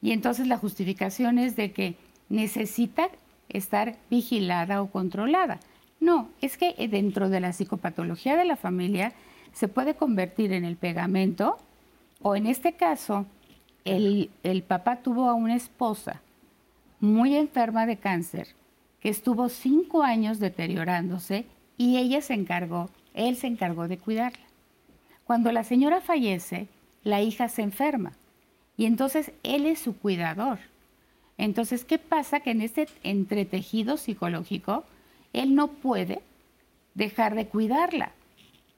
Y 0.00 0.12
entonces 0.12 0.46
la 0.46 0.58
justificación 0.58 1.38
es 1.38 1.56
de 1.56 1.72
que 1.72 1.96
necesita 2.28 3.08
estar 3.48 3.96
vigilada 4.10 4.82
o 4.82 4.90
controlada. 4.90 5.60
No, 6.02 6.30
es 6.40 6.56
que 6.56 6.74
eh, 6.78 6.88
dentro 6.88 7.28
de 7.28 7.38
la 7.38 7.52
psicopatología 7.52 8.36
de 8.36 8.44
la 8.44 8.56
familia 8.56 9.12
se 9.52 9.68
puede 9.68 9.94
convertir 9.94 10.52
en 10.52 10.64
el 10.64 10.74
pegamento 10.74 11.58
o 12.22 12.34
en 12.34 12.48
este 12.48 12.72
caso 12.72 13.24
el, 13.84 14.28
papá 14.66 14.96
tuvo 14.96 15.30
a 15.30 15.34
una 15.34 15.54
esposa 15.54 16.20
muy 16.98 17.36
enferma 17.36 17.86
de 17.86 17.98
cáncer 17.98 18.48
que 18.98 19.10
estuvo 19.10 19.48
cinco 19.48 20.02
años 20.02 20.40
deteriorándose 20.40 21.46
y 21.78 21.98
ella 21.98 22.20
se 22.20 22.34
encargó, 22.34 22.90
él 23.14 23.36
se 23.36 23.46
encargó 23.46 23.86
de 23.86 23.98
cuidarla. 23.98 24.44
Cuando 25.22 25.52
la 25.52 25.62
señora 25.62 26.00
fallece, 26.00 26.66
la 27.04 27.22
hija 27.22 27.48
se 27.48 27.62
enferma 27.62 28.10
y 28.76 28.86
entonces 28.86 29.30
él 29.44 29.66
es 29.66 29.78
su 29.78 29.96
cuidador. 29.96 30.58
Entonces, 31.38 31.84
¿qué 31.84 31.98
pasa? 31.98 32.40
Que 32.40 32.50
en 32.50 32.60
este 32.60 32.88
entretejido 33.04 33.96
psicológico, 33.96 34.84
él 35.32 35.54
no 35.54 35.68
puede 35.68 36.22
dejar 36.94 37.34
de 37.34 37.46
cuidarla, 37.48 38.12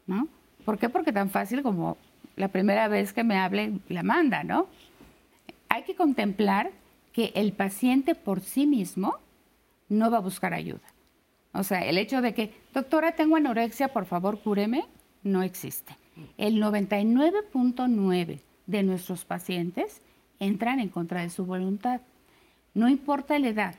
¿no? 0.06 0.28
¿Por 0.64 0.78
qué? 0.78 0.88
Porque 0.88 1.12
tan 1.12 1.30
fácil 1.30 1.62
como 1.62 1.96
la 2.36 2.48
primera 2.48 2.88
vez 2.88 3.12
que 3.12 3.24
me 3.24 3.36
hable 3.36 3.80
la 3.88 4.02
manda, 4.02 4.44
¿no? 4.44 4.66
Hay 5.68 5.82
que 5.82 5.94
contemplar 5.94 6.70
que 7.12 7.32
el 7.34 7.52
paciente 7.52 8.14
por 8.14 8.40
sí 8.40 8.66
mismo 8.66 9.18
no 9.88 10.10
va 10.10 10.18
a 10.18 10.20
buscar 10.20 10.54
ayuda. 10.54 10.82
O 11.52 11.62
sea, 11.62 11.84
el 11.84 11.98
hecho 11.98 12.20
de 12.20 12.34
que, 12.34 12.52
doctora, 12.72 13.12
tengo 13.12 13.36
anorexia, 13.36 13.88
por 13.88 14.06
favor, 14.06 14.40
cúreme, 14.40 14.84
no 15.22 15.42
existe. 15.42 15.96
El 16.36 16.60
99.9 16.60 18.40
de 18.66 18.82
nuestros 18.82 19.24
pacientes 19.24 20.02
entran 20.40 20.80
en 20.80 20.88
contra 20.88 21.22
de 21.22 21.30
su 21.30 21.46
voluntad. 21.46 22.00
No 22.74 22.88
importa 22.88 23.38
la 23.38 23.48
edad, 23.48 23.74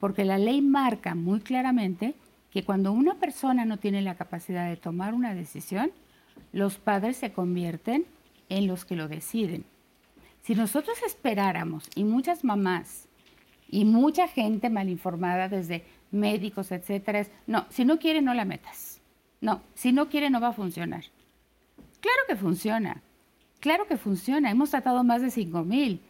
porque 0.00 0.24
la 0.24 0.38
ley 0.38 0.62
marca 0.62 1.14
muy 1.14 1.40
claramente 1.40 2.14
que 2.50 2.64
cuando 2.64 2.90
una 2.90 3.14
persona 3.14 3.64
no 3.64 3.76
tiene 3.76 4.02
la 4.02 4.16
capacidad 4.16 4.68
de 4.68 4.76
tomar 4.76 5.14
una 5.14 5.34
decisión, 5.34 5.92
los 6.52 6.78
padres 6.78 7.18
se 7.18 7.32
convierten 7.32 8.06
en 8.48 8.66
los 8.66 8.84
que 8.84 8.96
lo 8.96 9.06
deciden. 9.06 9.64
Si 10.42 10.54
nosotros 10.54 10.98
esperáramos, 11.06 11.88
y 11.94 12.04
muchas 12.04 12.42
mamás, 12.42 13.08
y 13.68 13.84
mucha 13.84 14.26
gente 14.26 14.68
mal 14.68 14.88
informada 14.88 15.48
desde 15.48 15.84
médicos, 16.10 16.72
etcétera, 16.72 17.20
es, 17.20 17.30
no, 17.46 17.66
si 17.68 17.84
no 17.84 17.98
quiere 17.98 18.20
no 18.22 18.34
la 18.34 18.44
metas. 18.44 19.00
No, 19.40 19.62
si 19.74 19.92
no 19.92 20.08
quiere 20.08 20.28
no 20.28 20.40
va 20.40 20.48
a 20.48 20.52
funcionar. 20.52 21.04
Claro 22.00 22.22
que 22.26 22.36
funciona, 22.36 23.02
claro 23.60 23.86
que 23.86 23.96
funciona. 23.96 24.50
Hemos 24.50 24.70
tratado 24.70 25.04
más 25.04 25.22
de 25.22 25.30
5 25.30 25.62
mil 25.64 26.00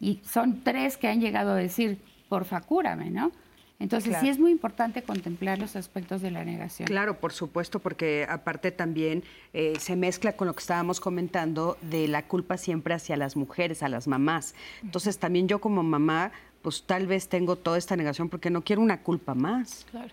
y 0.00 0.20
son 0.24 0.62
tres 0.62 0.96
que 0.96 1.08
han 1.08 1.20
llegado 1.20 1.52
a 1.52 1.56
decir, 1.56 1.98
porfa, 2.28 2.60
cúrame, 2.60 3.10
¿no? 3.10 3.32
Entonces 3.78 4.16
sí 4.20 4.28
es 4.28 4.38
muy 4.38 4.52
importante 4.52 5.02
contemplar 5.02 5.58
los 5.58 5.76
aspectos 5.76 6.22
de 6.22 6.30
la 6.30 6.44
negación. 6.44 6.86
Claro, 6.86 7.20
por 7.20 7.32
supuesto, 7.32 7.78
porque 7.78 8.26
aparte 8.28 8.70
también 8.70 9.22
eh, 9.52 9.74
se 9.78 9.96
mezcla 9.96 10.32
con 10.32 10.46
lo 10.46 10.54
que 10.54 10.60
estábamos 10.60 10.98
comentando 10.98 11.76
de 11.82 12.08
la 12.08 12.26
culpa 12.26 12.56
siempre 12.56 12.94
hacia 12.94 13.16
las 13.18 13.36
mujeres, 13.36 13.82
a 13.82 13.88
las 13.88 14.08
mamás. 14.08 14.54
Entonces 14.82 15.18
también 15.18 15.46
yo 15.46 15.60
como 15.60 15.82
mamá, 15.82 16.32
pues 16.62 16.84
tal 16.84 17.06
vez 17.06 17.28
tengo 17.28 17.56
toda 17.56 17.76
esta 17.76 17.96
negación 17.96 18.30
porque 18.30 18.48
no 18.48 18.62
quiero 18.62 18.80
una 18.80 19.02
culpa 19.02 19.34
más. 19.34 19.86
Claro. 19.90 20.12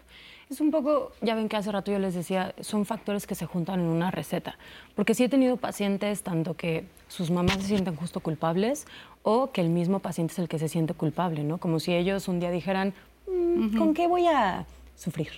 Es 0.49 0.59
un 0.59 0.69
poco, 0.69 1.13
ya 1.21 1.33
ven 1.33 1.47
que 1.47 1.55
hace 1.55 1.71
rato 1.71 1.91
yo 1.91 1.99
les 1.99 2.13
decía, 2.13 2.53
son 2.59 2.85
factores 2.85 3.25
que 3.25 3.33
se 3.33 3.45
juntan 3.45 3.79
en 3.79 3.85
una 3.85 4.11
receta. 4.11 4.57
Porque 4.93 5.15
sí 5.15 5.23
he 5.23 5.29
tenido 5.29 5.55
pacientes 5.57 6.21
tanto 6.21 6.55
que 6.55 6.85
sus 7.07 7.31
mamás 7.31 7.61
se 7.61 7.67
sienten 7.67 7.95
justo 7.95 8.19
culpables 8.19 8.85
o 9.23 9.51
que 9.51 9.61
el 9.61 9.69
mismo 9.69 9.99
paciente 9.99 10.33
es 10.33 10.39
el 10.39 10.47
que 10.47 10.59
se 10.59 10.67
siente 10.67 10.93
culpable, 10.93 11.43
¿no? 11.43 11.57
Como 11.57 11.79
si 11.79 11.93
ellos 11.93 12.27
un 12.27 12.39
día 12.39 12.51
dijeran, 12.51 12.93
Mm, 13.27 13.77
¿con 13.77 13.93
qué 13.93 14.07
voy 14.07 14.27
a 14.27 14.65
sufrir? 14.95 15.29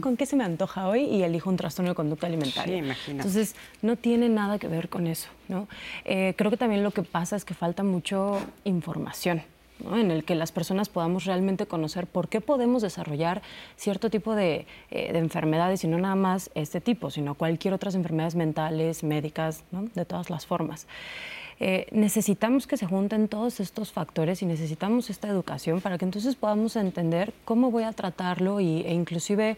¿Con 0.00 0.16
qué 0.16 0.24
se 0.24 0.34
me 0.34 0.44
antoja 0.44 0.88
hoy? 0.88 1.04
Y 1.04 1.22
elijo 1.22 1.50
un 1.50 1.58
trastorno 1.58 1.90
de 1.90 1.94
conducta 1.94 2.26
alimentaria. 2.26 2.72
Sí, 2.72 2.78
imagínate. 2.78 3.28
Entonces, 3.28 3.54
no 3.82 3.96
tiene 3.96 4.30
nada 4.30 4.58
que 4.58 4.66
ver 4.66 4.88
con 4.88 5.06
eso. 5.06 5.28
¿no? 5.48 5.68
Eh, 6.06 6.32
creo 6.38 6.50
que 6.50 6.56
también 6.56 6.82
lo 6.82 6.90
que 6.90 7.02
pasa 7.02 7.36
es 7.36 7.44
que 7.44 7.52
falta 7.52 7.82
mucho 7.82 8.40
información. 8.64 9.42
en 9.92 10.10
el 10.10 10.24
que 10.24 10.34
las 10.34 10.50
personas 10.50 10.88
podamos 10.88 11.24
realmente 11.24 11.66
conocer 11.66 12.08
por 12.08 12.28
qué 12.28 12.40
podemos 12.40 12.82
desarrollar 12.82 13.42
cierto 13.76 14.10
tipo 14.10 14.34
de, 14.34 14.66
eh, 14.90 15.12
de 15.12 15.18
enfermedades 15.20 15.84
y 15.84 15.86
no 15.86 15.98
nada 15.98 16.16
más 16.16 16.50
este 16.56 16.80
tipo, 16.80 17.10
sino 17.10 17.34
cualquier 17.34 17.74
otras 17.74 17.94
enfermedades 17.94 18.34
mentales, 18.34 19.04
médicas, 19.04 19.62
de 19.70 20.04
todas 20.04 20.30
las 20.30 20.46
formas. 20.46 20.88
Eh, 21.60 21.86
necesitamos 21.90 22.66
que 22.66 22.76
se 22.76 22.86
junten 22.86 23.28
todos 23.28 23.58
estos 23.60 23.90
factores 23.90 24.42
y 24.42 24.46
necesitamos 24.46 25.10
esta 25.10 25.28
educación 25.28 25.80
para 25.80 25.98
que 25.98 26.04
entonces 26.04 26.36
podamos 26.36 26.76
entender 26.76 27.32
cómo 27.44 27.70
voy 27.70 27.82
a 27.82 27.92
tratarlo 27.92 28.60
y, 28.60 28.82
e 28.82 28.94
inclusive 28.94 29.56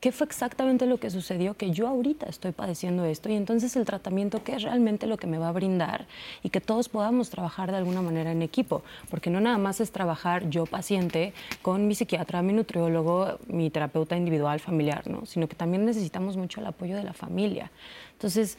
qué 0.00 0.12
fue 0.12 0.26
exactamente 0.26 0.86
lo 0.86 0.98
que 0.98 1.10
sucedió, 1.10 1.54
que 1.54 1.72
yo 1.72 1.88
ahorita 1.88 2.26
estoy 2.26 2.52
padeciendo 2.52 3.04
esto 3.04 3.28
y 3.28 3.34
entonces 3.34 3.74
el 3.76 3.84
tratamiento 3.84 4.44
qué 4.44 4.54
es 4.54 4.62
realmente 4.62 5.06
lo 5.06 5.16
que 5.16 5.26
me 5.26 5.38
va 5.38 5.48
a 5.48 5.52
brindar 5.52 6.06
y 6.42 6.50
que 6.50 6.60
todos 6.60 6.88
podamos 6.88 7.30
trabajar 7.30 7.70
de 7.70 7.78
alguna 7.78 8.00
manera 8.02 8.30
en 8.30 8.42
equipo, 8.42 8.82
porque 9.10 9.30
no 9.30 9.40
nada 9.40 9.58
más 9.58 9.80
es 9.80 9.90
trabajar 9.90 10.48
yo 10.50 10.66
paciente 10.66 11.32
con 11.62 11.88
mi 11.88 11.94
psiquiatra, 11.94 12.42
mi 12.42 12.52
nutriólogo, 12.52 13.38
mi 13.48 13.70
terapeuta 13.70 14.16
individual, 14.16 14.60
familiar, 14.60 15.08
¿no? 15.08 15.26
sino 15.26 15.48
que 15.48 15.56
también 15.56 15.84
necesitamos 15.84 16.36
mucho 16.36 16.60
el 16.60 16.66
apoyo 16.66 16.94
de 16.94 17.02
la 17.02 17.12
familia. 17.12 17.72
Entonces, 18.12 18.56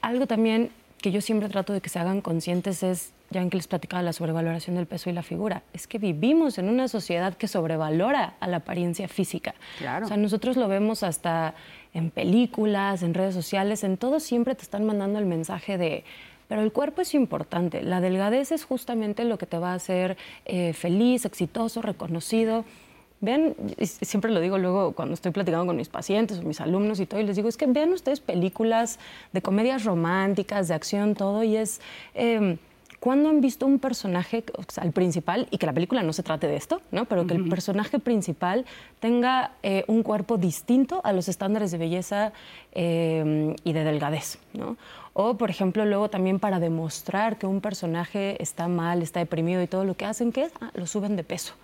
algo 0.00 0.26
también 0.26 0.70
que 1.02 1.12
yo 1.12 1.20
siempre 1.20 1.50
trato 1.50 1.74
de 1.74 1.82
que 1.82 1.90
se 1.90 1.98
hagan 1.98 2.22
conscientes 2.22 2.82
es, 2.82 3.12
ya 3.30 3.42
en 3.42 3.50
que 3.50 3.58
les 3.58 3.66
platicaba 3.66 4.02
la 4.02 4.14
sobrevaloración 4.14 4.76
del 4.76 4.86
peso 4.86 5.10
y 5.10 5.12
la 5.12 5.22
figura, 5.22 5.62
es 5.74 5.86
que 5.86 5.98
vivimos 5.98 6.56
en 6.56 6.70
una 6.70 6.88
sociedad 6.88 7.34
que 7.36 7.48
sobrevalora 7.48 8.34
a 8.40 8.48
la 8.48 8.58
apariencia 8.58 9.08
física. 9.08 9.54
Claro. 9.78 10.06
O 10.06 10.08
sea, 10.08 10.16
nosotros 10.16 10.56
lo 10.56 10.68
vemos 10.68 11.02
hasta 11.02 11.54
en 11.92 12.10
películas, 12.10 13.02
en 13.02 13.12
redes 13.12 13.34
sociales, 13.34 13.84
en 13.84 13.98
todo 13.98 14.20
siempre 14.20 14.54
te 14.54 14.62
están 14.62 14.86
mandando 14.86 15.18
el 15.18 15.26
mensaje 15.26 15.76
de 15.76 16.04
pero 16.48 16.60
el 16.60 16.72
cuerpo 16.72 17.00
es 17.00 17.14
importante. 17.14 17.82
La 17.82 18.02
delgadez 18.02 18.52
es 18.52 18.66
justamente 18.66 19.24
lo 19.24 19.38
que 19.38 19.46
te 19.46 19.56
va 19.56 19.72
a 19.72 19.74
hacer 19.74 20.18
eh, 20.44 20.74
feliz, 20.74 21.24
exitoso, 21.24 21.80
reconocido. 21.80 22.66
Vean, 23.22 23.54
siempre 23.78 24.32
lo 24.32 24.40
digo 24.40 24.58
luego 24.58 24.92
cuando 24.92 25.14
estoy 25.14 25.30
platicando 25.30 25.64
con 25.64 25.76
mis 25.76 25.88
pacientes 25.88 26.40
o 26.40 26.42
mis 26.42 26.60
alumnos 26.60 26.98
y 26.98 27.06
todo, 27.06 27.20
y 27.20 27.24
les 27.24 27.36
digo, 27.36 27.48
es 27.48 27.56
que 27.56 27.66
vean 27.66 27.92
ustedes 27.92 28.18
películas 28.18 28.98
de 29.32 29.40
comedias 29.40 29.84
románticas, 29.84 30.66
de 30.66 30.74
acción, 30.74 31.14
todo, 31.14 31.42
y 31.44 31.56
es... 31.56 31.80
Eh, 32.14 32.58
¿Cuándo 33.02 33.30
han 33.30 33.40
visto 33.40 33.66
un 33.66 33.80
personaje, 33.80 34.44
o 34.56 34.62
sea, 34.68 34.84
el 34.84 34.92
principal, 34.92 35.48
y 35.50 35.58
que 35.58 35.66
la 35.66 35.72
película 35.72 36.04
no 36.04 36.12
se 36.12 36.22
trate 36.22 36.46
de 36.46 36.54
esto, 36.54 36.82
¿no? 36.92 37.04
pero 37.06 37.26
que 37.26 37.34
el 37.34 37.48
personaje 37.48 37.98
principal 37.98 38.64
tenga 39.00 39.54
eh, 39.64 39.82
un 39.88 40.04
cuerpo 40.04 40.38
distinto 40.38 41.00
a 41.02 41.12
los 41.12 41.26
estándares 41.26 41.72
de 41.72 41.78
belleza 41.78 42.32
eh, 42.70 43.56
y 43.64 43.72
de 43.72 43.82
delgadez? 43.82 44.38
¿no? 44.52 44.76
O, 45.14 45.36
por 45.36 45.50
ejemplo, 45.50 45.84
luego 45.84 46.08
también 46.08 46.38
para 46.38 46.58
demostrar 46.58 47.38
que 47.38 47.46
un 47.46 47.60
personaje 47.60 48.42
está 48.42 48.66
mal, 48.66 49.02
está 49.02 49.20
deprimido 49.20 49.62
y 49.62 49.66
todo 49.66 49.84
lo 49.84 49.94
que 49.94 50.06
hacen, 50.06 50.32
que 50.32 50.44
es, 50.44 50.52
ah, 50.60 50.70
lo 50.74 50.86
suben 50.86 51.16
de 51.16 51.24
peso. 51.24 51.54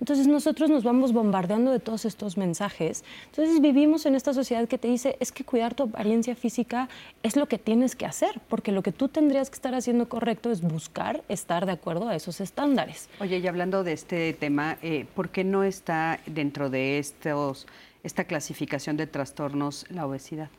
Entonces 0.00 0.28
nosotros 0.28 0.70
nos 0.70 0.84
vamos 0.84 1.12
bombardeando 1.12 1.72
de 1.72 1.80
todos 1.80 2.04
estos 2.04 2.36
mensajes. 2.36 3.02
Entonces 3.26 3.60
vivimos 3.60 4.06
en 4.06 4.14
esta 4.14 4.32
sociedad 4.32 4.68
que 4.68 4.78
te 4.78 4.86
dice, 4.86 5.16
es 5.18 5.32
que 5.32 5.44
cuidar 5.44 5.74
tu 5.74 5.84
apariencia 5.84 6.36
física 6.36 6.88
es 7.24 7.34
lo 7.34 7.46
que 7.46 7.58
tienes 7.58 7.96
que 7.96 8.06
hacer, 8.06 8.40
porque 8.48 8.70
lo 8.70 8.82
que 8.82 8.92
tú 8.92 9.08
tendrías 9.08 9.50
que 9.50 9.56
estar 9.56 9.74
haciendo 9.74 10.08
correcto 10.08 10.52
es 10.52 10.62
buscar 10.62 11.24
estar 11.28 11.66
de 11.66 11.72
acuerdo 11.72 12.08
a 12.08 12.14
esos 12.14 12.40
estándares. 12.40 13.08
Oye, 13.20 13.38
y 13.38 13.46
hablando 13.48 13.82
de 13.82 13.94
este 13.94 14.32
tema, 14.32 14.78
eh, 14.82 15.06
¿por 15.14 15.30
qué 15.30 15.42
no 15.42 15.64
está 15.64 16.20
dentro 16.26 16.70
de 16.70 16.98
estos, 16.98 17.66
esta 18.04 18.24
clasificación 18.24 18.96
de 18.96 19.08
trastornos 19.08 19.86
la 19.90 20.06
obesidad? 20.06 20.50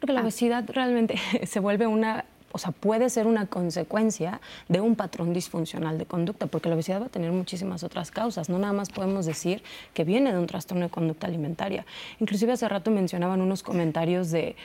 Porque 0.00 0.12
la 0.12 0.20
Ah. 0.20 0.24
obesidad 0.24 0.64
realmente 0.68 1.16
se 1.46 1.60
vuelve 1.60 1.86
una, 1.86 2.24
o 2.52 2.58
sea, 2.58 2.70
puede 2.72 3.10
ser 3.10 3.26
una 3.26 3.46
consecuencia 3.46 4.40
de 4.68 4.80
un 4.80 4.96
patrón 4.96 5.32
disfuncional 5.32 5.98
de 5.98 6.06
conducta, 6.06 6.46
porque 6.46 6.68
la 6.68 6.74
obesidad 6.76 7.00
va 7.02 7.06
a 7.06 7.10
tener 7.10 7.30
muchísimas 7.32 7.82
otras 7.84 8.10
causas. 8.10 8.48
No 8.48 8.58
nada 8.58 8.72
más 8.72 8.90
podemos 8.90 9.26
decir 9.26 9.62
que 9.94 10.04
viene 10.04 10.32
de 10.32 10.38
un 10.38 10.46
trastorno 10.46 10.84
de 10.84 10.90
conducta 10.90 11.26
alimentaria. 11.26 11.84
Inclusive 12.20 12.52
hace 12.52 12.68
rato 12.68 12.90
mencionaban 12.90 13.40
unos 13.40 13.62
comentarios 13.62 14.30
de... 14.30 14.56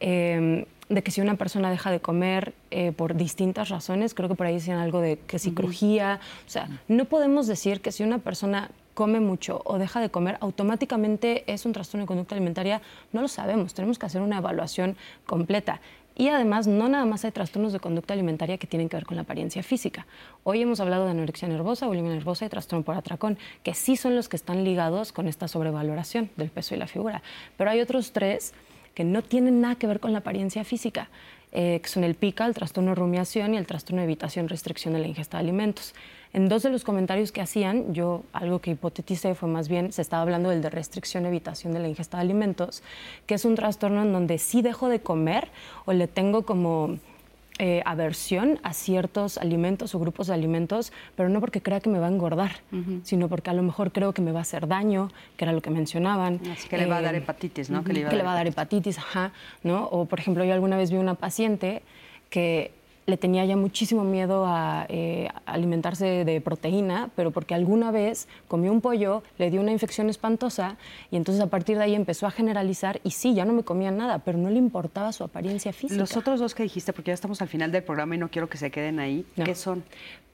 eh, 0.00 0.66
de 0.88 1.02
que 1.02 1.10
si 1.10 1.20
una 1.20 1.34
persona 1.34 1.70
deja 1.70 1.90
de 1.90 2.00
comer 2.00 2.54
eh, 2.70 2.92
por 2.92 3.14
distintas 3.14 3.68
razones, 3.68 4.14
creo 4.14 4.26
que 4.30 4.34
por 4.34 4.46
ahí 4.46 4.54
decían 4.54 4.78
algo 4.78 5.02
de 5.02 5.18
que 5.26 5.38
si 5.38 5.52
crujía, 5.52 6.18
o 6.46 6.48
sea, 6.50 6.66
no 6.88 7.04
podemos 7.04 7.46
decir 7.46 7.82
que 7.82 7.92
si 7.92 8.04
una 8.04 8.16
persona 8.20 8.70
come 8.98 9.20
mucho 9.20 9.62
o 9.64 9.78
deja 9.78 10.00
de 10.00 10.10
comer, 10.10 10.38
automáticamente 10.40 11.44
es 11.46 11.64
un 11.66 11.72
trastorno 11.72 12.02
de 12.02 12.08
conducta 12.08 12.34
alimentaria, 12.34 12.82
no 13.12 13.22
lo 13.22 13.28
sabemos, 13.28 13.72
tenemos 13.72 13.96
que 13.96 14.06
hacer 14.06 14.20
una 14.20 14.38
evaluación 14.38 14.96
completa. 15.24 15.80
Y 16.16 16.30
además, 16.30 16.66
no 16.66 16.88
nada 16.88 17.04
más 17.04 17.24
hay 17.24 17.30
trastornos 17.30 17.72
de 17.72 17.78
conducta 17.78 18.14
alimentaria 18.14 18.58
que 18.58 18.66
tienen 18.66 18.88
que 18.88 18.96
ver 18.96 19.06
con 19.06 19.14
la 19.14 19.22
apariencia 19.22 19.62
física. 19.62 20.08
Hoy 20.42 20.62
hemos 20.62 20.80
hablado 20.80 21.04
de 21.04 21.12
anorexia 21.12 21.46
nervosa, 21.46 21.86
bulimia 21.86 22.10
nervosa 22.10 22.44
y 22.44 22.48
trastorno 22.48 22.84
por 22.84 22.96
atracón, 22.96 23.38
que 23.62 23.72
sí 23.72 23.94
son 23.94 24.16
los 24.16 24.28
que 24.28 24.34
están 24.34 24.64
ligados 24.64 25.12
con 25.12 25.28
esta 25.28 25.46
sobrevaloración 25.46 26.28
del 26.36 26.50
peso 26.50 26.74
y 26.74 26.78
la 26.78 26.88
figura. 26.88 27.22
Pero 27.56 27.70
hay 27.70 27.80
otros 27.80 28.10
tres 28.10 28.52
que 28.96 29.04
no 29.04 29.22
tienen 29.22 29.60
nada 29.60 29.76
que 29.76 29.86
ver 29.86 30.00
con 30.00 30.12
la 30.12 30.18
apariencia 30.18 30.64
física, 30.64 31.08
eh, 31.52 31.78
que 31.80 31.88
son 31.88 32.02
el 32.02 32.16
PICA, 32.16 32.46
el 32.46 32.54
trastorno 32.54 32.90
de 32.90 32.96
rumiación 32.96 33.54
y 33.54 33.58
el 33.58 33.66
trastorno 33.66 34.00
de 34.00 34.06
evitación 34.06 34.48
restricción 34.48 34.92
de 34.94 34.98
la 34.98 35.06
ingesta 35.06 35.36
de 35.36 35.44
alimentos. 35.44 35.94
En 36.32 36.48
dos 36.48 36.62
de 36.62 36.70
los 36.70 36.84
comentarios 36.84 37.32
que 37.32 37.40
hacían, 37.40 37.94
yo 37.94 38.22
algo 38.32 38.58
que 38.60 38.72
hipoteticé 38.72 39.34
fue 39.34 39.48
más 39.48 39.68
bien, 39.68 39.92
se 39.92 40.02
estaba 40.02 40.22
hablando 40.22 40.50
del 40.50 40.60
de 40.60 40.70
restricción 40.70 41.24
evitación 41.26 41.72
de 41.72 41.78
la 41.80 41.88
ingesta 41.88 42.18
de 42.18 42.22
alimentos, 42.22 42.82
que 43.26 43.34
es 43.34 43.44
un 43.44 43.54
trastorno 43.54 44.02
en 44.02 44.12
donde 44.12 44.38
sí 44.38 44.60
dejo 44.62 44.88
de 44.88 45.00
comer 45.00 45.48
o 45.86 45.92
le 45.92 46.06
tengo 46.06 46.42
como 46.42 46.98
eh, 47.60 47.82
aversión 47.86 48.60
a 48.62 48.72
ciertos 48.72 49.36
alimentos 49.38 49.94
o 49.94 49.98
grupos 49.98 50.28
de 50.28 50.34
alimentos, 50.34 50.92
pero 51.16 51.28
no 51.28 51.40
porque 51.40 51.60
crea 51.60 51.80
que 51.80 51.88
me 51.90 51.98
va 51.98 52.06
a 52.06 52.10
engordar, 52.10 52.52
sino 53.02 53.28
porque 53.28 53.50
a 53.50 53.52
lo 53.54 53.62
mejor 53.64 53.90
creo 53.90 54.12
que 54.12 54.22
me 54.22 54.30
va 54.30 54.40
a 54.40 54.42
hacer 54.42 54.68
daño, 54.68 55.10
que 55.36 55.44
era 55.44 55.52
lo 55.52 55.60
que 55.60 55.70
mencionaban. 55.70 56.40
Así 56.52 56.68
que 56.68 56.76
le 56.78 56.86
va 56.86 56.98
a 56.98 57.02
dar 57.02 57.14
Eh, 57.16 57.18
hepatitis, 57.18 57.68
¿no? 57.70 57.80
ujú, 57.80 57.88
Que 57.88 57.94
le, 57.94 58.04
va 58.22 58.32
a 58.32 58.34
dar 58.36 58.46
hepatitis, 58.46 58.98
ajá, 58.98 59.32
¿no? 59.64 59.86
O, 59.86 60.04
por 60.04 60.20
ejemplo, 60.20 60.44
yo 60.44 60.52
alguna 60.54 60.76
vez 60.76 60.90
vi 60.92 60.98
una 60.98 61.14
paciente 61.14 61.82
que 62.30 62.70
le 63.08 63.16
tenía 63.16 63.44
ya 63.46 63.56
muchísimo 63.56 64.04
miedo 64.04 64.44
a 64.46 64.84
eh, 64.90 65.28
alimentarse 65.46 66.26
de 66.26 66.40
proteína, 66.42 67.10
pero 67.16 67.30
porque 67.30 67.54
alguna 67.54 67.90
vez 67.90 68.28
comió 68.48 68.70
un 68.70 68.82
pollo, 68.82 69.22
le 69.38 69.50
dio 69.50 69.62
una 69.62 69.72
infección 69.72 70.10
espantosa 70.10 70.76
y 71.10 71.16
entonces 71.16 71.42
a 71.42 71.46
partir 71.46 71.78
de 71.78 71.84
ahí 71.84 71.94
empezó 71.94 72.26
a 72.26 72.30
generalizar 72.30 73.00
y 73.04 73.12
sí, 73.12 73.32
ya 73.32 73.46
no 73.46 73.54
me 73.54 73.62
comía 73.62 73.90
nada, 73.90 74.18
pero 74.18 74.36
no 74.36 74.50
le 74.50 74.58
importaba 74.58 75.12
su 75.12 75.24
apariencia 75.24 75.72
física. 75.72 75.98
Los 75.98 76.18
otros 76.18 76.38
dos 76.38 76.54
que 76.54 76.64
dijiste, 76.64 76.92
porque 76.92 77.08
ya 77.08 77.14
estamos 77.14 77.40
al 77.40 77.48
final 77.48 77.72
del 77.72 77.82
programa 77.82 78.14
y 78.14 78.18
no 78.18 78.28
quiero 78.28 78.50
que 78.50 78.58
se 78.58 78.70
queden 78.70 79.00
ahí, 79.00 79.24
¿qué 79.42 79.54
son? 79.54 79.84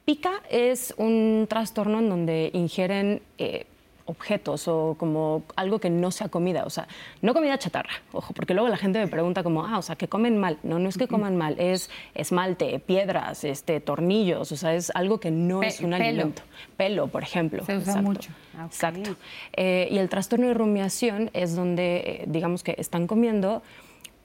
Pica 0.05 0.43
es 0.51 0.93
un 0.99 1.47
trastorno 1.49 2.01
en 2.01 2.09
donde 2.09 2.51
ingieren 2.53 3.23
eh, 3.39 3.67
objetos 4.07 4.69
o 4.69 4.97
como 4.99 5.45
algo 5.57 5.79
que 5.79 5.91
no 5.91 6.11
sea 6.11 6.29
comida, 6.29 6.65
o 6.65 6.71
sea, 6.71 6.87
no 7.23 7.33
comida 7.33 7.59
chatarra, 7.59 8.03
ojo, 8.13 8.35
porque 8.35 8.55
luego 8.55 8.69
la 8.69 8.77
gente 8.77 8.99
me 8.99 9.09
pregunta 9.09 9.43
como, 9.43 9.65
ah, 9.65 9.79
o 9.79 9.83
sea, 9.83 9.97
que 9.97 10.09
comen 10.09 10.39
mal. 10.39 10.59
No, 10.63 10.79
no 10.79 10.89
es 10.89 10.99
que 10.99 11.09
coman 11.09 11.37
mal, 11.37 11.57
es 11.59 11.91
esmalte, 12.15 12.79
piedras, 12.81 13.45
este, 13.45 13.81
tornillos, 13.81 14.53
o 14.53 14.57
sea, 14.57 14.75
es 14.75 14.91
algo 14.95 15.21
que 15.21 15.31
no 15.31 15.63
es 15.63 15.81
un 15.81 15.95
alimento. 15.95 16.43
Pelo, 16.77 17.09
por 17.09 17.23
ejemplo. 17.23 17.65
Se 17.65 17.77
usa 17.77 18.03
mucho. 18.03 18.31
Exacto. 18.65 19.17
Eh, 19.55 19.89
y 19.91 19.99
el 19.99 20.09
trastorno 20.09 20.49
de 20.49 20.55
rumiación 20.55 21.31
es 21.33 21.57
donde, 21.57 21.97
eh, 21.97 22.25
digamos 22.27 22.63
que 22.63 22.75
están 22.79 23.07
comiendo 23.07 23.63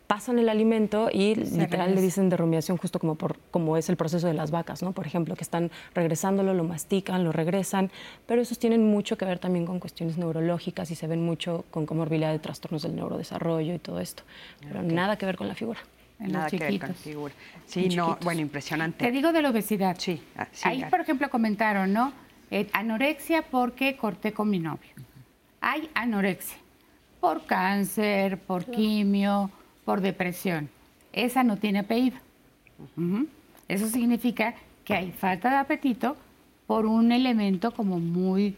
pasan 0.10 0.40
el 0.40 0.50
alimento 0.50 1.08
y 1.14 1.36
literal 1.36 1.94
le 1.94 2.02
dicen 2.02 2.30
de 2.30 2.36
rumiación 2.36 2.78
justo 2.78 2.98
como, 2.98 3.14
por, 3.14 3.38
como 3.52 3.78
es 3.78 3.90
el 3.90 3.96
proceso 3.96 4.26
de 4.26 4.34
las 4.34 4.50
vacas, 4.50 4.82
¿no? 4.82 4.92
Por 4.92 5.06
ejemplo, 5.06 5.36
que 5.36 5.44
están 5.44 5.70
regresándolo, 5.94 6.56
lo 6.56 6.64
mastican, 6.64 7.24
lo 7.24 7.32
regresan, 7.32 7.92
pero 8.26 8.42
esos 8.42 8.58
tienen 8.58 8.84
mucho 8.84 9.20
que 9.20 9.26
ver 9.26 9.38
también 9.38 9.68
con 9.68 9.80
cuestiones 9.80 10.18
neurológicas 10.18 10.90
y 10.90 10.96
se 10.96 11.06
ven 11.06 11.24
mucho 11.24 11.64
con 11.70 11.86
comorbilidad 11.86 12.32
de 12.32 12.40
trastornos 12.40 12.82
del 12.82 12.96
neurodesarrollo 12.96 13.76
y 13.76 13.78
todo 13.78 14.00
esto, 14.00 14.24
pero 14.68 14.82
nada 14.82 15.16
que 15.16 15.28
ver 15.28 15.38
con 15.38 15.48
la 15.48 15.54
figura. 15.54 15.80
En 16.20 16.32
nada 16.32 16.46
los 16.46 16.60
chiquitos. 16.60 16.98
figura. 16.98 17.34
Sí, 17.68 17.90
no, 17.90 18.18
bueno, 18.24 18.42
impresionante. 18.42 19.06
Te 19.06 19.12
digo 19.12 19.32
de 19.32 19.44
la 19.44 19.52
obesidad. 19.52 19.96
Sí. 20.00 20.24
Ah, 20.36 20.48
Ahí, 20.64 20.84
por 20.86 21.02
ejemplo, 21.02 21.30
comentaron, 21.30 21.94
¿no? 21.94 22.14
Eh, 22.50 22.68
anorexia 22.74 23.44
porque 23.44 23.96
corté 23.96 24.34
con 24.34 24.50
mi 24.50 24.58
novio. 24.58 24.90
Hay 25.62 25.88
anorexia 25.94 26.58
por 27.20 27.46
cáncer, 27.46 28.40
por 28.40 28.66
quimio, 28.66 29.52
por 29.90 30.02
depresión. 30.02 30.70
Esa 31.14 31.44
no 31.44 31.58
tiene 31.58 31.80
apellido. 31.80 32.18
Eso 33.68 33.88
significa 33.88 34.54
que 34.86 34.94
hay 34.94 35.12
falta 35.12 35.50
de 35.50 35.56
apetito 35.56 36.16
por 36.68 36.86
un 36.86 37.12
elemento 37.12 37.72
como 37.72 38.00
muy 38.00 38.56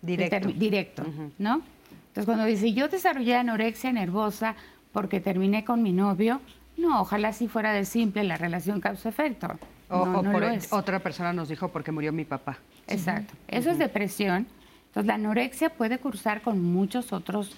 directo, 0.00 0.48
directo 0.48 1.02
¿no? 1.36 1.60
Entonces 2.06 2.24
cuando 2.24 2.46
dice 2.46 2.72
yo 2.72 2.88
desarrollé 2.88 3.36
anorexia 3.36 3.92
nervosa 3.92 4.54
porque 4.90 5.20
terminé 5.20 5.66
con 5.66 5.82
mi 5.82 5.92
novio, 5.92 6.40
no, 6.78 7.02
ojalá 7.02 7.34
si 7.34 7.46
fuera 7.46 7.74
de 7.74 7.84
simple 7.84 8.24
la 8.24 8.38
relación 8.38 8.80
causa-efecto. 8.80 9.58
O, 9.90 10.22
por 10.22 10.44
otra 10.70 10.98
persona 11.00 11.34
nos 11.34 11.50
dijo 11.50 11.68
porque 11.68 11.92
murió 11.92 12.10
mi 12.10 12.24
papá. 12.24 12.56
Exacto. 12.86 13.34
Eso 13.48 13.70
es 13.70 13.76
depresión. 13.76 14.46
Entonces 14.86 15.08
la 15.08 15.16
anorexia 15.16 15.68
puede 15.68 15.98
cursar 15.98 16.40
con 16.40 16.62
muchos 16.62 17.12
otros 17.12 17.54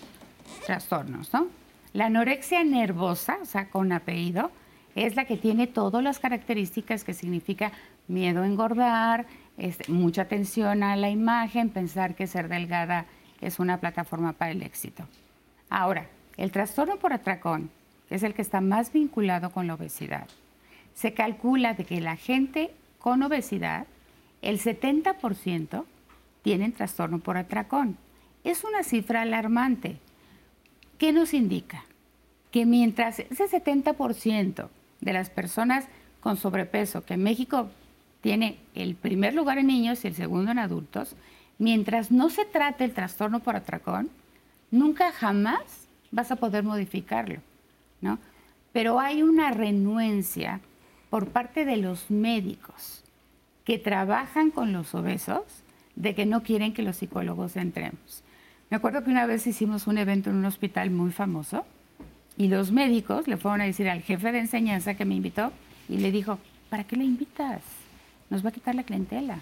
trastornos, 0.67 1.33
¿no? 1.33 1.47
La 1.97 2.07
anorexia 2.07 2.63
nervosa, 2.63 3.39
o 3.41 3.47
sea, 3.47 3.71
con 3.71 3.91
apellido, 3.91 4.51
es 4.95 5.17
la 5.17 5.25
que 5.25 5.39
tiene 5.39 5.67
todas 5.67 6.05
las 6.05 6.19
características 6.19 7.05
que 7.05 7.15
significa 7.15 7.73
miedo 8.07 8.43
a 8.43 8.47
engordar, 8.47 9.25
mucha 9.89 10.21
atención 10.21 10.83
a 10.83 10.95
la 10.97 11.09
imagen, 11.09 11.71
pensar 11.71 12.15
que 12.15 12.27
ser 12.27 12.49
delgada 12.49 13.07
es 13.41 13.59
una 13.59 13.81
plataforma 13.81 14.35
para 14.35 14.51
el 14.51 14.61
éxito. 14.61 15.09
Ahora, 15.71 16.07
el 16.37 16.51
trastorno 16.51 16.97
por 16.97 17.15
atracón, 17.15 17.71
es 18.11 18.23
el 18.23 18.35
que 18.35 18.43
está 18.43 18.61
más 18.61 18.93
vinculado 18.93 19.51
con 19.51 19.67
la 19.67 19.73
obesidad, 19.73 20.29
se 20.93 21.15
calcula 21.15 21.73
de 21.73 21.87
que 21.87 22.03
la 22.03 22.17
gente 22.17 22.73
con 22.99 23.23
obesidad, 23.23 23.87
el 24.43 24.61
70% 24.61 25.85
tienen 26.43 26.73
trastorno 26.73 27.21
por 27.21 27.39
atracón. 27.39 27.97
Es 28.45 28.65
una 28.65 28.83
cifra 28.83 29.23
alarmante. 29.23 29.97
¿Qué 30.99 31.13
nos 31.13 31.35
indica? 31.35 31.86
Que 32.57 32.65
mientras 32.65 33.19
ese 33.19 33.51
70% 33.51 34.69
de 35.03 35.13
las 35.13 35.29
personas 35.29 35.85
con 36.21 36.39
sobrepeso, 36.39 37.05
que 37.05 37.13
en 37.13 37.23
México 37.23 37.69
tiene 38.23 38.57
el 38.75 38.95
primer 38.95 39.35
lugar 39.35 39.59
en 39.59 39.67
niños 39.67 40.03
y 40.03 40.09
el 40.09 40.15
segundo 40.15 40.53
en 40.53 40.59
adultos, 40.59 41.17
mientras 41.59 42.11
no 42.11 42.31
se 42.31 42.47
trate 42.47 42.85
el 42.85 42.95
trastorno 42.95 43.41
por 43.41 43.57
atracón, 43.57 44.09
nunca 44.71 45.13
jamás 45.13 45.87
vas 46.11 46.33
a 46.33 46.37
poder 46.37 46.65
modificarlo, 46.65 47.41
¿no? 48.01 48.19
Pero 48.73 49.01
hay 49.01 49.23
una 49.23 49.51
renuencia 49.51 50.63
por 51.11 51.29
parte 51.29 51.67
de 51.67 51.77
los 51.77 52.11
médicos 52.11 53.05
que 53.67 53.77
trabajan 53.77 54.51
con 54.51 54.73
los 54.73 54.95
obesos 54.95 55.43
de 55.95 56.15
que 56.15 56.25
no 56.25 56.43
quieren 56.43 56.73
que 56.73 56.81
los 56.81 56.97
psicólogos 56.97 57.55
entremos. 57.57 58.25
Me 58.71 58.79
acuerdo 58.79 59.05
que 59.05 59.11
una 59.11 59.27
vez 59.27 59.47
hicimos 59.47 59.87
un 59.87 59.99
evento 59.99 60.31
en 60.31 60.37
un 60.37 60.47
hospital 60.47 60.91
muy 60.91 61.13
famoso 61.13 61.67
y 62.37 62.49
los 62.49 62.71
médicos 62.71 63.27
le 63.29 63.37
fueron 63.37 63.61
a 63.61 63.65
decir 63.65 63.89
al 63.89 64.03
jefe 64.03 64.33
de 64.33 64.41
enseñanza 64.41 64.95
que 64.95 65.05
me 65.05 65.15
invitó 65.15 65.53
y 65.89 65.99
le 65.99 66.11
dijo, 66.11 66.39
¿para 66.69 66.85
qué 66.85 66.97
le 66.97 67.05
invitas? 67.05 67.63
Nos 68.31 68.45
va 68.45 68.51
a 68.51 68.53
quitar 68.53 68.75
la 68.75 68.83
clientela. 68.83 69.39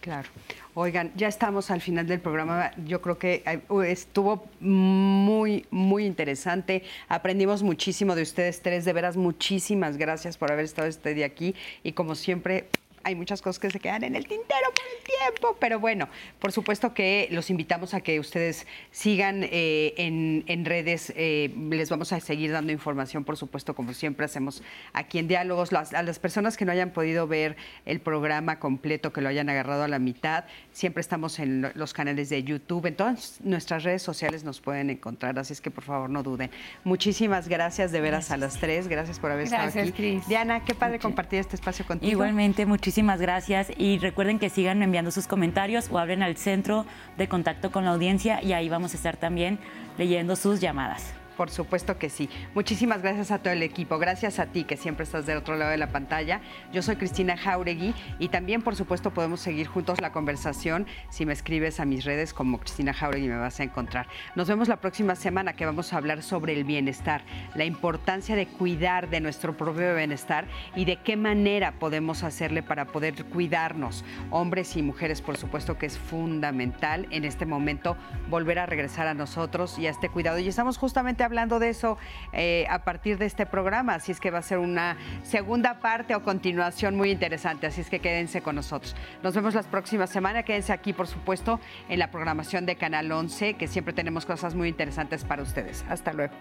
Claro. 0.00 0.28
Oigan, 0.74 1.12
ya 1.16 1.28
estamos 1.28 1.70
al 1.70 1.80
final 1.80 2.06
del 2.06 2.20
programa. 2.20 2.72
Yo 2.86 3.00
creo 3.00 3.18
que 3.18 3.42
eh, 3.46 3.60
estuvo 3.88 4.46
muy, 4.60 5.64
muy 5.70 6.04
interesante. 6.04 6.82
Aprendimos 7.08 7.62
muchísimo 7.62 8.14
de 8.14 8.20
ustedes 8.20 8.60
tres. 8.60 8.84
De 8.84 8.92
veras, 8.92 9.16
muchísimas 9.16 9.96
gracias 9.96 10.36
por 10.36 10.52
haber 10.52 10.66
estado 10.66 10.88
este 10.88 11.14
día 11.14 11.24
aquí. 11.24 11.54
Y 11.82 11.92
como 11.92 12.16
siempre, 12.16 12.68
hay 13.04 13.14
muchas 13.14 13.42
cosas 13.42 13.60
que 13.60 13.70
se 13.70 13.78
quedan 13.78 14.02
en 14.02 14.16
el 14.16 14.26
tintero 14.26 14.72
por 14.74 14.84
el 14.84 15.04
tiempo, 15.04 15.56
pero 15.60 15.78
bueno, 15.78 16.08
por 16.38 16.52
supuesto 16.52 16.94
que 16.94 17.28
los 17.30 17.50
invitamos 17.50 17.92
a 17.94 18.00
que 18.00 18.18
ustedes 18.18 18.66
sigan 18.90 19.42
eh, 19.44 19.94
en, 19.96 20.64
redes, 20.64 21.12
eh, 21.16 21.54
les 21.70 21.90
vamos 21.90 22.12
a 22.12 22.20
seguir 22.20 22.50
dando 22.50 22.72
información, 22.72 23.24
por 23.24 23.36
supuesto, 23.36 23.74
como 23.74 23.92
siempre 23.92 24.24
hacemos 24.24 24.62
aquí 24.94 25.18
en 25.18 25.28
Diálogos, 25.28 25.72
a 25.72 26.02
las 26.02 26.18
personas 26.18 26.56
que 26.56 26.64
no 26.64 26.72
hayan 26.72 26.90
podido 26.90 27.26
ver 27.26 27.56
el 27.84 28.00
programa 28.00 28.58
completo, 28.58 29.12
que 29.12 29.20
lo 29.20 29.28
hayan 29.28 29.50
agarrado 29.50 29.84
a 29.84 29.88
la 29.88 29.98
mitad, 29.98 30.44
siempre 30.72 31.02
estamos 31.02 31.38
en 31.38 31.70
los 31.74 31.92
canales 31.92 32.30
de 32.30 32.42
YouTube, 32.42 32.86
en 32.86 32.96
todas 32.96 33.38
nuestras 33.42 33.84
redes 33.84 34.02
sociales 34.02 34.44
nos 34.44 34.60
pueden 34.60 34.88
encontrar, 34.88 35.38
así 35.38 35.52
es 35.52 35.60
que 35.60 35.70
por 35.70 35.84
favor 35.84 36.08
no 36.08 36.22
duden. 36.22 36.50
Muchísimas 36.84 37.48
gracias 37.48 37.92
de 37.92 38.00
veras 38.00 38.30
a 38.30 38.38
las 38.38 38.58
tres, 38.58 38.88
gracias 38.88 39.18
por 39.18 39.30
haber 39.30 39.44
estado 39.44 39.68
aquí. 39.78 40.20
Diana, 40.26 40.64
qué 40.64 40.74
padre 40.74 40.98
compartir 40.98 41.40
este 41.40 41.56
espacio 41.56 41.86
contigo. 41.86 42.10
Igualmente, 42.10 42.64
muchísimas 42.64 42.93
Muchísimas 42.94 43.20
gracias 43.20 43.72
y 43.76 43.98
recuerden 43.98 44.38
que 44.38 44.48
sigan 44.48 44.80
enviando 44.80 45.10
sus 45.10 45.26
comentarios 45.26 45.88
o 45.90 45.98
abren 45.98 46.22
al 46.22 46.36
centro 46.36 46.86
de 47.18 47.26
contacto 47.26 47.72
con 47.72 47.84
la 47.84 47.90
audiencia 47.90 48.40
y 48.40 48.52
ahí 48.52 48.68
vamos 48.68 48.94
a 48.94 48.96
estar 48.96 49.16
también 49.16 49.58
leyendo 49.98 50.36
sus 50.36 50.60
llamadas. 50.60 51.12
Por 51.36 51.50
supuesto 51.50 51.98
que 51.98 52.10
sí. 52.10 52.28
Muchísimas 52.54 53.02
gracias 53.02 53.30
a 53.30 53.38
todo 53.38 53.52
el 53.52 53.62
equipo. 53.62 53.98
Gracias 53.98 54.38
a 54.38 54.46
ti 54.46 54.64
que 54.64 54.76
siempre 54.76 55.04
estás 55.04 55.26
del 55.26 55.38
otro 55.38 55.56
lado 55.56 55.70
de 55.70 55.78
la 55.78 55.88
pantalla. 55.88 56.40
Yo 56.72 56.82
soy 56.82 56.96
Cristina 56.96 57.36
Jauregui 57.36 57.94
y 58.18 58.28
también, 58.28 58.62
por 58.62 58.76
supuesto, 58.76 59.12
podemos 59.12 59.40
seguir 59.40 59.66
juntos 59.66 60.00
la 60.00 60.12
conversación. 60.12 60.86
Si 61.10 61.26
me 61.26 61.32
escribes 61.32 61.80
a 61.80 61.84
mis 61.84 62.04
redes 62.04 62.32
como 62.32 62.58
Cristina 62.58 62.92
Jauregui 62.92 63.28
me 63.28 63.38
vas 63.38 63.58
a 63.60 63.64
encontrar. 63.64 64.06
Nos 64.36 64.48
vemos 64.48 64.68
la 64.68 64.76
próxima 64.76 65.16
semana 65.16 65.54
que 65.54 65.66
vamos 65.66 65.92
a 65.92 65.96
hablar 65.96 66.22
sobre 66.22 66.52
el 66.52 66.64
bienestar, 66.64 67.22
la 67.54 67.64
importancia 67.64 68.36
de 68.36 68.46
cuidar 68.46 69.10
de 69.10 69.20
nuestro 69.20 69.56
propio 69.56 69.94
bienestar 69.94 70.46
y 70.76 70.84
de 70.84 70.96
qué 70.96 71.16
manera 71.16 71.72
podemos 71.72 72.22
hacerle 72.22 72.62
para 72.62 72.86
poder 72.86 73.24
cuidarnos. 73.24 74.04
Hombres 74.30 74.76
y 74.76 74.82
mujeres, 74.82 75.20
por 75.20 75.36
supuesto 75.36 75.78
que 75.78 75.86
es 75.86 75.98
fundamental 75.98 77.08
en 77.10 77.24
este 77.24 77.46
momento 77.46 77.96
volver 78.30 78.58
a 78.58 78.66
regresar 78.66 79.06
a 79.06 79.14
nosotros 79.14 79.78
y 79.78 79.86
a 79.86 79.90
este 79.90 80.08
cuidado. 80.08 80.38
Y 80.38 80.48
estamos 80.48 80.78
justamente 80.78 81.23
hablando 81.24 81.58
de 81.58 81.70
eso 81.70 81.98
eh, 82.32 82.66
a 82.70 82.84
partir 82.84 83.18
de 83.18 83.26
este 83.26 83.46
programa, 83.46 83.94
así 83.94 84.12
es 84.12 84.20
que 84.20 84.30
va 84.30 84.38
a 84.38 84.42
ser 84.42 84.58
una 84.58 84.96
segunda 85.22 85.80
parte 85.80 86.14
o 86.14 86.22
continuación 86.22 86.96
muy 86.96 87.10
interesante, 87.10 87.66
así 87.66 87.80
es 87.80 87.90
que 87.90 88.00
quédense 88.00 88.42
con 88.42 88.56
nosotros. 88.56 88.94
Nos 89.22 89.34
vemos 89.34 89.54
la 89.54 89.62
próxima 89.62 90.06
semana, 90.06 90.42
quédense 90.42 90.72
aquí 90.72 90.92
por 90.92 91.06
supuesto 91.06 91.60
en 91.88 91.98
la 91.98 92.10
programación 92.10 92.66
de 92.66 92.76
Canal 92.76 93.10
11, 93.10 93.54
que 93.54 93.66
siempre 93.66 93.92
tenemos 93.92 94.26
cosas 94.26 94.54
muy 94.54 94.68
interesantes 94.68 95.24
para 95.24 95.42
ustedes. 95.42 95.84
Hasta 95.88 96.12
luego. 96.12 96.34